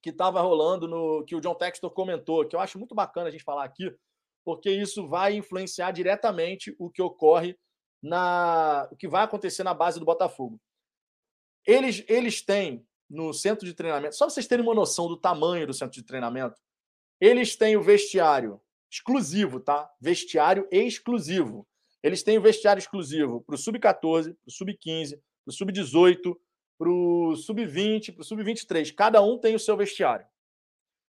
que 0.00 0.10
estava 0.10 0.40
rolando 0.40 0.86
no 0.86 1.24
que 1.24 1.34
o 1.34 1.40
John 1.40 1.56
Textor 1.56 1.90
comentou, 1.90 2.46
que 2.46 2.54
eu 2.54 2.60
acho 2.60 2.78
muito 2.78 2.94
bacana 2.94 3.28
a 3.28 3.30
gente 3.30 3.42
falar 3.42 3.64
aqui, 3.64 3.92
porque 4.44 4.70
isso 4.70 5.08
vai 5.08 5.34
influenciar 5.34 5.90
diretamente 5.90 6.74
o 6.78 6.88
que 6.88 7.02
ocorre 7.02 7.58
na 8.00 8.88
o 8.92 8.96
que 8.96 9.08
vai 9.08 9.24
acontecer 9.24 9.64
na 9.64 9.74
base 9.74 9.98
do 9.98 10.06
Botafogo. 10.06 10.60
Eles 11.66 12.04
eles 12.08 12.40
têm 12.40 12.86
no 13.10 13.32
centro 13.32 13.66
de 13.66 13.74
treinamento, 13.74 14.14
só 14.14 14.30
vocês 14.30 14.46
terem 14.46 14.64
uma 14.64 14.74
noção 14.74 15.08
do 15.08 15.16
tamanho 15.16 15.66
do 15.66 15.74
centro 15.74 15.94
de 15.94 16.06
treinamento, 16.06 16.60
eles 17.20 17.56
têm 17.56 17.76
o 17.76 17.82
vestiário 17.82 18.60
exclusivo, 18.90 19.58
tá? 19.58 19.92
Vestiário 20.00 20.68
exclusivo. 20.70 21.66
Eles 22.02 22.22
têm 22.22 22.38
o 22.38 22.42
vestiário 22.42 22.80
exclusivo 22.80 23.42
para 23.42 23.54
o 23.54 23.58
sub-14, 23.58 24.34
para 24.34 24.48
o 24.48 24.50
sub-15, 24.50 25.18
para 25.44 25.50
o 25.50 25.52
sub-18, 25.52 26.36
para 26.78 26.90
o 26.90 27.36
sub-20, 27.36 28.12
para 28.12 28.22
o 28.22 28.24
sub-23. 28.24 28.94
Cada 28.94 29.22
um 29.22 29.38
tem 29.38 29.54
o 29.54 29.60
seu 29.60 29.76
vestiário. 29.76 30.26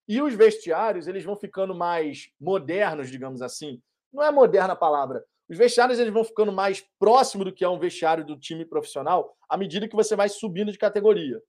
E 0.06 0.20
os 0.20 0.34
vestiários, 0.34 1.08
eles 1.08 1.24
vão 1.24 1.36
ficando 1.36 1.74
mais 1.74 2.30
modernos, 2.38 3.10
digamos 3.10 3.40
assim. 3.40 3.80
Não 4.12 4.22
é 4.22 4.30
moderna 4.30 4.74
a 4.74 4.76
palavra. 4.76 5.24
Os 5.48 5.58
vestiários 5.58 5.98
eles 5.98 6.12
vão 6.12 6.24
ficando 6.24 6.52
mais 6.52 6.84
próximo 6.98 7.44
do 7.44 7.52
que 7.52 7.64
é 7.64 7.68
um 7.68 7.78
vestiário 7.78 8.24
do 8.24 8.38
time 8.38 8.64
profissional 8.64 9.36
à 9.48 9.56
medida 9.56 9.88
que 9.88 9.96
você 9.96 10.14
vai 10.14 10.28
subindo 10.28 10.72
de 10.72 10.78
categoria. 10.78 11.42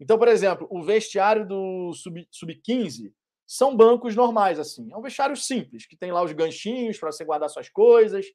Então, 0.00 0.18
por 0.18 0.28
exemplo, 0.28 0.66
o 0.70 0.82
vestiário 0.82 1.46
do 1.46 1.92
sub-15 1.94 2.26
sub 2.32 3.14
são 3.46 3.76
bancos 3.76 4.16
normais, 4.16 4.58
assim. 4.58 4.90
É 4.92 4.96
um 4.96 5.02
vestiário 5.02 5.36
simples, 5.36 5.86
que 5.86 5.96
tem 5.96 6.10
lá 6.10 6.22
os 6.22 6.32
ganchinhos 6.32 6.98
para 6.98 7.12
você 7.12 7.24
guardar 7.24 7.50
suas 7.50 7.68
coisas. 7.68 8.26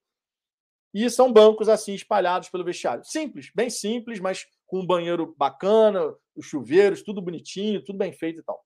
E 0.94 1.10
são 1.10 1.32
bancos, 1.32 1.70
assim, 1.70 1.94
espalhados 1.94 2.50
pelo 2.50 2.64
vestiário. 2.64 3.04
Simples, 3.04 3.52
bem 3.54 3.70
simples, 3.70 4.20
mas 4.20 4.48
com 4.66 4.80
um 4.80 4.86
banheiro 4.86 5.36
bacana, 5.38 6.16
os 6.36 6.46
chuveiros, 6.46 7.02
tudo 7.02 7.22
bonitinho, 7.22 7.84
tudo 7.84 7.98
bem 7.98 8.12
feito 8.12 8.40
e 8.40 8.44
tal. 8.44 8.66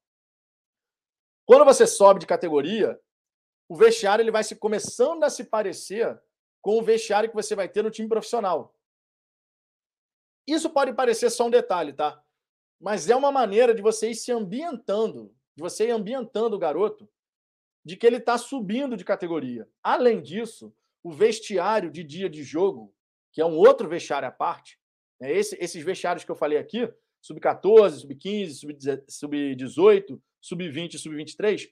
Quando 1.45 1.65
você 1.65 1.85
sobe 1.85 2.19
de 2.19 2.27
categoria, 2.27 2.99
o 3.67 3.75
vestiário 3.75 4.23
ele 4.23 4.31
vai 4.31 4.43
se 4.43 4.55
começando 4.55 5.23
a 5.23 5.29
se 5.29 5.43
parecer 5.43 6.19
com 6.61 6.77
o 6.77 6.83
vestiário 6.83 7.29
que 7.29 7.35
você 7.35 7.55
vai 7.55 7.67
ter 7.67 7.83
no 7.83 7.91
time 7.91 8.07
profissional. 8.07 8.75
Isso 10.47 10.69
pode 10.69 10.93
parecer 10.93 11.29
só 11.29 11.47
um 11.47 11.49
detalhe, 11.49 11.93
tá? 11.93 12.23
mas 12.81 13.09
é 13.09 13.15
uma 13.15 13.31
maneira 13.31 13.75
de 13.75 13.81
você 13.81 14.09
ir 14.09 14.15
se 14.15 14.31
ambientando, 14.31 15.33
de 15.55 15.61
você 15.61 15.87
ir 15.87 15.91
ambientando 15.91 16.55
o 16.55 16.59
garoto, 16.59 17.07
de 17.85 17.95
que 17.95 18.07
ele 18.07 18.17
está 18.17 18.37
subindo 18.37 18.97
de 18.97 19.05
categoria. 19.05 19.69
Além 19.83 20.21
disso, 20.21 20.73
o 21.03 21.11
vestiário 21.11 21.91
de 21.91 22.03
dia 22.03 22.29
de 22.29 22.43
jogo, 22.43 22.93
que 23.31 23.41
é 23.41 23.45
um 23.45 23.55
outro 23.55 23.87
vestiário 23.87 24.27
à 24.27 24.31
parte, 24.31 24.79
né? 25.19 25.31
Esse, 25.31 25.55
esses 25.59 25.83
vestiários 25.83 26.23
que 26.23 26.31
eu 26.31 26.35
falei 26.35 26.57
aqui, 26.57 26.91
sub-14, 27.21 27.99
sub-15, 27.99 29.03
sub-18, 29.07 30.21
sub-20, 30.41 30.97
sub-23, 30.97 31.69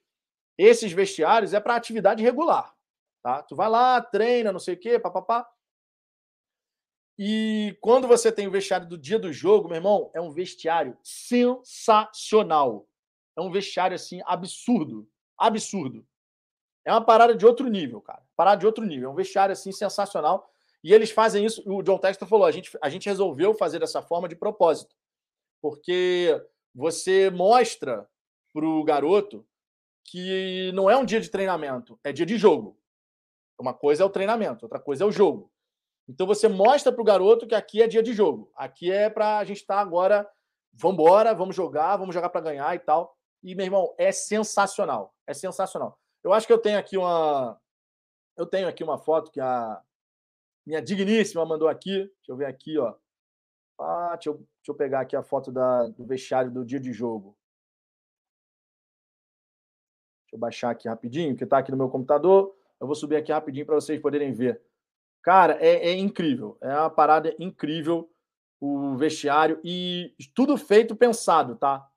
esses 0.57 0.91
vestiários 0.91 1.53
é 1.53 1.59
para 1.59 1.75
atividade 1.75 2.21
regular. 2.21 2.75
Tá? 3.23 3.41
Tu 3.43 3.55
vai 3.55 3.69
lá, 3.69 4.01
treina, 4.01 4.51
não 4.51 4.59
sei 4.59 4.75
o 4.75 4.79
quê, 4.79 4.99
papapá. 4.99 5.49
E 7.17 7.77
quando 7.81 8.07
você 8.07 8.31
tem 8.31 8.47
o 8.47 8.51
vestiário 8.51 8.87
do 8.87 8.97
dia 8.97 9.19
do 9.19 9.33
jogo, 9.33 9.67
meu 9.67 9.75
irmão, 9.75 10.11
é 10.13 10.21
um 10.21 10.31
vestiário 10.31 10.97
sensacional. 11.03 12.87
É 13.37 13.41
um 13.41 13.51
vestiário 13.51 13.95
assim 13.95 14.21
absurdo, 14.25 15.09
absurdo. 15.37 16.07
É 16.89 16.91
uma 16.91 17.05
parada 17.05 17.35
de 17.35 17.45
outro 17.45 17.67
nível, 17.67 18.01
cara. 18.01 18.23
Parada 18.35 18.59
de 18.59 18.65
outro 18.65 18.83
nível. 18.83 19.09
É 19.09 19.11
um 19.11 19.15
vestiário 19.15 19.53
assim 19.53 19.71
sensacional. 19.71 20.51
E 20.83 20.91
eles 20.91 21.11
fazem 21.11 21.45
isso. 21.45 21.61
O 21.71 21.83
John 21.83 21.99
Textor 21.99 22.27
falou: 22.27 22.47
a 22.47 22.51
gente, 22.51 22.75
a 22.81 22.89
gente 22.89 23.07
resolveu 23.07 23.53
fazer 23.53 23.77
dessa 23.77 24.01
forma 24.01 24.27
de 24.27 24.35
propósito, 24.35 24.95
porque 25.61 26.35
você 26.73 27.29
mostra 27.29 28.09
para 28.51 28.65
o 28.65 28.83
garoto 28.83 29.45
que 30.03 30.71
não 30.73 30.89
é 30.89 30.97
um 30.97 31.05
dia 31.05 31.21
de 31.21 31.29
treinamento, 31.29 31.99
é 32.03 32.11
dia 32.11 32.25
de 32.25 32.37
jogo. 32.37 32.75
Uma 33.59 33.73
coisa 33.73 34.01
é 34.01 34.05
o 34.05 34.09
treinamento, 34.09 34.65
outra 34.65 34.79
coisa 34.79 35.03
é 35.03 35.07
o 35.07 35.11
jogo. 35.11 35.51
Então 36.07 36.25
você 36.25 36.47
mostra 36.47 36.91
para 36.91 37.01
o 37.01 37.05
garoto 37.05 37.45
que 37.45 37.53
aqui 37.53 37.83
é 37.83 37.87
dia 37.87 38.01
de 38.01 38.13
jogo. 38.13 38.51
Aqui 38.55 38.91
é 38.91 39.11
para 39.11 39.37
a 39.37 39.43
gente 39.43 39.57
estar 39.57 39.75
tá 39.75 39.81
agora, 39.81 40.27
vamos 40.73 40.99
embora, 40.99 41.35
vamos 41.35 41.55
jogar, 41.55 41.97
vamos 41.97 42.15
jogar 42.15 42.29
para 42.29 42.41
ganhar 42.41 42.75
e 42.75 42.79
tal. 42.79 43.15
E, 43.43 43.53
meu 43.53 43.65
irmão, 43.65 43.93
é 43.95 44.11
sensacional. 44.11 45.13
É 45.27 45.35
sensacional. 45.35 45.99
Eu 46.23 46.33
acho 46.33 46.45
que 46.45 46.53
eu 46.53 46.57
tenho 46.57 46.77
aqui 46.77 46.97
uma, 46.97 47.59
Eu 48.37 48.45
tenho 48.45 48.67
aqui 48.67 48.83
uma 48.83 48.97
foto 48.97 49.31
que 49.31 49.39
a 49.39 49.81
minha 50.65 50.81
digníssima 50.81 51.45
mandou 51.45 51.67
aqui. 51.67 51.97
Deixa 51.97 52.31
eu 52.31 52.35
ver 52.37 52.45
aqui, 52.45 52.77
ó. 52.77 52.95
Ah, 53.79 54.15
deixa 54.15 54.29
eu, 54.29 54.35
deixa 54.35 54.69
eu 54.69 54.75
pegar 54.75 55.01
aqui 55.01 55.15
a 55.15 55.23
foto 55.23 55.51
da, 55.51 55.87
do 55.87 56.05
vestiário 56.05 56.51
do 56.51 56.65
dia 56.65 56.79
de 56.79 56.91
jogo. 56.91 57.37
Deixa 60.23 60.35
eu 60.35 60.39
baixar 60.39 60.69
aqui 60.71 60.87
rapidinho, 60.87 61.35
que 61.35 61.43
está 61.43 61.57
aqui 61.57 61.71
no 61.71 61.77
meu 61.77 61.89
computador. 61.89 62.55
Eu 62.79 62.87
vou 62.87 62.95
subir 62.95 63.15
aqui 63.15 63.31
rapidinho 63.31 63.65
para 63.65 63.75
vocês 63.75 63.99
poderem 64.01 64.33
ver. 64.33 64.61
Cara, 65.21 65.57
é, 65.59 65.89
é, 65.89 65.93
incrível. 65.93 66.57
É 66.61 66.67
uma 66.67 66.89
parada 66.89 67.35
incrível 67.39 68.09
o 68.61 68.95
vestiário 68.97 69.59
e 69.63 70.13
tudo 70.35 70.57
feito 70.57 70.95
pensado, 70.95 71.55
tá? 71.55 71.89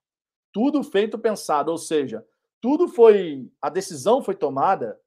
Tudo 0.52 0.82
feito 0.82 1.18
pensado, 1.18 1.70
ou 1.70 1.78
seja, 1.78 2.24
tudo 2.62 2.86
foi 2.86 3.50
a 3.60 3.68
decisão 3.68 4.22
foi 4.22 4.36
tomada 4.36 4.98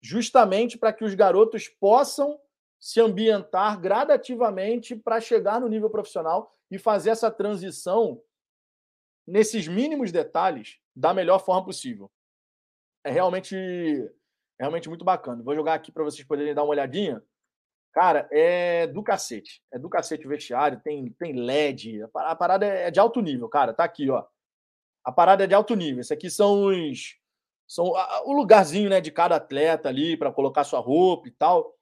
justamente 0.00 0.76
para 0.76 0.92
que 0.92 1.04
os 1.04 1.14
garotos 1.14 1.68
possam 1.68 2.38
se 2.78 3.00
ambientar 3.00 3.80
gradativamente 3.80 4.94
para 4.94 5.18
chegar 5.18 5.58
no 5.58 5.68
nível 5.68 5.88
profissional 5.88 6.54
e 6.70 6.78
fazer 6.78 7.10
essa 7.10 7.30
transição 7.30 8.22
nesses 9.26 9.66
mínimos 9.66 10.12
detalhes 10.12 10.78
da 10.94 11.14
melhor 11.14 11.42
forma 11.42 11.64
possível. 11.64 12.12
É 13.02 13.10
realmente, 13.10 13.56
é 13.56 14.62
realmente 14.62 14.88
muito 14.88 15.04
bacana. 15.04 15.42
Vou 15.42 15.54
jogar 15.54 15.74
aqui 15.74 15.90
para 15.90 16.04
vocês 16.04 16.26
poderem 16.26 16.54
dar 16.54 16.62
uma 16.62 16.70
olhadinha. 16.70 17.22
Cara, 17.92 18.28
é 18.30 18.86
do 18.86 19.02
cacete. 19.02 19.62
É 19.72 19.78
do 19.78 19.88
cacete 19.88 20.26
o 20.26 20.28
vestiário, 20.28 20.80
tem, 20.80 21.10
tem 21.12 21.32
LED. 21.32 22.02
A 22.14 22.36
parada 22.36 22.66
é 22.66 22.90
de 22.90 23.00
alto 23.00 23.22
nível, 23.22 23.48
cara. 23.48 23.72
Tá 23.72 23.84
aqui, 23.84 24.10
ó. 24.10 24.26
A 25.06 25.12
parada 25.12 25.44
é 25.44 25.46
de 25.46 25.54
alto 25.54 25.76
nível. 25.76 26.00
Esse 26.00 26.12
aqui 26.12 26.28
são 26.28 26.66
os. 26.66 27.16
São 27.68 27.92
o 28.24 28.32
lugarzinho 28.32 28.90
né, 28.90 29.00
de 29.00 29.10
cada 29.10 29.36
atleta 29.36 29.88
ali 29.88 30.16
para 30.16 30.32
colocar 30.32 30.64
sua 30.64 30.80
roupa 30.80 31.28
e 31.28 31.30
tal. 31.30 31.74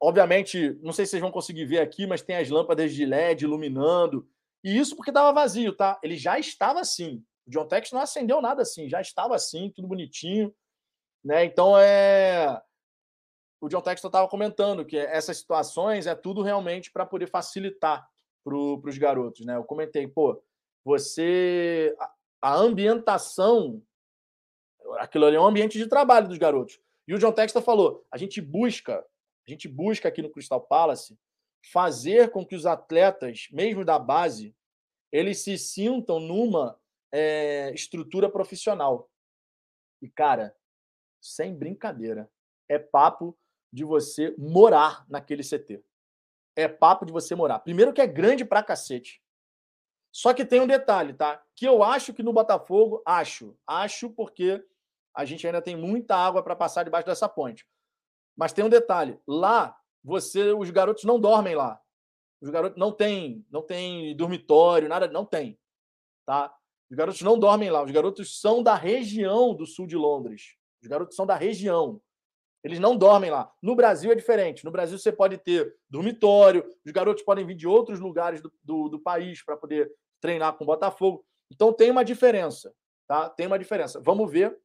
Obviamente, 0.00 0.78
não 0.82 0.92
sei 0.92 1.04
se 1.04 1.10
vocês 1.10 1.22
vão 1.22 1.30
conseguir 1.30 1.64
ver 1.64 1.80
aqui, 1.80 2.06
mas 2.06 2.22
tem 2.22 2.36
as 2.36 2.48
lâmpadas 2.48 2.94
de 2.94 3.04
LED 3.04 3.44
iluminando. 3.44 4.28
E 4.64 4.76
isso 4.78 4.94
porque 4.96 5.10
estava 5.10 5.32
vazio, 5.32 5.74
tá? 5.74 5.98
Ele 6.02 6.16
já 6.16 6.38
estava 6.38 6.80
assim. 6.80 7.24
O 7.46 7.50
John 7.50 7.66
Tex 7.66 7.92
não 7.92 8.00
acendeu 8.00 8.40
nada 8.40 8.62
assim, 8.62 8.88
já 8.88 9.00
estava 9.00 9.34
assim, 9.34 9.70
tudo 9.70 9.88
bonitinho. 9.88 10.54
Né? 11.24 11.44
Então 11.44 11.76
é. 11.76 12.62
O 13.60 13.68
John 13.68 13.80
Texton 13.80 14.06
estava 14.08 14.28
comentando 14.28 14.84
que 14.84 14.96
essas 14.96 15.38
situações 15.38 16.06
é 16.06 16.14
tudo 16.14 16.42
realmente 16.42 16.92
para 16.92 17.04
poder 17.06 17.26
facilitar 17.28 18.08
para 18.44 18.56
os 18.56 18.98
garotos. 18.98 19.44
Né? 19.44 19.56
Eu 19.56 19.64
comentei, 19.64 20.06
pô, 20.06 20.40
você. 20.84 21.96
A, 22.46 22.54
ambientação. 22.54 23.82
Aquilo 24.98 25.26
ali 25.26 25.36
é 25.36 25.40
um 25.40 25.46
ambiente 25.46 25.78
de 25.78 25.88
trabalho 25.88 26.28
dos 26.28 26.38
garotos. 26.38 26.80
E 27.08 27.14
o 27.14 27.18
John 27.18 27.32
Texton 27.32 27.62
falou: 27.62 28.06
a 28.10 28.16
gente 28.16 28.40
busca 28.40 29.04
a 29.46 29.50
gente 29.50 29.68
busca 29.68 30.08
aqui 30.08 30.20
no 30.20 30.30
Crystal 30.30 30.60
Palace 30.60 31.16
fazer 31.72 32.30
com 32.30 32.44
que 32.44 32.56
os 32.56 32.66
atletas, 32.66 33.48
mesmo 33.52 33.84
da 33.84 33.98
base, 33.98 34.54
eles 35.12 35.38
se 35.38 35.56
sintam 35.56 36.18
numa 36.18 36.78
é, 37.12 37.72
estrutura 37.72 38.28
profissional. 38.28 39.08
E, 40.02 40.08
cara, 40.08 40.54
sem 41.20 41.54
brincadeira, 41.54 42.30
é 42.68 42.78
papo 42.78 43.38
de 43.72 43.84
você 43.84 44.34
morar 44.36 45.06
naquele 45.08 45.42
CT. 45.42 45.82
É 46.56 46.66
papo 46.66 47.06
de 47.06 47.12
você 47.12 47.34
morar. 47.34 47.60
Primeiro 47.60 47.92
que 47.92 48.00
é 48.00 48.06
grande 48.06 48.44
pra 48.44 48.62
cacete. 48.62 49.22
Só 50.16 50.32
que 50.32 50.46
tem 50.46 50.62
um 50.62 50.66
detalhe, 50.66 51.12
tá? 51.12 51.42
Que 51.54 51.68
eu 51.68 51.82
acho 51.82 52.14
que 52.14 52.22
no 52.22 52.32
Botafogo, 52.32 53.02
acho, 53.04 53.54
acho 53.66 54.08
porque 54.08 54.64
a 55.14 55.26
gente 55.26 55.46
ainda 55.46 55.60
tem 55.60 55.76
muita 55.76 56.16
água 56.16 56.42
para 56.42 56.56
passar 56.56 56.84
debaixo 56.84 57.06
dessa 57.06 57.28
ponte. 57.28 57.68
Mas 58.34 58.50
tem 58.50 58.64
um 58.64 58.70
detalhe: 58.70 59.20
lá, 59.28 59.76
você, 60.02 60.54
os 60.54 60.70
garotos 60.70 61.04
não 61.04 61.20
dormem 61.20 61.54
lá. 61.54 61.78
Os 62.40 62.48
garotos 62.48 62.78
não 62.78 62.92
tem, 62.92 63.44
não 63.50 63.60
tem 63.60 64.16
dormitório, 64.16 64.88
nada, 64.88 65.06
não 65.06 65.26
tem, 65.26 65.58
tá? 66.24 66.50
Os 66.90 66.96
garotos 66.96 67.20
não 67.20 67.38
dormem 67.38 67.68
lá. 67.68 67.84
Os 67.84 67.90
garotos 67.90 68.40
são 68.40 68.62
da 68.62 68.74
região 68.74 69.54
do 69.54 69.66
sul 69.66 69.86
de 69.86 69.96
Londres. 69.96 70.56
Os 70.82 70.88
garotos 70.88 71.14
são 71.14 71.26
da 71.26 71.36
região. 71.36 72.00
Eles 72.64 72.80
não 72.80 72.96
dormem 72.96 73.30
lá. 73.30 73.52
No 73.60 73.76
Brasil 73.76 74.10
é 74.10 74.14
diferente. 74.14 74.64
No 74.64 74.70
Brasil 74.70 74.98
você 74.98 75.12
pode 75.12 75.36
ter 75.36 75.76
dormitório, 75.90 76.66
os 76.86 76.90
garotos 76.90 77.22
podem 77.22 77.44
vir 77.44 77.54
de 77.54 77.68
outros 77.68 78.00
lugares 78.00 78.40
do, 78.40 78.50
do, 78.64 78.88
do 78.88 78.98
país 78.98 79.44
para 79.44 79.58
poder 79.58 79.92
treinar 80.26 80.54
com 80.54 80.64
o 80.64 80.66
Botafogo. 80.66 81.24
Então 81.52 81.72
tem 81.72 81.90
uma 81.90 82.04
diferença, 82.04 82.74
tá? 83.06 83.30
Tem 83.30 83.46
uma 83.46 83.58
diferença. 83.58 84.00
Vamos 84.00 84.30
ver 84.30 84.58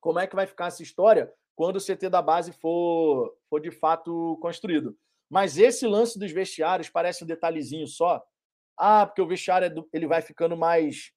como 0.00 0.18
é 0.18 0.26
que 0.26 0.36
vai 0.36 0.46
ficar 0.46 0.66
essa 0.66 0.82
história 0.82 1.32
quando 1.56 1.76
o 1.76 1.80
CT 1.80 2.10
da 2.10 2.20
base 2.20 2.52
for, 2.52 3.34
for 3.48 3.58
de 3.58 3.70
fato 3.70 4.38
construído. 4.42 4.96
Mas 5.30 5.56
esse 5.56 5.86
lance 5.86 6.18
dos 6.18 6.30
vestiários 6.30 6.90
parece 6.90 7.24
um 7.24 7.26
detalhezinho 7.26 7.86
só. 7.86 8.22
Ah, 8.78 9.06
porque 9.06 9.22
o 9.22 9.26
vestiário 9.26 9.66
é 9.66 9.70
do, 9.70 9.88
ele 9.92 10.06
vai 10.06 10.20
ficando 10.20 10.56
mais 10.56 11.12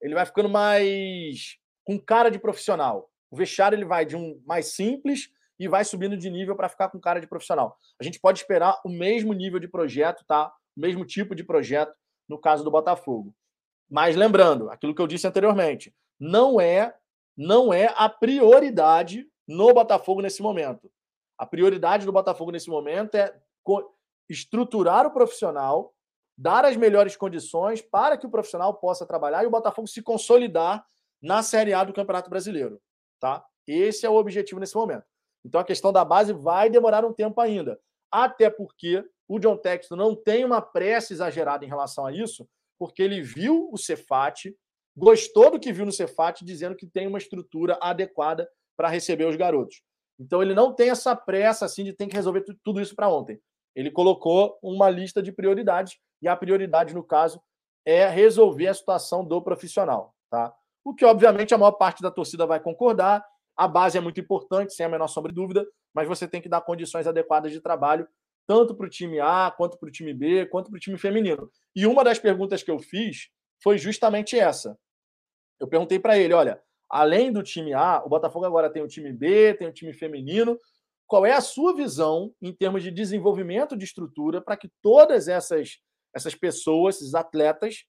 ele 0.00 0.14
vai 0.14 0.24
ficando 0.24 0.48
mais 0.48 1.56
com 1.84 1.98
cara 1.98 2.30
de 2.30 2.38
profissional. 2.38 3.10
O 3.30 3.36
vestiário 3.36 3.76
ele 3.76 3.84
vai 3.84 4.06
de 4.06 4.16
um 4.16 4.40
mais 4.46 4.74
simples 4.74 5.28
e 5.58 5.68
vai 5.68 5.84
subindo 5.84 6.16
de 6.16 6.30
nível 6.30 6.54
para 6.54 6.68
ficar 6.68 6.88
com 6.88 7.00
cara 7.00 7.20
de 7.20 7.26
profissional. 7.26 7.76
A 8.00 8.04
gente 8.04 8.20
pode 8.20 8.38
esperar 8.38 8.80
o 8.84 8.88
mesmo 8.88 9.32
nível 9.32 9.58
de 9.58 9.66
projeto, 9.66 10.24
tá? 10.24 10.52
O 10.76 10.80
mesmo 10.80 11.04
tipo 11.04 11.34
de 11.34 11.42
projeto 11.42 11.92
no 12.28 12.38
caso 12.38 12.62
do 12.62 12.70
Botafogo. 12.70 13.34
Mas 13.90 14.14
lembrando, 14.14 14.70
aquilo 14.70 14.94
que 14.94 15.00
eu 15.00 15.06
disse 15.06 15.26
anteriormente, 15.26 15.94
não 16.18 16.60
é 16.60 16.94
não 17.36 17.72
é 17.72 17.94
a 17.96 18.08
prioridade 18.08 19.24
no 19.46 19.72
Botafogo 19.72 20.20
nesse 20.20 20.42
momento. 20.42 20.90
A 21.38 21.46
prioridade 21.46 22.04
do 22.04 22.12
Botafogo 22.12 22.50
nesse 22.50 22.68
momento 22.68 23.14
é 23.14 23.32
estruturar 24.28 25.06
o 25.06 25.12
profissional, 25.12 25.94
dar 26.36 26.64
as 26.64 26.76
melhores 26.76 27.16
condições 27.16 27.80
para 27.80 28.18
que 28.18 28.26
o 28.26 28.30
profissional 28.30 28.74
possa 28.74 29.06
trabalhar 29.06 29.44
e 29.44 29.46
o 29.46 29.50
Botafogo 29.50 29.86
se 29.86 30.02
consolidar 30.02 30.84
na 31.22 31.42
Série 31.42 31.72
A 31.72 31.84
do 31.84 31.92
Campeonato 31.92 32.28
Brasileiro, 32.28 32.80
tá? 33.20 33.44
Esse 33.66 34.04
é 34.04 34.10
o 34.10 34.16
objetivo 34.16 34.60
nesse 34.60 34.74
momento. 34.74 35.04
Então 35.44 35.60
a 35.60 35.64
questão 35.64 35.92
da 35.92 36.04
base 36.04 36.32
vai 36.32 36.68
demorar 36.68 37.04
um 37.04 37.12
tempo 37.12 37.40
ainda, 37.40 37.80
até 38.10 38.50
porque 38.50 39.04
o 39.28 39.38
John 39.38 39.56
Texton 39.56 39.94
não 39.94 40.16
tem 40.16 40.44
uma 40.44 40.62
pressa 40.62 41.12
exagerada 41.12 41.64
em 41.64 41.68
relação 41.68 42.06
a 42.06 42.12
isso, 42.12 42.48
porque 42.78 43.02
ele 43.02 43.20
viu 43.20 43.68
o 43.70 43.76
Cefate, 43.76 44.56
gostou 44.96 45.50
do 45.50 45.60
que 45.60 45.72
viu 45.72 45.84
no 45.84 45.92
Cefate, 45.92 46.44
dizendo 46.44 46.74
que 46.74 46.86
tem 46.86 47.06
uma 47.06 47.18
estrutura 47.18 47.78
adequada 47.80 48.48
para 48.76 48.88
receber 48.88 49.26
os 49.26 49.36
garotos. 49.36 49.82
Então 50.18 50.42
ele 50.42 50.54
não 50.54 50.74
tem 50.74 50.90
essa 50.90 51.14
pressa 51.14 51.66
assim 51.66 51.84
de 51.84 51.92
ter 51.92 52.06
que 52.06 52.16
resolver 52.16 52.44
tudo 52.64 52.80
isso 52.80 52.96
para 52.96 53.08
ontem. 53.08 53.40
Ele 53.76 53.90
colocou 53.90 54.58
uma 54.62 54.88
lista 54.88 55.22
de 55.22 55.30
prioridades 55.30 55.96
e 56.22 56.26
a 56.26 56.34
prioridade 56.34 56.94
no 56.94 57.04
caso 57.04 57.40
é 57.84 58.08
resolver 58.08 58.66
a 58.66 58.74
situação 58.74 59.24
do 59.24 59.40
profissional, 59.42 60.14
tá? 60.30 60.54
O 60.84 60.94
que 60.94 61.04
obviamente 61.04 61.54
a 61.54 61.58
maior 61.58 61.72
parte 61.72 62.02
da 62.02 62.10
torcida 62.10 62.46
vai 62.46 62.60
concordar. 62.60 63.24
A 63.56 63.68
base 63.68 63.98
é 63.98 64.00
muito 64.00 64.20
importante, 64.20 64.72
sem 64.72 64.86
a 64.86 64.88
menor 64.88 65.08
sombra 65.08 65.30
de 65.30 65.36
dúvida, 65.36 65.66
mas 65.94 66.08
você 66.08 66.26
tem 66.26 66.40
que 66.40 66.48
dar 66.48 66.60
condições 66.60 67.06
adequadas 67.06 67.52
de 67.52 67.60
trabalho 67.60 68.08
tanto 68.48 68.74
para 68.74 68.86
o 68.86 68.88
time 68.88 69.20
A, 69.20 69.52
quanto 69.54 69.76
para 69.78 69.90
o 69.90 69.92
time 69.92 70.14
B, 70.14 70.46
quanto 70.46 70.70
para 70.70 70.78
o 70.78 70.80
time 70.80 70.96
feminino. 70.96 71.50
E 71.76 71.86
uma 71.86 72.02
das 72.02 72.18
perguntas 72.18 72.62
que 72.62 72.70
eu 72.70 72.78
fiz 72.78 73.28
foi 73.62 73.76
justamente 73.76 74.38
essa. 74.38 74.78
Eu 75.60 75.68
perguntei 75.68 75.98
para 75.98 76.18
ele, 76.18 76.32
olha, 76.32 76.58
além 76.88 77.30
do 77.30 77.42
time 77.42 77.74
A, 77.74 78.02
o 78.02 78.08
Botafogo 78.08 78.46
agora 78.46 78.70
tem 78.70 78.82
o 78.82 78.88
time 78.88 79.12
B, 79.12 79.52
tem 79.52 79.68
o 79.68 79.72
time 79.72 79.92
feminino. 79.92 80.58
Qual 81.06 81.26
é 81.26 81.32
a 81.32 81.42
sua 81.42 81.74
visão 81.74 82.34
em 82.40 82.50
termos 82.50 82.82
de 82.82 82.90
desenvolvimento 82.90 83.76
de 83.76 83.84
estrutura 83.84 84.40
para 84.40 84.56
que 84.56 84.70
todas 84.80 85.28
essas, 85.28 85.78
essas 86.14 86.34
pessoas, 86.34 86.96
esses 86.96 87.14
atletas, 87.14 87.84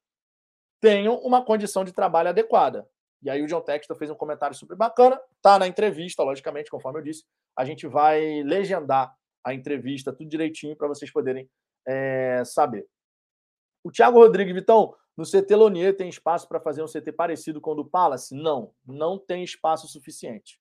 tenham 0.82 1.16
uma 1.20 1.44
condição 1.44 1.86
de 1.86 1.94
trabalho 1.94 2.30
adequada? 2.30 2.86
E 3.22 3.30
aí 3.30 3.42
o 3.42 3.48
John 3.48 3.62
Textor 3.62 3.98
fez 3.98 4.12
um 4.12 4.16
comentário 4.16 4.56
super 4.56 4.76
bacana, 4.76 5.20
tá 5.42 5.58
na 5.58 5.68
entrevista, 5.68 6.22
logicamente, 6.22 6.70
conforme 6.70 7.00
eu 7.00 7.04
disse. 7.04 7.24
A 7.58 7.64
gente 7.64 7.88
vai 7.88 8.44
legendar 8.44 9.18
a 9.44 9.54
entrevista, 9.54 10.14
tudo 10.14 10.30
direitinho, 10.30 10.76
para 10.76 10.88
vocês 10.88 11.12
poderem 11.12 11.50
é, 11.88 12.44
saber. 12.46 12.88
O 13.84 13.92
Thiago 13.92 14.20
Rodrigues, 14.20 14.54
Vitão, 14.54 14.96
no 15.18 15.26
CT 15.26 15.54
Lonier 15.56 15.96
tem 15.98 16.08
espaço 16.08 16.48
para 16.48 16.60
fazer 16.60 16.82
um 16.82 16.88
CT 16.88 17.12
parecido 17.12 17.60
com 17.60 17.72
o 17.72 17.76
do 17.76 17.86
Palace? 17.86 18.34
Não, 18.34 18.74
não 18.86 19.18
tem 19.18 19.44
espaço 19.44 19.88
suficiente. 19.88 20.60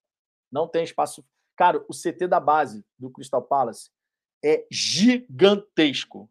Não 0.50 0.66
tem 0.66 0.82
espaço. 0.82 1.24
Cara, 1.56 1.84
o 1.88 1.92
CT 1.92 2.26
da 2.26 2.40
base 2.40 2.84
do 2.98 3.10
Crystal 3.10 3.42
Palace 3.42 3.90
é 4.44 4.66
gigantesco. 4.70 6.28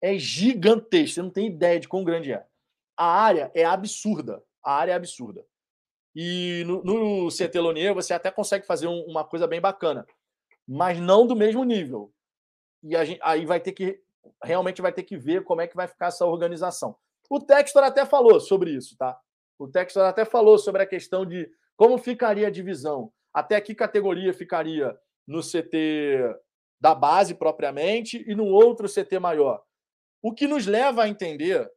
É 0.00 0.18
gigantesco. 0.18 1.14
Você 1.14 1.22
não 1.22 1.30
tem 1.30 1.46
ideia 1.46 1.78
de 1.78 1.88
quão 1.88 2.02
grande 2.02 2.32
é. 2.32 2.44
A 2.96 3.06
área 3.06 3.50
é 3.54 3.64
absurda. 3.64 4.42
A 4.62 4.74
área 4.74 4.92
é 4.92 4.94
absurda. 4.94 5.44
E 6.14 6.64
no, 6.66 6.82
no 6.82 7.28
CT 7.28 7.58
Lonier 7.58 7.94
você 7.94 8.12
até 8.12 8.30
consegue 8.30 8.66
fazer 8.66 8.86
um, 8.86 9.02
uma 9.04 9.24
coisa 9.24 9.46
bem 9.46 9.60
bacana, 9.60 10.06
mas 10.66 10.98
não 10.98 11.26
do 11.26 11.36
mesmo 11.36 11.64
nível. 11.64 12.12
E 12.82 13.04
gente, 13.04 13.20
aí 13.22 13.44
vai 13.46 13.60
ter 13.60 13.72
que 13.72 14.00
realmente 14.42 14.82
vai 14.82 14.92
ter 14.92 15.02
que 15.02 15.16
ver 15.16 15.44
como 15.44 15.60
é 15.60 15.66
que 15.66 15.76
vai 15.76 15.88
ficar 15.88 16.06
essa 16.06 16.24
organização. 16.26 16.96
O 17.28 17.40
Textor 17.40 17.82
até 17.82 18.04
falou 18.04 18.40
sobre 18.40 18.70
isso, 18.70 18.96
tá? 18.96 19.18
O 19.58 19.68
Textor 19.68 20.04
até 20.04 20.24
falou 20.24 20.58
sobre 20.58 20.82
a 20.82 20.86
questão 20.86 21.24
de 21.24 21.50
como 21.76 21.98
ficaria 21.98 22.46
a 22.46 22.50
divisão, 22.50 23.12
até 23.32 23.60
que 23.60 23.74
categoria 23.74 24.32
ficaria 24.34 24.96
no 25.26 25.40
CT 25.40 26.36
da 26.80 26.94
base 26.94 27.34
propriamente 27.34 28.24
e 28.28 28.34
no 28.34 28.46
outro 28.46 28.88
CT 28.88 29.18
maior. 29.18 29.62
O 30.20 30.32
que 30.32 30.46
nos 30.46 30.66
leva 30.66 31.04
a 31.04 31.08
entender 31.08 31.68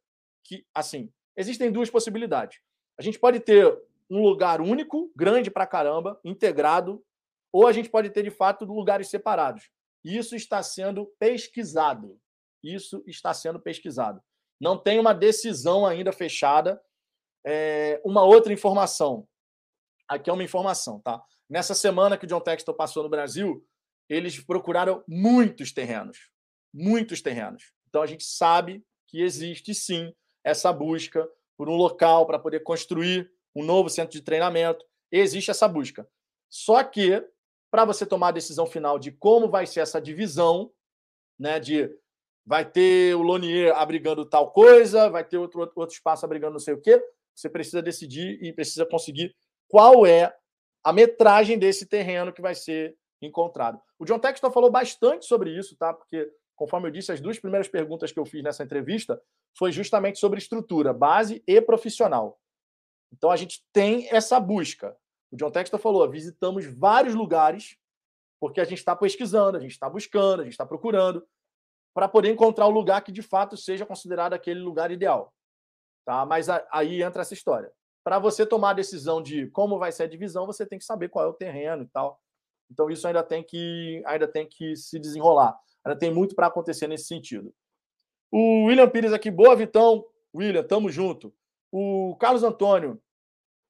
que, 0.43 0.65
assim, 0.73 1.11
existem 1.37 1.71
duas 1.71 1.89
possibilidades. 1.89 2.59
A 2.97 3.01
gente 3.01 3.19
pode 3.19 3.39
ter 3.39 3.65
um 4.09 4.21
lugar 4.21 4.61
único, 4.61 5.11
grande 5.15 5.49
pra 5.49 5.65
caramba, 5.65 6.19
integrado, 6.23 7.03
ou 7.55 7.65
a 7.67 7.71
gente 7.71 7.89
pode 7.89 8.09
ter, 8.09 8.21
de 8.21 8.29
fato, 8.29 8.65
lugares 8.65 9.07
separados. 9.07 9.69
Isso 10.03 10.35
está 10.35 10.61
sendo 10.61 11.05
pesquisado. 11.17 12.19
Isso 12.61 13.01
está 13.07 13.33
sendo 13.33 13.61
pesquisado. 13.61 14.21
Não 14.59 14.77
tem 14.77 14.99
uma 14.99 15.13
decisão 15.13 15.85
ainda 15.85 16.11
fechada. 16.11 16.81
É, 17.45 18.01
uma 18.03 18.25
outra 18.25 18.51
informação. 18.51 19.25
Aqui 20.05 20.29
é 20.29 20.33
uma 20.33 20.43
informação, 20.43 20.99
tá? 20.99 21.23
Nessa 21.49 21.73
semana 21.73 22.17
que 22.17 22.25
o 22.25 22.27
John 22.27 22.41
Textor 22.41 22.75
passou 22.75 23.03
no 23.03 23.09
Brasil, 23.09 23.65
eles 24.09 24.37
procuraram 24.37 25.01
muitos 25.07 25.71
terrenos. 25.71 26.29
Muitos 26.73 27.21
terrenos. 27.21 27.71
Então 27.87 28.01
a 28.01 28.05
gente 28.05 28.25
sabe 28.25 28.85
que 29.07 29.21
existe 29.21 29.73
sim 29.73 30.13
essa 30.43 30.73
busca 30.73 31.25
por 31.57 31.69
um 31.69 31.75
local 31.75 32.25
para 32.25 32.37
poder 32.37 32.63
construir 32.63 33.31
um 33.55 33.63
novo 33.63 33.89
centro 33.89 34.11
de 34.11 34.21
treinamento. 34.21 34.83
Existe 35.09 35.51
essa 35.51 35.69
busca. 35.69 36.05
Só 36.49 36.83
que, 36.83 37.25
para 37.71 37.85
você 37.85 38.05
tomar 38.05 38.29
a 38.29 38.33
decisão 38.33 38.65
final 38.65 38.97
de 38.97 39.11
como 39.11 39.49
vai 39.49 39.65
ser 39.65 39.81
essa 39.81 40.01
divisão, 40.01 40.71
né, 41.37 41.59
de 41.59 41.89
vai 42.45 42.63
ter 42.63 43.15
o 43.15 43.21
Lonier 43.21 43.75
abrigando 43.75 44.25
tal 44.25 44.51
coisa, 44.51 45.09
vai 45.09 45.23
ter 45.23 45.37
outro, 45.37 45.59
outro 45.61 45.93
espaço 45.93 46.25
abrigando 46.25 46.53
não 46.53 46.59
sei 46.59 46.73
o 46.73 46.81
quê, 46.81 47.03
você 47.33 47.49
precisa 47.49 47.81
decidir 47.81 48.41
e 48.41 48.53
precisa 48.53 48.85
conseguir 48.85 49.35
qual 49.67 50.05
é 50.05 50.33
a 50.83 50.93
metragem 50.93 51.57
desse 51.57 51.85
terreno 51.85 52.31
que 52.31 52.41
vai 52.41 52.53
ser 52.53 52.95
encontrado. 53.21 53.81
O 53.97 54.05
John 54.05 54.19
Texton 54.19 54.51
falou 54.51 54.69
bastante 54.69 55.25
sobre 55.25 55.49
isso, 55.57 55.75
tá? 55.75 55.93
Porque, 55.93 56.31
conforme 56.55 56.87
eu 56.87 56.91
disse, 56.91 57.11
as 57.11 57.19
duas 57.19 57.39
primeiras 57.39 57.67
perguntas 57.67 58.11
que 58.11 58.19
eu 58.19 58.25
fiz 58.25 58.43
nessa 58.43 58.63
entrevista 58.63 59.19
foi 59.57 59.71
justamente 59.71 60.19
sobre 60.19 60.37
estrutura, 60.37 60.93
base 60.93 61.43
e 61.47 61.59
profissional. 61.59 62.39
Então 63.11 63.31
a 63.31 63.35
gente 63.35 63.65
tem 63.73 64.07
essa 64.09 64.39
busca. 64.39 64.95
O 65.35 65.37
John 65.37 65.51
Texton 65.51 65.77
falou: 65.77 66.09
visitamos 66.09 66.65
vários 66.65 67.13
lugares, 67.13 67.77
porque 68.39 68.61
a 68.61 68.63
gente 68.63 68.77
está 68.79 68.95
pesquisando, 68.95 69.57
a 69.57 69.59
gente 69.59 69.71
está 69.71 69.89
buscando, 69.89 70.39
a 70.39 70.43
gente 70.43 70.53
está 70.53 70.65
procurando, 70.65 71.27
para 71.93 72.07
poder 72.07 72.31
encontrar 72.31 72.67
o 72.67 72.71
lugar 72.71 73.01
que 73.03 73.11
de 73.11 73.21
fato 73.21 73.57
seja 73.57 73.85
considerado 73.85 74.33
aquele 74.33 74.61
lugar 74.61 74.91
ideal. 74.91 75.33
Tá? 76.05 76.25
Mas 76.25 76.47
aí 76.71 77.03
entra 77.03 77.21
essa 77.21 77.33
história. 77.33 77.69
Para 78.01 78.17
você 78.17 78.45
tomar 78.45 78.69
a 78.69 78.73
decisão 78.73 79.21
de 79.21 79.47
como 79.47 79.77
vai 79.77 79.91
ser 79.91 80.03
a 80.03 80.07
divisão, 80.07 80.45
você 80.45 80.65
tem 80.65 80.79
que 80.79 80.85
saber 80.85 81.09
qual 81.09 81.25
é 81.25 81.27
o 81.27 81.33
terreno 81.33 81.83
e 81.83 81.87
tal. 81.87 82.21
Então 82.71 82.89
isso 82.89 83.05
ainda 83.05 83.23
tem 83.23 83.43
que 83.43 84.01
ainda 84.05 84.27
tem 84.27 84.47
que 84.47 84.75
se 84.77 84.97
desenrolar. 84.97 85.59
Ainda 85.83 85.99
tem 85.99 86.13
muito 86.13 86.33
para 86.33 86.47
acontecer 86.47 86.87
nesse 86.87 87.05
sentido. 87.05 87.53
O 88.31 88.65
William 88.67 88.89
Pires 88.89 89.11
aqui, 89.11 89.29
boa 89.29 89.55
Vitão. 89.55 90.05
William, 90.33 90.63
tamo 90.63 90.89
junto. 90.89 91.33
O 91.71 92.15
Carlos 92.19 92.43
Antônio, 92.43 93.01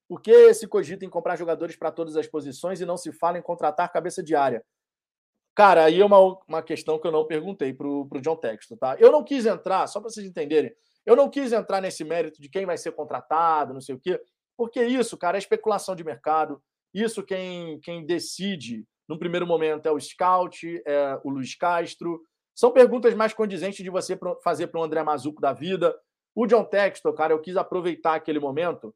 por 0.08 0.22
que 0.22 0.54
se 0.54 0.68
cogita 0.68 1.06
em 1.06 1.10
comprar 1.10 1.36
jogadores 1.36 1.76
para 1.76 1.92
todas 1.92 2.16
as 2.16 2.28
posições 2.28 2.80
e 2.80 2.86
não 2.86 2.98
se 2.98 3.12
fala 3.12 3.38
em 3.38 3.42
contratar 3.42 3.92
cabeça 3.92 4.22
de 4.22 4.36
área? 4.36 4.64
Cara, 5.56 5.86
aí 5.86 6.02
é 6.02 6.06
uma, 6.06 6.20
uma 6.48 6.62
questão 6.62 7.00
que 7.00 7.08
eu 7.08 7.12
não 7.12 7.26
perguntei 7.26 7.74
para 7.74 7.88
o 7.88 8.10
John 8.22 8.36
Texto, 8.36 8.76
tá? 8.76 8.98
Eu 9.00 9.12
não 9.12 9.24
quis 9.24 9.46
entrar, 9.46 9.88
só 9.88 10.00
para 10.00 10.10
vocês 10.10 10.28
entenderem, 10.28 10.74
eu 11.06 11.16
não 11.16 11.30
quis 11.30 11.54
entrar 11.54 11.82
nesse 11.82 12.04
mérito 12.04 12.42
de 12.42 12.50
quem 12.50 12.66
vai 12.66 12.78
ser 12.78 12.92
contratado, 12.92 13.74
não 13.74 13.82
sei 13.82 13.96
o 13.96 14.00
quê, 14.00 14.20
porque 14.58 14.84
isso, 14.84 15.18
cara, 15.18 15.38
é 15.38 15.40
especulação 15.40 15.96
de 15.96 16.04
mercado. 16.04 16.62
Isso 16.94 17.24
quem, 17.24 17.80
quem 17.82 18.06
decide 18.06 18.86
no 19.08 19.20
primeiro 19.20 19.46
momento 19.46 19.86
é 19.86 19.92
o 19.92 20.00
scout, 20.00 20.82
é 20.86 21.20
o 21.24 21.30
Luiz 21.30 21.56
Castro. 21.56 22.22
São 22.54 22.72
perguntas 22.72 23.14
mais 23.14 23.34
condizentes 23.34 23.84
de 23.84 23.90
você 23.90 24.18
fazer 24.44 24.68
para 24.68 24.80
o 24.80 24.84
André 24.84 25.04
Mazuco 25.04 25.42
da 25.42 25.52
vida. 25.54 25.96
O 26.34 26.48
John 26.48 26.64
Textor, 26.64 27.14
cara, 27.14 27.34
eu 27.34 27.42
quis 27.42 27.58
aproveitar 27.58 28.16
aquele 28.16 28.40
momento 28.40 28.96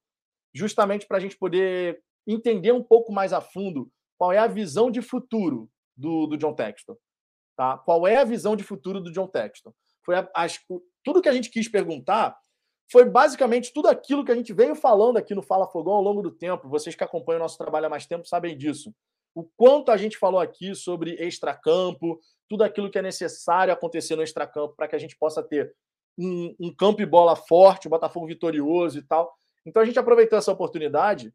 justamente 0.54 1.08
para 1.08 1.18
a 1.18 1.20
gente 1.20 1.38
poder 1.38 2.02
entender 2.28 2.72
um 2.72 2.84
pouco 2.84 3.12
mais 3.12 3.34
a 3.34 3.42
fundo 3.42 3.92
qual 4.18 4.32
é 4.32 4.38
a 4.38 4.48
visão 4.48 4.92
de 4.92 5.02
futuro 5.02 5.70
do, 5.96 6.28
do 6.28 6.38
John 6.38 6.54
Textor. 6.54 6.98
Tá? 7.56 7.78
Qual 7.78 8.08
é 8.08 8.18
a 8.18 8.24
visão 8.24 8.56
de 8.56 8.64
futuro 8.64 9.02
do 9.02 9.12
John 9.12 9.28
Textor? 9.28 9.74
Foi 10.06 10.16
a, 10.16 10.30
as, 10.36 10.60
tudo 11.04 11.22
que 11.22 11.30
a 11.30 11.34
gente 11.34 11.50
quis 11.50 11.68
perguntar 11.68 12.38
foi 12.92 13.06
basicamente 13.06 13.72
tudo 13.72 13.88
aquilo 13.88 14.26
que 14.26 14.32
a 14.32 14.36
gente 14.36 14.52
veio 14.52 14.74
falando 14.76 15.18
aqui 15.18 15.36
no 15.36 15.44
Fala 15.44 15.68
Fogão 15.68 15.94
ao 15.94 16.02
longo 16.02 16.22
do 16.22 16.32
tempo. 16.32 16.68
Vocês 16.68 16.96
que 16.96 17.04
acompanham 17.04 17.40
o 17.40 17.44
nosso 17.44 17.58
trabalho 17.58 17.86
há 17.86 17.90
mais 17.90 18.06
tempo 18.06 18.28
sabem 18.28 18.58
disso. 18.58 18.94
O 19.36 19.44
quanto 19.56 19.92
a 19.92 19.98
gente 19.98 20.18
falou 20.18 20.40
aqui 20.40 20.74
sobre 20.74 21.14
extracampo, 21.16 22.20
tudo 22.50 22.64
aquilo 22.64 22.90
que 22.90 22.98
é 22.98 23.02
necessário 23.02 23.72
acontecer 23.72 24.16
no 24.16 24.24
extracampo 24.24 24.74
para 24.76 24.88
que 24.88 24.96
a 24.96 25.00
gente 25.00 25.16
possa 25.18 25.44
ter 25.44 25.74
um, 26.18 26.56
um, 26.60 26.76
campo 26.76 27.02
e 27.02 27.06
bola 27.06 27.36
forte, 27.36 27.88
o 27.88 27.90
Botafogo 27.90 28.26
vitorioso 28.26 28.98
e 28.98 29.04
tal. 29.04 29.32
Então 29.66 29.82
a 29.82 29.86
gente 29.86 30.00
aproveitou 30.00 30.38
essa 30.38 30.52
oportunidade. 30.52 31.34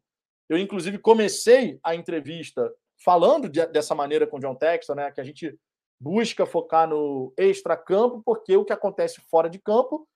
Eu, 0.49 0.57
inclusive, 0.57 0.97
comecei 0.97 1.79
a 1.83 1.95
entrevista 1.95 2.71
falando 3.03 3.49
de, 3.49 3.65
dessa 3.67 3.95
maneira 3.95 4.27
com 4.27 4.37
o 4.37 4.39
John 4.39 4.55
Texton, 4.55 4.95
né? 4.95 5.11
Que 5.11 5.21
a 5.21 5.23
gente 5.23 5.57
busca 5.99 6.45
focar 6.45 6.87
no 6.87 7.33
extracampo, 7.37 8.21
porque 8.23 8.55
o 8.55 8.65
que 8.65 8.73
acontece 8.73 9.21
fora 9.29 9.49
de 9.49 9.59
campo 9.59 10.07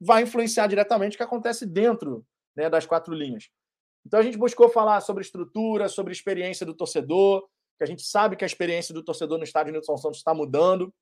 vai 0.00 0.22
influenciar 0.22 0.66
diretamente 0.66 1.14
o 1.14 1.16
que 1.16 1.22
acontece 1.22 1.66
dentro 1.66 2.24
né, 2.56 2.68
das 2.68 2.86
quatro 2.86 3.14
linhas. 3.14 3.48
Então 4.06 4.20
a 4.20 4.22
gente 4.22 4.36
buscou 4.36 4.68
falar 4.68 5.00
sobre 5.00 5.22
estrutura, 5.22 5.88
sobre 5.88 6.12
experiência 6.12 6.66
do 6.66 6.74
torcedor, 6.74 7.46
que 7.78 7.84
a 7.84 7.86
gente 7.86 8.02
sabe 8.02 8.36
que 8.36 8.44
a 8.44 8.46
experiência 8.46 8.94
do 8.94 9.02
torcedor 9.02 9.38
no 9.38 9.44
estádio 9.44 9.72
Nilson 9.72 9.96
Santos 9.96 10.18
está 10.18 10.34
mudando. 10.34 10.92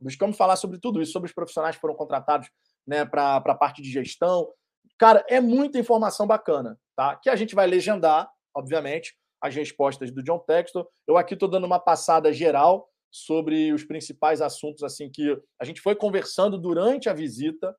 Buscamos 0.00 0.36
falar 0.36 0.56
sobre 0.56 0.78
tudo 0.78 1.00
isso, 1.00 1.12
sobre 1.12 1.28
os 1.28 1.34
profissionais 1.34 1.76
que 1.76 1.80
foram 1.80 1.94
contratados 1.94 2.50
né, 2.86 3.04
para 3.04 3.36
a 3.36 3.54
parte 3.54 3.80
de 3.80 3.90
gestão. 3.90 4.52
Cara, 4.98 5.24
é 5.28 5.40
muita 5.40 5.78
informação 5.78 6.26
bacana, 6.26 6.78
tá? 6.96 7.16
Que 7.16 7.28
a 7.28 7.36
gente 7.36 7.54
vai 7.54 7.66
legendar, 7.66 8.30
obviamente, 8.54 9.16
as 9.40 9.54
respostas 9.54 10.10
do 10.10 10.22
John 10.22 10.38
Textor. 10.38 10.88
Eu 11.06 11.16
aqui 11.16 11.34
estou 11.34 11.48
dando 11.48 11.66
uma 11.66 11.78
passada 11.78 12.32
geral 12.32 12.88
sobre 13.10 13.72
os 13.72 13.84
principais 13.84 14.40
assuntos 14.40 14.82
assim 14.82 15.10
que 15.10 15.40
a 15.60 15.64
gente 15.64 15.80
foi 15.80 15.94
conversando 15.94 16.58
durante 16.58 17.08
a 17.08 17.12
visita 17.12 17.74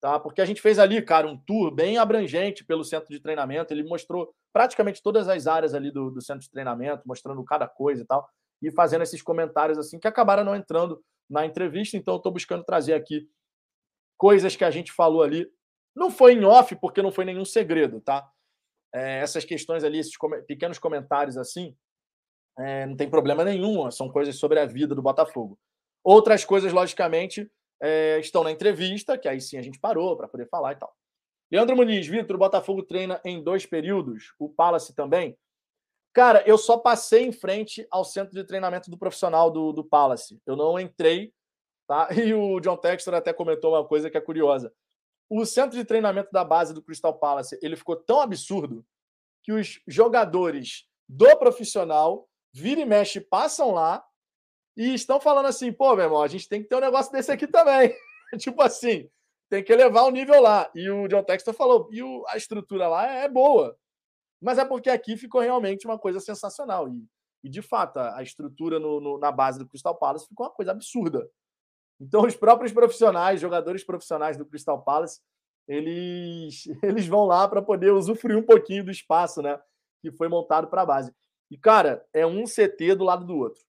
tá? 0.00 0.18
Porque 0.18 0.40
a 0.40 0.44
gente 0.44 0.62
fez 0.62 0.78
ali, 0.78 1.02
cara, 1.02 1.28
um 1.28 1.36
tour 1.36 1.70
bem 1.72 1.98
abrangente 1.98 2.64
pelo 2.64 2.82
centro 2.82 3.08
de 3.10 3.20
treinamento. 3.20 3.72
Ele 3.72 3.84
mostrou 3.84 4.34
praticamente 4.52 5.02
todas 5.02 5.28
as 5.28 5.46
áreas 5.46 5.74
ali 5.74 5.92
do, 5.92 6.10
do 6.10 6.22
centro 6.22 6.42
de 6.42 6.50
treinamento, 6.50 7.02
mostrando 7.06 7.44
cada 7.44 7.68
coisa 7.68 8.02
e 8.02 8.06
tal, 8.06 8.26
e 8.62 8.70
fazendo 8.70 9.02
esses 9.02 9.22
comentários 9.22 9.78
assim 9.78 9.98
que 9.98 10.08
acabaram 10.08 10.44
não 10.44 10.56
entrando 10.56 11.02
na 11.28 11.44
entrevista. 11.44 11.96
Então, 11.96 12.16
estou 12.16 12.32
buscando 12.32 12.64
trazer 12.64 12.94
aqui 12.94 13.28
coisas 14.16 14.56
que 14.56 14.64
a 14.64 14.70
gente 14.70 14.90
falou 14.90 15.22
ali. 15.22 15.46
Não 15.94 16.10
foi 16.10 16.34
em 16.34 16.44
off, 16.44 16.74
porque 16.76 17.02
não 17.02 17.12
foi 17.12 17.24
nenhum 17.24 17.44
segredo, 17.44 18.00
tá? 18.00 18.28
É, 18.92 19.20
essas 19.20 19.44
questões 19.44 19.84
ali, 19.84 19.98
esses 19.98 20.16
com 20.16 20.30
pequenos 20.42 20.78
comentários 20.78 21.36
assim, 21.36 21.76
é, 22.58 22.86
não 22.86 22.96
tem 22.96 23.08
problema 23.08 23.44
nenhum, 23.44 23.90
são 23.90 24.10
coisas 24.10 24.36
sobre 24.36 24.58
a 24.58 24.66
vida 24.66 24.94
do 24.94 25.02
Botafogo. 25.02 25.58
Outras 26.02 26.44
coisas, 26.44 26.72
logicamente, 26.72 27.50
é, 27.80 28.18
estão 28.18 28.44
na 28.44 28.50
entrevista, 28.50 29.16
que 29.16 29.28
aí 29.28 29.40
sim 29.40 29.56
a 29.56 29.62
gente 29.62 29.78
parou 29.78 30.16
para 30.16 30.28
poder 30.28 30.48
falar 30.48 30.72
e 30.72 30.76
tal. 30.76 30.94
Leandro 31.50 31.76
Muniz, 31.76 32.06
Vitor, 32.06 32.36
o 32.36 32.38
Botafogo 32.38 32.82
treina 32.82 33.20
em 33.24 33.42
dois 33.42 33.66
períodos, 33.66 34.34
o 34.38 34.48
Palace 34.48 34.94
também. 34.94 35.36
Cara, 36.12 36.42
eu 36.46 36.58
só 36.58 36.76
passei 36.76 37.24
em 37.24 37.32
frente 37.32 37.86
ao 37.90 38.04
centro 38.04 38.34
de 38.34 38.44
treinamento 38.44 38.90
do 38.90 38.98
profissional 38.98 39.50
do, 39.50 39.72
do 39.72 39.84
Palace. 39.84 40.40
Eu 40.44 40.56
não 40.56 40.78
entrei, 40.78 41.32
tá? 41.86 42.08
E 42.14 42.34
o 42.34 42.60
John 42.60 42.76
Textor 42.76 43.14
até 43.14 43.32
comentou 43.32 43.72
uma 43.74 43.86
coisa 43.86 44.10
que 44.10 44.16
é 44.16 44.20
curiosa. 44.20 44.72
O 45.30 45.46
centro 45.46 45.78
de 45.78 45.84
treinamento 45.84 46.30
da 46.32 46.44
base 46.44 46.74
do 46.74 46.82
Crystal 46.82 47.16
Palace, 47.16 47.58
ele 47.62 47.76
ficou 47.76 47.96
tão 47.96 48.20
absurdo 48.20 48.84
que 49.42 49.52
os 49.52 49.80
jogadores 49.86 50.86
do 51.08 51.36
profissional 51.36 52.28
vira 52.52 52.80
e 52.80 52.84
mexe 52.84 53.20
passam 53.20 53.70
lá 53.70 54.04
e 54.76 54.94
estão 54.94 55.20
falando 55.20 55.46
assim, 55.46 55.72
pô, 55.72 55.94
meu 55.94 56.04
irmão, 56.04 56.22
a 56.22 56.28
gente 56.28 56.48
tem 56.48 56.62
que 56.62 56.68
ter 56.68 56.76
um 56.76 56.80
negócio 56.80 57.12
desse 57.12 57.30
aqui 57.30 57.46
também. 57.46 57.94
tipo 58.38 58.60
assim, 58.62 59.08
tem 59.48 59.62
que 59.62 59.72
elevar 59.72 60.04
o 60.04 60.10
nível 60.10 60.40
lá. 60.40 60.70
E 60.74 60.88
o 60.88 61.08
John 61.08 61.22
Textor 61.22 61.54
falou, 61.54 61.88
e 61.92 62.02
o, 62.02 62.24
a 62.28 62.36
estrutura 62.36 62.88
lá 62.88 63.06
é 63.06 63.28
boa. 63.28 63.76
Mas 64.40 64.58
é 64.58 64.64
porque 64.64 64.88
aqui 64.88 65.16
ficou 65.16 65.40
realmente 65.40 65.86
uma 65.86 65.98
coisa 65.98 66.20
sensacional. 66.20 66.88
E, 66.88 67.04
e 67.44 67.48
de 67.48 67.60
fato, 67.60 67.98
a, 67.98 68.22
estrutura 68.22 68.78
no, 68.78 69.00
no, 69.00 69.18
na 69.18 69.30
base 69.30 69.58
do 69.58 69.68
Crystal 69.68 69.94
Palace 69.94 70.26
ficou 70.26 70.46
uma 70.46 70.52
coisa 70.52 70.70
absurda. 70.70 71.28
Então, 72.00 72.22
os 72.24 72.34
próprios 72.34 72.72
profissionais, 72.72 73.40
jogadores 73.40 73.84
profissionais 73.84 74.36
do 74.36 74.46
Crystal 74.46 74.82
Palace, 74.82 75.20
eles, 75.68 76.64
eles 76.82 77.06
vão 77.06 77.26
lá 77.26 77.46
para 77.46 77.60
poder 77.60 77.92
usufruir 77.92 78.38
um 78.38 78.42
pouquinho 78.42 78.84
do 78.84 78.90
espaço 78.90 79.42
né, 79.42 79.60
que 80.00 80.10
foi 80.10 80.28
montado 80.28 80.68
para 80.68 80.82
a 80.82 80.86
base. 80.86 81.14
E, 81.50 81.58
cara, 81.58 82.04
é 82.12 82.26
um 82.26 82.44
CT 82.44 82.94
do 82.94 83.04
lado 83.04 83.26
do 83.26 83.36
outro. 83.36 83.62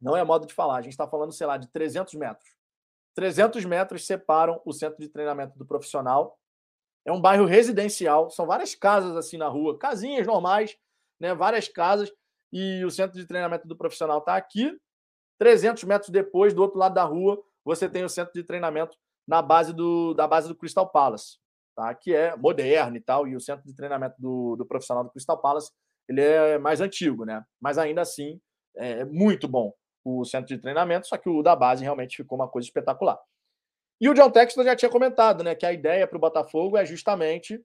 Não 0.00 0.16
é 0.16 0.24
modo 0.24 0.46
de 0.46 0.54
falar. 0.54 0.76
A 0.76 0.82
gente 0.82 0.92
está 0.92 1.06
falando, 1.06 1.32
sei 1.32 1.46
lá, 1.46 1.56
de 1.56 1.68
300 1.68 2.14
metros. 2.14 2.48
300 3.14 3.64
metros 3.64 4.06
separam 4.06 4.60
o 4.64 4.72
centro 4.72 4.98
de 4.98 5.08
treinamento 5.08 5.58
do 5.58 5.66
profissional. 5.66 6.38
É 7.04 7.12
um 7.12 7.20
bairro 7.20 7.44
residencial, 7.44 8.30
são 8.30 8.46
várias 8.46 8.74
casas 8.74 9.16
assim 9.16 9.38
na 9.38 9.48
rua, 9.48 9.78
casinhas 9.78 10.26
normais, 10.26 10.76
né? 11.18 11.34
Várias 11.34 11.68
casas. 11.68 12.12
e 12.52 12.84
o 12.84 12.90
centro 12.90 13.18
de 13.18 13.26
treinamento 13.26 13.66
do 13.66 13.76
profissional 13.76 14.18
está 14.18 14.36
aqui. 14.36 14.76
300 15.40 15.82
metros 15.84 16.10
depois, 16.10 16.52
do 16.52 16.60
outro 16.60 16.78
lado 16.78 16.94
da 16.94 17.04
rua, 17.04 17.42
você 17.64 17.88
tem 17.88 18.04
o 18.04 18.08
centro 18.10 18.34
de 18.34 18.44
treinamento 18.44 18.96
na 19.26 19.40
base 19.40 19.72
do, 19.72 20.12
da 20.12 20.28
base 20.28 20.46
do 20.46 20.54
Crystal 20.54 20.86
Palace, 20.86 21.38
tá? 21.74 21.94
que 21.94 22.14
é 22.14 22.36
moderno 22.36 22.96
e 22.96 23.00
tal, 23.00 23.26
e 23.26 23.34
o 23.34 23.40
centro 23.40 23.64
de 23.66 23.74
treinamento 23.74 24.16
do, 24.18 24.54
do 24.56 24.66
profissional 24.66 25.02
do 25.02 25.10
Crystal 25.10 25.40
Palace 25.40 25.72
ele 26.08 26.20
é 26.20 26.58
mais 26.58 26.80
antigo, 26.80 27.24
né? 27.24 27.44
Mas 27.60 27.78
ainda 27.78 28.02
assim 28.02 28.40
é 28.76 29.04
muito 29.04 29.46
bom 29.46 29.72
o 30.04 30.24
centro 30.24 30.48
de 30.54 30.60
treinamento, 30.60 31.06
só 31.06 31.16
que 31.16 31.28
o 31.28 31.42
da 31.42 31.54
base 31.54 31.84
realmente 31.84 32.16
ficou 32.16 32.36
uma 32.36 32.48
coisa 32.48 32.66
espetacular. 32.66 33.18
E 34.00 34.08
o 34.08 34.14
John 34.14 34.30
Textor 34.30 34.64
já 34.64 34.74
tinha 34.74 34.90
comentado, 34.90 35.44
né, 35.44 35.54
que 35.54 35.66
a 35.66 35.72
ideia 35.72 36.06
para 36.06 36.16
o 36.16 36.20
Botafogo 36.20 36.76
é 36.76 36.84
justamente 36.84 37.62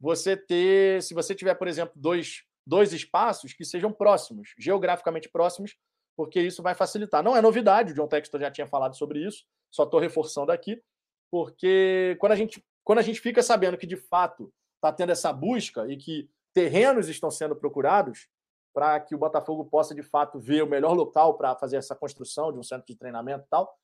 você 0.00 0.36
ter, 0.36 1.02
se 1.02 1.14
você 1.14 1.34
tiver, 1.34 1.54
por 1.54 1.68
exemplo, 1.68 1.94
dois, 1.96 2.42
dois 2.66 2.92
espaços 2.92 3.52
que 3.52 3.64
sejam 3.64 3.92
próximos, 3.92 4.54
geograficamente 4.58 5.28
próximos, 5.28 5.76
porque 6.18 6.40
isso 6.40 6.64
vai 6.64 6.74
facilitar. 6.74 7.22
Não 7.22 7.36
é 7.36 7.40
novidade, 7.40 7.92
o 7.92 7.94
John 7.94 8.08
Textor 8.08 8.40
já 8.40 8.50
tinha 8.50 8.66
falado 8.66 8.96
sobre 8.96 9.24
isso, 9.24 9.46
só 9.70 9.84
estou 9.84 10.00
reforçando 10.00 10.50
aqui, 10.50 10.82
porque 11.30 12.16
quando 12.18 12.32
a 12.32 12.34
gente, 12.34 12.66
quando 12.82 12.98
a 12.98 13.02
gente 13.02 13.20
fica 13.20 13.40
sabendo 13.40 13.78
que 13.78 13.86
de 13.86 13.94
fato 13.94 14.52
está 14.74 14.92
tendo 14.92 15.12
essa 15.12 15.32
busca 15.32 15.86
e 15.86 15.96
que 15.96 16.28
terrenos 16.52 17.08
estão 17.08 17.30
sendo 17.30 17.54
procurados 17.54 18.28
para 18.74 18.98
que 18.98 19.14
o 19.14 19.18
Botafogo 19.18 19.64
possa 19.66 19.94
de 19.94 20.02
fato 20.02 20.40
ver 20.40 20.64
o 20.64 20.66
melhor 20.66 20.92
local 20.92 21.34
para 21.38 21.54
fazer 21.54 21.76
essa 21.76 21.94
construção 21.94 22.52
de 22.52 22.58
um 22.58 22.64
centro 22.64 22.88
de 22.88 22.96
treinamento 22.96 23.44
e 23.44 23.48
tal. 23.48 23.78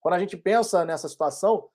Quando 0.00 0.14
a 0.14 0.18
gente 0.18 0.36
pensa 0.36 0.84
nessa 0.84 1.08
situação, 1.08 1.70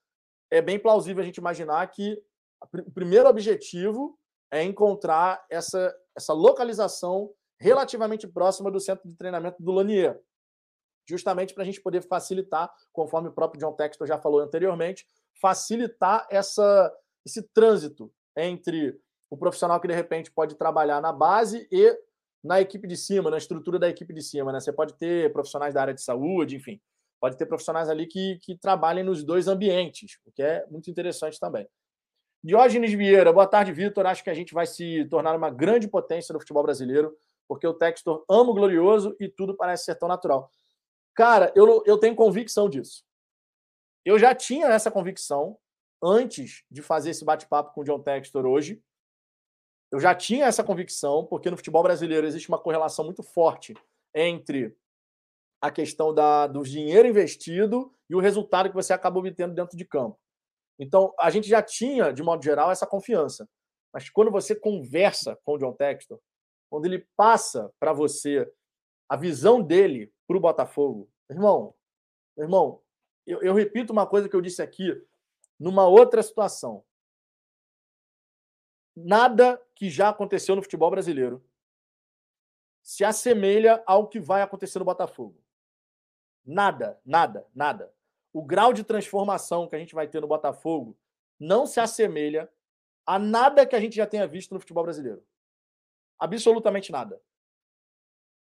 é 0.52 0.62
bem 0.62 0.78
plausível 0.78 1.24
a 1.24 1.26
gente 1.26 1.38
imaginar 1.38 1.88
que 1.88 2.22
o 2.62 2.92
primeiro 2.92 3.30
objetivo 3.30 4.20
é 4.52 4.64
encontrar 4.64 5.46
essa, 5.50 5.96
essa 6.14 6.34
localização 6.34 7.34
relativamente 7.64 8.28
próxima 8.28 8.70
do 8.70 8.80
centro 8.80 9.10
de 9.10 9.16
treinamento 9.16 9.64
do 9.64 9.72
Lanier, 9.72 10.20
justamente 11.08 11.54
para 11.54 11.64
a 11.64 11.66
gente 11.66 11.82
poder 11.82 12.02
facilitar, 12.02 12.70
conforme 12.92 13.30
o 13.30 13.32
próprio 13.32 13.62
John 13.62 13.72
Textor 13.72 14.06
já 14.06 14.20
falou 14.20 14.42
anteriormente, 14.42 15.08
facilitar 15.42 16.28
essa, 16.30 16.94
esse 17.26 17.42
trânsito 17.54 18.12
entre 18.36 19.00
o 19.30 19.38
profissional 19.38 19.80
que 19.80 19.88
de 19.88 19.94
repente 19.94 20.30
pode 20.30 20.56
trabalhar 20.56 21.02
na 21.02 21.14
base 21.14 21.66
e 21.72 21.98
na 22.44 22.60
equipe 22.60 22.86
de 22.86 22.98
cima, 22.98 23.32
na 23.32 23.38
estrutura 23.38 23.80
da 23.80 23.88
equipe 23.88 24.14
de 24.14 24.22
cima. 24.22 24.52
Né? 24.52 24.60
Você 24.60 24.74
pode 24.74 24.94
ter 24.96 25.32
profissionais 25.32 25.74
da 25.74 25.82
área 25.82 25.94
de 25.94 26.02
saúde, 26.02 26.58
enfim, 26.58 26.82
pode 27.20 27.38
ter 27.38 27.46
profissionais 27.46 27.90
ali 27.90 28.08
que, 28.08 28.38
que 28.42 28.58
trabalhem 28.58 29.06
nos 29.06 29.24
dois 29.24 29.48
ambientes, 29.48 30.20
o 30.26 30.32
que 30.34 30.44
é 30.44 30.66
muito 30.70 30.92
interessante 30.92 31.40
também. 31.40 31.66
Diógenes 32.44 32.92
Vieira, 32.92 33.32
boa 33.32 33.48
tarde, 33.48 33.72
Vitor. 33.72 34.06
Acho 34.06 34.22
que 34.22 34.30
a 34.30 34.34
gente 34.34 34.54
vai 34.54 34.66
se 34.66 35.06
tornar 35.06 35.34
uma 35.34 35.50
grande 35.50 35.88
potência 35.88 36.34
no 36.34 36.42
futebol 36.42 36.62
brasileiro, 36.62 37.16
porque 37.48 37.68
o 37.68 37.74
Textor 37.74 38.24
ama 38.30 38.52
o 38.52 38.54
glorioso 38.54 39.16
e 39.20 39.28
tudo 39.28 39.56
parece 39.56 39.86
ser 39.86 39.96
tão 39.96 40.08
natural. 40.08 40.50
Cara, 41.16 41.52
eu, 41.56 41.84
eu 41.86 41.98
tenho 41.98 42.16
convicção 42.16 42.70
disso. 42.70 43.04
Eu 44.06 44.18
já 44.18 44.34
tinha 44.34 44.68
essa 44.68 44.92
convicção 44.92 45.58
antes 46.02 46.64
de 46.70 46.82
fazer 46.82 47.12
esse 47.12 47.24
bate-papo 47.24 47.74
com 47.74 47.82
o 47.82 47.84
John 47.84 48.00
Textor 48.00 48.46
hoje. 48.46 48.82
Eu 49.92 50.00
já 50.00 50.14
tinha 50.14 50.46
essa 50.46 50.64
convicção, 50.64 51.26
porque 51.26 51.50
no 51.50 51.56
futebol 51.58 51.84
brasileiro 51.84 52.26
existe 52.26 52.50
uma 52.50 52.60
correlação 52.60 53.06
muito 53.06 53.24
forte 53.24 53.74
entre 54.14 54.76
a 55.62 55.72
questão 55.72 56.14
da, 56.14 56.48
do 56.48 56.64
dinheiro 56.64 57.08
investido 57.08 57.96
e 58.10 58.16
o 58.16 58.20
resultado 58.20 58.70
que 58.70 58.76
você 58.76 58.92
acaba 58.92 59.20
obtendo 59.20 59.54
dentro 59.54 59.78
de 59.78 59.86
campo. 59.86 60.20
Então, 60.78 61.14
a 61.18 61.30
gente 61.30 61.48
já 61.48 61.62
tinha, 61.62 62.12
de 62.12 62.22
modo 62.22 62.44
geral, 62.44 62.72
essa 62.72 62.88
confiança. 62.88 63.48
Mas 63.94 64.10
quando 64.10 64.32
você 64.32 64.56
conversa 64.56 65.40
com 65.46 65.54
o 65.54 65.58
John 65.58 65.72
Textor, 65.74 66.20
quando 66.74 66.88
ele 66.88 67.08
passa 67.16 67.72
para 67.80 67.94
você 67.94 68.52
a 69.08 69.16
visão 69.16 69.62
dele 69.62 70.12
para 70.26 70.36
o 70.36 70.40
Botafogo, 70.40 71.08
irmão, 71.30 71.76
irmão, 72.36 72.82
eu, 73.28 73.44
eu 73.44 73.54
repito 73.54 73.94
uma 73.94 74.08
coisa 74.08 74.28
que 74.28 74.36
eu 74.36 74.42
disse 74.42 74.60
aqui 74.60 75.00
numa 75.60 75.88
outra 75.88 76.24
situação. 76.24 76.84
Nada 78.96 79.64
que 79.76 79.88
já 79.88 80.10
aconteceu 80.10 80.56
no 80.56 80.64
futebol 80.64 80.90
brasileiro 80.90 81.46
se 82.82 83.06
assemelha 83.06 83.84
ao 83.86 84.08
que 84.08 84.20
vai 84.20 84.42
acontecer 84.42 84.80
no 84.80 84.86
Botafogo. 84.86 85.40
Nada, 86.44 87.00
nada, 87.06 87.46
nada 87.54 87.94
o 88.34 88.42
grau 88.42 88.74
de 88.74 88.84
transformação 88.84 89.68
que 89.68 89.76
a 89.76 89.80
gente 89.80 89.94
vai 89.94 90.08
ter 90.08 90.20
no 90.22 90.28
Botafogo 90.28 90.98
não 91.40 91.68
se 91.68 91.80
assemelha 91.80 92.52
a 93.06 93.20
nada 93.20 93.64
que 93.64 93.76
a 93.76 93.80
gente 93.80 93.96
já 93.96 94.08
tenha 94.08 94.26
visto 94.26 94.56
no 94.56 94.60
futebol 94.60 94.84
brasileiro. 94.84 95.24
Absolutamente 96.24 96.90
nada. 96.90 97.22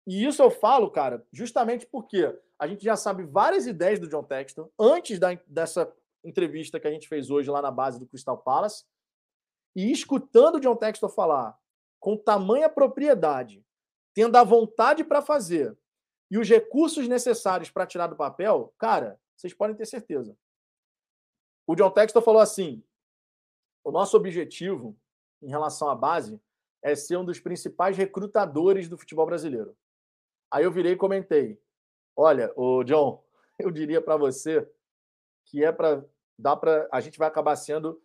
E 0.07 0.25
isso 0.25 0.41
eu 0.41 0.49
falo, 0.49 0.89
cara, 0.89 1.27
justamente 1.33 1.85
porque 1.85 2.33
a 2.57 2.65
gente 2.65 2.81
já 2.81 2.95
sabe 2.95 3.23
várias 3.25 3.67
ideias 3.67 3.99
do 3.99 4.07
John 4.07 4.23
Texton 4.23 4.71
antes 4.79 5.19
da, 5.19 5.33
dessa 5.45 5.93
entrevista 6.23 6.79
que 6.79 6.87
a 6.87 6.91
gente 6.91 7.09
fez 7.09 7.29
hoje 7.29 7.49
lá 7.49 7.61
na 7.61 7.69
base 7.69 7.99
do 7.99 8.07
Crystal 8.07 8.37
Palace. 8.37 8.85
E 9.75 9.91
escutando 9.91 10.55
o 10.55 10.59
John 10.61 10.77
Texton 10.77 11.09
falar 11.09 11.59
com 11.99 12.15
tamanha 12.15 12.69
propriedade, 12.69 13.65
tendo 14.13 14.37
a 14.37 14.45
vontade 14.45 15.03
para 15.03 15.21
fazer 15.21 15.77
e 16.31 16.37
os 16.37 16.47
recursos 16.47 17.05
necessários 17.09 17.69
para 17.69 17.85
tirar 17.85 18.07
do 18.07 18.15
papel, 18.15 18.73
cara, 18.77 19.19
vocês 19.35 19.53
podem 19.53 19.75
ter 19.75 19.85
certeza. 19.85 20.37
O 21.67 21.75
John 21.75 21.91
Textor 21.91 22.21
falou 22.21 22.41
assim: 22.41 22.81
o 23.83 23.91
nosso 23.91 24.15
objetivo 24.15 24.97
em 25.41 25.49
relação 25.49 25.89
à 25.89 25.95
base 25.95 26.41
é 26.83 26.95
ser 26.95 27.17
um 27.17 27.25
dos 27.25 27.39
principais 27.39 27.97
recrutadores 27.97 28.89
do 28.89 28.97
futebol 28.97 29.25
brasileiro. 29.25 29.75
Aí 30.51 30.65
eu 30.65 30.71
virei 30.71 30.91
e 30.91 30.97
comentei: 30.97 31.59
olha, 32.15 32.51
o 32.55 32.83
John, 32.83 33.23
eu 33.57 33.71
diria 33.71 34.01
para 34.01 34.17
você 34.17 34.69
que 35.45 35.63
é 35.63 35.71
para 35.71 36.03
dá 36.37 36.55
para 36.55 36.87
a 36.91 36.99
gente 36.99 37.17
vai 37.17 37.27
acabar 37.27 37.55
sendo 37.55 38.01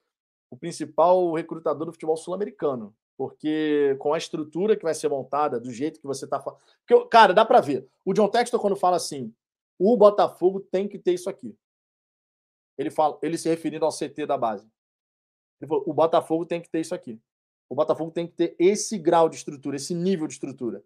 o 0.51 0.57
principal 0.57 1.33
recrutador 1.33 1.87
do 1.87 1.93
futebol 1.93 2.17
sul-americano, 2.17 2.95
porque 3.17 3.97
com 3.99 4.15
a 4.15 4.19
estrutura 4.19 4.77
que 4.77 4.85
vai 4.85 4.95
ser 4.95 5.09
montada, 5.09 5.59
do 5.59 5.73
jeito 5.73 6.01
que 6.01 6.07
você 6.07 6.25
está 6.25 6.41
falando, 6.41 6.61
cara, 7.11 7.35
dá 7.35 7.45
para 7.45 7.61
ver. 7.61 7.87
O 8.05 8.15
John 8.15 8.29
Textor 8.29 8.61
quando 8.61 8.77
fala 8.77 8.97
assim, 8.97 9.35
o 9.79 9.97
Botafogo 9.97 10.61
tem 10.61 10.89
que 10.89 10.99
ter 10.99 11.13
isso 11.13 11.29
aqui. 11.29 11.57
Ele 12.77 12.91
fala, 12.91 13.19
ele 13.23 13.37
se 13.37 13.49
referindo 13.49 13.85
ao 13.85 13.91
CT 13.91 14.25
da 14.27 14.39
base. 14.39 14.71
Ele 15.61 15.69
falou, 15.69 15.85
o 15.87 15.93
Botafogo 15.93 16.47
tem 16.47 16.61
que 16.61 16.71
ter 16.71 16.81
isso 16.81 16.95
aqui. 16.95 17.21
O 17.69 17.75
Botafogo 17.75 18.11
tem 18.11 18.27
que 18.27 18.35
ter 18.35 18.57
esse 18.59 18.99
grau 18.99 19.29
de 19.29 19.37
estrutura, 19.37 19.77
esse 19.77 19.95
nível 19.95 20.27
de 20.27 20.35
estrutura. 20.35 20.83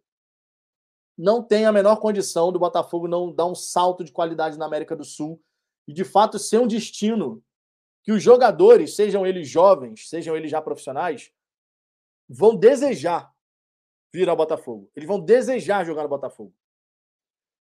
Não 1.16 1.42
tem 1.42 1.64
a 1.64 1.72
menor 1.72 1.96
condição 1.96 2.50
do 2.50 2.58
Botafogo 2.58 3.06
não 3.06 3.32
dar 3.32 3.46
um 3.46 3.54
salto 3.54 4.02
de 4.02 4.10
qualidade 4.10 4.58
na 4.58 4.66
América 4.66 4.96
do 4.96 5.04
Sul 5.04 5.40
e, 5.86 5.92
de 5.92 6.04
fato, 6.04 6.38
ser 6.38 6.58
um 6.58 6.66
destino 6.66 7.42
que 8.02 8.10
os 8.10 8.22
jogadores, 8.22 8.96
sejam 8.96 9.26
eles 9.26 9.48
jovens, 9.48 10.08
sejam 10.08 10.36
eles 10.36 10.50
já 10.50 10.60
profissionais, 10.60 11.32
vão 12.28 12.56
desejar 12.56 13.32
vir 14.12 14.28
ao 14.28 14.36
Botafogo. 14.36 14.90
Eles 14.96 15.06
vão 15.06 15.20
desejar 15.20 15.84
jogar 15.84 16.02
no 16.02 16.08
Botafogo. 16.08 16.52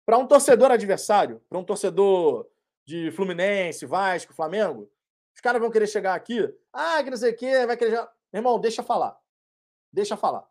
Para 0.05 0.17
um 0.17 0.25
torcedor 0.25 0.71
adversário, 0.71 1.41
para 1.49 1.59
um 1.59 1.63
torcedor 1.63 2.49
de 2.85 3.11
Fluminense, 3.11 3.85
Vasco, 3.85 4.33
Flamengo, 4.33 4.89
os 5.35 5.41
caras 5.41 5.61
vão 5.61 5.69
querer 5.69 5.87
chegar 5.87 6.15
aqui, 6.15 6.51
ah, 6.73 7.03
que 7.03 7.09
não 7.09 7.17
sei 7.17 7.31
o 7.31 7.35
quê, 7.35 7.65
vai 7.65 7.77
querer. 7.77 8.07
Meu 8.31 8.39
irmão, 8.39 8.59
deixa 8.59 8.83
falar. 8.83 9.19
Deixa 9.91 10.15
falar. 10.15 10.49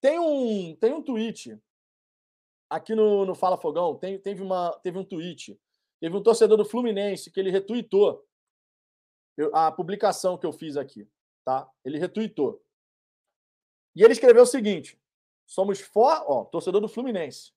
Tem 0.00 0.18
um, 0.18 0.74
tem 0.76 0.92
um 0.92 1.02
tweet 1.02 1.60
aqui 2.68 2.94
no, 2.94 3.24
no 3.24 3.34
Fala 3.34 3.56
Fogão, 3.56 3.96
tem, 3.96 4.18
teve, 4.18 4.42
uma, 4.42 4.72
teve 4.82 4.98
um 4.98 5.04
tweet. 5.04 5.60
Teve 6.00 6.16
um 6.16 6.22
torcedor 6.22 6.56
do 6.56 6.64
Fluminense 6.64 7.30
que 7.30 7.38
ele 7.38 7.50
retweetou 7.50 8.26
a 9.52 9.70
publicação 9.70 10.36
que 10.36 10.46
eu 10.46 10.52
fiz 10.52 10.76
aqui. 10.76 11.08
Tá? 11.44 11.70
Ele 11.84 11.98
retweetou. 11.98 12.60
E 13.94 14.02
ele 14.02 14.12
escreveu 14.12 14.42
o 14.42 14.46
seguinte: 14.46 15.00
somos 15.46 15.80
for, 15.80 16.24
ó, 16.26 16.44
torcedor 16.44 16.80
do 16.80 16.88
Fluminense. 16.88 17.52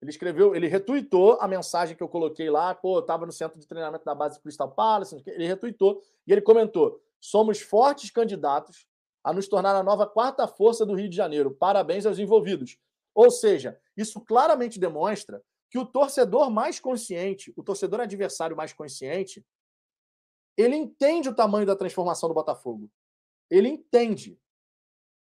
Ele 0.00 0.10
escreveu, 0.10 0.54
ele 0.54 0.68
retuitou 0.68 1.40
a 1.40 1.48
mensagem 1.48 1.96
que 1.96 2.02
eu 2.02 2.08
coloquei 2.08 2.50
lá, 2.50 2.74
pô, 2.74 2.98
eu 2.98 3.00
estava 3.00 3.24
no 3.24 3.32
centro 3.32 3.58
de 3.58 3.66
treinamento 3.66 4.04
da 4.04 4.14
base 4.14 4.38
Crystal 4.40 4.70
Palace, 4.70 5.22
ele 5.26 5.46
retuitou 5.46 6.02
e 6.26 6.32
ele 6.32 6.42
comentou: 6.42 7.02
somos 7.26 7.60
fortes 7.60 8.10
candidatos 8.10 8.86
a 9.24 9.32
nos 9.32 9.48
tornar 9.48 9.74
a 9.74 9.82
nova 9.82 10.06
quarta 10.06 10.46
força 10.46 10.86
do 10.86 10.94
Rio 10.94 11.08
de 11.08 11.16
Janeiro. 11.16 11.50
Parabéns 11.50 12.06
aos 12.06 12.18
envolvidos. 12.18 12.78
Ou 13.12 13.30
seja, 13.30 13.80
isso 13.96 14.20
claramente 14.20 14.78
demonstra 14.78 15.42
que 15.68 15.78
o 15.78 15.84
torcedor 15.84 16.48
mais 16.50 16.78
consciente, 16.78 17.52
o 17.56 17.62
torcedor 17.64 18.00
adversário 18.00 18.56
mais 18.56 18.72
consciente, 18.72 19.44
ele 20.56 20.76
entende 20.76 21.28
o 21.28 21.34
tamanho 21.34 21.66
da 21.66 21.74
transformação 21.74 22.28
do 22.28 22.34
Botafogo. 22.34 22.88
Ele 23.50 23.68
entende. 23.68 24.38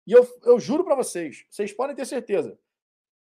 E 0.07 0.13
eu, 0.13 0.25
eu 0.43 0.57
juro 0.59 0.85
para 0.85 0.95
vocês, 0.95 1.45
vocês 1.49 1.73
podem 1.73 1.95
ter 1.95 2.05
certeza, 2.05 2.57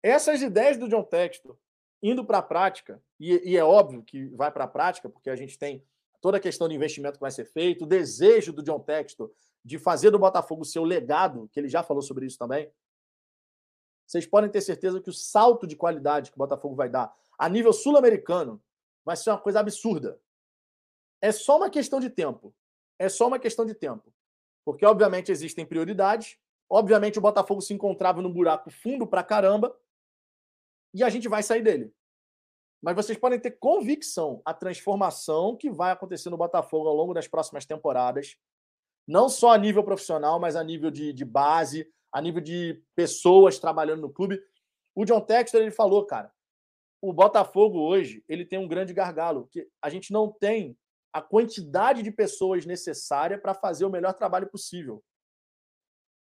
essas 0.02 0.42
ideias 0.42 0.76
do 0.76 0.88
John 0.88 1.02
Textor 1.02 1.56
indo 2.02 2.24
para 2.24 2.38
a 2.38 2.42
prática, 2.42 3.02
e, 3.18 3.52
e, 3.52 3.56
é 3.56 3.64
óbvio 3.64 4.04
que 4.04 4.26
vai 4.26 4.52
para 4.52 4.64
a 4.64 4.68
prática, 4.68 5.08
porque 5.08 5.30
a 5.30 5.34
gente 5.34 5.58
tem 5.58 5.84
toda 6.20 6.36
a 6.36 6.40
questão 6.40 6.68
de 6.68 6.74
investimento 6.74 7.14
que 7.14 7.22
vai 7.22 7.30
ser 7.30 7.44
feito, 7.44 7.84
o 7.84 7.86
desejo 7.86 8.52
do 8.52 8.62
John 8.62 8.80
Textor 8.80 9.30
de 9.64 9.78
fazer 9.78 10.10
do 10.10 10.18
Botafogo 10.18 10.64
seu 10.64 10.84
legado, 10.84 11.48
que 11.52 11.60
ele 11.60 11.68
já 11.68 11.82
falou 11.82 12.02
sobre 12.02 12.26
isso 12.26 12.38
também. 12.38 12.70
vocês 14.06 14.26
podem 14.26 14.50
ter 14.50 14.60
certeza 14.60 15.00
que 15.00 15.10
o 15.10 15.12
salto 15.12 15.66
de 15.66 15.76
qualidade 15.76 16.30
que 16.30 16.36
o 16.36 16.38
Botafogo 16.38 16.74
vai 16.74 16.88
dar 16.88 17.14
a 17.38 17.48
nível 17.48 17.72
sul-americano 17.72 18.60
vai 19.04 19.16
ser 19.16 19.30
uma 19.30 19.38
coisa 19.38 19.60
absurda. 19.60 20.20
É 21.22 21.30
só 21.30 21.56
uma 21.56 21.70
questão 21.70 22.00
de 22.00 22.10
tempo. 22.10 22.52
É 22.98 23.08
só 23.08 23.28
uma 23.28 23.38
questão 23.38 23.64
de 23.64 23.74
tempo. 23.74 24.12
Porque, 24.64 24.84
obviamente, 24.84 25.30
existem 25.30 25.64
prioridades. 25.64 26.36
Obviamente, 26.68 27.18
o 27.18 27.22
Botafogo 27.22 27.60
se 27.60 27.72
encontrava 27.72 28.20
num 28.20 28.32
buraco 28.32 28.70
fundo 28.70 29.06
pra 29.06 29.22
caramba. 29.22 29.74
E 30.92 31.04
a 31.04 31.08
gente 31.08 31.28
vai 31.28 31.42
sair 31.42 31.62
dele. 31.62 31.94
Mas 32.82 32.94
vocês 32.94 33.18
podem 33.18 33.40
ter 33.40 33.52
convicção 33.52 34.40
a 34.44 34.55
transformação 34.55 35.56
que 35.56 35.70
vai 35.70 35.90
acontecer 35.90 36.30
no 36.30 36.36
Botafogo 36.36 36.88
ao 36.88 36.94
longo 36.94 37.12
das 37.12 37.26
próximas 37.26 37.66
temporadas. 37.66 38.36
Não 39.06 39.28
só 39.28 39.52
a 39.52 39.59
nível 39.59 39.82
profissional, 39.82 40.38
mas 40.38 40.55
a 40.55 40.62
nível 40.62 40.90
de, 40.90 41.12
de 41.12 41.24
base, 41.24 41.90
a 42.12 42.20
nível 42.20 42.40
de 42.40 42.82
pessoas 42.94 43.59
trabalhando 43.59 44.02
no 44.02 44.12
clube. 44.12 44.40
O 44.94 45.05
John 45.05 45.20
Texter 45.20 45.62
ele 45.62 45.70
falou, 45.70 46.05
cara, 46.06 46.32
o 47.00 47.12
Botafogo 47.12 47.78
hoje 47.78 48.24
ele 48.28 48.44
tem 48.44 48.59
um 48.59 48.68
grande 48.68 48.92
gargalo, 48.92 49.48
que 49.50 49.68
a 49.82 49.88
gente 49.88 50.12
não 50.12 50.30
tem 50.30 50.76
a 51.12 51.22
quantidade 51.22 52.02
de 52.02 52.10
pessoas 52.10 52.66
necessária 52.66 53.38
para 53.38 53.55
fazer 53.55 53.84
o 53.84 53.90
melhor 53.90 54.12
trabalho 54.14 54.48
possível. 54.48 55.02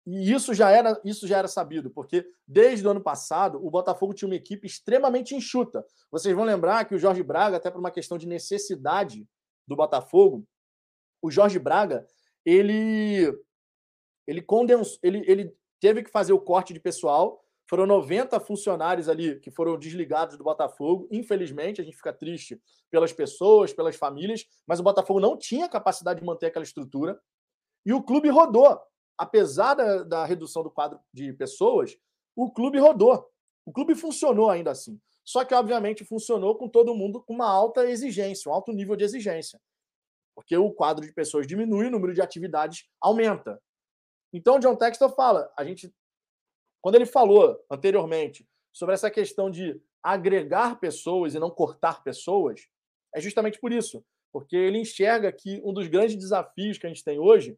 E 0.06 0.32
isso 0.32 0.52
já 0.52 0.70
era 0.70 1.00
isso 1.04 1.26
já 1.26 1.38
era 1.38 1.48
sabido, 1.48 1.90
porque 1.90 2.26
desde 2.46 2.86
o 2.86 2.90
ano 2.90 3.00
passado 3.00 3.64
o 3.64 3.70
Botafogo 3.70 4.12
tinha 4.12 4.28
uma 4.28 4.34
equipe 4.34 4.66
extremamente 4.66 5.34
enxuta. 5.34 5.84
Vocês 6.10 6.34
vão 6.34 6.44
lembrar 6.44 6.84
que 6.84 6.94
o 6.94 6.98
Jorge 6.98 7.22
Braga, 7.22 7.56
até 7.56 7.70
por 7.70 7.80
uma 7.80 7.90
questão 7.90 8.18
de 8.18 8.26
necessidade 8.26 9.26
do 9.66 9.74
Botafogo, 9.74 10.46
o 11.22 11.30
Jorge 11.30 11.58
Braga 11.58 12.06
ele 12.44 13.32
ele 14.26 14.42
condensou, 14.42 14.98
ele, 15.02 15.22
ele 15.26 15.56
teve 15.80 16.02
que 16.02 16.10
fazer 16.10 16.32
o 16.32 16.40
corte 16.40 16.72
de 16.72 16.80
pessoal. 16.80 17.42
Foram 17.66 17.86
90 17.86 18.38
funcionários 18.40 19.08
ali 19.08 19.40
que 19.40 19.50
foram 19.50 19.78
desligados 19.78 20.36
do 20.36 20.44
Botafogo. 20.44 21.08
Infelizmente, 21.10 21.80
a 21.80 21.84
gente 21.84 21.96
fica 21.96 22.12
triste 22.12 22.60
pelas 22.90 23.12
pessoas, 23.12 23.72
pelas 23.72 23.96
famílias, 23.96 24.46
mas 24.66 24.80
o 24.80 24.82
Botafogo 24.82 25.18
não 25.18 25.36
tinha 25.36 25.68
capacidade 25.68 26.20
de 26.20 26.26
manter 26.26 26.46
aquela 26.46 26.62
estrutura. 26.62 27.18
E 27.86 27.92
o 27.92 28.02
clube 28.02 28.28
rodou. 28.28 28.78
Apesar 29.16 29.74
da, 29.74 30.02
da 30.02 30.24
redução 30.24 30.62
do 30.62 30.70
quadro 30.70 31.00
de 31.12 31.32
pessoas, 31.32 31.96
o 32.34 32.50
clube 32.50 32.78
rodou. 32.78 33.30
O 33.64 33.72
clube 33.72 33.94
funcionou 33.94 34.50
ainda 34.50 34.70
assim. 34.70 35.00
Só 35.24 35.44
que, 35.44 35.54
obviamente, 35.54 36.04
funcionou 36.04 36.56
com 36.56 36.68
todo 36.68 36.94
mundo 36.94 37.22
com 37.22 37.32
uma 37.32 37.48
alta 37.48 37.86
exigência, 37.86 38.50
um 38.50 38.54
alto 38.54 38.72
nível 38.72 38.94
de 38.94 39.04
exigência. 39.04 39.60
Porque 40.34 40.56
o 40.56 40.70
quadro 40.70 41.06
de 41.06 41.12
pessoas 41.12 41.46
diminui, 41.46 41.86
o 41.86 41.90
número 41.90 42.12
de 42.12 42.20
atividades 42.20 42.86
aumenta. 43.00 43.60
Então, 44.32 44.58
John 44.58 44.76
Textor 44.76 45.14
fala, 45.14 45.50
a 45.56 45.64
gente, 45.64 45.94
quando 46.82 46.96
ele 46.96 47.06
falou 47.06 47.64
anteriormente 47.70 48.46
sobre 48.72 48.94
essa 48.94 49.10
questão 49.10 49.50
de 49.50 49.80
agregar 50.02 50.78
pessoas 50.78 51.34
e 51.34 51.38
não 51.38 51.50
cortar 51.50 52.02
pessoas, 52.02 52.68
é 53.14 53.20
justamente 53.20 53.58
por 53.58 53.72
isso, 53.72 54.04
porque 54.32 54.56
ele 54.56 54.78
enxerga 54.78 55.32
que 55.32 55.62
um 55.64 55.72
dos 55.72 55.86
grandes 55.86 56.16
desafios 56.16 56.76
que 56.76 56.86
a 56.86 56.88
gente 56.88 57.04
tem 57.04 57.18
hoje 57.18 57.56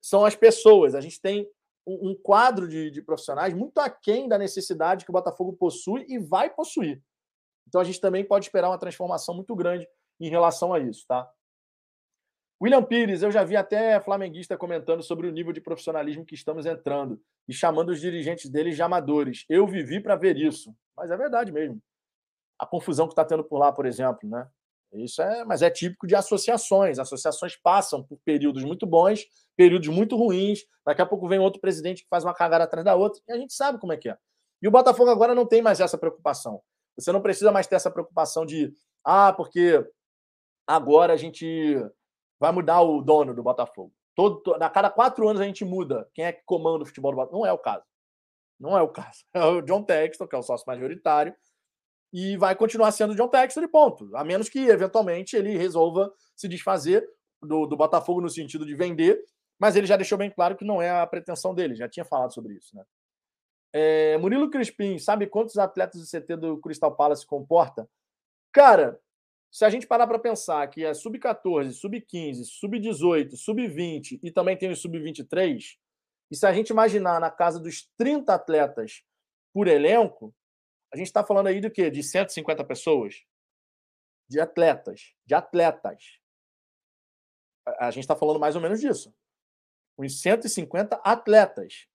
são 0.00 0.24
as 0.24 0.34
pessoas. 0.34 0.94
A 0.94 1.00
gente 1.00 1.20
tem 1.20 1.48
um, 1.86 2.14
quadro 2.14 2.68
de, 2.68 2.90
de 2.90 3.02
profissionais 3.02 3.54
muito 3.54 3.78
aquém 3.78 4.28
da 4.28 4.38
necessidade 4.38 5.04
que 5.04 5.10
o 5.10 5.12
Botafogo 5.12 5.52
possui 5.54 6.04
e 6.08 6.18
vai 6.18 6.50
possuir. 6.50 7.02
Então 7.66 7.80
a 7.80 7.84
gente 7.84 8.00
também 8.00 8.24
pode 8.24 8.46
esperar 8.46 8.68
uma 8.68 8.78
transformação 8.78 9.34
muito 9.34 9.54
grande 9.54 9.88
em 10.20 10.28
relação 10.28 10.72
a 10.72 10.78
isso, 10.78 11.04
tá? 11.06 11.30
William 12.62 12.82
Pires, 12.82 13.22
eu 13.22 13.30
já 13.30 13.42
vi 13.42 13.56
até 13.56 13.98
flamenguista 14.00 14.56
comentando 14.56 15.02
sobre 15.02 15.26
o 15.26 15.32
nível 15.32 15.52
de 15.52 15.62
profissionalismo 15.62 16.26
que 16.26 16.34
estamos 16.34 16.66
entrando 16.66 17.18
e 17.48 17.54
chamando 17.54 17.88
os 17.88 18.00
dirigentes 18.00 18.50
deles 18.50 18.76
de 18.76 18.82
amadores. 18.82 19.46
Eu 19.48 19.66
vivi 19.66 19.98
para 19.98 20.14
ver 20.14 20.36
isso. 20.36 20.74
Mas 20.94 21.10
é 21.10 21.16
verdade 21.16 21.50
mesmo. 21.50 21.80
A 22.58 22.66
confusão 22.66 23.06
que 23.06 23.12
está 23.12 23.24
tendo 23.24 23.42
por 23.42 23.58
lá, 23.58 23.72
por 23.72 23.86
exemplo, 23.86 24.28
né? 24.28 24.46
Isso 24.92 25.22
é, 25.22 25.44
mas 25.44 25.62
é 25.62 25.70
típico 25.70 26.06
de 26.06 26.14
associações. 26.14 26.98
Associações 26.98 27.56
passam 27.56 28.02
por 28.02 28.18
períodos 28.24 28.64
muito 28.64 28.86
bons, 28.86 29.24
períodos 29.56 29.88
muito 29.88 30.16
ruins. 30.16 30.60
Daqui 30.84 31.00
a 31.00 31.06
pouco 31.06 31.28
vem 31.28 31.38
outro 31.38 31.60
presidente 31.60 32.02
que 32.02 32.08
faz 32.08 32.24
uma 32.24 32.34
cagada 32.34 32.64
atrás 32.64 32.84
da 32.84 32.94
outra 32.94 33.20
e 33.28 33.32
a 33.32 33.36
gente 33.36 33.52
sabe 33.52 33.78
como 33.78 33.92
é 33.92 33.96
que 33.96 34.08
é. 34.08 34.18
E 34.60 34.68
o 34.68 34.70
Botafogo 34.70 35.10
agora 35.10 35.34
não 35.34 35.46
tem 35.46 35.62
mais 35.62 35.80
essa 35.80 35.96
preocupação. 35.96 36.60
Você 36.96 37.12
não 37.12 37.22
precisa 37.22 37.52
mais 37.52 37.66
ter 37.66 37.76
essa 37.76 37.90
preocupação 37.90 38.44
de 38.44 38.74
ah, 39.04 39.32
porque 39.32 39.84
agora 40.66 41.12
a 41.12 41.16
gente 41.16 41.76
vai 42.38 42.52
mudar 42.52 42.80
o 42.80 43.00
dono 43.00 43.34
do 43.34 43.42
Botafogo. 43.42 43.92
Todo, 44.14 44.54
a 44.54 44.68
cada 44.68 44.90
quatro 44.90 45.28
anos 45.28 45.40
a 45.40 45.44
gente 45.44 45.64
muda 45.64 46.08
quem 46.12 46.24
é 46.24 46.32
que 46.32 46.42
comanda 46.44 46.82
o 46.82 46.86
futebol 46.86 47.12
do 47.12 47.16
Botafogo. 47.16 47.38
Não 47.38 47.46
é 47.46 47.52
o 47.52 47.58
caso. 47.58 47.84
Não 48.58 48.76
é 48.76 48.82
o 48.82 48.88
caso. 48.88 49.24
É 49.32 49.44
o 49.44 49.62
John 49.62 49.82
Texton, 49.82 50.26
que 50.26 50.34
é 50.34 50.38
o 50.38 50.42
sócio 50.42 50.64
majoritário, 50.66 51.34
e 52.12 52.36
vai 52.36 52.56
continuar 52.56 52.90
sendo 52.92 53.14
John 53.14 53.28
Texton 53.28 53.62
e 53.62 53.68
ponto. 53.68 54.14
A 54.16 54.24
menos 54.24 54.48
que, 54.48 54.58
eventualmente, 54.58 55.36
ele 55.36 55.56
resolva 55.56 56.12
se 56.34 56.48
desfazer 56.48 57.08
do, 57.42 57.66
do 57.66 57.76
Botafogo 57.76 58.20
no 58.20 58.28
sentido 58.28 58.66
de 58.66 58.74
vender, 58.74 59.22
mas 59.58 59.76
ele 59.76 59.86
já 59.86 59.96
deixou 59.96 60.18
bem 60.18 60.30
claro 60.30 60.56
que 60.56 60.64
não 60.64 60.80
é 60.80 60.90
a 60.90 61.06
pretensão 61.06 61.54
dele, 61.54 61.74
já 61.74 61.88
tinha 61.88 62.04
falado 62.04 62.32
sobre 62.32 62.54
isso. 62.54 62.74
Né? 62.74 62.84
É, 63.72 64.18
Murilo 64.18 64.50
Crispim, 64.50 64.98
sabe 64.98 65.26
quantos 65.26 65.56
atletas 65.56 66.00
do 66.00 66.06
CT 66.06 66.36
do 66.36 66.58
Crystal 66.58 66.94
Palace 66.94 67.26
comporta? 67.26 67.88
Cara, 68.52 69.00
se 69.50 69.64
a 69.64 69.70
gente 69.70 69.86
parar 69.86 70.06
para 70.06 70.18
pensar 70.18 70.66
que 70.68 70.84
é 70.84 70.94
sub-14, 70.94 71.72
sub-15, 71.72 72.44
sub-18, 72.44 73.36
sub-20 73.36 74.18
e 74.22 74.30
também 74.30 74.56
tem 74.56 74.70
o 74.70 74.76
sub-23, 74.76 75.76
e 76.30 76.36
se 76.36 76.46
a 76.46 76.52
gente 76.52 76.70
imaginar 76.70 77.20
na 77.20 77.30
casa 77.30 77.58
dos 77.58 77.88
30 77.96 78.32
atletas 78.32 79.02
por 79.52 79.66
elenco, 79.66 80.32
a 80.92 80.96
gente 80.96 81.06
está 81.06 81.24
falando 81.24 81.46
aí 81.46 81.60
do 81.60 81.70
quê? 81.70 81.90
De 81.90 82.02
150 82.02 82.64
pessoas? 82.64 83.24
De 84.28 84.40
atletas. 84.40 85.14
De 85.24 85.34
atletas. 85.34 86.18
A 87.78 87.90
gente 87.90 88.04
está 88.04 88.16
falando 88.16 88.40
mais 88.40 88.56
ou 88.56 88.62
menos 88.62 88.80
disso. 88.80 89.14
Uns 89.98 90.20
150 90.20 90.96
atletas. 90.96 91.86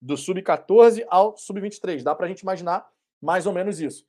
Do 0.00 0.16
sub-14 0.16 1.04
ao 1.08 1.36
sub-23. 1.36 2.02
Dá 2.02 2.14
para 2.14 2.26
a 2.26 2.28
gente 2.28 2.40
imaginar 2.40 2.90
mais 3.20 3.46
ou 3.46 3.52
menos 3.52 3.80
isso 3.80 4.06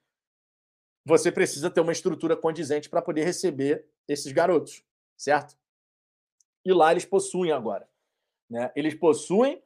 você 1.06 1.32
precisa 1.32 1.70
ter 1.70 1.82
uma 1.82 1.92
estrutura 1.92 2.36
condizente 2.36 2.90
para 2.90 3.02
poder 3.02 3.24
receber 3.24 3.86
esses 4.08 4.32
garotos, 4.32 4.84
certo? 5.18 5.58
E 6.66 6.72
lá 6.72 6.92
eles 6.92 7.06
possuem 7.06 7.52
agora. 7.52 7.88
Né? 8.50 8.72
Eles 8.76 8.96
possuem, 8.96 9.62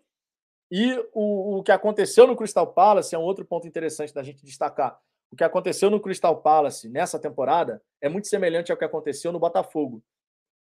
e 0.72 0.94
o, 1.14 1.58
o 1.58 1.64
que 1.64 1.72
aconteceu 1.72 2.28
no 2.28 2.36
Crystal 2.36 2.68
Palace 2.68 3.16
é 3.16 3.18
um 3.18 3.24
outro 3.24 3.46
ponto 3.46 3.68
interessante 3.68 4.14
da 4.14 4.24
gente 4.24 4.44
destacar. 4.44 5.00
O 5.32 5.36
que 5.36 5.44
aconteceu 5.44 5.90
no 5.90 6.00
Crystal 6.00 6.42
Palace 6.42 6.90
nessa 6.90 7.20
temporada 7.20 7.82
é 8.02 8.08
muito 8.08 8.28
semelhante 8.28 8.72
ao 8.72 8.78
que 8.78 8.86
aconteceu 8.86 9.32
no 9.32 9.40
Botafogo. 9.40 10.02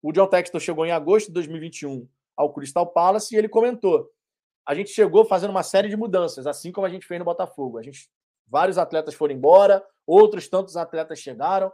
O 0.01 0.11
John 0.11 0.27
Textor 0.27 0.59
chegou 0.59 0.85
em 0.85 0.91
agosto 0.91 1.27
de 1.27 1.33
2021 1.33 2.07
ao 2.35 2.53
Crystal 2.53 2.85
Palace 2.85 3.33
e 3.33 3.37
ele 3.37 3.49
comentou: 3.49 4.09
a 4.67 4.73
gente 4.73 4.89
chegou 4.89 5.25
fazendo 5.25 5.51
uma 5.51 5.63
série 5.63 5.89
de 5.89 5.97
mudanças, 5.97 6.45
assim 6.47 6.71
como 6.71 6.85
a 6.85 6.89
gente 6.89 7.05
fez 7.05 7.19
no 7.19 7.25
Botafogo. 7.25 7.77
A 7.77 7.83
gente 7.83 8.09
Vários 8.51 8.77
atletas 8.77 9.13
foram 9.13 9.33
embora, 9.33 9.81
outros 10.05 10.49
tantos 10.49 10.75
atletas 10.75 11.19
chegaram. 11.19 11.71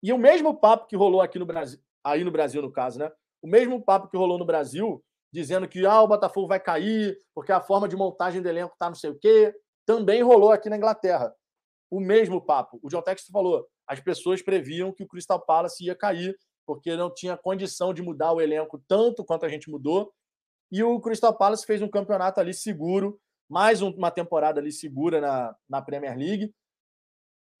E 0.00 0.12
o 0.12 0.18
mesmo 0.18 0.54
papo 0.54 0.86
que 0.86 0.94
rolou 0.94 1.20
aqui 1.20 1.36
no 1.36 1.44
Brasil, 1.44 1.80
aí 2.04 2.22
no 2.22 2.30
Brasil, 2.30 2.62
no 2.62 2.70
caso, 2.70 3.00
né? 3.00 3.10
O 3.42 3.48
mesmo 3.48 3.82
papo 3.82 4.08
que 4.08 4.16
rolou 4.16 4.38
no 4.38 4.44
Brasil, 4.44 5.04
dizendo 5.36 5.68
que 5.68 5.84
ah, 5.84 6.00
o 6.00 6.08
Botafogo 6.08 6.48
vai 6.48 6.58
cair, 6.58 7.18
porque 7.34 7.52
a 7.52 7.60
forma 7.60 7.86
de 7.86 7.94
montagem 7.94 8.40
do 8.40 8.48
elenco 8.48 8.74
tá 8.78 8.88
não 8.88 8.94
sei 8.94 9.10
o 9.10 9.18
quê, 9.18 9.54
também 9.84 10.22
rolou 10.22 10.50
aqui 10.50 10.70
na 10.70 10.78
Inglaterra. 10.78 11.30
O 11.90 12.00
mesmo 12.00 12.40
papo. 12.40 12.80
O 12.82 12.88
John 12.88 13.02
Textor 13.02 13.32
falou: 13.32 13.68
as 13.86 14.00
pessoas 14.00 14.40
previam 14.40 14.92
que 14.92 15.04
o 15.04 15.06
Crystal 15.06 15.38
Palace 15.38 15.84
ia 15.84 15.94
cair, 15.94 16.34
porque 16.66 16.96
não 16.96 17.12
tinha 17.12 17.36
condição 17.36 17.92
de 17.92 18.00
mudar 18.00 18.32
o 18.32 18.40
elenco 18.40 18.82
tanto 18.88 19.24
quanto 19.24 19.44
a 19.44 19.48
gente 19.48 19.70
mudou. 19.70 20.10
E 20.72 20.82
o 20.82 20.98
Crystal 21.00 21.36
Palace 21.36 21.66
fez 21.66 21.82
um 21.82 21.88
campeonato 21.88 22.40
ali 22.40 22.54
seguro, 22.54 23.20
mais 23.48 23.82
uma 23.82 24.10
temporada 24.10 24.58
ali 24.58 24.72
segura 24.72 25.20
na, 25.20 25.54
na 25.68 25.82
Premier 25.82 26.16
League. 26.16 26.52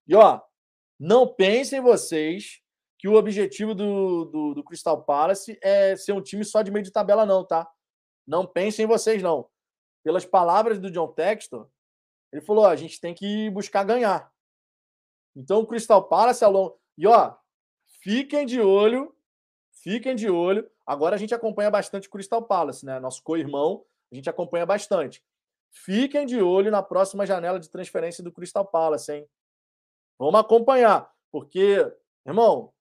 E 0.08 0.14
ó, 0.14 0.40
não 0.98 1.28
pensem 1.28 1.80
vocês 1.80 2.62
que 2.98 3.08
o 3.08 3.14
objetivo 3.14 3.74
do, 3.74 4.24
do, 4.24 4.54
do, 4.54 4.64
Crystal 4.64 5.02
Palace 5.02 5.58
é 5.62 5.96
ser 5.96 6.12
um 6.12 6.22
time 6.22 6.44
só 6.44 6.62
de 6.62 6.70
meio 6.70 6.84
de 6.84 6.90
tabela, 6.90 7.26
não, 7.26 7.44
tá? 7.44 7.70
Não 8.26 8.46
pensem 8.46 8.86
vocês, 8.86 9.22
não. 9.22 9.48
Pelas 10.02 10.24
palavras 10.24 10.78
do 10.78 10.90
John 10.90 11.08
Textor, 11.08 11.68
ele 12.32 12.40
falou: 12.40 12.64
ó, 12.64 12.68
a 12.68 12.76
gente 12.76 13.00
tem 13.00 13.14
que 13.14 13.50
buscar 13.50 13.84
ganhar. 13.84 14.32
Então 15.34 15.60
o 15.60 15.66
Crystal 15.66 16.02
Palace 16.08 16.44
ao 16.44 16.50
longo. 16.50 16.80
E 16.96 17.06
ó, 17.06 17.34
fiquem 18.02 18.46
de 18.46 18.60
olho, 18.60 19.14
fiquem 19.82 20.14
de 20.14 20.30
olho. 20.30 20.68
Agora 20.86 21.16
a 21.16 21.18
gente 21.18 21.34
acompanha 21.34 21.70
bastante 21.70 22.08
o 22.08 22.10
Crystal 22.10 22.42
Palace, 22.42 22.86
né? 22.86 22.98
Nosso 22.98 23.22
co-irmão, 23.22 23.84
a 24.10 24.14
gente 24.14 24.30
acompanha 24.30 24.64
bastante. 24.64 25.22
Fiquem 25.70 26.24
de 26.24 26.40
olho 26.40 26.70
na 26.70 26.82
próxima 26.82 27.26
janela 27.26 27.60
de 27.60 27.68
transferência 27.68 28.24
do 28.24 28.32
Crystal 28.32 28.64
Palace, 28.64 29.12
hein? 29.12 29.28
Vamos 30.18 30.40
acompanhar, 30.40 31.12
porque, 31.30 31.92
irmão, 32.24 32.72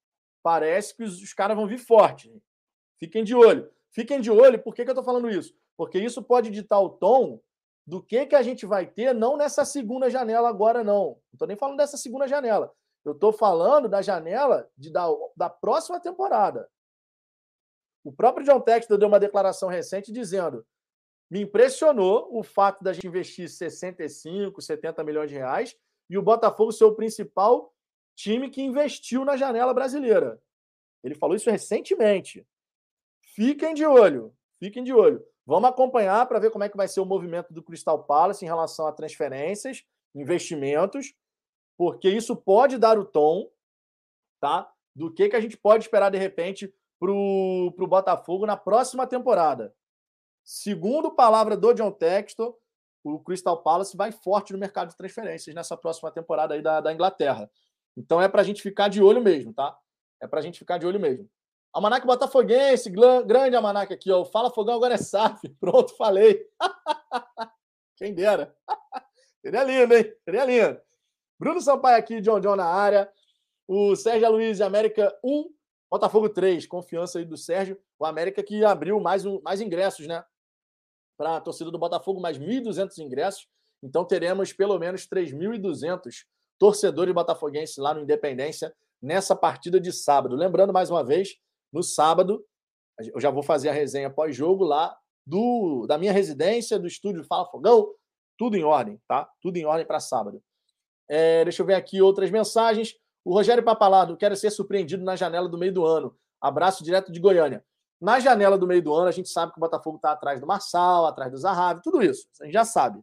parece 0.45 0.95
que 0.95 1.01
os, 1.01 1.19
os 1.23 1.33
caras 1.33 1.57
vão 1.57 1.65
vir 1.65 1.79
forte. 1.79 2.31
Fiquem 2.99 3.23
de 3.23 3.33
olho. 3.33 3.67
Fiquem 3.89 4.21
de 4.21 4.29
olho, 4.29 4.61
por 4.61 4.75
que, 4.75 4.83
que 4.83 4.89
eu 4.91 4.93
estou 4.93 5.03
falando 5.03 5.27
isso? 5.27 5.55
Porque 5.75 5.97
isso 5.97 6.21
pode 6.21 6.51
ditar 6.51 6.79
o 6.79 6.89
tom 6.89 7.41
do 7.87 7.99
que, 7.99 8.27
que 8.27 8.35
a 8.35 8.43
gente 8.43 8.63
vai 8.63 8.85
ter, 8.85 9.11
não 9.15 9.35
nessa 9.35 9.65
segunda 9.65 10.07
janela 10.07 10.47
agora, 10.47 10.83
não. 10.83 11.05
Não 11.05 11.21
estou 11.33 11.47
nem 11.47 11.57
falando 11.57 11.77
dessa 11.77 11.97
segunda 11.97 12.27
janela. 12.27 12.71
Eu 13.03 13.13
estou 13.13 13.33
falando 13.33 13.89
da 13.89 14.03
janela 14.03 14.69
de, 14.77 14.91
da, 14.91 15.07
da 15.35 15.49
próxima 15.49 15.99
temporada. 15.99 16.69
O 18.03 18.13
próprio 18.13 18.45
John 18.45 18.61
Textor 18.61 18.99
deu 18.99 19.07
uma 19.07 19.19
declaração 19.19 19.67
recente 19.67 20.11
dizendo: 20.11 20.63
me 21.27 21.41
impressionou 21.41 22.29
o 22.31 22.43
fato 22.43 22.83
da 22.83 22.93
gente 22.93 23.07
investir 23.07 23.49
65, 23.49 24.61
70 24.61 25.03
milhões 25.03 25.29
de 25.29 25.35
reais 25.35 25.75
e 26.07 26.19
o 26.19 26.21
Botafogo 26.21 26.71
ser 26.71 26.85
o 26.85 26.95
principal 26.95 27.74
time 28.15 28.49
que 28.49 28.61
investiu 28.61 29.25
na 29.25 29.37
janela 29.37 29.73
brasileira. 29.73 30.41
Ele 31.03 31.15
falou 31.15 31.35
isso 31.35 31.49
recentemente. 31.49 32.45
Fiquem 33.21 33.73
de 33.73 33.85
olho, 33.85 34.35
fiquem 34.59 34.83
de 34.83 34.93
olho. 34.93 35.23
Vamos 35.45 35.69
acompanhar 35.69 36.25
para 36.25 36.39
ver 36.39 36.49
como 36.49 36.63
é 36.63 36.69
que 36.69 36.77
vai 36.77 36.87
ser 36.87 36.99
o 37.01 37.05
movimento 37.05 37.53
do 37.53 37.61
Crystal 37.61 38.03
Palace 38.03 38.43
em 38.43 38.47
relação 38.47 38.87
a 38.87 38.91
transferências, 38.91 39.83
investimentos, 40.15 41.13
porque 41.77 42.09
isso 42.09 42.35
pode 42.35 42.77
dar 42.77 42.97
o 42.97 43.05
tom, 43.05 43.51
tá? 44.39 44.71
Do 44.95 45.13
que, 45.13 45.29
que 45.29 45.35
a 45.35 45.41
gente 45.41 45.57
pode 45.57 45.83
esperar 45.83 46.09
de 46.09 46.17
repente 46.17 46.73
para 46.99 47.11
o 47.11 47.87
Botafogo 47.87 48.45
na 48.45 48.57
próxima 48.57 49.05
temporada. 49.05 49.75
Segundo 50.43 51.11
palavra 51.11 51.57
do 51.57 51.73
John 51.73 51.91
Textor, 51.91 52.57
o 53.03 53.19
Crystal 53.19 53.61
Palace 53.61 53.95
vai 53.95 54.11
forte 54.11 54.53
no 54.53 54.59
mercado 54.59 54.89
de 54.89 54.97
transferências 54.97 55.53
nessa 55.53 55.77
próxima 55.77 56.11
temporada 56.11 56.55
aí 56.55 56.61
da, 56.61 56.81
da 56.81 56.93
Inglaterra. 56.93 57.51
Então 57.97 58.21
é 58.21 58.27
para 58.27 58.41
a 58.41 58.43
gente 58.43 58.61
ficar 58.61 58.87
de 58.87 59.01
olho 59.01 59.21
mesmo, 59.21 59.53
tá? 59.53 59.77
É 60.21 60.27
para 60.27 60.39
a 60.39 60.43
gente 60.43 60.59
ficar 60.59 60.77
de 60.77 60.85
olho 60.85 60.99
mesmo. 60.99 61.29
Almanac 61.75 62.05
Botafoguense, 62.05 62.89
grande 63.25 63.55
Almanac 63.55 63.93
aqui, 63.93 64.11
ó. 64.11 64.23
Fala 64.23 64.49
Fogão 64.49 64.75
agora 64.75 64.93
é 64.93 64.97
SAF. 64.97 65.47
Pronto, 65.59 65.95
falei. 65.97 66.47
Quem 67.97 68.13
dera. 68.13 68.55
Seria 69.41 69.63
lindo, 69.63 69.93
hein? 69.93 70.13
Seria 70.23 70.45
lindo. 70.45 70.81
Bruno 71.37 71.59
Sampaio 71.59 71.97
aqui, 71.97 72.21
John 72.21 72.39
John 72.39 72.55
na 72.55 72.65
área. 72.65 73.11
O 73.67 73.95
Sérgio 73.95 74.31
Luiz, 74.31 74.61
América 74.61 75.13
1, 75.23 75.49
Botafogo 75.91 76.29
3. 76.29 76.65
Confiança 76.65 77.19
aí 77.19 77.25
do 77.25 77.35
Sérgio. 77.35 77.77
O 77.99 78.05
América 78.05 78.41
que 78.41 78.63
abriu 78.63 78.99
mais, 78.99 79.25
um, 79.25 79.41
mais 79.41 79.59
ingressos, 79.59 80.07
né? 80.07 80.23
Para 81.17 81.37
a 81.37 81.41
torcida 81.41 81.71
do 81.71 81.77
Botafogo, 81.77 82.21
mais 82.21 82.39
1.200 82.39 82.97
ingressos. 82.99 83.49
Então 83.83 84.05
teremos 84.05 84.53
pelo 84.53 84.79
menos 84.79 85.07
3.200 85.07 86.25
torcedores 86.59 87.13
botafoguenses 87.13 87.77
lá 87.77 87.93
no 87.93 88.01
Independência 88.01 88.73
nessa 89.01 89.35
partida 89.35 89.79
de 89.79 89.91
sábado. 89.91 90.35
Lembrando 90.35 90.73
mais 90.73 90.89
uma 90.89 91.03
vez 91.03 91.37
no 91.71 91.83
sábado. 91.83 92.43
Eu 92.99 93.19
já 93.19 93.29
vou 93.29 93.43
fazer 93.43 93.69
a 93.69 93.73
resenha 93.73 94.09
pós-jogo 94.09 94.63
lá 94.63 94.97
do, 95.25 95.85
da 95.87 95.97
minha 95.97 96.13
residência, 96.13 96.79
do 96.79 96.87
estúdio 96.87 97.23
Fala 97.23 97.45
Fogão. 97.49 97.93
Tudo 98.37 98.57
em 98.57 98.63
ordem, 98.63 98.99
tá? 99.07 99.29
Tudo 99.41 99.57
em 99.57 99.65
ordem 99.65 99.85
para 99.85 99.99
sábado. 99.99 100.41
É, 101.07 101.43
deixa 101.43 101.61
eu 101.61 101.65
ver 101.65 101.75
aqui 101.75 102.01
outras 102.01 102.31
mensagens. 102.31 102.95
O 103.23 103.33
Rogério 103.33 103.63
Papalado, 103.63 104.17
quero 104.17 104.35
ser 104.35 104.51
surpreendido 104.51 105.03
na 105.03 105.15
janela 105.15 105.49
do 105.49 105.57
meio 105.57 105.73
do 105.73 105.85
ano. 105.85 106.15
Abraço 106.41 106.83
direto 106.83 107.11
de 107.11 107.19
Goiânia. 107.19 107.63
Na 107.99 108.19
janela 108.19 108.57
do 108.57 108.67
meio 108.67 108.81
do 108.81 108.93
ano, 108.93 109.07
a 109.07 109.11
gente 109.11 109.29
sabe 109.29 109.51
que 109.51 109.57
o 109.57 109.61
Botafogo 109.61 109.95
está 109.95 110.11
atrás 110.11 110.39
do 110.39 110.45
Marçal, 110.45 111.05
atrás 111.05 111.31
do 111.31 111.37
Zahavi, 111.37 111.81
tudo 111.81 112.03
isso. 112.03 112.27
A 112.41 112.45
gente 112.45 112.53
já 112.53 112.65
sabe. 112.65 113.01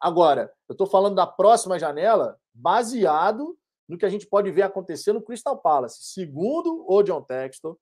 Agora, 0.00 0.52
eu 0.68 0.72
estou 0.72 0.86
falando 0.86 1.14
da 1.14 1.26
próxima 1.26 1.78
janela 1.78 2.38
baseado 2.54 3.58
no 3.88 3.98
que 3.98 4.06
a 4.06 4.08
gente 4.08 4.26
pode 4.26 4.50
ver 4.50 4.62
acontecer 4.62 5.12
no 5.12 5.22
Crystal 5.22 5.58
Palace. 5.58 6.04
Segundo 6.04 6.84
o 6.88 7.02
John 7.02 7.22
Textor, 7.22 7.76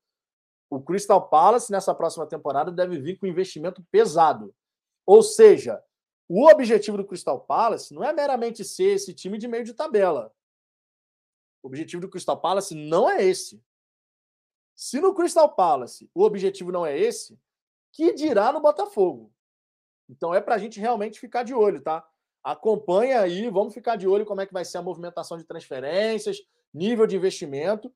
o 0.71 0.81
Crystal 0.81 1.29
Palace 1.29 1.71
nessa 1.71 1.95
próxima 1.95 2.27
temporada 2.27 2.73
deve 2.73 2.99
vir 2.99 3.19
com 3.19 3.27
investimento 3.27 3.85
pesado. 3.91 4.55
Ou 5.05 5.23
seja, 5.23 5.83
o 6.29 6.49
objetivo 6.49 6.97
do 6.97 7.05
Crystal 7.05 7.39
Palace 7.39 7.93
não 7.93 8.03
é 8.03 8.13
meramente 8.13 8.65
ser 8.65 8.95
esse 8.95 9.13
time 9.13 9.37
de 9.37 9.47
meio 9.47 9.65
de 9.65 9.75
tabela. 9.75 10.33
O 11.63 11.69
objetivo 11.69 12.01
do 12.01 12.09
Crystal 12.09 12.41
Palace 12.41 12.75
não 12.75 13.09
é 13.09 13.23
esse. 13.23 13.63
Se 14.75 15.01
no 15.01 15.15
Crystal 15.15 15.55
Palace 15.55 16.11
o 16.15 16.23
objetivo 16.23 16.73
não 16.73 16.87
é 16.87 16.99
esse, 16.99 17.39
que 17.93 18.15
dirá 18.15 18.53
no 18.53 18.61
Botafogo? 18.61 19.33
Então 20.09 20.35
é 20.35 20.41
para 20.41 20.55
a 20.55 20.59
gente 20.59 20.81
realmente 20.81 21.21
ficar 21.21 21.43
de 21.43 21.55
olho, 21.55 21.83
tá? 21.83 22.07
Acompanha 22.43 23.21
aí, 23.21 23.49
vamos 23.49 23.73
ficar 23.73 23.97
de 23.97 24.09
olho 24.09 24.27
como 24.27 24.41
é 24.41 24.47
que 24.47 24.53
vai 24.53 24.65
ser 24.65 24.79
a 24.79 24.83
movimentação 24.83 25.39
de 25.39 25.45
transferências, 25.45 26.39
nível 26.75 27.07
de 27.07 27.17
investimento. 27.17 27.93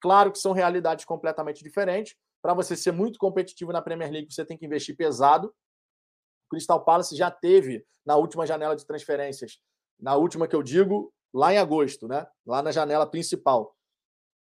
Claro 0.00 0.30
que 0.30 0.38
são 0.38 0.52
realidades 0.52 1.04
completamente 1.04 1.62
diferentes. 1.62 2.14
Para 2.42 2.52
você 2.52 2.76
ser 2.76 2.92
muito 2.92 3.18
competitivo 3.18 3.72
na 3.72 3.80
Premier 3.80 4.10
League, 4.10 4.32
você 4.32 4.44
tem 4.44 4.56
que 4.56 4.66
investir 4.66 4.96
pesado. 4.96 5.48
O 5.48 6.50
Crystal 6.50 6.84
Palace 6.84 7.16
já 7.16 7.30
teve 7.30 7.84
na 8.04 8.16
última 8.16 8.46
janela 8.46 8.76
de 8.76 8.86
transferências, 8.86 9.58
na 9.98 10.14
última 10.14 10.46
que 10.46 10.54
eu 10.54 10.62
digo, 10.62 11.12
lá 11.32 11.52
em 11.52 11.58
agosto, 11.58 12.06
né? 12.06 12.26
Lá 12.46 12.62
na 12.62 12.70
janela 12.70 13.06
principal. 13.06 13.74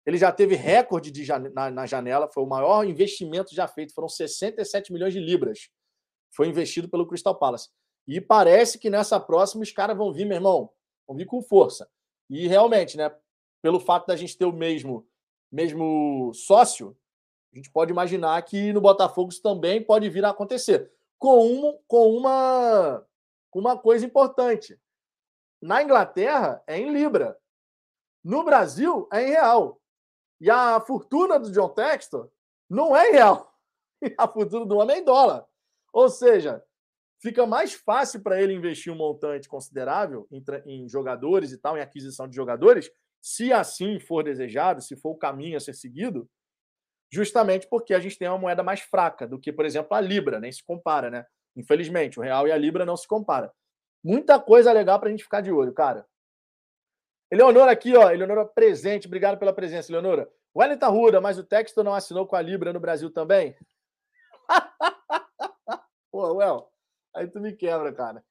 Ele 0.05 0.17
já 0.17 0.31
teve 0.31 0.55
recorde 0.55 1.11
de 1.11 1.25
na, 1.53 1.71
na 1.71 1.85
janela, 1.85 2.29
foi 2.29 2.43
o 2.43 2.47
maior 2.47 2.83
investimento 2.85 3.55
já 3.55 3.67
feito, 3.67 3.93
foram 3.93 4.09
67 4.09 4.91
milhões 4.91 5.13
de 5.13 5.19
libras. 5.19 5.69
Foi 6.35 6.47
investido 6.47 6.89
pelo 6.89 7.07
Crystal 7.07 7.37
Palace. 7.37 7.69
E 8.07 8.19
parece 8.19 8.77
que 8.77 8.89
nessa 8.89 9.19
próxima 9.19 9.63
os 9.63 9.71
caras 9.71 9.97
vão 9.97 10.11
vir, 10.11 10.25
meu 10.25 10.35
irmão, 10.35 10.69
vão 11.07 11.15
vir 11.15 11.25
com 11.25 11.41
força. 11.41 11.89
E 12.29 12.47
realmente, 12.47 12.97
né, 12.97 13.13
pelo 13.61 13.79
fato 13.79 14.07
da 14.07 14.15
gente 14.15 14.37
ter 14.37 14.45
o 14.45 14.51
mesmo, 14.51 15.07
mesmo 15.51 16.33
sócio, 16.33 16.97
a 17.53 17.55
gente 17.55 17.69
pode 17.69 17.91
imaginar 17.91 18.41
que 18.41 18.73
no 18.73 18.81
Botafogo 18.81 19.31
isso 19.31 19.41
também 19.41 19.81
pode 19.81 20.09
vir 20.09 20.25
a 20.25 20.29
acontecer. 20.29 20.91
Com, 21.19 21.45
um, 21.45 21.79
com, 21.87 22.17
uma, 22.17 23.05
com 23.51 23.59
uma 23.59 23.77
coisa 23.77 24.05
importante. 24.05 24.77
Na 25.61 25.81
Inglaterra 25.81 26.61
é 26.67 26.77
em 26.77 26.91
Libra. 26.91 27.39
No 28.23 28.43
Brasil 28.43 29.07
é 29.13 29.21
em 29.21 29.29
real. 29.29 29.79
E 30.41 30.49
a 30.49 30.79
fortuna 30.81 31.39
do 31.39 31.51
John 31.51 31.69
Textor 31.69 32.29
não 32.69 32.95
é 32.95 33.09
em 33.09 33.13
real. 33.13 33.53
A 34.17 34.27
fortuna 34.27 34.65
do 34.65 34.77
homem 34.77 34.97
é 34.97 34.99
em 34.99 35.03
dólar. 35.05 35.47
Ou 35.93 36.09
seja, 36.09 36.61
fica 37.23 37.47
mais 37.47 37.73
fácil 37.73 38.21
para 38.21 38.41
ele 38.41 38.53
investir 38.53 38.91
um 38.91 38.97
montante 38.97 39.47
considerável 39.47 40.27
em, 40.29 40.43
em, 40.65 40.89
jogadores 40.89 41.53
e 41.53 41.57
tal, 41.57 41.77
em 41.77 41.81
aquisição 41.81 42.27
de 42.27 42.35
jogadores, 42.35 42.91
se 43.21 43.53
assim 43.53 43.97
for 43.97 44.25
desejado, 44.25 44.81
se 44.81 44.97
for 44.97 45.11
o 45.11 45.17
caminho 45.17 45.55
a 45.55 45.59
ser 45.61 45.73
seguido, 45.73 46.29
justamente 47.09 47.65
porque 47.69 47.93
a 47.93 47.99
gente 48.01 48.17
tem 48.17 48.27
uma 48.27 48.37
moeda 48.37 48.61
mais 48.61 48.81
fraca 48.81 49.25
do 49.25 49.39
que, 49.39 49.53
por 49.53 49.65
exemplo, 49.65 49.95
a 49.95 50.01
Libra, 50.01 50.37
nem 50.37 50.51
se 50.51 50.61
compara, 50.61 51.09
né? 51.09 51.25
Infelizmente, 51.55 52.19
o 52.19 52.21
real 52.21 52.45
e 52.45 52.51
a 52.51 52.57
Libra 52.57 52.85
não 52.85 52.97
se 52.97 53.07
compara. 53.07 53.53
Muita 54.03 54.37
coisa 54.37 54.73
legal 54.73 54.99
para 54.99 55.07
a 55.07 55.11
gente 55.11 55.23
ficar 55.23 55.39
de 55.39 55.49
olho, 55.49 55.71
cara. 55.71 56.05
Eleonora 57.31 57.71
aqui, 57.71 57.95
ó. 57.95 58.11
Eleonora 58.11 58.45
presente. 58.45 59.07
Obrigado 59.07 59.39
pela 59.39 59.53
presença, 59.53 59.89
Eleonora. 59.89 60.29
Wellington 60.53 60.89
Ruda, 60.89 61.21
mas 61.21 61.37
o 61.37 61.43
texto 61.43 61.83
não 61.83 61.93
assinou 61.93 62.27
com 62.27 62.35
a 62.35 62.41
Libra 62.41 62.73
no 62.73 62.79
Brasil 62.81 63.09
também? 63.09 63.55
Pô, 66.11 66.33
Well, 66.33 66.72
Aí 67.15 67.27
tu 67.27 67.39
me 67.39 67.53
quebra, 67.53 67.93
cara. 67.93 68.23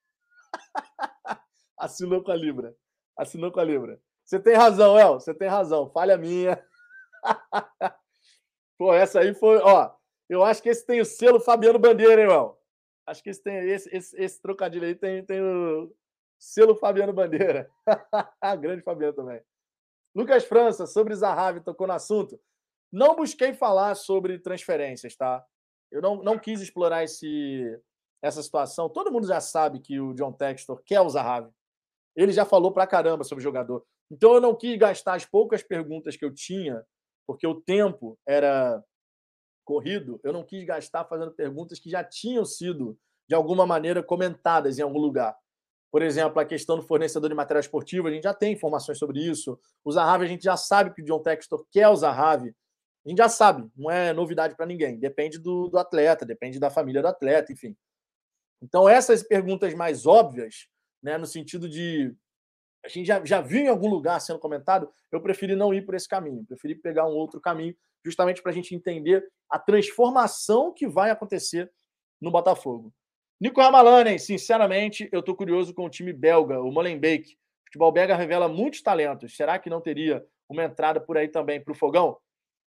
Assinou 1.79 2.23
com 2.23 2.31
a 2.31 2.37
Libra. 2.37 2.77
Assinou 3.17 3.53
com 3.53 3.61
a 3.61 3.65
Libra. 3.65 4.01
Você 4.25 4.41
tem 4.41 4.55
razão, 4.55 4.99
El. 4.99 5.15
Você 5.15 5.35
tem 5.35 5.49
razão. 5.49 5.91
Falha 5.91 6.17
minha. 6.17 6.63
Pô, 8.79 8.95
essa 8.95 9.21
aí 9.21 9.35
foi. 9.35 9.59
Ó, 9.59 9.93
eu 10.29 10.43
acho 10.43 10.63
que 10.63 10.69
esse 10.69 10.87
tem 10.87 11.01
o 11.01 11.05
selo 11.05 11.41
Fabiano 11.41 11.79
Bandeira, 11.79 12.23
hein, 12.23 12.31
El? 12.31 12.59
Acho 13.07 13.23
que 13.23 13.31
esse, 13.31 13.43
tem, 13.43 13.57
esse, 13.69 13.95
esse, 13.95 14.17
esse 14.21 14.41
trocadilho 14.41 14.87
aí 14.87 14.95
tem, 14.95 15.25
tem 15.25 15.41
o 15.41 15.95
selo 16.39 16.75
Fabiano 16.77 17.13
Bandeira. 17.13 17.71
Grande 18.61 18.83
Fabiano 18.83 19.13
também. 19.13 19.43
Lucas 20.15 20.45
França, 20.45 20.87
sobre 20.87 21.15
Zahavi, 21.15 21.61
tocou 21.61 21.87
no 21.87 21.93
assunto. 21.93 22.41
Não 22.93 23.17
busquei 23.17 23.55
falar 23.55 23.95
sobre 23.95 24.39
transferências, 24.39 25.17
tá? 25.17 25.45
Eu 25.91 26.03
não, 26.03 26.23
não 26.23 26.39
quis 26.39 26.61
explorar 26.61 27.05
esse, 27.05 27.81
essa 28.23 28.43
situação, 28.43 28.89
todo 28.89 29.11
mundo 29.11 29.27
já 29.27 29.41
sabe 29.41 29.81
que 29.81 30.01
o 30.01 30.15
John 30.15 30.33
Textor 30.33 30.81
quer 30.85 31.01
o 31.01 31.09
Zahavi. 31.09 31.51
Ele 32.15 32.33
já 32.33 32.45
falou 32.45 32.73
pra 32.73 32.87
caramba 32.87 33.25
sobre 33.25 33.43
o 33.43 33.45
jogador. 33.45 33.85
Então 34.11 34.35
eu 34.35 34.41
não 34.41 34.55
quis 34.55 34.79
gastar 34.79 35.15
as 35.15 35.25
poucas 35.25 35.63
perguntas 35.63 36.17
que 36.17 36.25
eu 36.25 36.33
tinha, 36.33 36.85
porque 37.27 37.47
o 37.47 37.61
tempo 37.61 38.19
era 38.27 38.83
corrido, 39.65 40.21
eu 40.23 40.33
não 40.33 40.45
quis 40.45 40.65
gastar 40.65 41.05
fazendo 41.05 41.33
perguntas 41.33 41.79
que 41.79 41.91
já 41.91 42.05
tinham 42.05 42.45
sido, 42.45 42.99
de 43.29 43.35
alguma 43.35 43.67
maneira, 43.67 44.03
comentadas 44.03 44.79
em 44.79 44.83
algum 44.83 44.99
lugar. 44.99 45.37
Por 45.91 46.03
exemplo, 46.03 46.41
a 46.41 46.45
questão 46.45 46.77
do 46.77 46.83
fornecedor 46.83 47.29
de 47.29 47.35
material 47.35 47.61
esportivo, 47.61 48.09
a 48.09 48.11
gente 48.11 48.25
já 48.25 48.35
tem 48.35 48.53
informações 48.53 48.99
sobre 48.99 49.21
isso. 49.21 49.59
O 49.85 49.93
Zahavi, 49.93 50.25
a 50.25 50.29
gente 50.29 50.43
já 50.43 50.57
sabe 50.57 50.93
que 50.95 51.03
o 51.03 51.05
John 51.05 51.23
Textor 51.23 51.67
quer 51.71 51.89
o 51.89 51.97
Zahavi. 51.97 52.55
A 53.05 53.09
gente 53.09 53.19
já 53.19 53.29
sabe, 53.29 53.69
não 53.77 53.91
é 53.91 54.13
novidade 54.13 54.57
para 54.57 54.65
ninguém. 54.65 54.99
Depende 54.99 55.39
do, 55.39 55.69
do 55.69 55.79
atleta, 55.79 56.25
depende 56.25 56.59
da 56.59 56.71
família 56.71 57.03
do 57.03 57.09
atleta, 57.09 57.53
enfim. 57.53 57.77
Então, 58.63 58.89
essas 58.89 59.23
perguntas 59.23 59.75
mais 59.75 60.07
óbvias, 60.07 60.69
né, 61.03 61.19
no 61.19 61.27
sentido 61.27 61.69
de 61.69 62.15
a 62.85 62.89
gente 62.89 63.07
já, 63.07 63.25
já 63.25 63.41
viu 63.41 63.61
em 63.61 63.69
algum 63.69 63.89
lugar 63.89 64.21
sendo 64.21 64.39
comentado, 64.39 64.91
eu 65.11 65.21
preferi 65.21 65.55
não 65.55 65.73
ir 65.73 65.85
por 65.85 65.95
esse 65.95 66.09
caminho, 66.09 66.45
preferi 66.47 66.75
pegar 66.75 67.07
um 67.07 67.13
outro 67.13 67.41
caminho, 67.41 67.75
justamente 68.05 68.43
para 68.43 68.51
a 68.51 68.55
gente 68.55 68.75
entender 68.75 69.25
a 69.49 69.59
transformação 69.59 70.73
que 70.73 70.89
vai 70.89 71.11
acontecer 71.11 71.71
no 72.21 72.31
Botafogo. 72.31 72.93
Nico 73.41 73.61
Ramalani, 73.61 74.19
sinceramente, 74.19 75.09
eu 75.13 75.21
estou 75.21 75.35
curioso 75.35 75.75
com 75.75 75.85
o 75.85 75.91
time 75.91 76.13
belga, 76.13 76.61
o 76.61 76.71
Molenbeek. 76.71 77.33
O 77.33 77.65
futebol 77.67 77.93
belga 77.93 78.17
revela 78.17 78.49
muitos 78.49 78.83
talentos. 78.83 79.37
Será 79.37 79.59
que 79.59 79.71
não 79.71 79.81
teria 79.81 80.25
uma 80.49 80.65
entrada 80.65 81.01
por 81.01 81.17
aí 81.17 81.29
também 81.29 81.61
para 81.61 81.73
o 81.73 81.77
Fogão? 81.77 82.17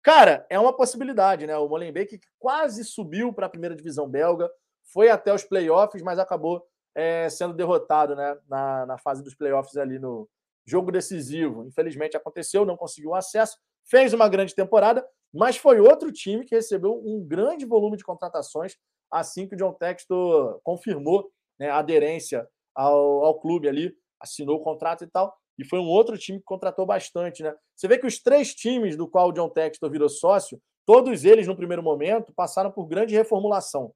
Cara, 0.03 0.45
é 0.49 0.59
uma 0.59 0.75
possibilidade, 0.75 1.47
né? 1.47 1.57
O 1.57 1.67
Molenbeek 1.67 2.19
quase 2.37 2.83
subiu 2.83 3.33
para 3.33 3.45
a 3.45 3.49
primeira 3.49 3.75
divisão 3.75 4.09
belga, 4.09 4.49
foi 4.91 5.09
até 5.09 5.33
os 5.33 5.43
playoffs, 5.43 6.01
mas 6.01 6.19
acabou 6.19 6.65
é, 6.95 7.29
sendo 7.29 7.53
derrotado 7.53 8.15
né, 8.15 8.37
na, 8.47 8.85
na 8.85 8.97
fase 8.97 9.23
dos 9.23 9.35
playoffs 9.35 9.75
ali 9.75 9.99
no 9.99 10.27
jogo 10.65 10.91
decisivo. 10.91 11.65
Infelizmente 11.65 12.15
aconteceu, 12.15 12.65
não 12.65 12.77
conseguiu 12.77 13.13
acesso, 13.13 13.57
fez 13.83 14.13
uma 14.13 14.29
grande 14.29 14.55
temporada, 14.55 15.05
mas 15.33 15.57
foi 15.57 15.79
outro 15.79 16.11
time 16.11 16.45
que 16.45 16.55
recebeu 16.55 17.01
um 17.05 17.23
grande 17.25 17.65
volume 17.65 17.97
de 17.97 18.03
contratações 18.03 18.75
assim 19.11 19.47
que 19.47 19.55
o 19.55 19.57
John 19.57 19.73
Textor 19.73 20.59
confirmou 20.63 21.29
né, 21.59 21.69
a 21.69 21.77
aderência 21.77 22.47
ao, 22.73 23.25
ao 23.25 23.39
clube 23.39 23.67
ali, 23.67 23.95
assinou 24.19 24.57
o 24.57 24.63
contrato 24.63 25.03
e 25.03 25.07
tal. 25.07 25.35
E 25.57 25.63
foi 25.63 25.79
um 25.79 25.87
outro 25.87 26.17
time 26.17 26.39
que 26.39 26.45
contratou 26.45 26.85
bastante, 26.85 27.41
né? 27.41 27.55
Você 27.75 27.87
vê 27.87 27.97
que 27.97 28.05
os 28.05 28.21
três 28.21 28.53
times 28.53 28.97
do 28.97 29.07
qual 29.07 29.29
o 29.29 29.31
John 29.31 29.49
Textor 29.49 29.89
virou 29.89 30.09
sócio, 30.09 30.61
todos 30.85 31.23
eles, 31.23 31.47
no 31.47 31.55
primeiro 31.55 31.81
momento, 31.81 32.33
passaram 32.33 32.69
por 32.69 32.85
grande 32.85 33.15
reformulação. 33.15 33.93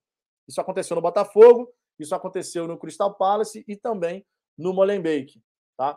Isso 0.49 0.59
aconteceu 0.59 0.95
no 0.95 1.01
Botafogo, 1.01 1.71
isso 1.99 2.15
aconteceu 2.15 2.67
no 2.67 2.76
Crystal 2.76 3.13
Palace 3.13 3.63
e 3.67 3.76
também 3.76 4.26
no 4.57 4.73
Molenbeek, 4.73 5.39
tá? 5.77 5.93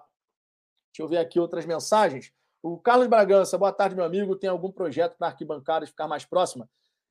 Deixa 0.93 1.03
eu 1.03 1.09
ver 1.09 1.17
aqui 1.17 1.41
outras 1.41 1.65
mensagens. 1.65 2.31
O 2.63 2.79
Carlos 2.79 3.09
Bragança, 3.09 3.57
boa 3.57 3.73
tarde, 3.73 3.97
meu 3.97 4.05
amigo. 4.05 4.37
Tem 4.37 4.51
algum 4.51 4.71
projeto 4.71 5.17
para 5.17 5.29
arquibancada 5.29 5.87
ficar 5.87 6.07
mais 6.07 6.27
próxima? 6.27 6.69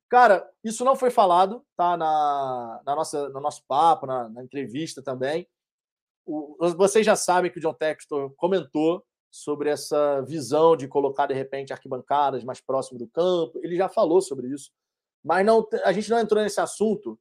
Cara, 0.08 0.48
isso 0.62 0.84
não 0.84 0.94
foi 0.94 1.10
falado, 1.10 1.66
tá? 1.76 1.96
Na, 1.96 2.80
na 2.86 2.94
nossa, 2.94 3.28
no 3.30 3.40
nosso 3.40 3.64
papo, 3.66 4.06
na, 4.06 4.28
na 4.28 4.44
entrevista 4.44 5.02
também. 5.02 5.48
O, 6.24 6.56
vocês 6.76 7.04
já 7.04 7.16
sabem 7.16 7.50
que 7.50 7.58
o 7.58 7.60
John 7.60 7.74
Textor 7.74 8.30
comentou 8.36 9.04
sobre 9.32 9.68
essa 9.68 10.22
visão 10.22 10.76
de 10.76 10.86
colocar, 10.86 11.26
de 11.26 11.34
repente, 11.34 11.72
arquibancadas 11.72 12.44
mais 12.44 12.60
próximo 12.60 13.00
do 13.00 13.08
campo. 13.08 13.58
Ele 13.64 13.74
já 13.74 13.88
falou 13.88 14.22
sobre 14.22 14.46
isso. 14.46 14.70
Mas 15.24 15.44
não, 15.44 15.66
a 15.84 15.92
gente 15.92 16.08
não 16.08 16.20
entrou 16.20 16.40
nesse 16.40 16.60
assunto 16.60 17.18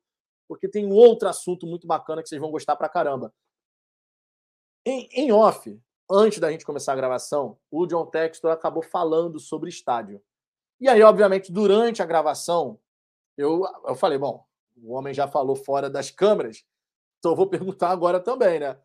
porque 0.51 0.67
tem 0.67 0.85
um 0.85 0.91
outro 0.91 1.29
assunto 1.29 1.65
muito 1.65 1.87
bacana 1.87 2.21
que 2.21 2.27
vocês 2.27 2.41
vão 2.41 2.51
gostar 2.51 2.75
pra 2.75 2.89
caramba. 2.89 3.33
Em, 4.85 5.07
em 5.13 5.31
off, 5.31 5.81
antes 6.11 6.39
da 6.39 6.51
gente 6.51 6.65
começar 6.65 6.91
a 6.91 6.95
gravação, 6.97 7.57
o 7.71 7.87
John 7.87 8.05
Textor 8.07 8.51
acabou 8.51 8.83
falando 8.83 9.39
sobre 9.39 9.69
estádio. 9.69 10.21
E 10.77 10.89
aí, 10.89 11.01
obviamente, 11.03 11.53
durante 11.53 12.01
a 12.01 12.05
gravação, 12.05 12.77
eu, 13.37 13.63
eu 13.87 13.95
falei, 13.95 14.17
bom, 14.17 14.45
o 14.75 14.91
homem 14.91 15.13
já 15.13 15.25
falou 15.25 15.55
fora 15.55 15.89
das 15.89 16.11
câmeras, 16.11 16.65
então 17.19 17.31
eu 17.31 17.37
vou 17.37 17.47
perguntar 17.47 17.89
agora 17.89 18.19
também, 18.19 18.59
né? 18.59 18.77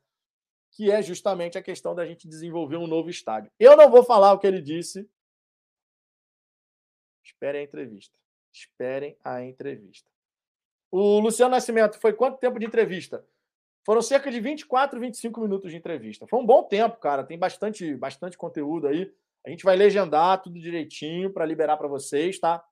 Que 0.71 0.93
é 0.93 1.03
justamente 1.03 1.59
a 1.59 1.63
questão 1.65 1.97
da 1.97 2.07
gente 2.07 2.29
desenvolver 2.29 2.77
um 2.77 2.87
novo 2.87 3.11
estádio. 3.11 3.51
Eu 3.59 3.77
não 3.77 3.91
vou 3.91 4.05
falar 4.05 4.33
o 4.33 4.39
que 4.39 4.47
ele 4.47 4.63
disse. 4.63 5.11
Esperem 7.25 7.63
a 7.63 7.65
entrevista. 7.65 8.17
Esperem 8.53 9.19
a 9.25 9.43
entrevista. 9.43 10.16
O 10.99 11.21
Luciano 11.21 11.51
Nascimento, 11.51 12.01
foi 12.01 12.15
quanto 12.15 12.39
tempo 12.39 12.59
de 12.59 12.65
entrevista? 12.65 13.23
Foram 13.85 14.01
cerca 14.01 14.31
de 14.31 14.41
24, 14.41 14.99
25 14.99 15.43
minutos 15.43 15.71
de 15.71 15.77
entrevista. 15.77 16.27
Foi 16.27 16.41
um 16.41 16.47
bom 16.47 16.63
tempo, 16.63 16.97
cara. 16.97 17.23
Tem 17.23 17.39
bastante, 17.39 17.95
bastante 17.97 18.39
conteúdo 18.39 18.87
aí. 18.87 19.13
A 19.47 19.51
gente 19.51 19.63
vai 19.63 19.77
legendar 19.77 20.41
tudo 20.41 20.59
direitinho 20.59 21.31
para 21.31 21.45
liberar 21.45 21.77
para 21.77 21.87
vocês, 21.87 22.39
tá? 22.39 22.65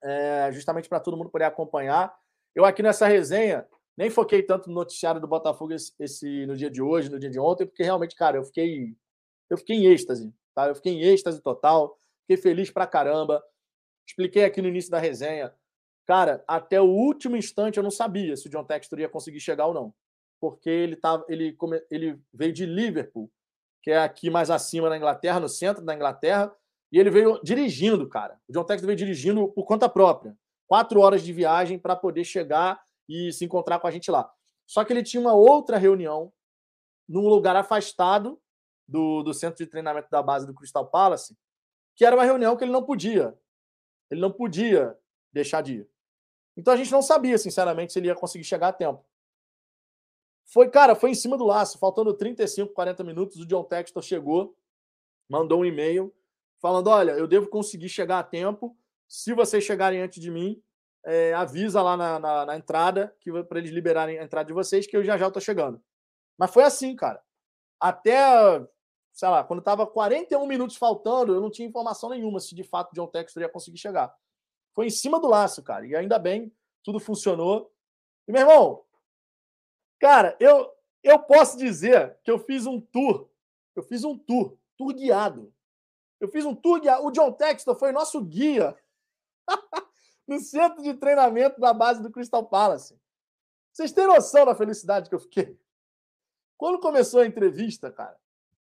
É, 0.00 0.50
justamente 0.52 0.88
para 0.88 1.00
todo 1.00 1.16
mundo 1.16 1.28
poder 1.28 1.46
acompanhar. 1.46 2.16
Eu 2.54 2.64
aqui 2.64 2.84
nessa 2.84 3.08
resenha 3.08 3.66
nem 3.96 4.10
foquei 4.10 4.44
tanto 4.44 4.68
no 4.68 4.76
noticiário 4.76 5.20
do 5.20 5.26
Botafogo 5.26 5.72
esse, 5.72 5.92
esse, 5.98 6.46
no 6.46 6.56
dia 6.56 6.70
de 6.70 6.80
hoje, 6.80 7.10
no 7.10 7.18
dia 7.18 7.30
de 7.30 7.40
ontem, 7.40 7.66
porque 7.66 7.82
realmente, 7.82 8.14
cara, 8.14 8.36
eu 8.36 8.44
fiquei 8.44 8.96
eu 9.50 9.58
fiquei 9.58 9.74
em 9.74 9.86
êxtase, 9.86 10.32
tá? 10.54 10.68
Eu 10.68 10.76
fiquei 10.76 10.92
em 10.92 11.02
êxtase 11.02 11.42
total, 11.42 11.98
fiquei 12.20 12.40
feliz 12.40 12.70
pra 12.70 12.86
caramba. 12.86 13.42
Expliquei 14.06 14.44
aqui 14.44 14.62
no 14.62 14.68
início 14.68 14.88
da 14.88 15.00
resenha 15.00 15.52
Cara, 16.10 16.42
até 16.48 16.80
o 16.80 16.86
último 16.86 17.36
instante 17.36 17.76
eu 17.76 17.84
não 17.84 17.90
sabia 17.92 18.36
se 18.36 18.48
o 18.48 18.50
John 18.50 18.64
Textor 18.64 18.98
ia 18.98 19.08
conseguir 19.08 19.38
chegar 19.38 19.68
ou 19.68 19.72
não. 19.72 19.94
Porque 20.40 20.68
ele, 20.68 20.96
tava, 20.96 21.24
ele, 21.28 21.56
ele 21.88 22.20
veio 22.34 22.52
de 22.52 22.66
Liverpool, 22.66 23.30
que 23.80 23.92
é 23.92 23.98
aqui 24.00 24.28
mais 24.28 24.50
acima 24.50 24.88
na 24.88 24.96
Inglaterra, 24.96 25.38
no 25.38 25.48
centro 25.48 25.84
da 25.84 25.94
Inglaterra, 25.94 26.52
e 26.90 26.98
ele 26.98 27.10
veio 27.10 27.40
dirigindo, 27.44 28.08
cara. 28.08 28.40
O 28.48 28.52
John 28.52 28.64
Textor 28.64 28.88
veio 28.88 28.96
dirigindo 28.96 29.46
por 29.52 29.64
conta 29.64 29.88
própria. 29.88 30.36
Quatro 30.66 30.98
horas 30.98 31.22
de 31.22 31.32
viagem 31.32 31.78
para 31.78 31.94
poder 31.94 32.24
chegar 32.24 32.82
e 33.08 33.32
se 33.32 33.44
encontrar 33.44 33.78
com 33.78 33.86
a 33.86 33.90
gente 33.92 34.10
lá. 34.10 34.28
Só 34.66 34.84
que 34.84 34.92
ele 34.92 35.04
tinha 35.04 35.20
uma 35.20 35.34
outra 35.34 35.78
reunião 35.78 36.32
num 37.08 37.28
lugar 37.28 37.54
afastado 37.54 38.36
do, 38.88 39.22
do 39.22 39.32
centro 39.32 39.64
de 39.64 39.70
treinamento 39.70 40.08
da 40.10 40.20
base 40.20 40.44
do 40.44 40.54
Crystal 40.54 40.90
Palace, 40.90 41.38
que 41.94 42.04
era 42.04 42.16
uma 42.16 42.24
reunião 42.24 42.56
que 42.56 42.64
ele 42.64 42.72
não 42.72 42.82
podia. 42.82 43.32
Ele 44.10 44.20
não 44.20 44.32
podia 44.32 44.98
deixar 45.32 45.62
de 45.62 45.74
ir. 45.74 45.90
Então 46.60 46.74
a 46.74 46.76
gente 46.76 46.92
não 46.92 47.00
sabia, 47.00 47.38
sinceramente, 47.38 47.90
se 47.90 47.98
ele 47.98 48.08
ia 48.08 48.14
conseguir 48.14 48.44
chegar 48.44 48.68
a 48.68 48.72
tempo. 48.72 49.02
Foi, 50.44 50.68
cara, 50.68 50.94
foi 50.94 51.10
em 51.10 51.14
cima 51.14 51.38
do 51.38 51.46
laço. 51.46 51.78
Faltando 51.78 52.12
35, 52.12 52.74
40 52.74 53.02
minutos, 53.02 53.38
o 53.38 53.46
John 53.46 53.64
Textor 53.64 54.02
chegou, 54.02 54.54
mandou 55.26 55.60
um 55.60 55.64
e-mail 55.64 56.14
falando: 56.60 56.88
olha, 56.88 57.12
eu 57.12 57.26
devo 57.26 57.48
conseguir 57.48 57.88
chegar 57.88 58.18
a 58.18 58.22
tempo. 58.22 58.76
Se 59.08 59.32
vocês 59.32 59.64
chegarem 59.64 60.02
antes 60.02 60.20
de 60.20 60.30
mim, 60.30 60.62
é, 61.02 61.32
avisa 61.32 61.80
lá 61.80 61.96
na, 61.96 62.18
na, 62.20 62.46
na 62.46 62.56
entrada 62.56 63.16
que 63.20 63.32
para 63.44 63.58
eles 63.58 63.70
liberarem 63.70 64.18
a 64.18 64.24
entrada 64.24 64.46
de 64.46 64.52
vocês, 64.52 64.86
que 64.86 64.96
eu 64.96 65.02
já 65.02 65.16
já 65.16 65.28
estou 65.28 65.40
chegando. 65.40 65.82
Mas 66.36 66.52
foi 66.52 66.62
assim, 66.62 66.94
cara. 66.94 67.22
Até, 67.80 68.14
sei 69.14 69.28
lá, 69.30 69.42
quando 69.42 69.60
estava 69.60 69.86
41 69.86 70.46
minutos 70.46 70.76
faltando, 70.76 71.34
eu 71.34 71.40
não 71.40 71.50
tinha 71.50 71.66
informação 71.66 72.10
nenhuma 72.10 72.38
se 72.38 72.54
de 72.54 72.64
fato 72.64 72.92
o 72.92 72.94
John 72.94 73.06
Textor 73.06 73.42
ia 73.42 73.48
conseguir 73.48 73.78
chegar. 73.78 74.14
Foi 74.74 74.86
em 74.86 74.90
cima 74.90 75.20
do 75.20 75.28
laço, 75.28 75.62
cara. 75.62 75.86
E 75.86 75.94
ainda 75.94 76.18
bem, 76.18 76.52
tudo 76.82 77.00
funcionou. 77.00 77.72
E, 78.26 78.32
meu 78.32 78.42
irmão, 78.42 78.84
cara, 79.98 80.36
eu, 80.40 80.70
eu 81.02 81.18
posso 81.18 81.56
dizer 81.56 82.18
que 82.22 82.30
eu 82.30 82.38
fiz 82.38 82.66
um 82.66 82.80
tour. 82.80 83.28
Eu 83.74 83.82
fiz 83.82 84.04
um 84.04 84.16
tour, 84.16 84.56
tour 84.76 84.92
guiado. 84.94 85.52
Eu 86.20 86.28
fiz 86.28 86.44
um 86.44 86.54
tour 86.54 86.80
guiado. 86.80 87.04
O 87.06 87.10
John 87.10 87.32
Textor 87.32 87.74
foi 87.76 87.92
nosso 87.92 88.22
guia 88.22 88.76
no 90.26 90.38
centro 90.38 90.82
de 90.82 90.94
treinamento 90.94 91.60
da 91.60 91.72
base 91.72 92.02
do 92.02 92.10
Crystal 92.10 92.44
Palace. 92.44 92.98
Vocês 93.72 93.92
têm 93.92 94.06
noção 94.06 94.44
da 94.44 94.54
felicidade 94.54 95.08
que 95.08 95.14
eu 95.14 95.20
fiquei? 95.20 95.58
Quando 96.56 96.80
começou 96.80 97.20
a 97.20 97.26
entrevista, 97.26 97.90
cara, 97.90 98.18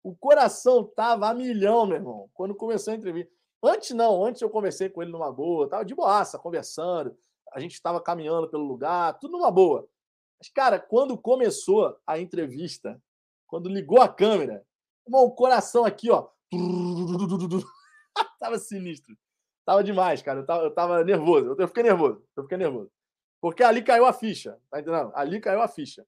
o 0.04 0.16
coração 0.16 0.84
tava 0.84 1.28
a 1.28 1.34
milhão, 1.34 1.86
meu 1.86 1.98
irmão. 1.98 2.30
Quando 2.34 2.54
começou 2.54 2.94
a 2.94 2.96
entrevista. 2.96 3.34
Antes 3.62 3.92
não, 3.92 4.24
antes 4.24 4.42
eu 4.42 4.50
conversei 4.50 4.90
com 4.90 5.02
ele 5.02 5.12
numa 5.12 5.32
boa, 5.32 5.70
tava 5.70 5.84
de 5.84 5.94
boaça, 5.94 6.40
conversando, 6.40 7.16
a 7.52 7.60
gente 7.60 7.74
estava 7.74 8.02
caminhando 8.02 8.50
pelo 8.50 8.64
lugar, 8.64 9.20
tudo 9.20 9.34
numa 9.34 9.52
boa. 9.52 9.88
Mas, 10.40 10.50
cara, 10.50 10.80
quando 10.80 11.18
começou 11.18 12.00
a 12.08 12.18
entrevista, 12.18 13.02
quando 13.48 13.68
ligou 13.68 14.02
a 14.02 14.08
câmera, 14.08 14.66
o 15.06 15.32
coração 15.32 15.84
aqui, 15.84 16.10
ó. 16.10 16.30
tava 18.40 18.58
sinistro. 18.58 19.18
Tava 19.66 19.84
demais, 19.84 20.22
cara. 20.22 20.40
Eu 20.40 20.46
tava, 20.46 20.64
eu 20.64 20.74
tava 20.74 21.04
nervoso. 21.04 21.56
Eu 21.58 21.68
fiquei 21.68 21.84
nervoso. 21.84 22.24
Eu 22.36 22.44
fiquei 22.44 22.58
nervoso. 22.58 22.92
Porque 23.42 23.64
ali 23.64 23.84
caiu 23.84 24.06
a 24.06 24.14
ficha. 24.14 24.60
Tá 24.70 24.80
entendendo? 24.80 25.12
Ali 25.14 25.40
caiu 25.40 25.62
a 25.62 25.68
ficha. 25.68 26.06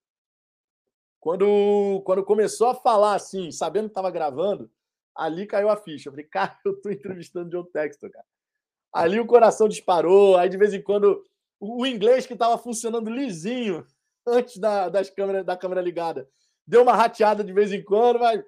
Quando, 1.20 2.02
quando 2.06 2.24
começou 2.24 2.70
a 2.70 2.76
falar 2.76 3.16
assim, 3.16 3.52
sabendo 3.52 3.90
que 3.90 3.94
tava 3.94 4.10
gravando, 4.10 4.72
Ali 5.16 5.46
caiu 5.46 5.70
a 5.70 5.78
ficha. 5.78 6.10
Eu 6.10 6.14
falei, 6.14 6.26
cara, 6.32 6.58
eu 6.66 6.80
tô 6.82 6.90
entrevistando 6.90 7.50
John 7.50 7.64
Textor, 7.66 8.10
cara. 8.12 8.26
Ali 8.94 9.20
o 9.20 9.26
coração 9.26 9.68
disparou, 9.68 10.38
aí 10.38 10.50
de 10.50 10.58
vez 10.58 10.74
em 10.74 10.82
quando 10.82 11.24
o 11.60 11.86
inglês 11.86 12.26
que 12.26 12.34
estava 12.34 12.58
funcionando 12.58 13.10
lisinho 13.10 13.86
antes 14.28 14.58
da, 14.58 14.90
das 14.90 15.10
câmeras, 15.10 15.46
da 15.46 15.56
câmera 15.56 15.82
ligada 15.82 16.28
deu 16.72 16.84
uma 16.84 16.94
rateada 16.94 17.44
de 17.44 17.52
vez 17.52 17.74
em 17.74 17.84
quando, 17.84 18.20
mas 18.20 18.42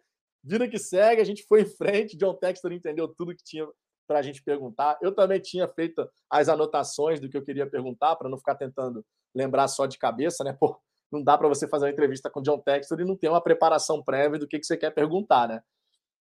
vida 0.44 0.68
que 0.68 0.80
segue, 0.80 1.22
a 1.22 1.26
gente 1.26 1.44
foi 1.44 1.61
em 1.64 1.65
frente. 1.65 2.18
John 2.18 2.34
Textor 2.34 2.72
entendeu 2.72 3.07
tudo 3.07 3.35
que 3.35 3.44
tinha 3.44 3.68
para 4.07 4.19
a 4.19 4.22
gente 4.22 4.44
perguntar. 4.44 4.98
Eu 5.02 5.14
também 5.14 5.40
tinha 5.40 5.68
feito 5.68 6.07
as 6.30 6.48
anotações 6.49 7.19
do 7.19 7.30
que 7.30 7.38
eu 7.38 7.44
queria 7.44 7.69
perguntar, 7.69 8.15
para 8.15 8.30
não 8.30 8.38
ficar 8.38 8.56
tentando 8.56 9.06
lembrar 9.35 9.68
só 9.68 9.85
de 9.85 9.98
cabeça, 9.98 10.44
né? 10.44 10.56
Pô, 10.57 10.80
não 11.11 11.23
dá 11.23 11.38
para 11.38 11.48
você 11.48 11.68
fazer 11.68 11.85
uma 11.85 11.91
entrevista 11.91 12.30
com 12.30 12.41
John 12.41 12.60
Textor 12.60 12.99
e 13.02 13.06
não 13.06 13.15
ter 13.15 13.30
uma 13.30 13.41
preparação 13.41 14.02
prévia 14.02 14.40
do 14.40 14.48
que, 14.48 14.60
que 14.60 14.65
você 14.65 14.77
quer 14.77 14.91
perguntar, 14.91 15.48
né? 15.48 15.61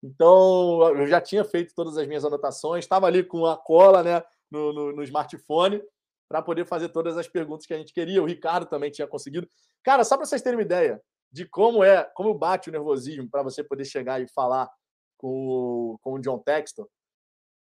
Então, 0.01 0.81
eu 0.97 1.07
já 1.07 1.19
tinha 1.19 1.43
feito 1.43 1.73
todas 1.75 1.97
as 1.97 2.07
minhas 2.07 2.23
anotações, 2.23 2.85
estava 2.85 3.05
ali 3.05 3.23
com 3.23 3.45
a 3.45 3.57
cola 3.57 4.01
né, 4.01 4.23
no, 4.49 4.71
no, 4.71 4.91
no 4.93 5.03
smartphone 5.03 5.81
para 6.29 6.41
poder 6.41 6.65
fazer 6.65 6.89
todas 6.89 7.17
as 7.17 7.27
perguntas 7.27 7.65
que 7.65 7.73
a 7.73 7.77
gente 7.77 7.93
queria. 7.93 8.21
O 8.21 8.25
Ricardo 8.25 8.65
também 8.65 8.91
tinha 8.91 9.07
conseguido. 9.07 9.49
Cara, 9.83 10.03
só 10.03 10.15
para 10.15 10.25
vocês 10.25 10.41
terem 10.41 10.57
uma 10.57 10.63
ideia 10.63 11.01
de 11.31 11.45
como 11.45 11.83
é, 11.83 12.03
como 12.15 12.33
bate 12.33 12.69
o 12.69 12.71
nervosismo 12.71 13.29
para 13.29 13.43
você 13.43 13.63
poder 13.63 13.85
chegar 13.85 14.21
e 14.21 14.27
falar 14.27 14.69
com 15.17 15.97
com 16.01 16.13
o 16.13 16.19
John 16.19 16.39
Textor, 16.39 16.87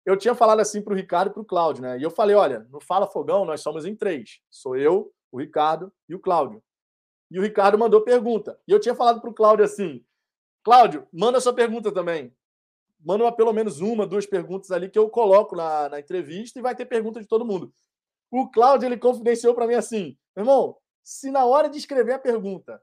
eu 0.05 0.17
tinha 0.17 0.35
falado 0.35 0.61
assim 0.61 0.83
para 0.83 0.93
o 0.93 0.97
Ricardo 0.97 1.31
e 1.31 1.33
para 1.33 1.43
o 1.43 1.45
Cláudio, 1.45 1.83
né? 1.83 1.99
E 1.99 2.03
eu 2.03 2.11
falei: 2.11 2.35
olha, 2.35 2.61
no 2.71 2.81
Fala 2.81 3.07
Fogão 3.07 3.45
nós 3.45 3.61
somos 3.61 3.85
em 3.85 3.95
três. 3.95 4.41
Sou 4.51 4.77
eu, 4.77 5.13
o 5.31 5.41
Ricardo 5.41 5.93
e 6.09 6.15
o 6.15 6.21
Cláudio. 6.21 6.63
E 7.31 7.39
o 7.39 7.43
Ricardo 7.43 7.79
mandou 7.79 8.03
pergunta. 8.03 8.59
E 8.67 8.73
eu 8.73 8.81
tinha 8.81 8.95
falado 8.95 9.21
para 9.21 9.31
o 9.31 9.35
Cláudio 9.35 9.65
assim: 9.65 10.05
Cláudio, 10.63 11.07
manda 11.13 11.41
sua 11.41 11.53
pergunta 11.53 11.93
também. 11.93 12.35
Manda 13.01 13.25
uma, 13.25 13.33
pelo 13.33 13.53
menos 13.53 13.81
uma, 13.81 14.07
duas 14.07 14.27
perguntas 14.27 14.71
ali 14.71 14.89
que 14.89 14.99
eu 14.99 15.11
coloco 15.11 15.57
na, 15.57 15.89
na 15.89 16.01
entrevista 16.01 16.59
e 16.59 16.63
vai 16.63 16.75
ter 16.75 16.87
pergunta 16.87 17.21
de 17.21 17.27
todo 17.27 17.45
mundo. 17.45 17.73
O 18.31 18.49
Cláudio 18.49 18.87
ele 18.87 18.97
confidenciou 18.97 19.55
para 19.55 19.67
mim 19.67 19.75
assim: 19.75 20.17
meu 20.37 20.45
irmão, 20.45 20.77
se 21.03 21.31
na 21.31 21.45
hora 21.45 21.69
de 21.69 21.79
escrever 21.79 22.13
a 22.15 22.19
pergunta, 22.19 22.81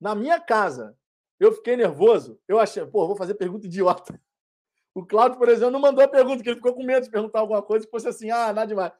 na 0.00 0.14
minha 0.14 0.40
casa, 0.40 0.96
eu 1.38 1.52
fiquei 1.52 1.76
nervoso, 1.76 2.40
eu 2.48 2.58
achei, 2.58 2.84
pô, 2.86 3.06
vou 3.06 3.16
fazer 3.16 3.34
pergunta 3.34 3.66
idiota. 3.66 4.20
O 4.92 5.06
Cláudio, 5.06 5.38
por 5.38 5.48
exemplo, 5.48 5.70
não 5.70 5.78
mandou 5.78 6.02
a 6.02 6.08
pergunta, 6.08 6.42
que 6.42 6.48
ele 6.48 6.56
ficou 6.56 6.74
com 6.74 6.82
medo 6.82 7.04
de 7.04 7.10
perguntar 7.12 7.38
alguma 7.38 7.62
coisa 7.62 7.84
que 7.84 7.90
fosse 7.92 8.08
assim, 8.08 8.28
ah, 8.28 8.52
nada 8.52 8.66
demais. 8.66 8.92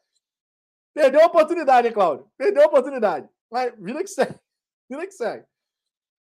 Perdeu 0.95 1.21
a 1.21 1.27
oportunidade, 1.27 1.89
hein, 1.89 1.93
Cláudio? 1.93 2.31
Perdeu 2.39 2.63
a 2.63 2.67
oportunidade. 2.67 3.29
Mas 3.51 3.75
vida 3.77 4.01
que 4.01 4.09
segue. 4.09 4.39
Vida 4.89 5.05
que 5.05 5.13
segue. 5.13 5.45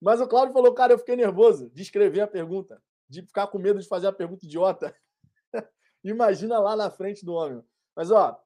Mas 0.00 0.20
o 0.20 0.26
Cláudio 0.26 0.54
falou, 0.54 0.72
cara, 0.72 0.94
eu 0.94 0.98
fiquei 0.98 1.14
nervoso 1.14 1.68
de 1.70 1.82
escrever 1.82 2.20
a 2.20 2.26
pergunta, 2.26 2.82
de 3.08 3.22
ficar 3.22 3.46
com 3.48 3.58
medo 3.58 3.78
de 3.78 3.86
fazer 3.86 4.06
a 4.06 4.12
pergunta 4.12 4.46
idiota. 4.46 4.96
Imagina 6.02 6.58
lá 6.58 6.74
na 6.74 6.90
frente 6.90 7.24
do 7.24 7.34
homem. 7.34 7.62
Mas, 7.94 8.10
ó, 8.10 8.40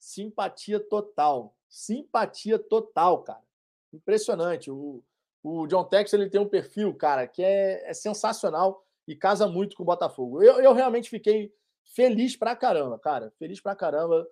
simpatia 0.00 0.80
total. 0.80 1.54
Simpatia 1.68 2.58
total, 2.58 3.22
cara. 3.22 3.44
Impressionante. 3.92 4.70
O, 4.70 5.02
o 5.42 5.66
John 5.68 5.84
Tex 5.84 6.12
ele 6.12 6.28
tem 6.28 6.40
um 6.40 6.48
perfil, 6.48 6.92
cara, 6.94 7.28
que 7.28 7.42
é, 7.42 7.88
é 7.88 7.94
sensacional 7.94 8.84
e 9.06 9.14
casa 9.14 9.46
muito 9.46 9.76
com 9.76 9.84
o 9.84 9.86
Botafogo. 9.86 10.42
Eu, 10.42 10.60
eu 10.60 10.72
realmente 10.72 11.08
fiquei 11.08 11.54
feliz 11.84 12.36
pra 12.36 12.56
caramba, 12.56 12.98
cara. 12.98 13.32
Feliz 13.38 13.60
pra 13.60 13.76
caramba. 13.76 14.28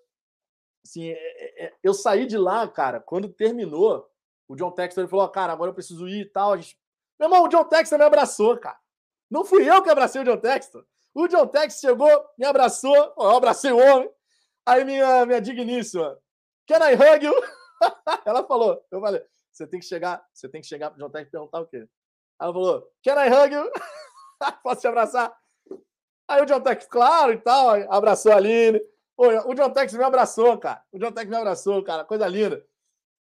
Assim, 0.84 1.10
é, 1.10 1.14
é, 1.14 1.66
é 1.66 1.74
eu 1.82 1.94
saí 1.94 2.26
de 2.26 2.36
lá, 2.36 2.66
cara, 2.66 2.98
quando 2.98 3.28
terminou, 3.28 4.09
o 4.50 4.56
John 4.56 4.72
Textor 4.72 5.06
falou: 5.06 5.28
cara, 5.28 5.52
agora 5.52 5.70
eu 5.70 5.74
preciso 5.74 6.08
ir 6.08 6.22
e 6.22 6.24
tal. 6.24 6.58
Gente... 6.58 6.76
Meu 7.18 7.28
irmão, 7.28 7.44
o 7.44 7.48
John 7.48 7.64
Textor 7.64 7.96
me 7.96 8.04
abraçou, 8.04 8.58
cara. 8.58 8.76
Não 9.30 9.44
fui 9.44 9.68
eu 9.70 9.80
que 9.80 9.88
abracei 9.88 10.20
o 10.20 10.24
John 10.24 10.38
Textor. 10.38 10.84
O 11.14 11.28
John 11.28 11.46
Textor 11.46 11.90
chegou, 11.90 12.26
me 12.36 12.44
abraçou, 12.44 12.96
eu 13.16 13.30
abracei 13.30 13.70
o 13.70 13.78
homem. 13.78 14.10
Aí 14.66 14.84
minha, 14.84 15.24
minha 15.24 15.40
digníssima, 15.40 16.18
can 16.66 16.78
I 16.78 16.94
hug 16.94 17.24
you? 17.24 17.34
Ela 18.26 18.44
falou, 18.44 18.84
eu 18.90 19.00
falei, 19.00 19.24
você 19.52 19.66
tem 19.68 19.78
que 19.78 19.86
chegar, 19.86 20.24
você 20.34 20.48
tem 20.48 20.60
que 20.60 20.66
chegar 20.66 20.90
pro 20.90 20.98
John 20.98 21.10
Textor 21.10 21.28
e 21.28 21.30
perguntar 21.30 21.60
o 21.60 21.66
quê? 21.66 21.88
Ela 22.40 22.52
falou, 22.52 22.92
can 23.04 23.24
I 23.24 23.28
hug 23.28 23.54
you? 23.54 23.70
Posso 24.64 24.80
te 24.80 24.88
abraçar? 24.88 25.32
Aí 26.28 26.42
o 26.42 26.46
John 26.46 26.60
Tex, 26.60 26.86
claro 26.86 27.32
e 27.32 27.38
tal, 27.38 27.70
abraçou 27.88 28.32
a 28.32 28.36
Aline. 28.36 28.80
o 29.16 29.54
John 29.54 29.70
Tex 29.70 29.94
me 29.94 30.02
abraçou, 30.02 30.58
cara. 30.58 30.82
O 30.90 30.98
John 30.98 31.12
Tex 31.12 31.28
me 31.28 31.36
abraçou, 31.36 31.82
cara. 31.84 32.04
Coisa 32.04 32.26
linda. 32.26 32.64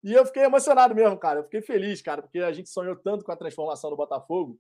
E 0.03 0.13
eu 0.13 0.25
fiquei 0.25 0.43
emocionado 0.43 0.95
mesmo, 0.95 1.17
cara. 1.17 1.39
Eu 1.39 1.43
fiquei 1.43 1.61
feliz, 1.61 2.01
cara, 2.01 2.21
porque 2.21 2.39
a 2.39 2.51
gente 2.51 2.69
sonhou 2.69 2.95
tanto 2.95 3.25
com 3.25 3.31
a 3.31 3.35
transformação 3.35 3.89
do 3.89 3.97
Botafogo. 3.97 4.59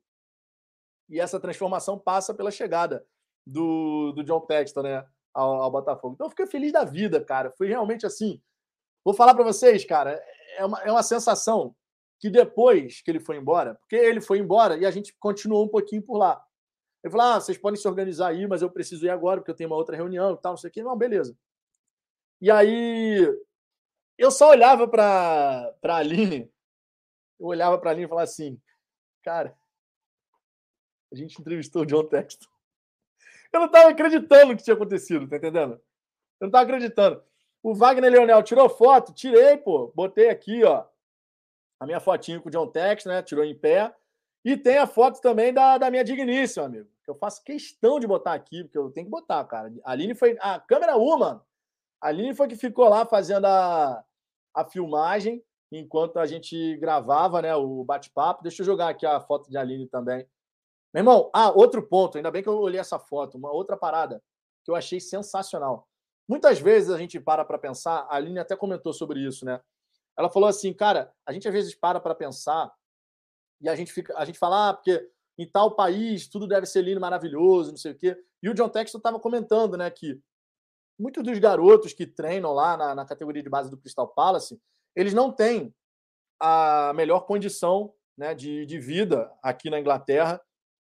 E 1.09 1.19
essa 1.19 1.39
transformação 1.39 1.97
passa 1.97 2.33
pela 2.33 2.51
chegada 2.51 3.05
do, 3.45 4.11
do 4.11 4.23
John 4.23 4.41
Texton, 4.41 4.83
né, 4.83 5.05
ao, 5.33 5.63
ao, 5.63 5.71
Botafogo. 5.71 6.13
Então 6.13 6.27
eu 6.27 6.31
fiquei 6.31 6.45
feliz 6.45 6.71
da 6.71 6.83
vida, 6.83 7.23
cara. 7.23 7.51
Foi 7.51 7.67
realmente 7.67 8.05
assim. 8.05 8.41
Vou 9.03 9.13
falar 9.13 9.33
para 9.33 9.43
vocês, 9.43 9.85
cara, 9.85 10.21
é 10.57 10.65
uma, 10.65 10.81
é 10.81 10.91
uma 10.91 11.03
sensação 11.03 11.73
que 12.19 12.29
depois 12.29 13.01
que 13.01 13.09
ele 13.09 13.19
foi 13.19 13.37
embora, 13.37 13.75
porque 13.75 13.95
ele 13.95 14.19
foi 14.19 14.39
embora 14.39 14.77
e 14.77 14.85
a 14.85 14.91
gente 14.91 15.15
continuou 15.19 15.63
um 15.63 15.69
pouquinho 15.69 16.01
por 16.01 16.17
lá. 16.17 16.43
Ele 17.03 17.11
falou: 17.11 17.27
ah, 17.27 17.39
vocês 17.39 17.57
podem 17.57 17.79
se 17.79 17.87
organizar 17.87 18.27
aí, 18.27 18.45
mas 18.45 18.61
eu 18.61 18.69
preciso 18.69 19.05
ir 19.05 19.09
agora, 19.09 19.39
porque 19.39 19.51
eu 19.51 19.55
tenho 19.55 19.69
uma 19.69 19.77
outra 19.77 19.95
reunião 19.95 20.33
e 20.33 20.37
tal, 20.37 20.51
não 20.51 20.57
sei 20.57 20.69
o 20.69 20.73
quê. 20.73 20.83
Não, 20.83 20.97
beleza. 20.97 21.35
E 22.41 22.51
aí 22.51 23.25
eu 24.19 24.31
só 24.31 24.49
olhava 24.49 24.87
para 24.87 25.73
a 25.83 25.95
Aline, 25.95 26.51
eu 27.39 27.47
olhava 27.47 27.77
para 27.77 27.89
a 27.89 27.93
Aline 27.93 28.05
e 28.05 28.09
falava 28.09 28.25
assim, 28.25 28.61
cara, 29.23 29.57
a 31.11 31.15
gente 31.15 31.39
entrevistou 31.39 31.83
o 31.83 31.85
John 31.85 32.03
Texton. 32.05 32.47
Eu 33.51 33.61
não 33.61 33.67
estava 33.67 33.89
acreditando 33.89 34.55
que 34.55 34.63
tinha 34.63 34.75
acontecido, 34.75 35.27
tá 35.27 35.37
entendendo? 35.37 35.73
Eu 35.73 35.81
não 36.41 36.47
estava 36.49 36.65
acreditando. 36.65 37.23
O 37.63 37.73
Wagner 37.73 38.11
Leonel 38.11 38.43
tirou 38.43 38.69
foto? 38.69 39.13
Tirei, 39.13 39.57
pô. 39.57 39.91
Botei 39.95 40.29
aqui, 40.29 40.63
ó, 40.63 40.85
a 41.79 41.85
minha 41.85 41.99
fotinho 41.99 42.41
com 42.41 42.49
o 42.49 42.51
John 42.51 42.67
Texton, 42.67 43.09
né? 43.09 43.23
Tirou 43.23 43.43
em 43.43 43.57
pé. 43.57 43.93
E 44.43 44.55
tem 44.55 44.77
a 44.77 44.87
foto 44.87 45.19
também 45.21 45.53
da, 45.53 45.77
da 45.77 45.89
minha 45.89 46.03
digníssima, 46.03 46.65
amigo. 46.65 46.89
Eu 47.07 47.15
faço 47.15 47.43
questão 47.43 47.99
de 47.99 48.07
botar 48.07 48.33
aqui, 48.33 48.63
porque 48.63 48.77
eu 48.77 48.91
tenho 48.91 49.07
que 49.07 49.11
botar, 49.11 49.43
cara. 49.45 49.73
A 49.83 49.91
Aline 49.91 50.13
foi. 50.13 50.37
A 50.39 50.59
câmera 50.59 50.97
1, 50.97 51.17
mano. 51.17 51.43
A 52.01 52.07
Aline 52.07 52.35
foi 52.35 52.47
que 52.47 52.55
ficou 52.55 52.87
lá 52.87 53.05
fazendo 53.05 53.45
a, 53.45 54.03
a 54.53 54.65
filmagem 54.65 55.43
enquanto 55.71 56.17
a 56.17 56.25
gente 56.25 56.77
gravava 56.77 57.41
né, 57.41 57.55
o 57.55 57.83
bate-papo. 57.83 58.43
Deixa 58.43 58.61
eu 58.61 58.65
jogar 58.65 58.89
aqui 58.89 59.05
a 59.05 59.19
foto 59.19 59.49
de 59.49 59.57
Aline 59.57 59.87
também. 59.87 60.27
Meu 60.93 61.01
irmão, 61.01 61.29
ah, 61.33 61.51
outro 61.51 61.83
ponto, 61.87 62.17
ainda 62.17 62.31
bem 62.31 62.41
que 62.41 62.49
eu 62.49 62.57
olhei 62.57 62.79
essa 62.79 62.97
foto, 62.97 63.37
uma 63.37 63.51
outra 63.51 63.77
parada 63.77 64.21
que 64.63 64.71
eu 64.71 64.75
achei 64.75 64.99
sensacional. 64.99 65.87
Muitas 66.27 66.59
vezes 66.59 66.89
a 66.89 66.97
gente 66.97 67.19
para 67.19 67.45
para 67.45 67.57
pensar, 67.57 68.07
a 68.09 68.15
Aline 68.15 68.39
até 68.39 68.55
comentou 68.55 68.93
sobre 68.93 69.19
isso, 69.19 69.45
né? 69.45 69.61
Ela 70.17 70.29
falou 70.29 70.49
assim, 70.49 70.73
cara, 70.73 71.13
a 71.25 71.31
gente 71.31 71.47
às 71.47 71.53
vezes 71.53 71.75
para 71.75 71.99
para 71.99 72.15
pensar 72.15 72.71
e 73.61 73.69
a 73.69 73.75
gente 73.75 73.91
fica, 73.91 74.17
a 74.17 74.25
gente 74.25 74.39
fala, 74.39 74.69
ah, 74.69 74.73
porque 74.73 75.09
em 75.37 75.47
tal 75.47 75.75
país 75.75 76.27
tudo 76.27 76.47
deve 76.47 76.65
ser 76.65 76.81
lindo, 76.81 76.99
maravilhoso, 76.99 77.71
não 77.71 77.77
sei 77.77 77.91
o 77.91 77.97
quê. 77.97 78.17
E 78.41 78.49
o 78.49 78.53
John 78.53 78.69
Texton 78.69 78.97
estava 78.97 79.19
comentando, 79.19 79.77
né, 79.77 79.89
que 79.89 80.19
muitos 80.99 81.23
dos 81.23 81.39
garotos 81.39 81.93
que 81.93 82.05
treinam 82.05 82.53
lá 82.53 82.75
na, 82.75 82.93
na, 82.93 83.05
categoria 83.05 83.41
de 83.41 83.49
base 83.49 83.69
do 83.71 83.77
Crystal 83.77 84.07
Palace, 84.07 84.59
eles 84.95 85.13
não 85.13 85.31
têm 85.31 85.73
a 86.39 86.91
melhor 86.93 87.21
condição 87.21 87.93
né, 88.17 88.35
de, 88.35 88.65
de 88.65 88.77
vida 88.77 89.31
aqui 89.41 89.69
na 89.69 89.79
Inglaterra. 89.79 90.41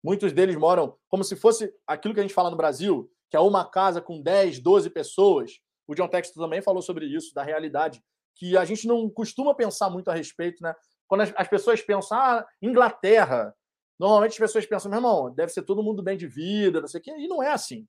Muitos 0.02 0.32
deles 0.32 0.56
moram 0.56 0.96
como 1.08 1.24
se 1.24 1.34
fosse 1.34 1.74
aquilo 1.86 2.14
que 2.14 2.20
a 2.20 2.22
gente 2.22 2.34
fala 2.34 2.50
no 2.50 2.56
Brasil, 2.56 3.10
que 3.28 3.36
é 3.36 3.40
uma 3.40 3.68
casa 3.68 4.00
com 4.00 4.22
10, 4.22 4.60
12 4.60 4.90
pessoas. 4.90 5.58
O 5.88 5.94
John 5.94 6.08
Texton 6.08 6.40
também 6.40 6.62
falou 6.62 6.82
sobre 6.82 7.06
isso, 7.06 7.34
da 7.34 7.42
realidade, 7.42 8.00
que 8.36 8.56
a 8.56 8.64
gente 8.64 8.86
não 8.86 9.10
costuma 9.10 9.54
pensar 9.54 9.90
muito 9.90 10.10
a 10.10 10.14
respeito, 10.14 10.62
né? 10.62 10.74
Quando 11.08 11.22
as, 11.22 11.32
as 11.36 11.48
pessoas 11.48 11.80
pensam, 11.82 12.18
ah, 12.18 12.46
Inglaterra, 12.60 13.54
normalmente 13.98 14.32
as 14.32 14.38
pessoas 14.38 14.66
pensam, 14.66 14.90
meu 14.90 14.98
irmão, 14.98 15.34
deve 15.34 15.52
ser 15.52 15.62
todo 15.62 15.82
mundo 15.82 16.02
bem 16.02 16.16
de 16.16 16.26
vida, 16.26 16.80
não 16.80 16.88
sei 16.88 17.00
o 17.00 17.02
quê, 17.02 17.12
e 17.16 17.28
não 17.28 17.42
é 17.42 17.50
assim. 17.50 17.86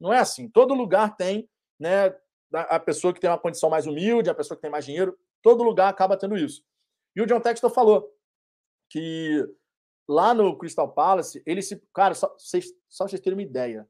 Não 0.00 0.12
é 0.12 0.18
assim. 0.18 0.48
Todo 0.48 0.74
lugar 0.74 1.16
tem 1.16 1.48
né, 1.78 2.14
a 2.52 2.80
pessoa 2.80 3.12
que 3.12 3.20
tem 3.20 3.30
uma 3.30 3.38
condição 3.38 3.70
mais 3.70 3.86
humilde, 3.86 4.30
a 4.30 4.34
pessoa 4.34 4.56
que 4.56 4.62
tem 4.62 4.70
mais 4.70 4.84
dinheiro, 4.84 5.18
todo 5.42 5.62
lugar 5.62 5.88
acaba 5.88 6.16
tendo 6.16 6.36
isso. 6.36 6.64
E 7.14 7.20
o 7.20 7.26
John 7.26 7.40
Textor 7.40 7.70
falou 7.70 8.12
que 8.90 9.44
lá 10.08 10.32
no 10.32 10.56
Crystal 10.56 10.90
Palace, 10.90 11.42
ele 11.44 11.60
se. 11.60 11.76
Cara, 11.94 12.14
só, 12.14 12.34
vocês, 12.38 12.72
só 12.88 13.06
vocês 13.06 13.20
terem 13.20 13.36
uma 13.36 13.42
ideia. 13.42 13.88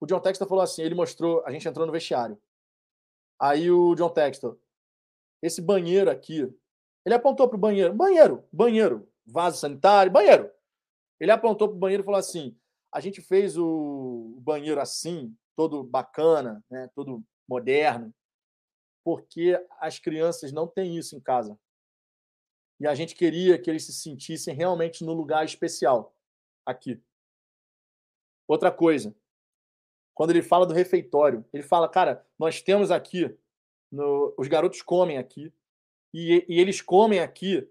O 0.00 0.06
John 0.06 0.20
Textor 0.20 0.48
falou 0.48 0.62
assim: 0.62 0.82
ele 0.82 0.94
mostrou, 0.94 1.42
a 1.46 1.52
gente 1.52 1.66
entrou 1.66 1.86
no 1.86 1.92
vestiário. 1.92 2.40
Aí 3.40 3.70
o 3.70 3.94
John 3.94 4.10
Textor, 4.10 4.58
esse 5.40 5.62
banheiro 5.62 6.10
aqui, 6.10 6.52
ele 7.04 7.14
apontou 7.14 7.48
para 7.48 7.56
o 7.56 7.60
banheiro: 7.60 7.94
banheiro, 7.94 8.44
banheiro, 8.52 9.08
vaso 9.24 9.58
sanitário, 9.58 10.10
banheiro. 10.10 10.50
Ele 11.20 11.30
apontou 11.30 11.68
para 11.68 11.76
o 11.76 11.80
banheiro 11.80 12.02
e 12.02 12.04
falou 12.04 12.18
assim: 12.18 12.56
a 12.92 13.00
gente 13.00 13.20
fez 13.20 13.56
o 13.56 14.36
banheiro 14.40 14.80
assim, 14.80 15.36
todo 15.56 15.82
bacana, 15.82 16.64
né, 16.70 16.88
todo 16.94 17.24
moderno, 17.48 18.14
porque 19.04 19.58
as 19.80 19.98
crianças 19.98 20.52
não 20.52 20.66
têm 20.66 20.96
isso 20.96 21.16
em 21.16 21.20
casa. 21.20 21.58
E 22.80 22.86
a 22.86 22.94
gente 22.94 23.14
queria 23.14 23.58
que 23.58 23.70
eles 23.70 23.84
se 23.84 23.92
sentissem 23.92 24.54
realmente 24.54 25.04
no 25.04 25.12
lugar 25.12 25.44
especial 25.44 26.14
aqui. 26.66 27.00
Outra 28.48 28.70
coisa, 28.70 29.14
quando 30.14 30.30
ele 30.30 30.42
fala 30.42 30.66
do 30.66 30.74
refeitório, 30.74 31.44
ele 31.52 31.62
fala, 31.62 31.88
cara, 31.88 32.26
nós 32.38 32.60
temos 32.60 32.90
aqui, 32.90 33.36
no, 33.90 34.34
os 34.36 34.48
garotos 34.48 34.82
comem 34.82 35.18
aqui, 35.18 35.52
e, 36.12 36.44
e 36.48 36.60
eles 36.60 36.80
comem 36.80 37.20
aqui 37.20 37.68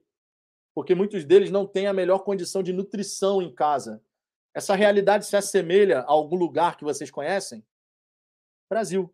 porque 0.74 0.96
muitos 0.96 1.24
deles 1.24 1.52
não 1.52 1.68
têm 1.68 1.88
a 1.88 1.94
melhor 1.94 2.20
condição 2.20 2.64
de 2.64 2.74
nutrição 2.74 3.42
em 3.42 3.54
casa. 3.54 4.04
Essa 4.54 4.76
realidade 4.76 5.26
se 5.26 5.36
assemelha 5.36 6.00
a 6.00 6.12
algum 6.12 6.36
lugar 6.36 6.78
que 6.78 6.84
vocês 6.84 7.12
conhecem? 7.12 7.64
Brasil. 8.74 9.14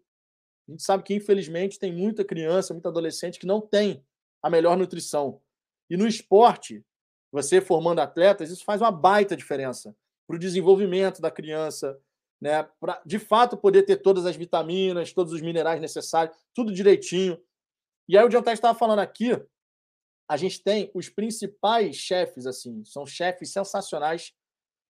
A 0.67 0.71
gente 0.71 0.83
sabe 0.83 1.03
que, 1.03 1.13
infelizmente, 1.13 1.79
tem 1.79 1.91
muita 1.91 2.23
criança, 2.23 2.73
muita 2.73 2.89
adolescente 2.89 3.39
que 3.39 3.45
não 3.45 3.59
tem 3.59 4.05
a 4.41 4.49
melhor 4.49 4.77
nutrição. 4.77 5.41
E 5.89 5.97
no 5.97 6.07
esporte, 6.07 6.85
você 7.31 7.59
formando 7.59 7.99
atletas, 7.99 8.51
isso 8.51 8.63
faz 8.63 8.81
uma 8.81 8.91
baita 8.91 9.35
diferença 9.35 9.95
para 10.27 10.35
o 10.35 10.39
desenvolvimento 10.39 11.21
da 11.21 11.31
criança, 11.31 11.99
né? 12.39 12.63
Para 12.79 13.01
de 13.05 13.19
fato 13.19 13.57
poder 13.57 13.83
ter 13.83 13.97
todas 13.97 14.25
as 14.25 14.35
vitaminas, 14.35 15.11
todos 15.11 15.33
os 15.33 15.41
minerais 15.41 15.81
necessários, 15.81 16.37
tudo 16.53 16.71
direitinho. 16.71 17.41
E 18.07 18.17
aí 18.17 18.23
o 18.23 18.29
John 18.29 18.43
estava 18.47 18.77
falando 18.77 18.99
aqui, 18.99 19.31
a 20.29 20.37
gente 20.37 20.63
tem 20.63 20.91
os 20.93 21.09
principais 21.09 21.95
chefes, 21.95 22.45
assim, 22.45 22.85
são 22.85 23.05
chefes 23.05 23.51
sensacionais. 23.51 24.33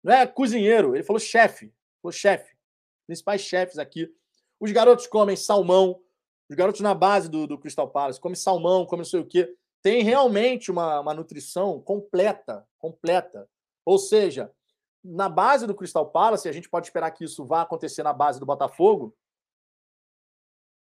Não 0.03 0.13
é 0.13 0.25
cozinheiro, 0.25 0.95
ele 0.95 1.03
falou 1.03 1.19
chefe, 1.19 1.71
falou 2.01 2.11
chefe, 2.11 2.57
principais 3.05 3.41
chefes 3.41 3.77
aqui 3.77 4.11
os 4.59 4.71
garotos 4.71 5.07
comem 5.07 5.35
salmão, 5.35 6.01
os 6.49 6.55
garotos 6.55 6.81
na 6.81 6.93
base 6.93 7.29
do, 7.29 7.45
do 7.45 7.57
Crystal 7.57 7.89
Palace 7.89 8.19
comem 8.19 8.35
salmão, 8.35 8.85
comem 8.85 8.99
não 8.99 9.09
sei 9.09 9.19
o 9.19 9.25
quê. 9.25 9.55
tem 9.81 10.03
realmente 10.03 10.71
uma, 10.71 10.99
uma 10.99 11.13
nutrição 11.13 11.81
completa, 11.81 12.67
completa. 12.79 13.49
Ou 13.85 13.97
seja, 13.97 14.51
na 15.03 15.29
base 15.29 15.67
do 15.67 15.75
Crystal 15.75 16.09
Palace, 16.09 16.49
a 16.49 16.51
gente 16.51 16.69
pode 16.69 16.87
esperar 16.87 17.11
que 17.11 17.23
isso 17.23 17.45
vá 17.45 17.61
acontecer 17.61 18.03
na 18.03 18.13
base 18.13 18.39
do 18.39 18.45
Botafogo, 18.45 19.15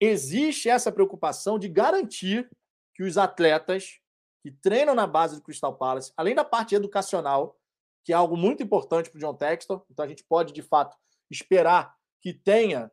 existe 0.00 0.68
essa 0.68 0.92
preocupação 0.92 1.58
de 1.58 1.68
garantir 1.68 2.48
que 2.94 3.02
os 3.02 3.18
atletas 3.18 3.98
que 4.42 4.50
treinam 4.50 4.94
na 4.94 5.06
base 5.06 5.36
do 5.36 5.42
Crystal 5.42 5.74
Palace, 5.74 6.12
além 6.16 6.34
da 6.34 6.44
parte 6.44 6.74
educacional, 6.74 7.58
que 8.04 8.12
é 8.12 8.16
algo 8.16 8.36
muito 8.36 8.62
importante 8.62 9.10
para 9.10 9.16
o 9.16 9.20
John 9.20 9.34
Textor, 9.34 9.82
então 9.90 10.04
a 10.04 10.08
gente 10.08 10.22
pode, 10.24 10.52
de 10.52 10.62
fato, 10.62 10.96
esperar 11.30 11.96
que 12.20 12.34
tenha 12.34 12.90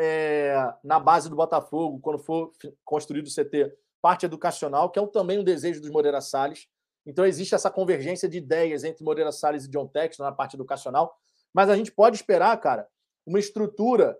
é, 0.00 0.54
na 0.84 1.00
base 1.00 1.28
do 1.28 1.34
Botafogo, 1.34 1.98
quando 1.98 2.18
for 2.18 2.52
construído 2.84 3.26
o 3.26 3.34
CT, 3.34 3.76
parte 4.00 4.24
educacional, 4.24 4.90
que 4.90 4.98
é 4.98 5.06
também 5.08 5.40
um 5.40 5.44
desejo 5.44 5.80
dos 5.80 5.90
Moreira 5.90 6.20
Salles. 6.20 6.68
Então 7.04 7.26
existe 7.26 7.54
essa 7.54 7.70
convergência 7.70 8.28
de 8.28 8.38
ideias 8.38 8.84
entre 8.84 9.02
Moreira 9.04 9.32
Salles 9.32 9.64
e 9.64 9.68
John 9.68 9.88
Texton 9.88 10.22
na 10.22 10.30
parte 10.30 10.54
educacional, 10.54 11.18
mas 11.52 11.68
a 11.68 11.76
gente 11.76 11.90
pode 11.90 12.16
esperar, 12.16 12.56
cara, 12.60 12.88
uma 13.26 13.40
estrutura 13.40 14.16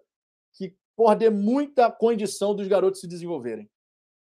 que 0.53 0.77
por 0.97 1.15
dê 1.15 1.31
muita 1.31 1.93
condição 1.93 2.55
dos 2.55 2.67
garotos 2.67 3.01
se 3.01 3.07
desenvolverem. 3.07 3.71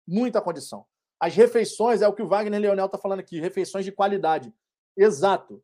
Muita 0.07 0.41
condição. 0.41 0.85
As 1.19 1.35
refeições, 1.35 2.01
é 2.01 2.07
o 2.07 2.13
que 2.13 2.23
o 2.23 2.27
Wagner 2.27 2.59
Leonel 2.59 2.87
está 2.87 2.97
falando 2.97 3.19
aqui, 3.19 3.39
refeições 3.39 3.85
de 3.85 3.91
qualidade. 3.91 4.51
Exato. 4.97 5.63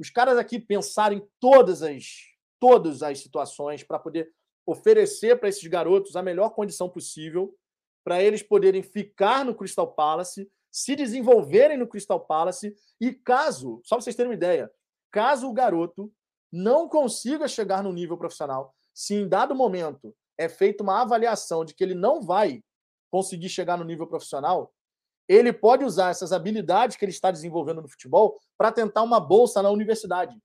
Os 0.00 0.10
caras 0.10 0.36
aqui 0.36 0.58
pensarem 0.58 1.26
todas 1.38 1.82
as 1.82 2.26
todas 2.60 3.02
as 3.02 3.20
situações 3.20 3.84
para 3.84 3.98
poder 3.98 4.32
oferecer 4.70 5.40
para 5.40 5.48
esses 5.48 5.66
garotos 5.66 6.14
a 6.14 6.22
melhor 6.22 6.50
condição 6.50 6.90
possível 6.90 7.56
para 8.04 8.22
eles 8.22 8.42
poderem 8.42 8.82
ficar 8.82 9.42
no 9.44 9.54
Crystal 9.54 9.90
Palace, 9.90 10.50
se 10.70 10.94
desenvolverem 10.94 11.78
no 11.78 11.86
Crystal 11.86 12.20
Palace 12.20 12.74
e 13.00 13.12
caso, 13.12 13.80
só 13.82 13.96
para 13.96 14.02
vocês 14.02 14.14
terem 14.14 14.30
uma 14.30 14.36
ideia, 14.36 14.70
caso 15.10 15.48
o 15.48 15.54
garoto 15.54 16.12
não 16.52 16.86
consiga 16.86 17.48
chegar 17.48 17.82
no 17.82 17.92
nível 17.92 18.18
profissional, 18.18 18.74
se 18.92 19.14
em 19.14 19.26
dado 19.26 19.54
momento 19.54 20.14
é 20.36 20.48
feita 20.48 20.82
uma 20.82 21.00
avaliação 21.00 21.64
de 21.64 21.74
que 21.74 21.82
ele 21.82 21.94
não 21.94 22.20
vai 22.20 22.62
conseguir 23.10 23.48
chegar 23.48 23.78
no 23.78 23.84
nível 23.84 24.06
profissional, 24.06 24.72
ele 25.26 25.52
pode 25.52 25.82
usar 25.82 26.10
essas 26.10 26.30
habilidades 26.30 26.96
que 26.96 27.04
ele 27.04 27.12
está 27.12 27.30
desenvolvendo 27.30 27.80
no 27.80 27.88
futebol 27.88 28.38
para 28.56 28.72
tentar 28.72 29.02
uma 29.02 29.18
bolsa 29.18 29.62
na 29.62 29.70
universidade. 29.70 30.38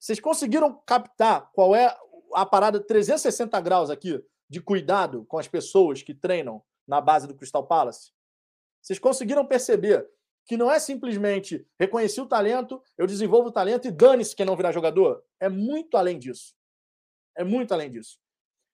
Vocês 0.00 0.18
conseguiram 0.18 0.82
captar 0.86 1.50
qual 1.52 1.74
é 1.74 1.96
a 2.34 2.44
parada 2.44 2.80
360 2.80 3.60
graus 3.60 3.90
aqui 3.90 4.22
de 4.48 4.60
cuidado 4.60 5.24
com 5.26 5.38
as 5.38 5.48
pessoas 5.48 6.02
que 6.02 6.14
treinam 6.14 6.62
na 6.86 7.00
base 7.00 7.26
do 7.26 7.34
Crystal 7.34 7.66
Palace? 7.66 8.12
Vocês 8.82 8.98
conseguiram 8.98 9.46
perceber 9.46 10.08
que 10.46 10.56
não 10.56 10.70
é 10.70 10.78
simplesmente 10.78 11.66
reconhecer 11.78 12.20
o 12.20 12.26
talento, 12.26 12.82
eu 12.98 13.06
desenvolvo 13.06 13.48
o 13.48 13.52
talento 13.52 13.88
e 13.88 13.90
dane-se 13.90 14.36
quem 14.36 14.44
não 14.44 14.56
virar 14.56 14.72
jogador? 14.72 15.24
É 15.40 15.48
muito 15.48 15.96
além 15.96 16.18
disso. 16.18 16.54
É 17.34 17.42
muito 17.42 17.72
além 17.72 17.90
disso. 17.90 18.18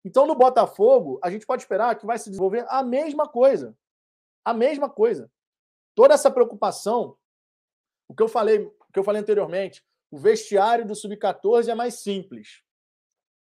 Então, 0.04 0.26
no 0.26 0.34
Botafogo, 0.34 1.20
a 1.22 1.30
gente 1.30 1.46
pode 1.46 1.62
esperar 1.62 1.96
que 1.96 2.06
vai 2.06 2.18
se 2.18 2.30
desenvolver 2.30 2.66
a 2.68 2.82
mesma 2.82 3.28
coisa. 3.28 3.76
A 4.44 4.52
mesma 4.52 4.88
coisa. 4.88 5.30
Toda 5.94 6.14
essa 6.14 6.30
preocupação, 6.30 7.16
o 8.08 8.14
que 8.14 8.22
eu 8.22 8.28
falei, 8.28 8.60
o 8.60 8.92
que 8.92 8.98
eu 8.98 9.04
falei 9.04 9.20
anteriormente, 9.20 9.84
o 10.10 10.18
vestiário 10.18 10.86
do 10.86 10.94
sub-14 10.94 11.68
é 11.68 11.74
mais 11.74 12.00
simples. 12.00 12.62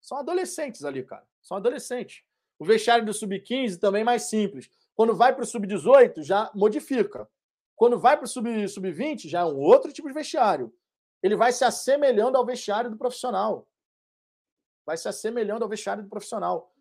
São 0.07 0.19
adolescentes 0.19 0.85
ali, 0.85 1.03
cara. 1.03 1.27
São 1.43 1.57
adolescentes. 1.57 2.23
O 2.57 2.63
vestiário 2.63 3.05
do 3.05 3.13
sub-15 3.13 3.77
também 3.77 4.03
é 4.03 4.05
mais 4.05 4.23
simples. 4.23 4.69
Quando 4.95 5.13
vai 5.13 5.35
para 5.35 5.43
o 5.43 5.45
sub-18, 5.45 6.23
já 6.23 6.49
modifica. 6.55 7.29
Quando 7.75 7.99
vai 7.99 8.15
para 8.15 8.23
o 8.23 8.27
sub-20, 8.27 9.27
já 9.27 9.41
é 9.41 9.43
um 9.43 9.57
outro 9.57 9.91
tipo 9.91 10.07
de 10.07 10.13
vestiário. 10.13 10.73
Ele 11.21 11.35
vai 11.35 11.51
se 11.51 11.65
assemelhando 11.65 12.37
ao 12.37 12.45
vestiário 12.45 12.89
do 12.89 12.95
profissional. 12.95 13.67
Vai 14.85 14.95
se 14.95 15.09
assemelhando 15.09 15.65
ao 15.65 15.69
vestiário 15.69 16.03
do 16.03 16.09
profissional. 16.09 16.73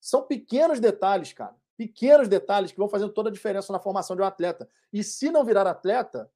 São 0.00 0.22
pequenos 0.22 0.80
detalhes, 0.80 1.34
cara. 1.34 1.54
Pequenos 1.76 2.28
detalhes 2.28 2.72
que 2.72 2.78
vão 2.78 2.88
fazendo 2.88 3.12
toda 3.12 3.28
a 3.28 3.32
diferença 3.32 3.74
na 3.74 3.78
formação 3.78 4.16
de 4.16 4.22
um 4.22 4.24
atleta. 4.24 4.66
E 4.90 5.04
se 5.04 5.30
não 5.30 5.44
virar 5.44 5.66
atleta, 5.66 6.32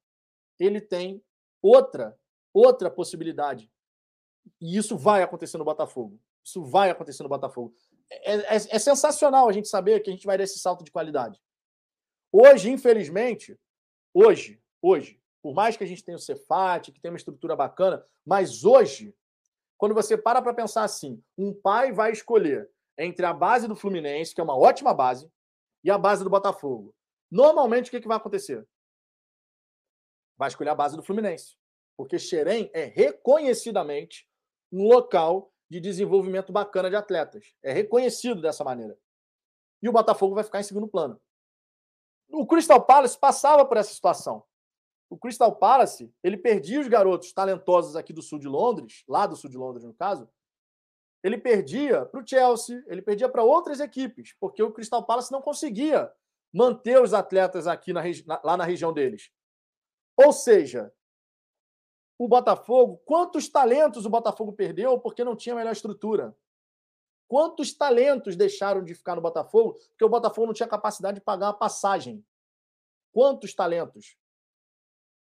ele 0.59 0.79
tem 0.79 1.23
outra, 1.59 2.15
outra 2.53 2.91
possibilidade. 2.91 3.72
E 4.59 4.77
isso 4.77 4.97
vai 4.97 5.23
acontecer 5.23 5.57
no 5.57 5.65
Botafogo. 5.65 6.19
Isso 6.43 6.63
vai 6.63 6.89
acontecer 6.89 7.23
no 7.23 7.29
Botafogo. 7.29 7.73
É, 8.09 8.35
é, 8.35 8.55
é, 8.55 8.79
sensacional 8.79 9.47
a 9.47 9.51
gente 9.51 9.67
saber 9.67 9.99
que 10.01 10.09
a 10.09 10.13
gente 10.13 10.25
vai 10.25 10.37
dar 10.37 10.43
esse 10.43 10.59
salto 10.59 10.83
de 10.83 10.91
qualidade. 10.91 11.39
Hoje, 12.31 12.69
infelizmente, 12.69 13.57
hoje, 14.13 14.61
hoje, 14.81 15.21
por 15.41 15.53
mais 15.53 15.77
que 15.77 15.83
a 15.83 15.87
gente 15.87 16.03
tenha 16.03 16.17
o 16.17 16.19
Cefat, 16.19 16.91
que 16.91 16.99
tenha 16.99 17.11
uma 17.11 17.17
estrutura 17.17 17.55
bacana, 17.55 18.05
mas 18.25 18.63
hoje, 18.63 19.15
quando 19.77 19.95
você 19.95 20.17
para 20.17 20.41
para 20.41 20.53
pensar 20.53 20.83
assim, 20.83 21.23
um 21.37 21.53
pai 21.53 21.91
vai 21.91 22.11
escolher 22.11 22.69
entre 22.97 23.25
a 23.25 23.33
base 23.33 23.67
do 23.67 23.75
Fluminense, 23.75 24.33
que 24.33 24.41
é 24.41 24.43
uma 24.43 24.57
ótima 24.57 24.93
base, 24.93 25.31
e 25.83 25.91
a 25.91 25.97
base 25.97 26.23
do 26.23 26.29
Botafogo. 26.29 26.95
Normalmente, 27.29 27.87
o 27.87 27.91
que, 27.91 27.99
que 27.99 28.07
vai 28.07 28.17
acontecer? 28.17 28.65
Vai 30.37 30.47
escolher 30.47 30.69
a 30.69 30.75
base 30.75 30.95
do 30.95 31.03
Fluminense. 31.03 31.57
Porque 31.97 32.17
Xerém 32.17 32.69
é 32.73 32.85
reconhecidamente 32.85 34.27
um 34.73 34.87
local 34.87 35.53
de 35.69 35.79
desenvolvimento 35.79 36.51
bacana 36.51 36.89
de 36.89 36.95
atletas. 36.95 37.53
É 37.61 37.71
reconhecido 37.71 38.41
dessa 38.41 38.63
maneira. 38.63 38.97
E 39.81 39.87
o 39.87 39.91
Botafogo 39.91 40.33
vai 40.33 40.43
ficar 40.43 40.59
em 40.59 40.63
segundo 40.63 40.87
plano. 40.87 41.19
O 42.31 42.47
Crystal 42.47 42.83
Palace 42.83 43.17
passava 43.17 43.65
por 43.65 43.77
essa 43.77 43.93
situação. 43.93 44.43
O 45.09 45.17
Crystal 45.17 45.55
Palace, 45.55 46.11
ele 46.23 46.37
perdia 46.37 46.81
os 46.81 46.87
garotos 46.87 47.31
talentosos 47.31 47.95
aqui 47.95 48.11
do 48.11 48.21
sul 48.21 48.39
de 48.39 48.47
Londres, 48.47 49.03
lá 49.07 49.27
do 49.27 49.35
sul 49.35 49.49
de 49.49 49.57
Londres, 49.57 49.83
no 49.83 49.93
caso. 49.93 50.27
Ele 51.23 51.37
perdia 51.37 52.05
para 52.05 52.19
o 52.19 52.27
Chelsea, 52.27 52.83
ele 52.87 53.01
perdia 53.01 53.29
para 53.29 53.43
outras 53.43 53.79
equipes, 53.79 54.35
porque 54.39 54.63
o 54.63 54.71
Crystal 54.71 55.05
Palace 55.05 55.31
não 55.31 55.41
conseguia 55.41 56.11
manter 56.51 56.99
os 56.99 57.13
atletas 57.13 57.67
aqui 57.67 57.93
na, 57.93 58.01
lá 58.43 58.57
na 58.57 58.63
região 58.63 58.91
deles. 58.91 59.31
Ou 60.17 60.33
seja, 60.33 60.91
o 62.23 62.27
Botafogo, 62.27 63.01
quantos 63.05 63.49
talentos 63.49 64.05
o 64.05 64.09
Botafogo 64.09 64.53
perdeu 64.53 64.99
porque 64.99 65.23
não 65.23 65.35
tinha 65.35 65.55
melhor 65.55 65.71
estrutura? 65.71 66.35
Quantos 67.27 67.73
talentos 67.73 68.35
deixaram 68.35 68.83
de 68.83 68.93
ficar 68.93 69.15
no 69.15 69.21
Botafogo 69.21 69.73
porque 69.89 70.05
o 70.05 70.09
Botafogo 70.09 70.47
não 70.47 70.53
tinha 70.53 70.67
capacidade 70.67 71.15
de 71.15 71.23
pagar 71.23 71.49
a 71.49 71.53
passagem? 71.53 72.25
Quantos 73.11 73.53
talentos? 73.53 74.15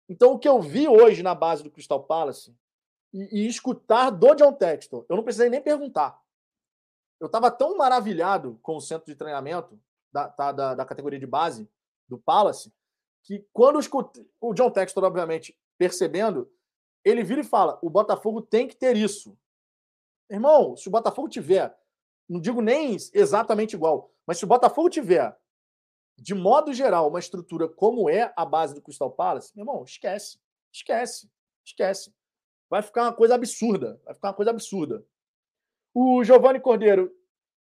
Então, 0.08 0.32
o 0.32 0.38
que 0.38 0.48
eu 0.48 0.60
vi 0.60 0.88
hoje 0.88 1.22
na 1.22 1.34
base 1.34 1.62
do 1.62 1.70
Crystal 1.70 2.02
Palace 2.02 2.56
e, 3.12 3.42
e 3.42 3.46
escutar 3.46 4.10
do 4.10 4.34
John 4.34 4.52
Textor, 4.52 5.04
eu 5.08 5.16
não 5.16 5.24
precisei 5.24 5.50
nem 5.50 5.60
perguntar. 5.60 6.20
Eu 7.18 7.26
estava 7.26 7.50
tão 7.50 7.76
maravilhado 7.76 8.58
com 8.62 8.76
o 8.76 8.80
centro 8.80 9.06
de 9.06 9.16
treinamento 9.16 9.78
da, 10.12 10.28
da, 10.28 10.52
da, 10.52 10.74
da 10.76 10.84
categoria 10.84 11.18
de 11.18 11.26
base 11.26 11.68
do 12.08 12.18
Palace 12.18 12.72
que 13.22 13.44
quando 13.52 13.74
eu 13.74 13.80
escutei, 13.80 14.30
o 14.40 14.54
John 14.54 14.70
Textor, 14.70 15.02
obviamente, 15.02 15.58
percebendo, 15.76 16.48
ele 17.06 17.22
vira 17.22 17.40
e 17.40 17.44
fala: 17.44 17.78
o 17.80 17.88
Botafogo 17.88 18.42
tem 18.42 18.66
que 18.66 18.76
ter 18.76 18.96
isso. 18.96 19.38
Irmão, 20.28 20.76
se 20.76 20.88
o 20.88 20.90
Botafogo 20.90 21.28
tiver, 21.28 21.74
não 22.28 22.40
digo 22.40 22.60
nem 22.60 22.96
exatamente 23.14 23.76
igual, 23.76 24.10
mas 24.26 24.38
se 24.38 24.44
o 24.44 24.48
Botafogo 24.48 24.90
tiver, 24.90 25.36
de 26.18 26.34
modo 26.34 26.72
geral, 26.72 27.08
uma 27.08 27.20
estrutura 27.20 27.68
como 27.68 28.10
é 28.10 28.32
a 28.36 28.44
base 28.44 28.74
do 28.74 28.82
Crystal 28.82 29.10
Palace, 29.10 29.52
meu 29.54 29.62
irmão, 29.62 29.84
esquece. 29.84 30.38
Esquece. 30.72 31.30
Esquece. 31.64 32.12
Vai 32.68 32.82
ficar 32.82 33.04
uma 33.04 33.12
coisa 33.12 33.34
absurda. 33.34 34.00
Vai 34.04 34.14
ficar 34.14 34.28
uma 34.28 34.34
coisa 34.34 34.50
absurda. 34.50 35.06
O 35.94 36.24
Giovanni 36.24 36.60
Cordeiro, 36.60 37.14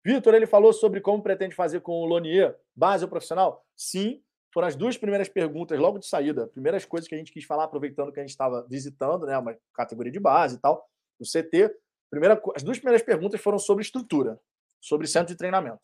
Vitor, 0.05 0.33
ele 0.33 0.45
falou 0.45 0.71
sobre 0.71 1.01
como 1.01 1.23
pretende 1.23 1.55
fazer 1.55 1.81
com 1.81 2.01
o 2.01 2.05
Lonier, 2.05 2.59
base 2.75 3.03
ou 3.03 3.09
profissional? 3.09 3.65
Sim, 3.75 4.23
foram 4.53 4.67
as 4.67 4.75
duas 4.75 4.97
primeiras 4.97 5.29
perguntas 5.29 5.79
logo 5.79 5.97
de 5.97 6.05
saída, 6.05 6.47
primeiras 6.47 6.85
coisas 6.85 7.07
que 7.07 7.15
a 7.15 7.17
gente 7.17 7.31
quis 7.31 7.45
falar, 7.45 7.63
aproveitando 7.63 8.11
que 8.11 8.19
a 8.19 8.23
gente 8.23 8.31
estava 8.31 8.65
visitando, 8.69 9.25
né, 9.25 9.37
uma 9.37 9.57
categoria 9.73 10.11
de 10.11 10.19
base 10.19 10.57
e 10.57 10.59
tal, 10.59 10.85
o 11.19 11.23
CT. 11.23 11.73
Primeira, 12.09 12.41
as 12.55 12.61
duas 12.61 12.77
primeiras 12.77 13.01
perguntas 13.01 13.39
foram 13.39 13.57
sobre 13.57 13.83
estrutura, 13.83 14.39
sobre 14.81 15.07
centro 15.07 15.33
de 15.33 15.37
treinamento. 15.37 15.81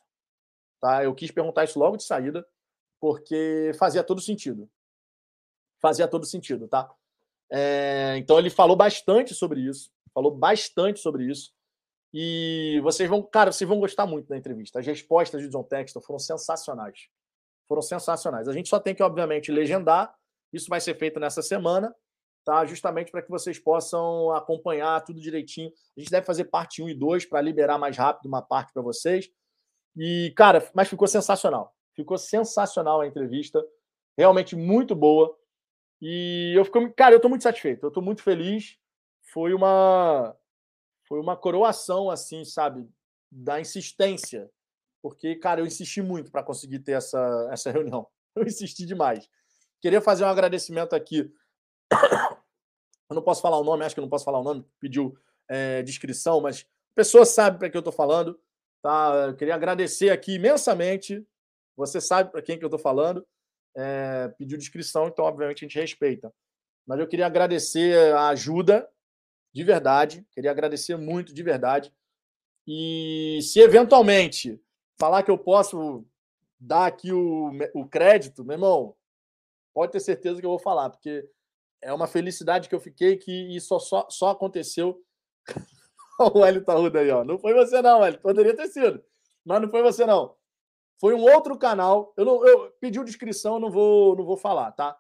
Tá? 0.82 1.04
Eu 1.04 1.16
quis 1.16 1.32
perguntar 1.32 1.64
isso 1.64 1.80
logo 1.80 1.96
de 1.96 2.04
saída, 2.04 2.46
porque 3.00 3.72
fazia 3.80 4.04
todo 4.04 4.20
sentido. 4.20 4.70
Fazia 5.82 6.08
todo 6.08 6.26
sentido, 6.26 6.68
tá? 6.68 6.92
É, 7.50 8.16
então 8.18 8.38
ele 8.38 8.50
falou 8.50 8.76
bastante 8.76 9.34
sobre 9.34 9.62
isso, 9.62 9.90
falou 10.14 10.36
bastante 10.36 11.00
sobre 11.00 11.26
isso. 11.26 11.54
E 12.14 12.80
vocês 12.84 13.10
vão, 13.10 13.22
cara, 13.22 13.52
vocês 13.52 13.68
vão 13.68 13.80
gostar 13.80 14.06
muito 14.06 14.28
da 14.28 14.38
entrevista. 14.38 14.80
As 14.80 14.86
respostas 14.86 15.42
de 15.42 15.50
John 15.50 15.64
Texton 15.64 16.02
foram 16.02 16.20
sensacionais 16.20 17.08
foram 17.68 17.82
sensacionais. 17.82 18.48
A 18.48 18.54
gente 18.54 18.70
só 18.70 18.80
tem 18.80 18.96
que, 18.96 19.04
obviamente, 19.04 19.52
legendar. 19.52 20.14
Isso 20.52 20.70
vai 20.70 20.80
ser 20.80 20.98
feito 20.98 21.20
nessa 21.20 21.42
semana, 21.42 21.94
tá? 22.46 22.66
Justamente 22.66 23.12
para 23.12 23.22
que 23.22 23.30
vocês 23.30 23.60
possam 23.60 24.32
acompanhar 24.32 25.04
tudo 25.04 25.20
direitinho. 25.20 25.72
A 25.96 26.00
gente 26.00 26.10
deve 26.10 26.26
fazer 26.26 26.46
parte 26.46 26.82
1 26.82 26.90
e 26.90 26.94
2 26.94 27.26
para 27.26 27.42
liberar 27.42 27.78
mais 27.78 27.98
rápido 27.98 28.28
uma 28.28 28.42
parte 28.42 28.72
para 28.72 28.82
vocês. 28.82 29.30
E, 29.96 30.34
cara, 30.36 30.68
mas 30.74 30.88
ficou 30.88 31.08
sensacional. 31.08 31.76
Ficou 31.96 32.18
sensacional 32.18 33.02
a 33.02 33.08
entrevista, 33.08 33.64
realmente 34.18 34.56
muito 34.56 34.96
boa. 34.96 35.36
E 36.02 36.54
eu 36.56 36.64
fico, 36.64 36.94
cara, 36.94 37.16
eu 37.16 37.18
estou 37.18 37.30
muito 37.30 37.44
satisfeito, 37.44 37.84
eu 37.84 37.88
estou 37.90 38.04
muito 38.04 38.22
feliz. 38.22 38.78
Foi 39.34 39.54
uma 39.54 40.36
foi 41.08 41.20
uma 41.20 41.38
coroação 41.38 42.10
assim, 42.10 42.44
sabe, 42.44 42.88
da 43.32 43.60
insistência. 43.60 44.50
Porque, 45.10 45.36
cara, 45.36 45.62
eu 45.62 45.66
insisti 45.66 46.02
muito 46.02 46.30
para 46.30 46.44
conseguir 46.44 46.80
ter 46.80 46.94
essa, 46.94 47.50
essa 47.52 47.72
reunião. 47.72 48.08
Eu 48.36 48.44
insisti 48.44 48.86
demais. 48.86 49.28
Queria 49.82 50.02
fazer 50.02 50.24
um 50.24 50.28
agradecimento 50.28 50.94
aqui. 50.94 51.34
Eu 53.10 53.16
não 53.16 53.22
posso 53.22 53.42
falar 53.42 53.58
o 53.58 53.64
nome, 53.64 53.84
acho 53.84 53.96
que 53.96 54.00
eu 54.00 54.04
não 54.04 54.10
posso 54.10 54.26
falar 54.26 54.40
o 54.40 54.44
nome, 54.44 54.66
pediu 54.80 55.18
é, 55.50 55.82
descrição, 55.82 56.42
mas 56.42 56.68
a 56.92 56.96
pessoa 56.96 57.26
sabe 57.26 57.58
para 57.58 57.70
quem 57.70 57.78
eu 57.78 57.82
estou 57.82 57.94
falando. 57.94 58.40
Tá? 58.84 59.28
Eu 59.30 59.36
queria 59.36 59.56
agradecer 59.56 60.10
aqui 60.10 60.34
imensamente. 60.34 61.26
Você 61.76 62.02
sabe 62.02 62.32
para 62.32 62.42
quem 62.42 62.60
que 62.60 62.66
eu 62.66 62.68
estou 62.68 62.80
falando. 62.80 63.26
É, 63.76 64.28
pediu 64.38 64.58
descrição, 64.58 65.08
então, 65.08 65.26
obviamente, 65.26 65.64
a 65.64 65.68
gente 65.68 65.80
respeita. 65.80 66.34
Mas 66.86 67.00
eu 67.00 67.08
queria 67.08 67.26
agradecer 67.26 68.14
a 68.14 68.28
ajuda, 68.30 68.88
de 69.54 69.64
verdade. 69.64 70.26
Queria 70.32 70.52
agradecer 70.52 70.96
muito, 70.96 71.34
de 71.34 71.42
verdade. 71.44 71.94
E 72.68 73.40
se 73.42 73.60
eventualmente 73.62 74.62
falar 74.98 75.24
que 75.24 75.32
eu 75.32 75.38
posso 75.38 76.06
dar 76.60 76.88
aqui 76.88 77.12
o, 77.12 77.52
o 77.74 77.88
crédito, 77.88 78.44
meu 78.44 78.56
irmão, 78.56 78.96
pode 79.74 79.92
ter 79.92 80.00
certeza 80.00 80.40
que 80.40 80.46
eu 80.46 80.50
vou 80.50 80.60
falar, 80.60 80.90
porque 80.90 81.30
é 81.82 81.94
uma 81.94 82.08
felicidade 82.08 82.68
que 82.68 82.76
eu 82.76 82.80
fiquei 82.80 83.18
que 83.18 83.56
isso 83.56 83.80
só, 83.80 84.08
só 84.10 84.30
aconteceu. 84.30 85.04
o 86.34 86.44
Hélio 86.44 86.66
Tarruda 86.66 87.00
aí, 87.00 87.12
ó. 87.12 87.24
Não 87.24 87.38
foi 87.38 87.54
você, 87.54 87.82
não, 87.82 88.04
Hélio. 88.04 88.20
Poderia 88.20 88.56
ter 88.56 88.68
sido, 88.68 89.04
mas 89.46 89.62
não 89.62 89.70
foi 89.70 89.84
você, 89.84 90.06
não. 90.06 90.36
Foi 91.00 91.14
um 91.14 91.22
outro 91.22 91.58
canal. 91.58 92.14
Eu, 92.18 92.26
não, 92.26 92.46
eu 92.46 92.72
pedi 92.82 93.04
descrição, 93.04 93.60
não 93.60 93.70
vou, 93.70 94.16
não 94.16 94.26
vou 94.26 94.36
falar, 94.36 94.72
tá? 94.72 94.98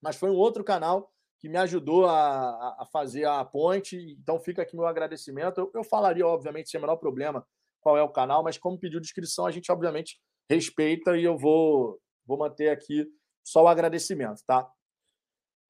Mas 0.00 0.16
foi 0.16 0.30
um 0.30 0.36
outro 0.36 0.64
canal 0.64 1.12
que 1.38 1.48
me 1.48 1.56
ajudou 1.58 2.06
a, 2.06 2.82
a 2.82 2.86
fazer 2.86 3.24
a 3.24 3.44
ponte. 3.44 3.96
Então 4.20 4.40
fica 4.40 4.62
aqui 4.62 4.76
meu 4.76 4.86
agradecimento. 4.86 5.60
Eu, 5.60 5.70
eu 5.74 5.84
falaria, 5.84 6.26
obviamente, 6.26 6.70
sem 6.70 6.78
o 6.78 6.80
menor 6.80 6.96
problema, 6.96 7.46
qual 7.82 7.98
é 7.98 8.02
o 8.02 8.08
canal, 8.08 8.42
mas 8.42 8.56
como 8.56 8.78
pediu 8.78 9.00
descrição, 9.00 9.44
a 9.44 9.50
gente 9.50 9.70
obviamente 9.70 10.18
respeita 10.48 11.16
e 11.16 11.24
eu 11.24 11.36
vou, 11.36 12.00
vou 12.24 12.38
manter 12.38 12.70
aqui 12.70 13.06
só 13.44 13.64
o 13.64 13.68
agradecimento, 13.68 14.40
tá? 14.46 14.70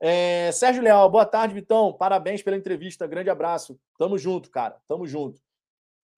É, 0.05 0.51
Sérgio 0.53 0.83
Leal, 0.83 1.09
boa 1.09 1.25
tarde, 1.25 1.55
Vitão. 1.55 1.93
Parabéns 1.93 2.43
pela 2.43 2.57
entrevista. 2.57 3.07
Grande 3.07 3.31
abraço. 3.31 3.79
Tamo 3.97 4.19
junto, 4.19 4.51
cara. 4.51 4.81
Tamo 4.89 5.07
junto. 5.07 5.41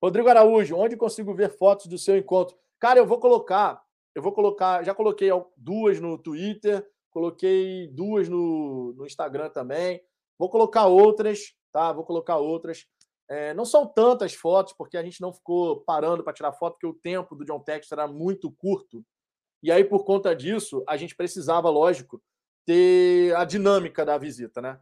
Rodrigo 0.03 0.29
Araújo, 0.29 0.77
onde 0.77 0.97
consigo 0.97 1.35
ver 1.35 1.57
fotos 1.57 1.87
do 1.87 1.99
seu 1.99 2.17
encontro? 2.17 2.57
Cara, 2.81 2.99
eu 2.99 3.07
vou 3.07 3.19
colocar, 3.19 3.83
eu 4.15 4.23
vou 4.23 4.33
colocar, 4.33 4.83
já 4.83 4.95
coloquei 4.95 5.29
duas 5.57 6.01
no 6.01 6.19
Twitter, 6.19 6.87
coloquei 7.11 7.89
duas 7.89 8.29
no, 8.29 8.95
no 8.95 9.07
Instagram 9.07 9.51
também. 9.51 10.03
Vou 10.39 10.49
colocar 10.49 10.87
outras, 10.87 11.55
tá? 11.71 11.93
Vou 11.93 12.05
colocar 12.05 12.39
outras. 12.39 12.87
É, 13.29 13.55
não 13.55 13.65
são 13.65 13.87
tantas 13.87 14.35
fotos, 14.35 14.75
porque 14.75 14.97
a 14.97 15.03
gente 15.03 15.21
não 15.21 15.33
ficou 15.33 15.81
parando 15.81 16.23
para 16.23 16.33
tirar 16.33 16.53
foto, 16.53 16.75
porque 16.75 16.87
o 16.87 16.95
tempo 16.95 17.35
do 17.35 17.45
John 17.45 17.61
Textor 17.61 17.99
era 17.99 18.09
muito 18.09 18.51
curto. 18.53 19.05
E 19.63 19.73
aí, 19.73 19.83
por 19.83 20.05
conta 20.05 20.37
disso, 20.37 20.85
a 20.87 20.97
gente 20.97 21.17
precisava, 21.17 21.71
lógico, 21.71 22.23
ter 22.67 23.35
a 23.37 23.45
dinâmica 23.45 24.05
da 24.05 24.19
visita, 24.19 24.61
né? 24.61 24.81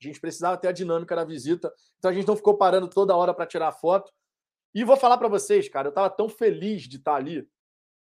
A 0.00 0.06
gente 0.06 0.20
precisava 0.20 0.56
ter 0.56 0.68
a 0.68 0.72
dinâmica 0.72 1.14
da 1.14 1.24
visita, 1.24 1.72
então 1.98 2.10
a 2.10 2.14
gente 2.14 2.26
não 2.26 2.36
ficou 2.36 2.56
parando 2.56 2.88
toda 2.88 3.14
hora 3.14 3.34
para 3.34 3.46
tirar 3.46 3.70
foto. 3.72 4.12
E 4.74 4.82
vou 4.82 4.96
falar 4.96 5.18
para 5.18 5.28
vocês, 5.28 5.68
cara, 5.68 5.88
eu 5.88 5.90
estava 5.90 6.08
tão 6.10 6.28
feliz 6.28 6.82
de 6.82 6.96
estar 6.96 7.14
ali 7.14 7.48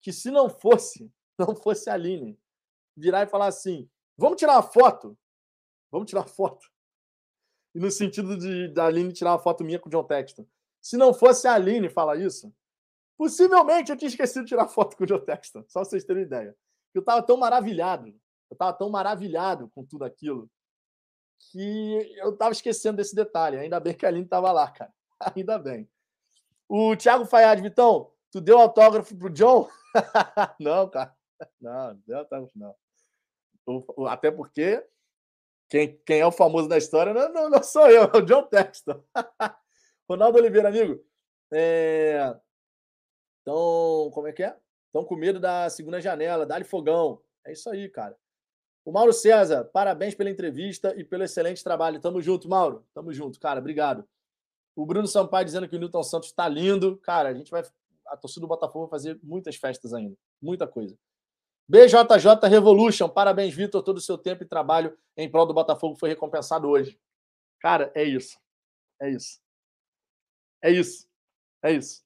que 0.02 0.12
se 0.12 0.30
não 0.30 0.50
fosse, 0.50 1.12
não 1.38 1.56
fosse 1.56 1.90
a 1.90 1.94
Aline 1.94 2.38
virar 2.98 3.24
e 3.24 3.28
falar 3.28 3.48
assim: 3.48 3.90
vamos 4.18 4.38
tirar 4.38 4.54
uma 4.54 4.64
foto? 4.64 5.18
Vamos 5.92 6.10
tirar 6.10 6.28
foto. 6.28 6.68
E 7.76 7.80
no 7.80 7.92
sentido 7.92 8.38
de 8.38 8.70
da 8.70 8.86
Aline 8.86 9.14
tirar 9.14 9.34
uma 9.34 9.40
foto 9.40 9.64
minha 9.64 9.78
com 9.78 9.90
o 9.90 9.92
John 9.92 10.04
Texton. 10.04 10.48
Se 10.82 10.98
não 10.98 11.14
fosse 11.14 11.48
a 11.48 11.54
Aline 11.54 11.90
falar 11.90 12.16
isso, 12.16 12.52
possivelmente 13.18 13.92
eu 13.92 13.98
tinha 13.98 14.10
esquecido 14.10 14.46
de 14.46 14.50
tirar 14.50 14.68
foto 14.70 14.96
com 14.98 15.04
o 15.04 15.08
John 15.08 15.20
Texton, 15.20 15.64
só 15.68 15.84
vocês 15.84 16.06
terem 16.06 16.24
ideia. 16.24 16.56
Eu 16.94 17.02
estava 17.02 17.22
tão 17.22 17.38
maravilhado 17.38 18.16
eu 18.50 18.56
estava 18.56 18.74
tão 18.74 18.90
maravilhado 18.90 19.70
com 19.70 19.84
tudo 19.84 20.06
aquilo 20.06 20.50
que 21.52 22.18
eu 22.18 22.32
estava 22.32 22.52
esquecendo 22.52 22.98
desse 22.98 23.16
detalhe. 23.16 23.58
Ainda 23.58 23.80
bem 23.80 23.94
que 23.94 24.06
a 24.06 24.10
Aline 24.10 24.26
estava 24.26 24.52
lá, 24.52 24.70
cara. 24.72 24.94
Ainda 25.36 25.58
bem. 25.58 25.90
O 26.68 26.96
Thiago 26.96 27.26
Fayad, 27.26 27.62
Vitão, 27.62 28.12
tu 28.32 28.42
deu 28.42 28.58
autógrafo 28.58 29.16
pro 29.16 29.30
John? 29.30 29.68
não, 30.60 30.90
cara. 30.90 31.16
Não, 31.60 31.94
não 31.94 32.02
deu 32.08 32.20
autógrafo, 32.20 32.58
não. 32.58 32.76
Até 34.08 34.32
porque 34.32 34.86
quem, 35.70 36.00
quem 36.06 36.20
é 36.20 36.26
o 36.26 36.32
famoso 36.32 36.68
da 36.68 36.78
história 36.78 37.14
não, 37.14 37.32
não, 37.32 37.50
não 37.50 37.64
sou 37.64 37.90
eu, 37.90 38.04
é 38.04 38.18
o 38.18 38.22
John 38.22 38.44
Texton. 38.44 39.04
Ronaldo 40.10 40.38
Oliveira, 40.38 40.70
amigo. 40.70 41.04
É... 41.52 42.36
Então, 43.42 44.10
como 44.14 44.28
é 44.28 44.34
que 44.34 44.44
é? 44.44 44.56
Estão 44.88 45.04
com 45.04 45.16
medo 45.16 45.40
da 45.40 45.70
segunda 45.70 46.00
janela, 46.00 46.46
dá-lhe 46.46 46.64
fogão. 46.64 47.22
É 47.46 47.52
isso 47.52 47.70
aí, 47.70 47.90
cara. 47.90 48.16
O 48.84 48.92
Mauro 48.92 49.12
César, 49.12 49.66
parabéns 49.66 50.14
pela 50.14 50.30
entrevista 50.30 50.94
e 50.96 51.04
pelo 51.04 51.24
excelente 51.24 51.64
trabalho. 51.64 52.00
Tamo 52.00 52.22
junto, 52.22 52.48
Mauro. 52.48 52.86
Tamo 52.94 53.12
junto, 53.12 53.40
cara. 53.40 53.60
Obrigado. 53.60 54.08
O 54.76 54.86
Bruno 54.86 55.08
Sampaio 55.08 55.46
dizendo 55.46 55.68
que 55.68 55.76
o 55.76 55.80
Newton 55.80 56.04
Santos 56.04 56.30
está 56.30 56.48
lindo. 56.48 56.98
Cara, 56.98 57.30
a 57.30 57.34
gente 57.34 57.50
vai. 57.50 57.64
A 58.08 58.16
torcida 58.16 58.42
do 58.42 58.48
Botafogo 58.48 58.86
vai 58.86 58.92
fazer 58.92 59.20
muitas 59.24 59.56
festas 59.56 59.94
ainda. 59.94 60.16
Muita 60.40 60.68
coisa. 60.68 60.96
BJJ 61.68 62.48
Revolution. 62.50 63.10
Parabéns, 63.10 63.54
Vitor. 63.54 63.82
Todo 63.82 63.98
o 63.98 64.02
seu 64.02 64.18
tempo 64.18 64.44
e 64.44 64.48
trabalho 64.48 64.96
em 65.18 65.30
prol 65.30 65.46
do 65.46 65.54
Botafogo 65.54 65.96
foi 65.96 66.10
recompensado 66.10 66.68
hoje. 66.68 67.00
Cara, 67.60 67.92
é 67.96 68.04
isso. 68.04 68.40
É 69.02 69.10
isso. 69.10 69.40
É 70.62 70.72
isso. 70.72 71.08
É 71.62 71.72
isso. 71.72 72.04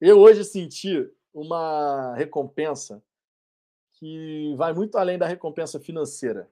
Eu 0.00 0.18
hoje 0.18 0.44
senti 0.44 1.10
uma 1.34 2.14
recompensa 2.14 3.02
que 3.98 4.54
vai 4.56 4.72
muito 4.72 4.96
além 4.96 5.18
da 5.18 5.26
recompensa 5.26 5.80
financeira. 5.80 6.48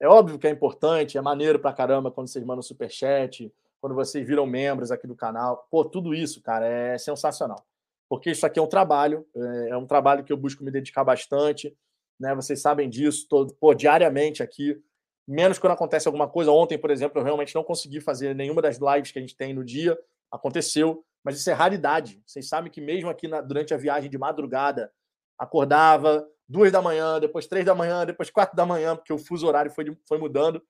É 0.00 0.08
óbvio 0.08 0.38
que 0.38 0.46
é 0.46 0.50
importante, 0.50 1.18
é 1.18 1.20
maneiro 1.20 1.58
pra 1.58 1.72
caramba 1.72 2.10
quando 2.10 2.28
vocês 2.28 2.44
mandam 2.44 2.62
superchat, 2.62 3.52
quando 3.80 3.94
vocês 3.94 4.26
viram 4.26 4.46
membros 4.46 4.90
aqui 4.90 5.06
do 5.06 5.14
canal. 5.14 5.66
Pô, 5.70 5.84
tudo 5.84 6.14
isso, 6.14 6.40
cara, 6.40 6.66
é 6.66 6.98
sensacional. 6.98 7.64
Porque 8.08 8.30
isso 8.30 8.46
aqui 8.46 8.58
é 8.58 8.62
um 8.62 8.68
trabalho, 8.68 9.26
é, 9.36 9.70
é 9.70 9.76
um 9.76 9.86
trabalho 9.86 10.24
que 10.24 10.32
eu 10.32 10.36
busco 10.36 10.64
me 10.64 10.70
dedicar 10.70 11.04
bastante, 11.04 11.76
né? 12.18 12.34
Vocês 12.34 12.60
sabem 12.60 12.88
disso, 12.88 13.26
tô, 13.28 13.46
pô, 13.46 13.74
diariamente 13.74 14.42
aqui, 14.42 14.80
menos 15.26 15.58
quando 15.58 15.74
acontece 15.74 16.08
alguma 16.08 16.28
coisa. 16.28 16.50
Ontem, 16.50 16.78
por 16.78 16.90
exemplo, 16.90 17.20
eu 17.20 17.24
realmente 17.24 17.54
não 17.54 17.62
consegui 17.62 18.00
fazer 18.00 18.34
nenhuma 18.34 18.62
das 18.62 18.78
lives 18.78 19.12
que 19.12 19.18
a 19.18 19.22
gente 19.22 19.36
tem 19.36 19.52
no 19.52 19.64
dia, 19.64 19.98
aconteceu, 20.30 21.04
mas 21.22 21.38
isso 21.38 21.50
é 21.50 21.52
raridade. 21.52 22.22
Vocês 22.26 22.48
sabem 22.48 22.72
que 22.72 22.80
mesmo 22.80 23.10
aqui 23.10 23.28
na, 23.28 23.40
durante 23.40 23.74
a 23.74 23.76
viagem 23.76 24.10
de 24.10 24.18
madrugada, 24.18 24.90
acordava, 25.38 26.26
duas 26.48 26.72
da 26.72 26.80
manhã, 26.80 27.20
depois 27.20 27.46
três 27.46 27.64
da 27.64 27.74
manhã, 27.74 28.06
depois 28.06 28.30
quatro 28.30 28.56
da 28.56 28.64
manhã, 28.64 28.96
porque 28.96 29.12
o 29.12 29.18
fuso 29.18 29.46
horário 29.46 29.70
foi, 29.70 29.96
foi 30.06 30.18
mudando. 30.18 30.62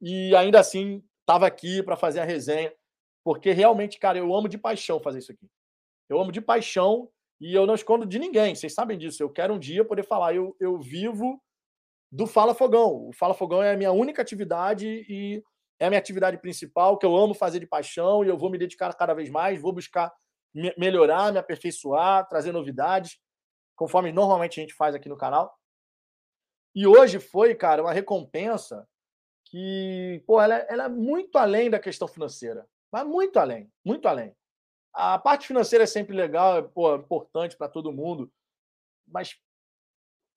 E 0.00 0.34
ainda 0.34 0.60
assim, 0.60 1.02
estava 1.20 1.46
aqui 1.46 1.82
para 1.82 1.96
fazer 1.96 2.20
a 2.20 2.24
resenha, 2.24 2.72
porque 3.24 3.52
realmente, 3.52 3.98
cara, 3.98 4.18
eu 4.18 4.34
amo 4.34 4.48
de 4.48 4.58
paixão 4.58 5.00
fazer 5.00 5.18
isso 5.18 5.32
aqui. 5.32 5.48
Eu 6.08 6.20
amo 6.20 6.32
de 6.32 6.40
paixão 6.40 7.08
e 7.40 7.54
eu 7.54 7.66
não 7.66 7.74
escondo 7.74 8.06
de 8.06 8.18
ninguém, 8.18 8.54
vocês 8.54 8.74
sabem 8.74 8.98
disso. 8.98 9.22
Eu 9.22 9.30
quero 9.30 9.54
um 9.54 9.58
dia 9.58 9.84
poder 9.84 10.04
falar, 10.04 10.34
eu, 10.34 10.56
eu 10.58 10.78
vivo 10.78 11.40
do 12.10 12.26
Fala 12.26 12.54
Fogão. 12.54 13.08
O 13.08 13.12
Fala 13.12 13.34
Fogão 13.34 13.62
é 13.62 13.72
a 13.72 13.76
minha 13.76 13.92
única 13.92 14.22
atividade 14.22 14.86
e 15.08 15.42
é 15.78 15.86
a 15.86 15.90
minha 15.90 16.00
atividade 16.00 16.38
principal, 16.38 16.98
que 16.98 17.06
eu 17.06 17.16
amo 17.16 17.34
fazer 17.34 17.60
de 17.60 17.66
paixão 17.66 18.24
e 18.24 18.28
eu 18.28 18.36
vou 18.36 18.50
me 18.50 18.58
dedicar 18.58 18.92
cada 18.94 19.14
vez 19.14 19.30
mais, 19.30 19.60
vou 19.60 19.72
buscar 19.72 20.12
me 20.52 20.74
melhorar, 20.76 21.32
me 21.32 21.38
aperfeiçoar, 21.38 22.26
trazer 22.28 22.52
novidades 22.52 23.20
conforme 23.76 24.10
normalmente 24.10 24.58
a 24.58 24.62
gente 24.62 24.74
faz 24.74 24.94
aqui 24.94 25.08
no 25.08 25.16
canal. 25.16 25.56
E 26.74 26.86
hoje 26.86 27.20
foi, 27.20 27.54
cara, 27.54 27.82
uma 27.82 27.92
recompensa 27.92 28.86
que, 29.44 30.22
pô, 30.26 30.40
ela, 30.40 30.58
é, 30.58 30.66
ela 30.68 30.84
é 30.84 30.88
muito 30.88 31.38
além 31.38 31.70
da 31.70 31.78
questão 31.78 32.08
financeira. 32.08 32.68
Mas 32.92 33.06
muito 33.06 33.38
além, 33.38 33.70
muito 33.84 34.08
além. 34.08 34.34
A 35.00 35.16
parte 35.16 35.46
financeira 35.46 35.84
é 35.84 35.86
sempre 35.86 36.12
legal, 36.12 36.58
é 36.58 36.62
pô, 36.62 36.92
importante 36.96 37.56
para 37.56 37.68
todo 37.68 37.92
mundo, 37.92 38.28
mas 39.06 39.38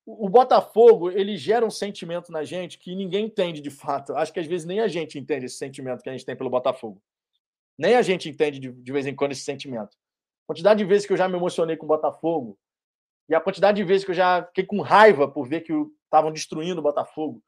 o 0.06 0.28
Botafogo, 0.28 1.10
ele 1.10 1.36
gera 1.36 1.66
um 1.66 1.70
sentimento 1.70 2.30
na 2.30 2.44
gente 2.44 2.78
que 2.78 2.94
ninguém 2.94 3.24
entende 3.24 3.60
de 3.60 3.70
fato. 3.70 4.14
Acho 4.14 4.32
que 4.32 4.38
às 4.38 4.46
vezes 4.46 4.64
nem 4.64 4.78
a 4.78 4.86
gente 4.86 5.18
entende 5.18 5.46
esse 5.46 5.56
sentimento 5.56 6.00
que 6.00 6.08
a 6.08 6.12
gente 6.12 6.24
tem 6.24 6.36
pelo 6.36 6.48
Botafogo. 6.48 7.02
Nem 7.76 7.96
a 7.96 8.02
gente 8.02 8.28
entende 8.28 8.60
de, 8.60 8.70
de 8.70 8.92
vez 8.92 9.04
em 9.04 9.16
quando 9.16 9.32
esse 9.32 9.42
sentimento. 9.42 9.96
A 10.44 10.52
quantidade 10.52 10.78
de 10.78 10.84
vezes 10.84 11.08
que 11.08 11.12
eu 11.12 11.16
já 11.16 11.28
me 11.28 11.36
emocionei 11.36 11.76
com 11.76 11.84
o 11.84 11.88
Botafogo, 11.88 12.56
e 13.28 13.34
a 13.34 13.40
quantidade 13.40 13.78
de 13.78 13.84
vezes 13.84 14.04
que 14.04 14.12
eu 14.12 14.16
já 14.16 14.44
fiquei 14.44 14.64
com 14.64 14.80
raiva 14.80 15.26
por 15.26 15.48
ver 15.48 15.62
que 15.62 15.72
estavam 16.04 16.30
destruindo 16.30 16.78
o 16.78 16.84
Botafogo. 16.84 17.42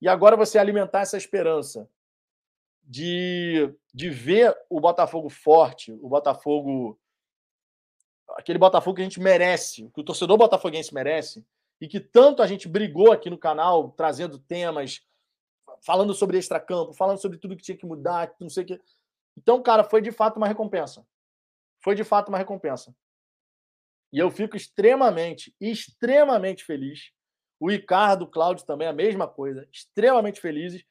E 0.00 0.08
agora 0.08 0.34
você 0.34 0.58
alimentar 0.58 1.02
essa 1.02 1.18
esperança 1.18 1.86
de, 2.84 3.74
de 3.92 4.10
ver 4.10 4.54
o 4.68 4.80
Botafogo 4.80 5.28
forte, 5.28 5.92
o 5.92 6.08
Botafogo 6.08 6.98
aquele 8.30 8.58
Botafogo 8.58 8.96
que 8.96 9.02
a 9.02 9.04
gente 9.04 9.20
merece, 9.20 9.90
que 9.94 10.00
o 10.00 10.04
torcedor 10.04 10.36
botafoguense 10.36 10.94
merece, 10.94 11.44
e 11.80 11.88
que 11.88 12.00
tanto 12.00 12.42
a 12.42 12.46
gente 12.46 12.68
brigou 12.68 13.12
aqui 13.12 13.28
no 13.28 13.38
canal, 13.38 13.90
trazendo 13.90 14.38
temas, 14.38 15.02
falando 15.84 16.14
sobre 16.14 16.38
extracampo, 16.38 16.92
falando 16.92 17.18
sobre 17.18 17.38
tudo 17.38 17.56
que 17.56 17.62
tinha 17.62 17.76
que 17.76 17.86
mudar, 17.86 18.34
não 18.40 18.48
sei 18.48 18.64
o 18.64 18.66
que. 18.66 18.80
Então, 19.36 19.62
cara, 19.62 19.84
foi 19.84 20.00
de 20.00 20.12
fato 20.12 20.36
uma 20.36 20.46
recompensa. 20.46 21.06
Foi 21.82 21.94
de 21.94 22.04
fato 22.04 22.28
uma 22.28 22.38
recompensa. 22.38 22.94
E 24.12 24.18
eu 24.18 24.30
fico 24.30 24.56
extremamente, 24.56 25.54
extremamente 25.60 26.64
feliz. 26.64 27.10
O 27.58 27.68
Ricardo, 27.68 28.22
o 28.22 28.30
Cláudio 28.30 28.64
também, 28.64 28.86
a 28.86 28.92
mesma 28.92 29.26
coisa. 29.26 29.68
Extremamente 29.72 30.40
felizes, 30.40 30.84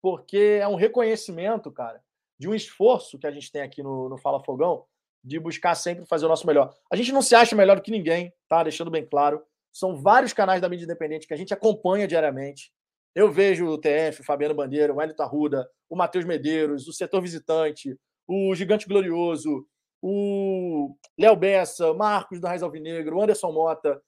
porque 0.00 0.58
é 0.60 0.68
um 0.68 0.74
reconhecimento, 0.74 1.70
cara, 1.70 2.02
de 2.38 2.48
um 2.48 2.54
esforço 2.54 3.18
que 3.18 3.26
a 3.26 3.30
gente 3.30 3.50
tem 3.50 3.62
aqui 3.62 3.82
no, 3.82 4.08
no 4.08 4.18
Fala 4.18 4.42
Fogão, 4.42 4.84
de 5.22 5.38
buscar 5.38 5.74
sempre 5.74 6.06
fazer 6.06 6.26
o 6.26 6.28
nosso 6.28 6.46
melhor. 6.46 6.72
A 6.90 6.96
gente 6.96 7.12
não 7.12 7.22
se 7.22 7.34
acha 7.34 7.56
melhor 7.56 7.76
do 7.76 7.82
que 7.82 7.90
ninguém, 7.90 8.32
tá? 8.48 8.62
Deixando 8.62 8.90
bem 8.90 9.04
claro. 9.04 9.42
São 9.72 9.96
vários 9.96 10.32
canais 10.32 10.60
da 10.60 10.68
mídia 10.68 10.84
independente 10.84 11.26
que 11.26 11.34
a 11.34 11.36
gente 11.36 11.52
acompanha 11.52 12.06
diariamente. 12.06 12.72
Eu 13.14 13.30
vejo 13.30 13.66
o 13.66 13.78
TF, 13.78 14.20
o 14.20 14.24
Fabiano 14.24 14.54
Bandeira, 14.54 14.92
o 14.92 14.96
Wellington 14.96 15.22
Arruda, 15.22 15.68
o 15.90 15.96
Matheus 15.96 16.24
Medeiros, 16.24 16.86
o 16.86 16.92
Setor 16.92 17.20
Visitante, 17.20 17.98
o 18.26 18.54
Gigante 18.54 18.86
Glorioso, 18.86 19.66
o 20.00 20.94
Léo 21.18 21.34
Bessa, 21.34 21.92
Marcos 21.94 22.40
do 22.40 22.46
Raiz 22.46 22.62
Alvinegro, 22.62 23.20
Anderson 23.20 23.50
Mota, 23.50 24.00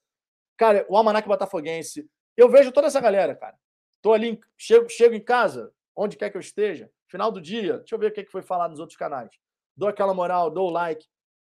cara, 0.56 0.86
o 0.88 0.96
Almanac 0.96 1.26
Botafoguense. 1.26 2.08
Eu 2.36 2.48
vejo 2.48 2.70
toda 2.70 2.86
essa 2.86 3.00
galera, 3.00 3.34
cara. 3.34 3.56
Tô 4.02 4.12
ali, 4.12 4.38
chego, 4.56 4.88
chego 4.88 5.14
em 5.14 5.22
casa, 5.22 5.72
onde 6.02 6.16
quer 6.16 6.31
que 6.31 6.36
eu 6.36 6.40
esteja, 6.40 6.90
final 7.09 7.31
do 7.31 7.43
dia, 7.43 7.77
deixa 7.78 7.94
eu 7.94 7.98
ver 7.98 8.06
o 8.06 8.12
que 8.12 8.24
foi 8.24 8.40
falado 8.40 8.70
nos 8.70 8.81
outros 8.81 8.97
canais. 8.97 9.31
Dou 9.77 9.86
aquela 9.86 10.14
moral, 10.14 10.51
dou 10.51 10.68
o 10.68 10.70
like, 10.70 11.06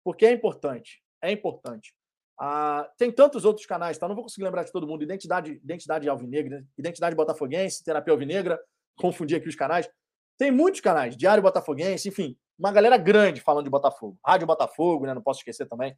porque 0.05 0.25
é 0.25 0.31
importante. 0.31 1.03
É 1.21 1.29
importante. 1.29 1.93
Ah, 2.39 2.89
tem 2.97 3.11
tantos 3.11 3.43
outros 3.43 3.65
canais, 3.65 3.97
tá? 3.97 4.07
Não 4.07 4.15
vou 4.15 4.23
conseguir 4.23 4.45
lembrar 4.45 4.63
de 4.63 4.71
todo 4.71 4.87
mundo. 4.87 5.03
Identidade, 5.03 5.59
identidade 5.61 6.07
alvinegra, 6.07 6.63
identidade 6.77 7.13
botafoguense, 7.13 7.83
terapia 7.83 8.13
alvinegra, 8.13 8.57
confundir 8.95 9.35
aqui 9.37 9.49
os 9.49 9.55
canais. 9.55 9.89
Tem 10.37 10.49
muitos 10.49 10.79
canais, 10.79 11.17
Diário 11.17 11.43
Botafoguense, 11.43 12.07
enfim, 12.07 12.37
uma 12.57 12.71
galera 12.71 12.95
grande 12.95 13.41
falando 13.41 13.65
de 13.65 13.71
Botafogo. 13.71 14.17
Rádio 14.25 14.47
Botafogo, 14.47 15.05
né? 15.05 15.13
Não 15.13 15.21
posso 15.21 15.41
esquecer 15.41 15.67
também. 15.67 15.97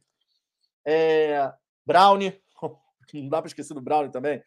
É, 0.84 1.52
Brownie, 1.86 2.42
não 3.14 3.28
dá 3.28 3.40
para 3.40 3.48
esquecer 3.48 3.74
do 3.74 3.80
Brownie 3.80 4.10
também. 4.10 4.42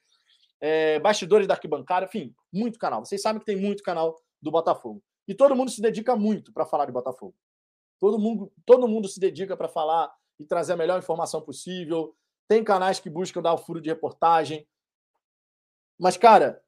É, 0.65 0.97
bastidores 0.99 1.45
da 1.45 1.55
arquibancada, 1.55 2.05
enfim, 2.05 2.33
muito 2.49 2.79
canal. 2.79 3.03
Vocês 3.03 3.21
sabem 3.21 3.41
que 3.41 3.45
tem 3.45 3.57
muito 3.57 3.83
canal 3.83 4.15
do 4.41 4.49
Botafogo. 4.49 5.03
E 5.27 5.35
todo 5.35 5.55
mundo 5.57 5.69
se 5.69 5.81
dedica 5.81 6.15
muito 6.15 6.53
para 6.53 6.65
falar 6.65 6.85
de 6.85 6.93
Botafogo. 6.93 7.35
Todo 7.99 8.17
mundo, 8.17 8.49
todo 8.65 8.87
mundo 8.87 9.09
se 9.09 9.19
dedica 9.19 9.57
para 9.57 9.67
falar 9.67 10.13
e 10.39 10.45
trazer 10.45 10.71
a 10.71 10.77
melhor 10.77 10.97
informação 10.97 11.41
possível. 11.41 12.15
Tem 12.47 12.63
canais 12.63 12.97
que 12.97 13.09
buscam 13.09 13.41
dar 13.41 13.53
o 13.53 13.57
furo 13.57 13.81
de 13.81 13.89
reportagem. 13.89 14.65
Mas, 15.99 16.15
cara, 16.15 16.63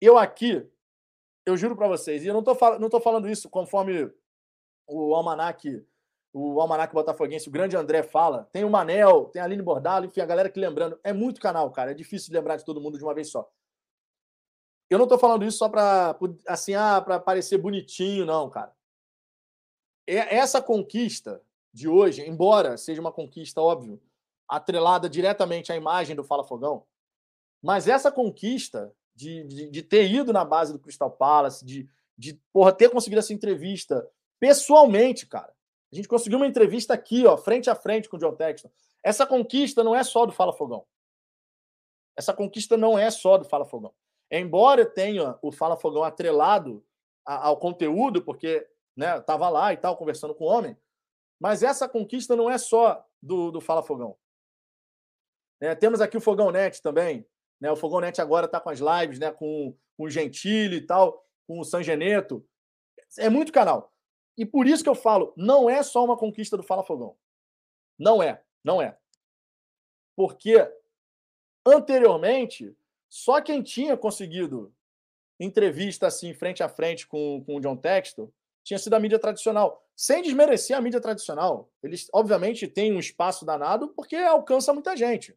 eu 0.00 0.18
aqui, 0.18 0.68
eu 1.46 1.56
juro 1.56 1.76
para 1.76 1.86
vocês, 1.86 2.24
e 2.24 2.26
eu 2.26 2.34
não 2.34 2.42
tô, 2.42 2.56
não 2.80 2.90
tô 2.90 3.00
falando 3.00 3.28
isso 3.28 3.48
conforme 3.48 4.12
o 4.88 5.14
Almanac, 5.14 5.86
o 6.32 6.60
Almanac 6.60 6.94
Botafoguense, 6.94 7.48
o 7.48 7.52
grande 7.52 7.76
André 7.76 8.02
fala. 8.02 8.48
Tem 8.52 8.64
o 8.64 8.70
Manel, 8.70 9.26
tem 9.26 9.42
a 9.42 9.44
Aline 9.44 9.62
Bordalo, 9.62 10.06
enfim, 10.06 10.20
a 10.20 10.26
galera 10.26 10.48
que 10.48 10.58
lembrando. 10.58 10.98
É 11.04 11.12
muito 11.12 11.40
canal, 11.40 11.70
cara. 11.70 11.90
É 11.90 11.94
difícil 11.94 12.32
lembrar 12.32 12.56
de 12.56 12.64
todo 12.64 12.80
mundo 12.80 12.96
de 12.96 13.04
uma 13.04 13.14
vez 13.14 13.30
só. 13.30 13.50
Eu 14.88 14.98
não 14.98 15.06
tô 15.06 15.18
falando 15.18 15.44
isso 15.44 15.58
só 15.58 15.68
para 15.68 16.18
assim, 16.46 16.74
ah, 16.74 17.00
para 17.00 17.18
parecer 17.18 17.58
bonitinho, 17.58 18.24
não, 18.24 18.48
cara. 18.50 18.74
Essa 20.06 20.60
conquista 20.60 21.42
de 21.72 21.88
hoje, 21.88 22.28
embora 22.28 22.76
seja 22.76 23.00
uma 23.00 23.12
conquista, 23.12 23.60
óbvio, 23.60 24.00
atrelada 24.48 25.08
diretamente 25.08 25.72
à 25.72 25.76
imagem 25.76 26.14
do 26.14 26.24
Fala 26.24 26.44
Fogão, 26.44 26.84
mas 27.62 27.88
essa 27.88 28.10
conquista 28.10 28.92
de, 29.14 29.44
de, 29.44 29.70
de 29.70 29.82
ter 29.82 30.10
ido 30.10 30.32
na 30.32 30.44
base 30.44 30.72
do 30.72 30.78
Crystal 30.78 31.10
Palace, 31.10 31.64
de, 31.64 31.88
de 32.18 32.34
porra, 32.52 32.72
ter 32.72 32.90
conseguido 32.90 33.20
essa 33.20 33.32
entrevista 33.32 34.06
pessoalmente, 34.38 35.26
cara. 35.26 35.51
A 35.92 35.96
gente 35.96 36.08
conseguiu 36.08 36.38
uma 36.38 36.46
entrevista 36.46 36.94
aqui, 36.94 37.26
ó, 37.26 37.36
frente 37.36 37.68
a 37.68 37.74
frente 37.74 38.08
com 38.08 38.16
o 38.16 38.20
John 38.20 38.34
Texton. 38.34 38.70
Essa 39.02 39.26
conquista 39.26 39.84
não 39.84 39.94
é 39.94 40.02
só 40.02 40.24
do 40.24 40.32
Fala 40.32 40.52
Fogão. 40.52 40.86
Essa 42.16 42.32
conquista 42.32 42.76
não 42.76 42.98
é 42.98 43.10
só 43.10 43.36
do 43.36 43.44
Fala 43.44 43.66
Fogão. 43.66 43.92
Embora 44.30 44.86
tenha 44.86 45.38
o 45.42 45.52
Fala 45.52 45.76
Fogão 45.76 46.02
atrelado 46.02 46.84
ao 47.24 47.58
conteúdo, 47.58 48.22
porque 48.22 48.66
né, 48.96 49.18
estava 49.18 49.48
lá 49.48 49.72
e 49.72 49.76
tal, 49.76 49.96
conversando 49.96 50.34
com 50.34 50.44
o 50.44 50.48
homem, 50.48 50.76
mas 51.38 51.62
essa 51.62 51.88
conquista 51.88 52.34
não 52.34 52.48
é 52.48 52.56
só 52.56 53.04
do, 53.22 53.50
do 53.50 53.60
Fala 53.60 53.82
Fogão. 53.82 54.16
É, 55.60 55.74
temos 55.74 56.00
aqui 56.00 56.16
o 56.16 56.20
Fogão 56.20 56.50
Net 56.50 56.80
também. 56.80 57.26
Né? 57.60 57.70
O 57.70 57.76
Fogão 57.76 58.00
Net 58.00 58.20
agora 58.20 58.46
está 58.46 58.58
com 58.58 58.70
as 58.70 58.80
lives 58.80 59.18
né? 59.18 59.30
com, 59.30 59.76
com 59.96 60.04
o 60.04 60.10
Gentili 60.10 60.76
e 60.76 60.86
tal, 60.86 61.24
com 61.46 61.60
o 61.60 61.64
San 61.64 61.82
Geneto. 61.82 62.44
É 63.18 63.28
muito 63.28 63.52
canal. 63.52 63.91
E 64.36 64.46
por 64.46 64.66
isso 64.66 64.82
que 64.82 64.88
eu 64.88 64.94
falo, 64.94 65.32
não 65.36 65.68
é 65.68 65.82
só 65.82 66.04
uma 66.04 66.16
conquista 66.16 66.56
do 66.56 66.62
Fala 66.62 66.84
Fogão. 66.84 67.16
Não 67.98 68.22
é, 68.22 68.42
não 68.64 68.80
é. 68.80 68.96
Porque 70.16 70.56
anteriormente, 71.66 72.76
só 73.08 73.40
quem 73.40 73.62
tinha 73.62 73.96
conseguido 73.96 74.74
entrevista 75.38 76.06
assim, 76.06 76.32
frente 76.32 76.62
a 76.62 76.68
frente 76.68 77.06
com, 77.06 77.42
com 77.44 77.56
o 77.56 77.60
John 77.60 77.76
Textor, 77.76 78.30
tinha 78.64 78.78
sido 78.78 78.94
a 78.94 79.00
mídia 79.00 79.18
tradicional. 79.18 79.84
Sem 79.96 80.22
desmerecer 80.22 80.76
a 80.76 80.80
mídia 80.80 81.00
tradicional. 81.00 81.70
Eles, 81.82 82.08
obviamente, 82.12 82.66
têm 82.66 82.92
um 82.92 82.98
espaço 82.98 83.44
danado 83.44 83.88
porque 83.88 84.16
alcança 84.16 84.72
muita 84.72 84.96
gente. 84.96 85.36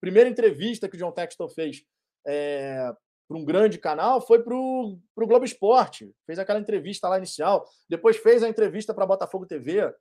Primeira 0.00 0.28
entrevista 0.28 0.88
que 0.88 0.96
o 0.96 0.98
John 0.98 1.12
Textor 1.12 1.48
fez 1.48 1.84
é, 2.26 2.94
para 3.32 3.40
um 3.40 3.44
grande 3.44 3.78
canal 3.78 4.20
foi 4.20 4.42
para 4.42 4.54
o 4.54 5.00
Globo 5.16 5.44
Esporte. 5.44 6.14
Fez 6.26 6.38
aquela 6.38 6.60
entrevista 6.60 7.08
lá 7.08 7.18
inicial. 7.18 7.66
Depois 7.88 8.16
fez 8.16 8.42
a 8.42 8.48
entrevista 8.48 8.92
para 8.92 9.06
Botafogo 9.06 9.46
TV, 9.46 9.92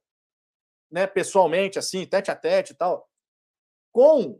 né, 0.91 1.07
pessoalmente, 1.07 1.79
assim, 1.79 2.05
tete 2.05 2.29
a 2.29 2.35
tete 2.35 2.73
e 2.73 2.75
tal. 2.75 3.09
Com, 3.93 4.39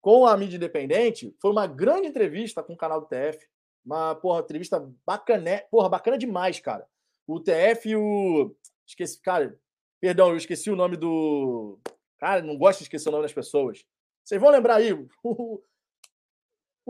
com 0.00 0.26
a 0.26 0.36
mídia 0.36 0.56
independente, 0.56 1.36
foi 1.40 1.50
uma 1.50 1.66
grande 1.66 2.06
entrevista 2.06 2.62
com 2.62 2.72
o 2.72 2.76
canal 2.76 3.00
do 3.00 3.06
TF. 3.06 3.46
Uma 3.84 4.14
porra, 4.14 4.40
entrevista 4.40 4.90
bacana, 5.06 5.62
porra, 5.70 5.88
bacana 5.88 6.18
demais, 6.18 6.58
cara 6.60 6.86
o 7.32 7.40
TF 7.40 7.88
e 7.88 7.96
o. 7.96 8.54
Esqueci, 8.86 9.20
cara, 9.20 9.58
perdão, 10.00 10.30
eu 10.30 10.36
esqueci 10.36 10.70
o 10.70 10.76
nome 10.76 10.96
do. 10.96 11.78
Cara, 12.18 12.42
não 12.42 12.58
gosto 12.58 12.78
de 12.78 12.84
esquecer 12.84 13.08
o 13.08 13.12
nome 13.12 13.22
das 13.22 13.32
pessoas. 13.32 13.84
Vocês 14.24 14.40
vão 14.40 14.50
lembrar 14.50 14.76
aí 14.76 14.92
o, 15.22 15.62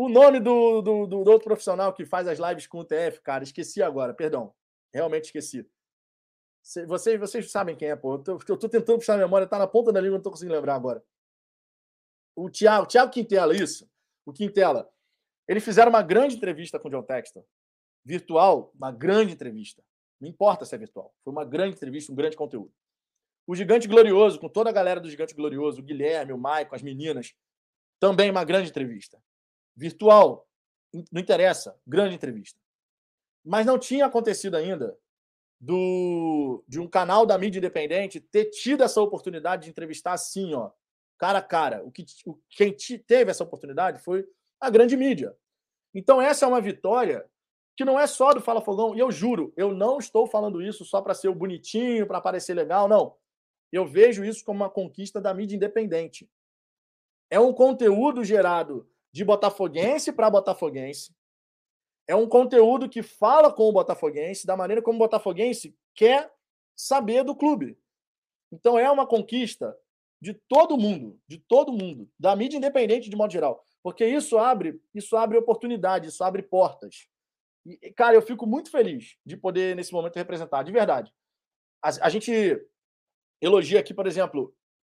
o 0.03 0.09
nome 0.09 0.41
do, 0.41 0.81
do, 0.81 1.07
do, 1.07 1.19
outro 1.31 1.45
profissional 1.45 1.93
que 1.93 2.07
faz 2.07 2.27
as 2.27 2.39
lives 2.39 2.67
com 2.67 2.79
o 2.79 2.85
TF, 2.87 3.21
cara. 3.21 3.45
Esqueci 3.45 3.83
agora, 3.83 4.15
perdão. 4.15 4.55
Realmente 4.95 5.27
esqueci. 5.27 5.69
Vocês, 6.87 7.21
vocês 7.21 7.51
sabem 7.51 7.77
quem 7.77 7.91
é, 7.91 7.97
pô. 7.97 8.15
Eu 8.15 8.19
tô, 8.19 8.33
eu 8.49 8.57
tô 8.57 8.67
tentando 8.67 8.99
puxar 8.99 9.15
a 9.15 9.19
memória, 9.19 9.47
tá 9.47 9.59
na 9.59 9.67
ponta 9.67 9.93
da 9.93 10.01
língua, 10.01 10.17
não 10.17 10.23
tô 10.23 10.31
conseguindo 10.31 10.55
lembrar 10.55 10.75
agora. 10.75 11.05
O 12.35 12.49
Thiago, 12.49 12.87
Thiago 12.87 13.13
Quintela, 13.13 13.55
isso. 13.55 13.87
O 14.25 14.33
Quintela. 14.33 14.91
Eles 15.47 15.63
fizeram 15.63 15.91
uma 15.91 16.03
grande 16.03 16.37
entrevista 16.37 16.79
com 16.79 16.89
o 16.89 16.91
John 16.91 17.03
Texton. 17.03 17.45
Virtual, 18.03 18.73
uma 18.75 18.91
grande 18.91 19.35
entrevista. 19.35 19.83
Não 20.19 20.31
importa 20.31 20.65
se 20.65 20.75
é 20.75 20.79
virtual. 20.79 21.15
Foi 21.23 21.31
uma 21.31 21.45
grande 21.45 21.77
entrevista, 21.77 22.11
um 22.11 22.17
grande 22.17 22.39
conteúdo. 22.39 22.73
O 23.47 23.55
Gigante 23.55 23.87
Glorioso, 23.87 24.41
com 24.41 24.49
toda 24.49 24.71
a 24.71 24.73
galera 24.73 24.99
do 24.99 25.11
Gigante 25.11 25.35
Glorioso, 25.35 25.83
o 25.83 25.85
Guilherme, 25.85 26.33
o 26.33 26.39
Maicon, 26.39 26.75
as 26.75 26.83
meninas, 26.83 27.35
também 27.99 28.31
uma 28.31 28.45
grande 28.45 28.71
entrevista. 28.71 29.21
Virtual, 29.77 30.47
não 31.11 31.21
interessa, 31.21 31.79
grande 31.87 32.15
entrevista. 32.15 32.59
Mas 33.45 33.67
não 33.67 33.79
tinha 33.79 34.07
acontecido 34.07 34.57
ainda 34.57 34.97
do 35.61 36.65
de 36.67 36.81
um 36.81 36.89
canal 36.89 37.27
da 37.27 37.37
mídia 37.37 37.59
independente 37.59 38.19
ter 38.19 38.47
tido 38.47 38.83
essa 38.83 39.01
oportunidade 39.01 39.65
de 39.65 39.71
entrevistar 39.71 40.13
assim, 40.13 40.55
ó, 40.55 40.71
cara 41.19 41.39
a 41.39 41.43
cara. 41.43 41.85
O 41.85 41.93
que 41.93 42.05
o, 42.27 42.39
quem 42.49 42.75
teve 43.07 43.31
essa 43.31 43.45
oportunidade 43.45 44.03
foi 44.03 44.27
a 44.59 44.71
grande 44.71 44.97
mídia. 44.97 45.37
Então 45.95 46.21
essa 46.21 46.47
é 46.47 46.49
uma 46.49 46.61
vitória 46.61 47.29
que 47.77 47.85
não 47.85 47.99
é 47.99 48.07
só 48.07 48.33
do 48.33 48.41
Fala 48.41 48.61
Fogão. 48.61 48.95
E 48.95 48.99
eu 48.99 49.11
juro, 49.11 49.53
eu 49.57 49.73
não 49.75 49.99
estou 49.99 50.27
falando 50.27 50.63
isso 50.63 50.85
só 50.85 51.01
para 51.01 51.15
ser 51.15 51.33
bonitinho, 51.35 52.07
para 52.07 52.21
parecer 52.21 52.55
legal, 52.55 52.89
não. 52.89 53.17
Eu 53.71 53.87
vejo 53.87 54.25
isso 54.25 54.45
como 54.45 54.61
uma 54.61 54.71
conquista 54.71 55.21
da 55.21 55.33
mídia 55.33 55.57
independente. 55.57 56.29
É 57.31 57.39
um 57.39 57.53
conteúdo 57.53 58.25
gerado 58.25 58.89
de 59.13 59.25
botafoguense 59.25 60.13
para 60.13 60.31
botafoguense. 60.31 61.15
É 62.09 62.15
um 62.15 62.29
conteúdo 62.29 62.89
que 62.89 63.03
fala 63.03 63.53
com 63.53 63.69
o 63.69 63.73
botafoguense 63.73 64.47
da 64.47 64.57
maneira 64.57 64.83
como 64.83 64.97
o 64.97 64.99
botafoguense 64.99 65.77
quer 65.95 66.33
saber 66.77 67.25
do 67.25 67.37
clube. 67.37 67.79
Então 68.53 68.79
é 68.79 68.91
uma 68.91 69.07
conquista 69.07 69.77
de 70.21 70.35
todo 70.35 70.77
mundo, 70.77 71.19
de 71.27 71.39
todo 71.39 71.73
mundo, 71.73 72.11
da 72.19 72.37
mídia 72.37 72.59
independente 72.59 73.09
de 73.09 73.17
modo 73.17 73.33
geral, 73.33 73.65
porque 73.83 74.05
isso 74.05 74.39
abre, 74.39 74.81
isso 74.95 75.17
abre 75.17 75.39
oportunidades, 75.39 76.13
isso 76.13 76.23
abre 76.23 76.43
portas. 76.43 77.09
E, 77.65 77.93
cara, 77.93 78.15
eu 78.15 78.23
fico 78.23 78.47
muito 78.47 78.71
feliz 78.71 79.17
de 79.25 79.37
poder, 79.37 79.77
nesse 79.77 79.93
momento, 79.93 80.17
representar, 80.17 80.63
de 80.63 80.73
verdade. 80.73 81.15
A, 81.83 81.89
a 82.07 82.09
gente 82.09 82.31
elogia 83.41 83.81
aqui, 83.81 83.95
por 83.95 84.07
exemplo, 84.07 84.55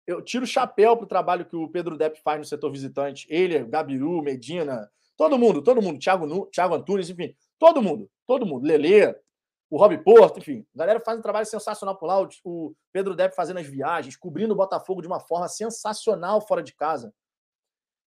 eu 0.07 0.23
tiro 0.23 0.45
o 0.45 0.49
chapéu 0.49 0.97
pro 0.97 1.07
trabalho 1.07 1.45
que 1.45 1.57
o 1.57 1.69
Pedro 1.69 1.97
Depp 1.97 2.21
faz 2.23 2.39
no 2.39 2.45
setor 2.45 2.71
visitante. 2.71 3.27
Ele, 3.29 3.63
Gabiru, 3.65 4.23
Medina, 4.23 4.91
todo 5.17 5.39
mundo, 5.39 5.63
todo 5.63 5.83
mundo, 5.83 5.99
Thiago, 5.99 6.47
Thiago 6.47 6.75
Antunes, 6.75 7.11
enfim, 7.11 7.35
todo 7.59 7.83
mundo, 7.83 8.11
todo 8.27 8.47
mundo, 8.47 8.67
Lele, 8.67 9.15
o 9.71 9.79
Rob 9.79 9.97
Porto, 9.99 10.39
enfim, 10.39 10.67
a 10.75 10.79
galera 10.79 11.01
faz 11.01 11.19
um 11.19 11.23
trabalho 11.23 11.47
sensacional 11.47 11.97
por 11.97 12.07
lá. 12.07 12.27
O 12.45 12.75
Pedro 12.93 13.15
Depp 13.15 13.37
fazendo 13.37 13.59
as 13.59 13.67
viagens, 13.67 14.17
cobrindo 14.17 14.53
o 14.53 14.57
Botafogo 14.57 15.01
de 15.01 15.07
uma 15.07 15.21
forma 15.21 15.47
sensacional 15.47 16.41
fora 16.41 16.63
de 16.63 16.75
casa. 16.75 17.15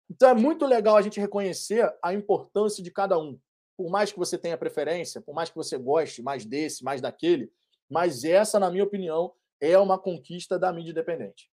Então 0.10 0.30
é 0.30 0.34
muito 0.34 0.66
legal 0.66 0.98
a 0.98 1.02
gente 1.02 1.20
reconhecer 1.20 1.92
a 2.04 2.14
importância 2.14 2.84
de 2.84 2.92
cada 2.92 3.18
um. 3.18 3.40
Por 3.78 3.90
mais 3.90 4.12
que 4.12 4.20
você 4.20 4.38
tenha 4.38 4.58
preferência, 4.58 5.22
por 5.22 5.34
mais 5.34 5.50
que 5.50 5.56
você 5.56 5.78
goste 5.78 6.22
mais 6.22 6.46
desse, 6.46 6.84
mais 6.84 7.02
daquele, 7.02 7.52
mas 7.90 8.24
essa, 8.24 8.60
na 8.60 8.70
minha 8.70 8.84
opinião, 8.84 9.34
é 9.60 9.78
uma 9.78 9.98
conquista 9.98 10.60
da 10.60 10.72
mídia 10.74 10.92
independente. 10.92 11.50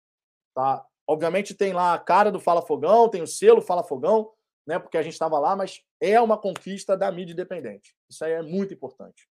Tá? 0.54 0.84
Obviamente 1.06 1.54
tem 1.54 1.72
lá 1.72 1.94
a 1.94 1.98
cara 1.98 2.30
do 2.30 2.40
Fala 2.40 2.62
Fogão, 2.62 3.08
tem 3.08 3.22
o 3.22 3.26
selo 3.26 3.62
Fala 3.62 3.82
Fogão, 3.82 4.32
né? 4.66 4.78
Porque 4.78 4.98
a 4.98 5.02
gente 5.02 5.14
estava 5.14 5.38
lá, 5.38 5.56
mas 5.56 5.82
é 6.00 6.20
uma 6.20 6.36
conquista 6.36 6.96
da 6.96 7.10
mídia 7.10 7.32
independente. 7.32 7.96
Isso 8.08 8.24
aí 8.24 8.32
é 8.32 8.42
muito 8.42 8.74
importante. 8.74 9.28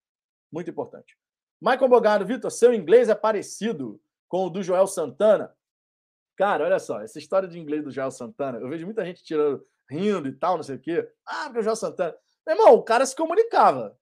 Muito 0.52 0.70
importante. 0.70 1.18
Michael 1.60 1.88
Bogado, 1.88 2.26
Vitor, 2.26 2.50
seu 2.50 2.72
inglês 2.72 3.08
é 3.08 3.14
parecido 3.14 4.00
com 4.28 4.46
o 4.46 4.50
do 4.50 4.62
Joel 4.62 4.86
Santana? 4.86 5.56
Cara, 6.36 6.64
olha 6.64 6.78
só, 6.78 7.00
essa 7.00 7.18
história 7.18 7.48
de 7.48 7.58
inglês 7.58 7.82
do 7.82 7.90
Joel 7.90 8.10
Santana, 8.10 8.58
eu 8.58 8.68
vejo 8.68 8.84
muita 8.84 9.04
gente 9.04 9.22
tirando, 9.22 9.66
rindo 9.90 10.28
e 10.28 10.32
tal, 10.32 10.56
não 10.56 10.62
sei 10.62 10.76
o 10.76 10.80
quê. 10.80 11.10
Ah, 11.24 11.44
porque 11.44 11.60
o 11.60 11.62
Joel 11.62 11.76
Santana. 11.76 12.16
Meu 12.46 12.56
irmão, 12.56 12.74
o 12.74 12.82
cara 12.82 13.06
se 13.06 13.16
comunicava. 13.16 13.98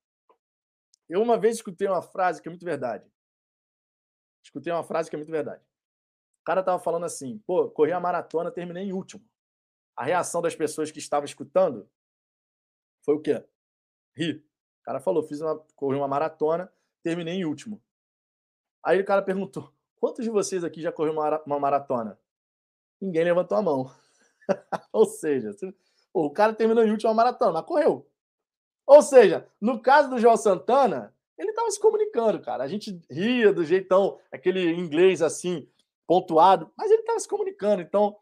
Eu 1.09 1.23
uma 1.23 1.39
vez 1.39 1.57
escutei 1.57 1.87
uma 1.87 2.03
frase 2.03 2.41
que 2.41 2.49
é 2.49 2.51
muito 2.51 2.65
verdade. 2.65 3.11
Escutei 4.43 4.73
uma 4.73 4.83
frase 4.83 5.09
que 5.09 5.17
é 5.17 5.19
muito 5.19 5.31
verdade. 5.31 5.63
O 6.43 6.45
cara 6.45 6.63
tava 6.63 6.83
falando 6.83 7.05
assim, 7.05 7.39
pô, 7.47 7.71
corri 7.71 7.93
a 7.93 8.01
maratona, 8.01 8.51
terminei 8.51 8.83
em 8.83 8.93
último. 8.93 9.25
A 9.97 10.05
reação 10.05 10.43
das 10.43 10.57
pessoas 10.57 10.91
que 10.91 10.99
estavam 10.99 11.25
escutando 11.25 11.89
foi 13.05 13.15
o 13.15 13.21
quê? 13.21 13.45
Ri. 14.17 14.45
O 14.81 14.85
cara 14.85 14.99
falou: 15.01 15.23
fiz 15.23 15.41
uma, 15.41 15.57
corri 15.77 15.97
uma 15.97 16.09
maratona, 16.09 16.73
terminei 17.03 17.35
em 17.35 17.45
último. 17.45 17.81
Aí 18.85 19.01
o 19.01 19.05
cara 19.05 19.23
perguntou: 19.23 19.73
quantos 20.01 20.25
de 20.25 20.31
vocês 20.31 20.65
aqui 20.65 20.83
já 20.83 20.91
correu 20.91 21.13
uma, 21.13 21.41
uma 21.45 21.61
maratona? 21.61 22.19
Ninguém 23.01 23.25
levantou 23.25 23.59
a 23.59 23.63
mão. 23.63 23.91
Ou 24.93 25.07
seja, 25.07 25.55
o 26.13 26.29
cara 26.29 26.53
terminou 26.53 26.85
em 26.85 26.91
último 26.91 27.11
uma 27.11 27.17
maratona, 27.17 27.53
mas 27.53 27.67
correu. 27.67 28.11
Ou 28.85 29.01
seja, 29.01 29.49
no 29.61 29.81
caso 29.81 30.11
do 30.11 30.19
João 30.19 30.37
Santana, 30.37 31.15
ele 31.39 31.51
estava 31.51 31.71
se 31.71 31.81
comunicando, 31.81 32.41
cara. 32.41 32.65
A 32.65 32.69
gente 32.69 33.01
ria 33.09 33.53
do 33.53 33.65
jeitão, 33.65 34.19
aquele 34.31 34.73
inglês 34.73 35.23
assim, 35.23 35.69
pontuado, 36.13 36.71
mas 36.77 36.91
ele 36.91 37.01
estava 37.01 37.19
se 37.19 37.29
comunicando. 37.29 37.81
Então, 37.81 38.15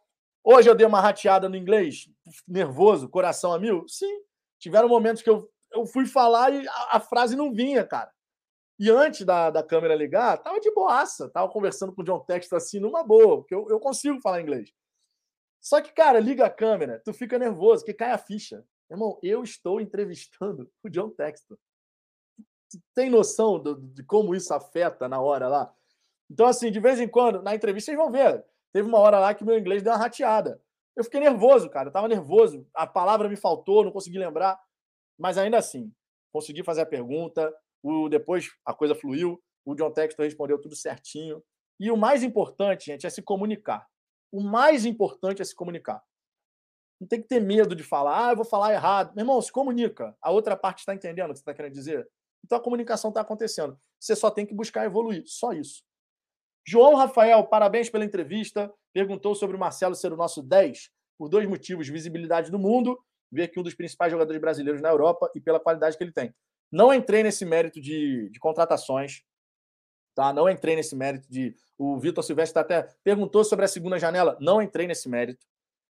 hoje 0.44 0.70
eu 0.70 0.74
dei 0.76 0.86
uma 0.86 1.00
rateada 1.00 1.48
no 1.48 1.56
inglês, 1.56 2.08
nervoso, 2.46 3.08
coração 3.08 3.52
a 3.52 3.58
mil? 3.58 3.88
Sim. 3.88 4.22
Tiveram 4.60 4.88
momentos 4.88 5.22
que 5.22 5.30
eu 5.30 5.50
eu 5.72 5.86
fui 5.86 6.06
falar 6.06 6.52
e 6.52 6.66
a, 6.66 6.96
a, 6.96 7.00
frase 7.00 7.36
não 7.36 7.52
vinha, 7.52 7.86
cara. 7.86 8.12
E 8.78 8.90
antes 8.90 9.24
da, 9.24 9.50
da 9.50 9.62
câmera 9.62 9.94
ligar, 9.94 10.38
tava 10.38 10.58
de 10.58 10.72
boaça, 10.72 11.28
tava 11.28 11.50
conversando 11.50 11.94
com 11.94 12.02
o 12.02 12.04
John 12.04 12.20
Texto 12.20 12.56
assim, 12.56 12.80
numa 12.80 13.04
boa, 13.04 13.38
porque 13.38 13.54
eu, 13.54 13.68
eu 13.68 13.78
consigo 13.78 14.20
falar 14.20 14.40
inglês. 14.40 14.72
Só 15.60 15.80
que, 15.80 15.92
cara, 15.92 16.18
liga 16.18 16.46
a 16.46 16.50
câmera, 16.50 17.00
tu 17.04 17.12
fica 17.12 17.38
nervoso, 17.38 17.84
que 17.84 17.92
cai 17.92 18.10
a 18.10 18.18
ficha. 18.18 18.64
Irmão, 18.90 19.18
eu 19.22 19.42
estou 19.42 19.80
entrevistando 19.80 20.70
o 20.82 20.88
John 20.88 21.10
Texton. 21.10 21.56
Tem 22.94 23.10
noção 23.10 23.58
do, 23.58 23.76
de 23.76 24.02
como 24.02 24.34
isso 24.34 24.52
afeta 24.54 25.08
na 25.08 25.20
hora 25.20 25.48
lá? 25.48 25.74
Então, 26.31 26.47
assim, 26.47 26.70
de 26.70 26.78
vez 26.78 27.01
em 27.01 27.09
quando, 27.09 27.43
na 27.43 27.55
entrevista, 27.55 27.86
vocês 27.86 27.98
vão 27.98 28.11
ver. 28.11 28.44
Teve 28.73 28.89
uma 28.89 28.98
hora 28.98 29.19
lá 29.19 29.35
que 29.35 29.44
meu 29.44 29.59
inglês 29.59 29.82
deu 29.82 29.93
uma 29.93 29.98
rateada. 29.98 30.62
Eu 30.97 31.02
fiquei 31.02 31.19
nervoso, 31.19 31.69
cara. 31.69 31.89
Eu 31.89 31.93
tava 31.93 32.07
nervoso. 32.07 32.66
A 32.73 32.86
palavra 32.86 33.28
me 33.28 33.36
faltou, 33.36 33.85
não 33.85 33.90
consegui 33.90 34.19
lembrar. 34.19 34.59
Mas 35.19 35.36
ainda 35.36 35.59
assim, 35.59 35.93
consegui 36.32 36.62
fazer 36.62 36.82
a 36.82 36.86
pergunta, 36.86 37.52
o, 37.82 38.09
depois 38.09 38.48
a 38.65 38.73
coisa 38.73 38.94
fluiu, 38.94 39.43
o 39.65 39.74
John 39.74 39.90
Textor 39.90 40.24
respondeu 40.24 40.61
tudo 40.61 40.77
certinho. 40.77 41.43
E 41.78 41.90
o 41.90 41.97
mais 41.97 42.23
importante, 42.23 42.86
gente, 42.86 43.07
é 43.07 43.11
se 43.11 43.23
comunicar. 43.23 43.86
O 44.32 44.40
mais 44.40 44.85
importante 44.86 45.43
é 45.43 45.44
se 45.44 45.55
comunicar. 45.55 46.02
Não 47.01 47.09
tem 47.09 47.20
que 47.20 47.27
ter 47.27 47.40
medo 47.40 47.74
de 47.74 47.82
falar, 47.82 48.28
ah, 48.28 48.32
eu 48.32 48.36
vou 48.36 48.44
falar 48.44 48.73
errado. 48.73 49.15
Meu 49.15 49.23
irmão, 49.23 49.40
se 49.40 49.51
comunica. 49.51 50.16
A 50.20 50.31
outra 50.31 50.57
parte 50.57 50.81
está 50.81 50.94
entendendo 50.94 51.31
o 51.31 51.32
que 51.32 51.39
você 51.39 51.43
está 51.43 51.55
querendo 51.55 51.73
dizer? 51.73 52.09
Então 52.44 52.59
a 52.59 52.62
comunicação 52.62 53.09
está 53.09 53.23
acontecendo. 53.23 53.78
Você 53.98 54.15
só 54.15 54.31
tem 54.31 54.47
que 54.47 54.55
buscar 54.55 54.85
evoluir. 54.85 55.23
Só 55.27 55.52
isso. 55.52 55.82
João 56.66 56.95
Rafael, 56.95 57.45
parabéns 57.45 57.89
pela 57.89 58.05
entrevista. 58.05 58.73
Perguntou 58.93 59.35
sobre 59.35 59.57
o 59.57 59.59
Marcelo 59.59 59.95
ser 59.95 60.12
o 60.12 60.16
nosso 60.16 60.43
10 60.43 60.91
por 61.19 61.28
dois 61.28 61.49
motivos: 61.49 61.89
visibilidade 61.89 62.51
do 62.51 62.59
mundo 62.59 62.99
ver 63.31 63.49
que 63.49 63.61
um 63.61 63.62
dos 63.62 63.74
principais 63.74 64.11
jogadores 64.11 64.41
brasileiros 64.41 64.82
na 64.82 64.89
Europa 64.89 65.31
e 65.35 65.41
pela 65.41 65.61
qualidade 65.61 65.97
que 65.97 66.03
ele 66.03 66.12
tem. 66.12 66.35
Não 66.70 66.93
entrei 66.93 67.23
nesse 67.23 67.45
mérito 67.45 67.81
de, 67.81 68.28
de 68.31 68.39
contratações, 68.39 69.23
tá? 70.15 70.32
Não 70.32 70.49
entrei 70.49 70.77
nesse 70.77 70.97
mérito 70.97 71.31
de. 71.31 71.55
O 71.78 71.99
Vitor 71.99 72.23
Silvestre 72.23 72.61
até 72.61 72.89
perguntou 73.03 73.43
sobre 73.45 73.65
a 73.65 73.69
segunda 73.69 73.99
janela. 73.99 74.37
Não 74.41 74.61
entrei 74.61 74.87
nesse 74.87 75.09
mérito, 75.09 75.47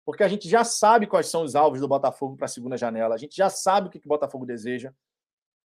porque 0.06 0.23
a 0.23 0.27
gente 0.27 0.49
já 0.49 0.64
sabe 0.64 1.07
quais 1.07 1.27
são 1.27 1.44
os 1.44 1.56
alvos 1.56 1.80
do 1.80 1.88
Botafogo 1.88 2.35
para 2.35 2.45
a 2.45 2.49
segunda 2.49 2.77
janela. 2.77 3.15
A 3.15 3.18
gente 3.18 3.35
já 3.35 3.49
sabe 3.49 3.88
o 3.88 3.89
que, 3.89 3.99
que 3.99 4.07
o 4.07 4.10
Botafogo 4.10 4.45
deseja. 4.45 4.94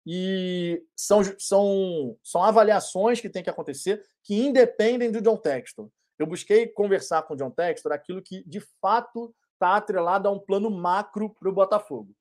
E 0.06 0.84
são, 0.96 1.22
são, 1.38 2.18
são 2.24 2.44
avaliações 2.44 3.22
que 3.22 3.30
tem 3.30 3.44
que 3.44 3.50
acontecer 3.50 4.04
que 4.24 4.36
independem 4.36 5.12
do 5.12 5.22
John 5.22 5.38
Textor. 5.38 5.90
Eu 6.18 6.26
busquei 6.28 6.68
conversar 6.68 7.24
com 7.24 7.34
o 7.34 7.38
John 7.38 7.52
Textor 7.52 7.92
aquilo 7.92 8.22
que 8.22 8.44
de 8.48 8.60
fato 8.82 9.34
está 9.54 9.76
atrelado 9.76 10.28
a 10.28 10.32
um 10.32 10.40
plano 10.40 10.72
macro 10.72 11.30
para 11.30 11.50
o 11.50 11.54
Botafogo. 11.54 12.16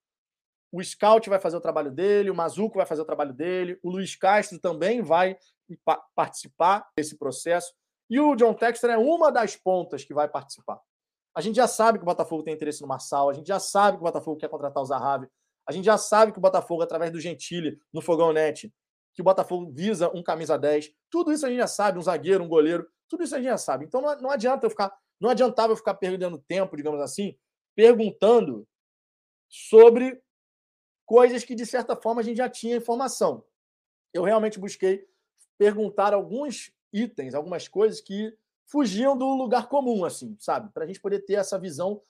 O 0.73 0.82
Scout 0.82 1.28
vai 1.28 1.40
fazer 1.40 1.57
o 1.57 1.61
trabalho 1.61 1.90
dele, 1.90 2.31
o 2.31 2.35
Mazuco 2.35 2.77
vai 2.77 2.86
fazer 2.86 3.02
o 3.02 3.05
trabalho 3.05 3.32
dele, 3.32 3.78
o 3.82 3.90
Luiz 3.90 4.15
Castro 4.15 4.59
também 4.59 5.02
vai 5.02 5.36
pa 5.85 5.97
participar 6.15 6.89
desse 6.97 7.16
processo. 7.16 7.73
E 8.09 8.20
o 8.20 8.36
John 8.36 8.55
Texter 8.55 8.90
é 8.90 8.98
uma 8.98 9.32
das 9.32 9.57
pontas 9.57 10.05
que 10.05 10.15
vai 10.15 10.28
participar. 10.28 10.81
A 11.35 11.40
gente 11.40 11.57
já 11.57 11.66
sabe 11.66 11.98
que 11.98 12.02
o 12.02 12.07
Botafogo 12.07 12.43
tem 12.43 12.55
interesse 12.55 12.82
no 12.82 12.89
Marçal, 12.89 13.31
a 13.31 13.32
gente 13.32 13.47
já 13.47 13.59
sabe 13.59 13.97
que 13.97 14.02
o 14.02 14.07
Botafogo 14.07 14.39
quer 14.39 14.48
contratar 14.48 14.82
o 14.82 14.86
Zahavi, 14.86 15.28
a 15.66 15.72
gente 15.72 15.84
já 15.84 15.98
sabe 15.98 16.32
que 16.32 16.38
o 16.38 16.40
Botafogo, 16.40 16.82
através 16.82 17.10
do 17.10 17.20
Gentili, 17.20 17.80
no 17.92 18.00
Fogão 18.00 18.32
Net, 18.32 18.72
que 19.14 19.20
o 19.20 19.24
Botafogo 19.24 19.70
visa 19.70 20.10
um 20.14 20.22
camisa 20.22 20.58
10. 20.58 20.92
Tudo 21.10 21.32
isso 21.32 21.44
a 21.46 21.48
gente 21.48 21.58
já 21.58 21.66
sabe, 21.66 21.98
um 21.98 22.02
zagueiro, 22.02 22.42
um 22.42 22.48
goleiro, 22.48 22.88
tudo 23.08 23.24
isso 23.24 23.34
a 23.34 23.38
gente 23.38 23.48
já 23.48 23.58
sabe. 23.58 23.84
Então 23.84 24.00
não, 24.00 24.20
não 24.20 24.30
adianta 24.30 24.66
eu 24.66 24.70
ficar 24.70 24.92
não 25.20 25.28
adiantava 25.28 25.72
eu 25.72 25.76
ficar 25.76 25.94
perdendo 25.94 26.38
tempo, 26.38 26.76
digamos 26.76 27.00
assim, 27.00 27.36
perguntando 27.76 28.66
sobre 29.48 30.22
coisas 31.04 31.44
que, 31.44 31.54
de 31.54 31.66
certa 31.66 31.94
forma, 31.94 32.22
a 32.22 32.24
gente 32.24 32.38
já 32.38 32.48
tinha 32.48 32.76
informação. 32.76 33.44
Eu 34.14 34.24
realmente 34.24 34.58
busquei 34.58 35.06
perguntar 35.58 36.14
alguns 36.14 36.72
itens, 36.92 37.34
algumas 37.34 37.68
coisas 37.68 38.00
que 38.00 38.34
fugiam 38.64 39.16
do 39.16 39.34
lugar 39.34 39.68
comum, 39.68 40.04
assim, 40.04 40.36
sabe? 40.38 40.72
Para 40.72 40.84
a 40.84 40.86
gente 40.86 41.00
poder 41.00 41.20
ter 41.20 41.34
essa 41.34 41.58
visão 41.58 42.00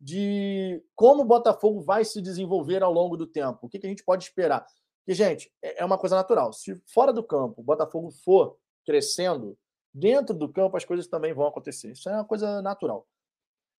de 0.00 0.82
como 0.94 1.22
o 1.22 1.26
Botafogo 1.26 1.80
vai 1.80 2.04
se 2.04 2.22
desenvolver 2.22 2.82
ao 2.82 2.92
longo 2.92 3.16
do 3.16 3.26
tempo, 3.26 3.58
o 3.62 3.68
que, 3.68 3.78
que 3.78 3.86
a 3.86 3.90
gente 3.90 4.04
pode 4.04 4.24
esperar. 4.24 4.64
Porque, 5.00 5.14
gente, 5.14 5.50
é, 5.62 5.82
é 5.82 5.84
uma 5.84 5.98
coisa 5.98 6.14
natural. 6.14 6.52
Se 6.52 6.80
fora 6.92 7.12
do 7.12 7.22
campo 7.22 7.60
o 7.60 7.64
Botafogo 7.64 8.10
for 8.10 8.56
crescendo, 8.84 9.58
dentro 9.92 10.34
do 10.34 10.48
campo 10.48 10.76
as 10.76 10.84
coisas 10.84 11.06
também 11.08 11.32
vão 11.32 11.46
acontecer. 11.46 11.92
Isso 11.92 12.08
é 12.08 12.14
uma 12.14 12.24
coisa 12.24 12.62
natural. 12.62 13.06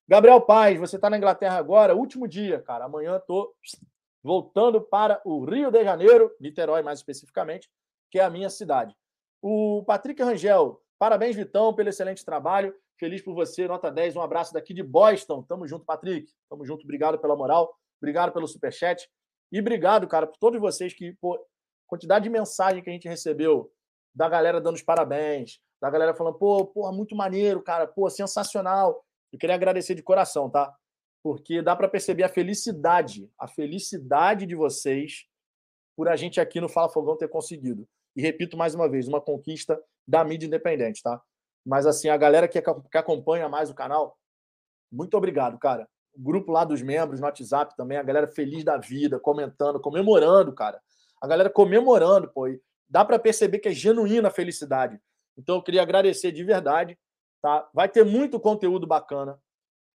Gabriel 0.08 0.42
Paz, 0.42 0.80
você 0.80 0.96
está 0.96 1.10
na 1.10 1.18
Inglaterra 1.18 1.58
agora, 1.58 1.96
último 1.96 2.28
dia, 2.28 2.60
cara. 2.62 2.86
Amanhã 2.86 3.18
estou 3.18 3.54
voltando 4.24 4.82
para 4.82 5.22
o 5.24 5.46
Rio 5.46 5.72
de 5.72 5.84
Janeiro, 5.84 6.36
Niterói 6.40 6.82
mais 6.82 7.00
especificamente, 7.00 7.70
que 8.12 8.20
é 8.20 8.24
a 8.24 8.30
minha 8.30 8.50
cidade. 8.50 8.96
O 9.42 9.84
Patrick 9.86 10.22
Rangel, 10.22 10.82
parabéns, 10.98 11.36
Vitão, 11.36 11.74
pelo 11.74 11.90
excelente 11.90 12.26
trabalho. 12.26 12.76
Feliz 13.00 13.22
por 13.22 13.34
você, 13.34 13.66
nota 13.66 13.90
10. 13.90 14.18
Um 14.18 14.22
abraço 14.22 14.54
daqui 14.54 14.74
de 14.74 14.84
Boston. 14.84 15.42
Tamo 15.44 15.66
junto, 15.66 15.86
Patrick. 15.86 16.30
Tamo 16.50 16.66
junto. 16.66 16.84
Obrigado 16.84 17.18
pela 17.18 17.36
moral. 17.36 17.74
Obrigado 18.02 18.34
pelo 18.34 18.46
superchat. 18.46 19.10
E 19.52 19.60
obrigado, 19.60 20.08
cara, 20.08 20.28
por 20.28 20.38
todos 20.38 20.60
vocês 20.60 20.94
que, 20.94 21.14
pô, 21.20 21.40
quantidade 21.88 22.24
de 22.24 22.30
mensagem 22.30 22.84
que 22.84 22.90
a 22.90 22.94
gente 22.94 23.08
recebeu 23.08 23.72
da 24.14 24.28
galera 24.28 24.62
dando 24.62 24.76
os 24.76 24.84
parabéns, 24.84 25.60
da 25.82 25.90
galera 25.90 26.14
falando, 26.14 26.38
pô, 26.38 26.66
pô, 26.66 26.92
muito 26.92 27.16
maneiro, 27.16 27.64
cara, 27.64 27.88
pô, 27.88 28.10
sensacional. 28.10 29.04
Eu 29.32 29.40
queria 29.40 29.56
agradecer 29.56 29.96
de 29.96 30.04
coração, 30.04 30.50
tá? 30.50 30.76
Porque 31.24 31.62
dá 31.62 31.76
para 31.76 31.88
perceber 31.88 32.24
a 32.24 32.30
felicidade, 32.30 33.30
a 33.40 33.48
felicidade 33.48 34.46
de 34.46 34.56
vocês 34.56 35.26
por 35.96 36.08
a 36.08 36.16
gente 36.16 36.40
aqui 36.40 36.62
no 36.62 36.70
Fala 36.70 36.90
Fogão 36.90 37.18
ter 37.18 37.28
conseguido. 37.28 37.88
E 38.16 38.22
repito 38.22 38.58
mais 38.58 38.76
uma 38.76 38.90
vez, 38.90 39.08
uma 39.08 39.22
conquista 39.22 39.82
da 40.08 40.24
mídia 40.24 40.48
independente, 40.48 41.02
tá? 41.02 41.22
Mas 41.66 41.86
assim, 41.86 42.10
a 42.10 42.18
galera 42.18 42.48
que, 42.48 42.62
que 42.62 42.98
acompanha 42.98 43.50
mais 43.50 43.70
o 43.70 43.76
canal, 43.76 44.18
muito 44.92 45.16
obrigado, 45.16 45.58
cara. 45.60 45.88
O 46.16 46.22
grupo 46.22 46.52
lá 46.52 46.64
dos 46.64 46.82
membros 46.82 47.20
no 47.20 47.26
WhatsApp 47.26 47.76
também, 47.76 47.98
a 47.98 48.04
galera 48.04 48.28
feliz 48.28 48.64
da 48.64 48.78
vida, 48.78 49.20
comentando, 49.20 49.80
comemorando, 49.80 50.54
cara. 50.54 50.82
A 51.22 51.28
galera 51.28 51.50
comemorando, 51.50 52.32
pô. 52.32 52.48
dá 52.90 53.06
para 53.06 53.20
perceber 53.20 53.60
que 53.60 53.70
é 53.70 53.74
genuína 53.74 54.30
a 54.30 54.32
felicidade. 54.32 55.00
Então 55.38 55.56
eu 55.56 55.62
queria 55.62 55.82
agradecer 55.82 56.32
de 56.32 56.44
verdade 56.44 56.98
tá? 57.42 57.70
Vai 57.74 57.90
ter 57.90 58.04
muito 58.04 58.40
conteúdo 58.40 58.86
bacana, 58.86 59.40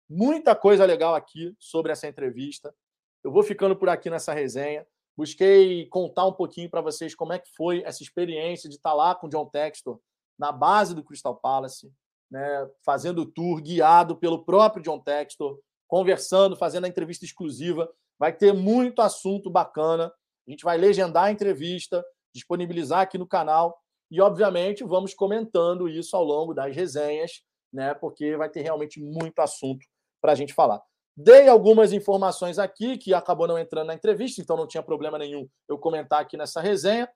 muita 0.08 0.54
coisa 0.54 0.84
legal 0.84 1.14
aqui 1.14 1.54
sobre 1.58 1.92
essa 1.92 2.06
entrevista. 2.06 2.74
Eu 3.22 3.30
vou 3.30 3.42
ficando 3.42 3.76
por 3.76 3.88
aqui 3.88 4.10
nessa 4.10 4.32
resenha. 4.32 4.86
Busquei 5.16 5.86
contar 5.88 6.26
um 6.26 6.32
pouquinho 6.32 6.70
para 6.70 6.80
vocês 6.80 7.14
como 7.14 7.32
é 7.32 7.38
que 7.38 7.48
foi 7.54 7.82
essa 7.84 8.02
experiência 8.02 8.68
de 8.68 8.76
estar 8.76 8.90
tá 8.90 8.96
lá 8.96 9.14
com 9.14 9.26
o 9.26 9.30
John 9.30 9.46
Textor 9.46 10.00
na 10.42 10.50
base 10.50 10.92
do 10.92 11.04
Crystal 11.04 11.36
Palace, 11.36 11.88
né, 12.28 12.68
fazendo 12.84 13.22
o 13.22 13.26
tour 13.26 13.62
guiado 13.62 14.16
pelo 14.16 14.44
próprio 14.44 14.82
John 14.82 14.98
Textor, 14.98 15.60
conversando, 15.86 16.56
fazendo 16.56 16.84
a 16.84 16.88
entrevista 16.88 17.24
exclusiva. 17.24 17.88
Vai 18.18 18.32
ter 18.32 18.52
muito 18.52 19.00
assunto 19.00 19.48
bacana. 19.48 20.12
A 20.48 20.50
gente 20.50 20.64
vai 20.64 20.76
legendar 20.76 21.26
a 21.26 21.30
entrevista, 21.30 22.04
disponibilizar 22.34 23.02
aqui 23.02 23.16
no 23.16 23.26
canal 23.26 23.78
e, 24.10 24.20
obviamente, 24.20 24.82
vamos 24.82 25.14
comentando 25.14 25.88
isso 25.88 26.16
ao 26.16 26.24
longo 26.24 26.52
das 26.52 26.74
resenhas, 26.74 27.44
né? 27.72 27.94
Porque 27.94 28.36
vai 28.36 28.48
ter 28.48 28.62
realmente 28.62 29.00
muito 29.00 29.38
assunto 29.38 29.86
para 30.20 30.32
a 30.32 30.34
gente 30.34 30.52
falar. 30.52 30.82
Dei 31.16 31.46
algumas 31.46 31.92
informações 31.92 32.58
aqui 32.58 32.98
que 32.98 33.14
acabou 33.14 33.46
não 33.46 33.58
entrando 33.58 33.86
na 33.86 33.94
entrevista, 33.94 34.42
então 34.42 34.56
não 34.56 34.66
tinha 34.66 34.82
problema 34.82 35.18
nenhum 35.18 35.48
eu 35.68 35.78
comentar 35.78 36.20
aqui 36.20 36.36
nessa 36.36 36.60
resenha. 36.60 37.08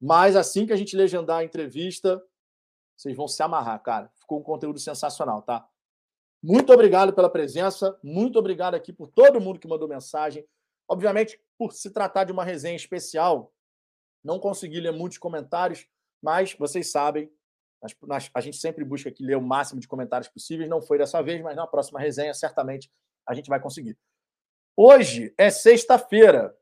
Mas 0.00 0.36
assim 0.36 0.66
que 0.66 0.72
a 0.72 0.76
gente 0.76 0.96
legendar 0.96 1.38
a 1.38 1.44
entrevista, 1.44 2.22
vocês 2.96 3.16
vão 3.16 3.26
se 3.28 3.42
amarrar, 3.42 3.82
cara. 3.82 4.10
Ficou 4.16 4.40
um 4.40 4.42
conteúdo 4.42 4.78
sensacional, 4.78 5.42
tá? 5.42 5.68
Muito 6.42 6.72
obrigado 6.72 7.12
pela 7.12 7.28
presença, 7.28 7.98
muito 8.02 8.38
obrigado 8.38 8.74
aqui 8.74 8.92
por 8.92 9.08
todo 9.08 9.40
mundo 9.40 9.58
que 9.58 9.66
mandou 9.66 9.88
mensagem. 9.88 10.46
Obviamente, 10.88 11.40
por 11.58 11.72
se 11.72 11.90
tratar 11.90 12.24
de 12.24 12.32
uma 12.32 12.44
resenha 12.44 12.76
especial, 12.76 13.52
não 14.22 14.38
consegui 14.38 14.80
ler 14.80 14.92
muitos 14.92 15.18
comentários, 15.18 15.86
mas 16.22 16.54
vocês 16.54 16.90
sabem, 16.90 17.30
a 18.34 18.40
gente 18.40 18.56
sempre 18.56 18.84
busca 18.84 19.08
aqui 19.08 19.24
ler 19.24 19.36
o 19.36 19.42
máximo 19.42 19.80
de 19.80 19.88
comentários 19.88 20.28
possíveis. 20.28 20.68
Não 20.68 20.80
foi 20.80 20.98
dessa 20.98 21.22
vez, 21.22 21.40
mas 21.42 21.56
na 21.56 21.66
próxima 21.66 22.00
resenha, 22.00 22.34
certamente, 22.34 22.90
a 23.26 23.34
gente 23.34 23.48
vai 23.48 23.60
conseguir. 23.60 23.96
Hoje 24.76 25.34
é 25.36 25.50
sexta-feira. 25.50 26.56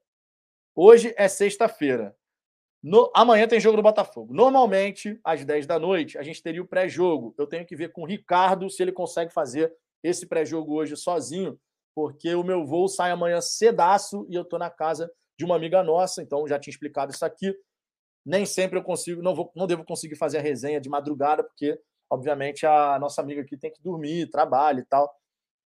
Hoje 0.75 1.15
é 1.17 1.29
sexta-feira. 1.29 2.17
No, 2.89 3.11
amanhã 3.13 3.49
tem 3.49 3.59
jogo 3.59 3.77
do 3.77 3.83
Botafogo. 3.83 4.33
Normalmente, 4.33 5.19
às 5.25 5.45
10 5.45 5.67
da 5.67 5.77
noite, 5.77 6.17
a 6.17 6.23
gente 6.23 6.41
teria 6.41 6.63
o 6.63 6.69
pré-jogo. 6.69 7.35
Eu 7.37 7.45
tenho 7.45 7.67
que 7.67 7.75
ver 7.75 7.91
com 7.91 8.03
o 8.03 8.07
Ricardo 8.07 8.71
se 8.71 8.81
ele 8.81 8.93
consegue 8.93 9.33
fazer 9.33 9.75
esse 10.05 10.25
pré-jogo 10.25 10.73
hoje 10.73 10.97
sozinho, 10.97 11.59
porque 11.97 12.33
o 12.37 12.45
meu 12.45 12.65
voo 12.65 12.87
sai 12.87 13.11
amanhã 13.11 13.41
cedaço 13.41 14.25
e 14.31 14.37
eu 14.37 14.43
estou 14.43 14.57
na 14.57 14.71
casa 14.71 15.11
de 15.37 15.45
uma 15.45 15.57
amiga 15.57 15.83
nossa, 15.83 16.23
então 16.23 16.47
já 16.47 16.61
tinha 16.61 16.71
explicado 16.71 17.13
isso 17.13 17.25
aqui. 17.25 17.53
Nem 18.25 18.47
sempre 18.47 18.79
eu 18.79 18.85
consigo, 18.85 19.21
não, 19.21 19.35
vou, 19.35 19.51
não 19.57 19.67
devo 19.67 19.85
conseguir 19.85 20.15
fazer 20.15 20.39
a 20.39 20.43
resenha 20.43 20.81
de 20.81 20.89
madrugada, 20.89 21.43
porque, 21.43 21.77
obviamente, 22.09 22.65
a 22.67 23.01
nossa 23.01 23.21
amiga 23.21 23.43
aqui 23.43 23.57
tem 23.57 23.73
que 23.73 23.83
dormir, 23.83 24.31
trabalha 24.31 24.79
e 24.79 24.85
tal. 24.85 25.13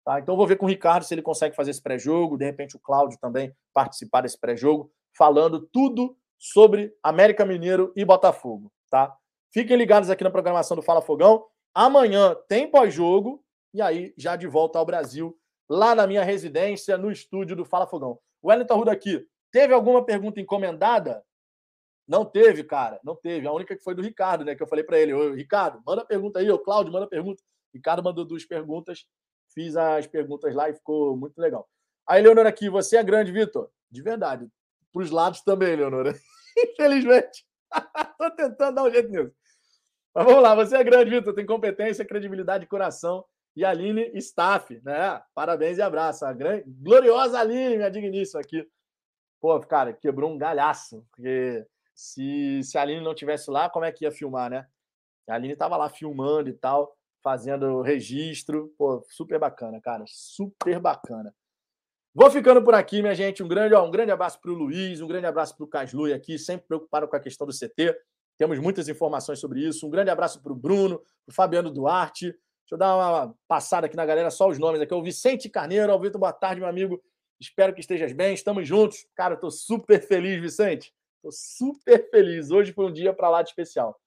Tá? 0.06 0.20
Então, 0.20 0.38
vou 0.38 0.46
ver 0.46 0.58
com 0.58 0.68
o 0.68 0.70
Ricardo 0.70 1.04
se 1.04 1.16
ele 1.16 1.24
consegue 1.24 1.56
fazer 1.56 1.72
esse 1.72 1.82
pré-jogo, 1.82 2.38
de 2.38 2.46
repente 2.46 2.76
o 2.76 2.80
Cláudio 2.80 3.18
também 3.20 3.52
participar 3.74 4.22
desse 4.22 4.40
pré-jogo, 4.40 4.92
falando 5.18 5.68
tudo 5.74 6.16
sobre 6.40 6.96
América 7.04 7.46
Mineiro 7.46 7.92
e 7.96 8.06
Botafogo, 8.06 8.72
tá? 8.90 9.14
Fiquem 9.52 9.76
ligados 9.76 10.10
aqui 10.10 10.24
na 10.24 10.32
programação 10.32 10.78
do 10.78 10.82
Fala 10.82 11.02
Fogão. 11.02 11.46
Amanhã 11.74 12.36
tem 12.48 12.72
pós-jogo 12.72 13.44
e 13.74 13.82
aí 13.82 14.14
já 14.18 14.38
de 14.38 14.48
volta 14.48 14.80
ao 14.80 14.86
Brasil, 14.86 15.38
lá 15.68 15.94
na 15.94 16.08
minha 16.08 16.24
residência, 16.24 16.98
no 16.98 17.12
estúdio 17.12 17.56
do 17.56 17.66
Fala 17.66 17.86
Fogão. 17.86 18.18
O 18.42 18.48
Wellington 18.48 18.78
Ruda 18.78 18.92
aqui. 18.92 19.28
Teve 19.52 19.74
alguma 19.74 20.06
pergunta 20.06 20.40
encomendada? 20.40 21.24
Não 22.08 22.24
teve, 22.24 22.64
cara. 22.64 23.00
Não 23.04 23.16
teve. 23.16 23.46
A 23.46 23.52
única 23.52 23.76
que 23.76 23.84
foi 23.84 23.94
do 23.94 24.02
Ricardo, 24.02 24.46
né? 24.46 24.56
Que 24.56 24.64
eu 24.64 24.68
falei 24.68 24.84
para 24.84 24.98
ele: 24.98 25.36
Ricardo, 25.36 25.82
manda 25.86 26.06
pergunta 26.06 26.40
aí. 26.40 26.50
Ô, 26.50 26.58
Cláudio, 26.58 26.94
manda 26.94 27.08
pergunta. 27.08 27.44
Ricardo 27.74 28.04
mandou 28.04 28.24
duas 28.24 28.46
perguntas. 28.46 29.06
Fiz 29.54 29.76
as 29.76 30.08
perguntas 30.08 30.56
lá 30.56 30.70
e 30.70 30.74
ficou 30.74 31.18
muito 31.18 31.38
legal. 31.40 31.68
Aí, 32.08 32.22
Leonor, 32.22 32.46
aqui, 32.46 32.70
você 32.70 32.98
é 32.98 33.04
grande, 33.04 33.32
Vitor. 33.32 33.70
De 33.92 34.02
verdade 34.02 34.50
para 34.92 35.02
os 35.04 35.12
lados 35.12 35.42
também, 35.42 35.76
Leonora. 35.76 36.14
Infelizmente. 36.58 37.46
Estou 38.12 38.32
tentando 38.32 38.76
dar 38.76 38.84
um 38.84 38.92
jeito 38.92 39.10
nisso. 39.10 39.34
Mas 40.14 40.26
vamos 40.26 40.42
lá, 40.42 40.56
você 40.56 40.78
é 40.78 40.84
grande, 40.84 41.12
Vitor. 41.12 41.34
Tem 41.34 41.46
competência, 41.46 42.06
credibilidade, 42.06 42.66
coração. 42.66 43.24
E 43.56 43.66
Aline 43.66 44.12
Staff, 44.16 44.80
né? 44.84 45.22
Parabéns 45.34 45.78
e 45.78 45.82
abraço. 45.82 46.26
A 46.26 46.34
grande, 46.34 46.64
gloriosa 46.68 47.40
Aline, 47.40 47.78
minha 47.78 47.90
digníssima 47.90 48.42
aqui. 48.42 48.68
Pô, 49.42 49.60
cara, 49.60 49.94
quebrou 49.94 50.32
um 50.32 50.38
galhaço. 50.38 51.06
Porque 51.12 51.66
se, 51.94 52.62
se 52.64 52.78
a 52.78 52.82
Aline 52.82 53.02
não 53.02 53.16
tivesse 53.16 53.50
lá, 53.52 53.70
como 53.70 53.86
é 53.86 53.92
que 53.92 54.06
ia 54.06 54.12
filmar, 54.12 54.50
né? 54.50 54.68
A 55.28 55.36
Aline 55.36 55.54
estava 55.54 55.78
lá 55.78 55.90
filmando 55.90 56.50
e 56.50 56.54
tal, 56.54 56.96
fazendo 57.24 57.82
registro. 57.82 58.74
Pô, 58.78 59.04
super 59.10 59.40
bacana, 59.40 59.80
cara. 59.82 60.04
Super 60.08 60.80
bacana. 60.80 61.34
Vou 62.20 62.30
ficando 62.30 62.62
por 62.62 62.76
aqui, 62.76 63.02
minha 63.02 63.16
gente. 63.16 63.42
Um 63.42 63.48
grande, 63.48 63.74
ó, 63.74 63.88
um 63.88 63.90
grande 63.90 64.12
abraço 64.12 64.42
para 64.42 64.52
o 64.52 64.54
Luiz, 64.54 65.00
um 65.00 65.08
grande 65.08 65.26
abraço 65.26 65.56
para 65.56 65.64
o 65.64 65.68
Caslui 65.68 66.12
aqui, 66.12 66.38
sempre 66.38 66.68
preocupado 66.68 67.08
com 67.08 67.16
a 67.16 67.20
questão 67.22 67.48
do 67.48 67.54
CT. 67.54 67.98
Temos 68.38 68.60
muitas 68.60 68.90
informações 68.90 69.40
sobre 69.40 69.66
isso. 69.66 69.88
Um 69.88 69.90
grande 69.90 70.10
abraço 70.10 70.44
para 70.44 70.52
o 70.52 70.56
Bruno, 70.56 71.00
para 71.00 71.32
o 71.32 71.34
Fabiano 71.34 71.72
Duarte. 71.72 72.26
Deixa 72.26 72.74
eu 72.74 72.78
dar 72.78 72.98
uma 72.98 73.34
passada 73.48 73.86
aqui 73.86 73.96
na 73.96 74.06
galera, 74.06 74.30
só 74.30 74.50
os 74.50 74.60
nomes 74.60 74.82
aqui. 74.82 74.94
O 74.94 75.02
Vicente 75.02 75.48
Carneiro, 75.48 75.94
Alvito, 75.94 76.20
boa 76.20 76.34
tarde, 76.34 76.60
meu 76.60 76.68
amigo. 76.68 77.02
Espero 77.40 77.74
que 77.74 77.80
estejas 77.80 78.12
bem. 78.12 78.34
Estamos 78.34 78.68
juntos. 78.68 79.08
Cara, 79.16 79.36
estou 79.36 79.50
super 79.50 80.06
feliz, 80.06 80.42
Vicente. 80.42 80.94
Estou 81.16 81.32
super 81.32 82.10
feliz. 82.12 82.52
Hoje 82.52 82.74
foi 82.74 82.86
um 82.86 82.92
dia 82.92 83.14
para 83.14 83.30
lá 83.30 83.42
de 83.42 83.48
especial. 83.48 83.98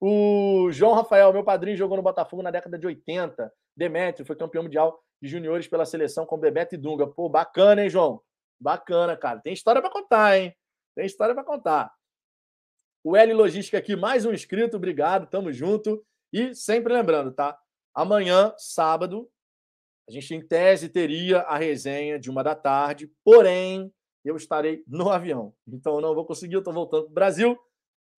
O 0.00 0.68
João 0.70 0.94
Rafael, 0.94 1.32
meu 1.32 1.42
padrinho, 1.42 1.76
jogou 1.76 1.96
no 1.96 2.02
Botafogo 2.04 2.44
na 2.44 2.52
década 2.52 2.78
de 2.78 2.86
80. 2.86 3.52
Demetrio 3.76 4.24
foi 4.24 4.36
campeão 4.36 4.62
mundial 4.62 5.02
de 5.20 5.28
juniores 5.28 5.68
pela 5.68 5.84
seleção 5.84 6.24
com 6.24 6.38
Bebeto 6.38 6.74
e 6.74 6.78
Dunga. 6.78 7.06
Pô, 7.06 7.28
bacana, 7.28 7.82
hein, 7.82 7.90
João? 7.90 8.22
Bacana, 8.58 9.16
cara. 9.16 9.40
Tem 9.40 9.52
história 9.52 9.80
para 9.80 9.90
contar, 9.90 10.38
hein? 10.38 10.54
Tem 10.94 11.06
história 11.06 11.34
para 11.34 11.44
contar. 11.44 11.92
O 13.02 13.16
L 13.16 13.32
Logística 13.32 13.78
aqui, 13.78 13.96
mais 13.96 14.26
um 14.26 14.32
inscrito, 14.32 14.76
obrigado, 14.76 15.28
tamo 15.28 15.52
junto. 15.52 16.04
E 16.32 16.54
sempre 16.54 16.92
lembrando, 16.92 17.32
tá? 17.32 17.58
Amanhã, 17.94 18.54
sábado, 18.56 19.30
a 20.08 20.12
gente 20.12 20.34
em 20.34 20.46
tese 20.46 20.88
teria 20.88 21.40
a 21.40 21.56
resenha 21.56 22.18
de 22.18 22.30
uma 22.30 22.42
da 22.42 22.54
tarde, 22.54 23.10
porém, 23.24 23.92
eu 24.24 24.36
estarei 24.36 24.84
no 24.86 25.08
avião. 25.08 25.54
Então 25.66 25.94
eu 25.94 26.00
não 26.00 26.14
vou 26.14 26.26
conseguir, 26.26 26.54
eu 26.54 26.62
tô 26.62 26.72
voltando 26.72 27.04
para 27.04 27.10
o 27.10 27.14
Brasil. 27.14 27.58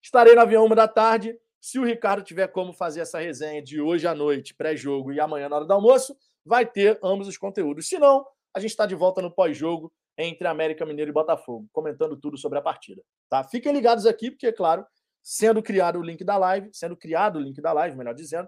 Estarei 0.01 0.35
no 0.35 0.41
avião 0.41 0.65
uma 0.65 0.75
da 0.75 0.87
tarde. 0.87 1.37
Se 1.61 1.79
o 1.79 1.85
Ricardo 1.85 2.23
tiver 2.23 2.47
como 2.47 2.73
fazer 2.73 2.99
essa 2.99 3.19
resenha 3.19 3.61
de 3.61 3.79
hoje 3.79 4.05
à 4.05 4.13
noite, 4.13 4.53
pré-jogo, 4.53 5.13
e 5.13 5.19
amanhã 5.19 5.47
na 5.47 5.55
hora 5.55 5.65
do 5.65 5.73
almoço, 5.73 6.15
vai 6.45 6.65
ter 6.65 6.99
ambos 7.03 7.27
os 7.27 7.37
conteúdos. 7.37 7.87
Se 7.87 7.97
não, 7.97 8.25
a 8.53 8.59
gente 8.59 8.71
está 8.71 8.85
de 8.85 8.95
volta 8.95 9.21
no 9.21 9.31
pós-jogo 9.31 9.91
entre 10.17 10.47
América 10.47 10.85
Mineiro 10.85 11.09
e 11.09 11.13
Botafogo, 11.13 11.67
comentando 11.71 12.15
tudo 12.17 12.37
sobre 12.37 12.59
a 12.59 12.61
partida. 12.61 13.01
Tá? 13.29 13.43
Fiquem 13.43 13.73
ligados 13.73 14.05
aqui, 14.05 14.29
porque, 14.29 14.47
é 14.47 14.51
claro, 14.51 14.85
sendo 15.21 15.63
criado 15.63 15.99
o 15.99 16.03
link 16.03 16.23
da 16.23 16.37
live, 16.37 16.69
sendo 16.73 16.95
criado 16.95 17.37
o 17.37 17.41
link 17.41 17.59
da 17.61 17.73
live, 17.73 17.97
melhor 17.97 18.13
dizendo, 18.13 18.47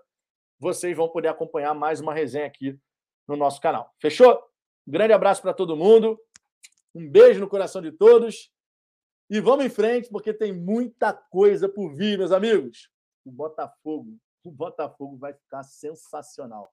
vocês 0.59 0.95
vão 0.95 1.09
poder 1.09 1.29
acompanhar 1.29 1.73
mais 1.73 1.99
uma 1.99 2.13
resenha 2.13 2.45
aqui 2.45 2.77
no 3.27 3.35
nosso 3.35 3.59
canal. 3.59 3.91
Fechou? 3.99 4.33
Um 4.87 4.91
grande 4.91 5.13
abraço 5.13 5.41
para 5.41 5.53
todo 5.53 5.75
mundo. 5.75 6.19
Um 6.93 7.09
beijo 7.09 7.39
no 7.39 7.49
coração 7.49 7.81
de 7.81 7.91
todos. 7.91 8.51
E 9.29 9.39
vamos 9.39 9.65
em 9.65 9.69
frente, 9.69 10.09
porque 10.09 10.33
tem 10.33 10.53
muita 10.53 11.11
coisa 11.11 11.67
por 11.67 11.93
vir, 11.95 12.17
meus 12.17 12.31
amigos. 12.31 12.89
O 13.25 13.31
Botafogo, 13.31 14.17
o 14.43 14.51
Botafogo 14.51 15.17
vai 15.17 15.33
ficar 15.33 15.63
sensacional. 15.63 16.71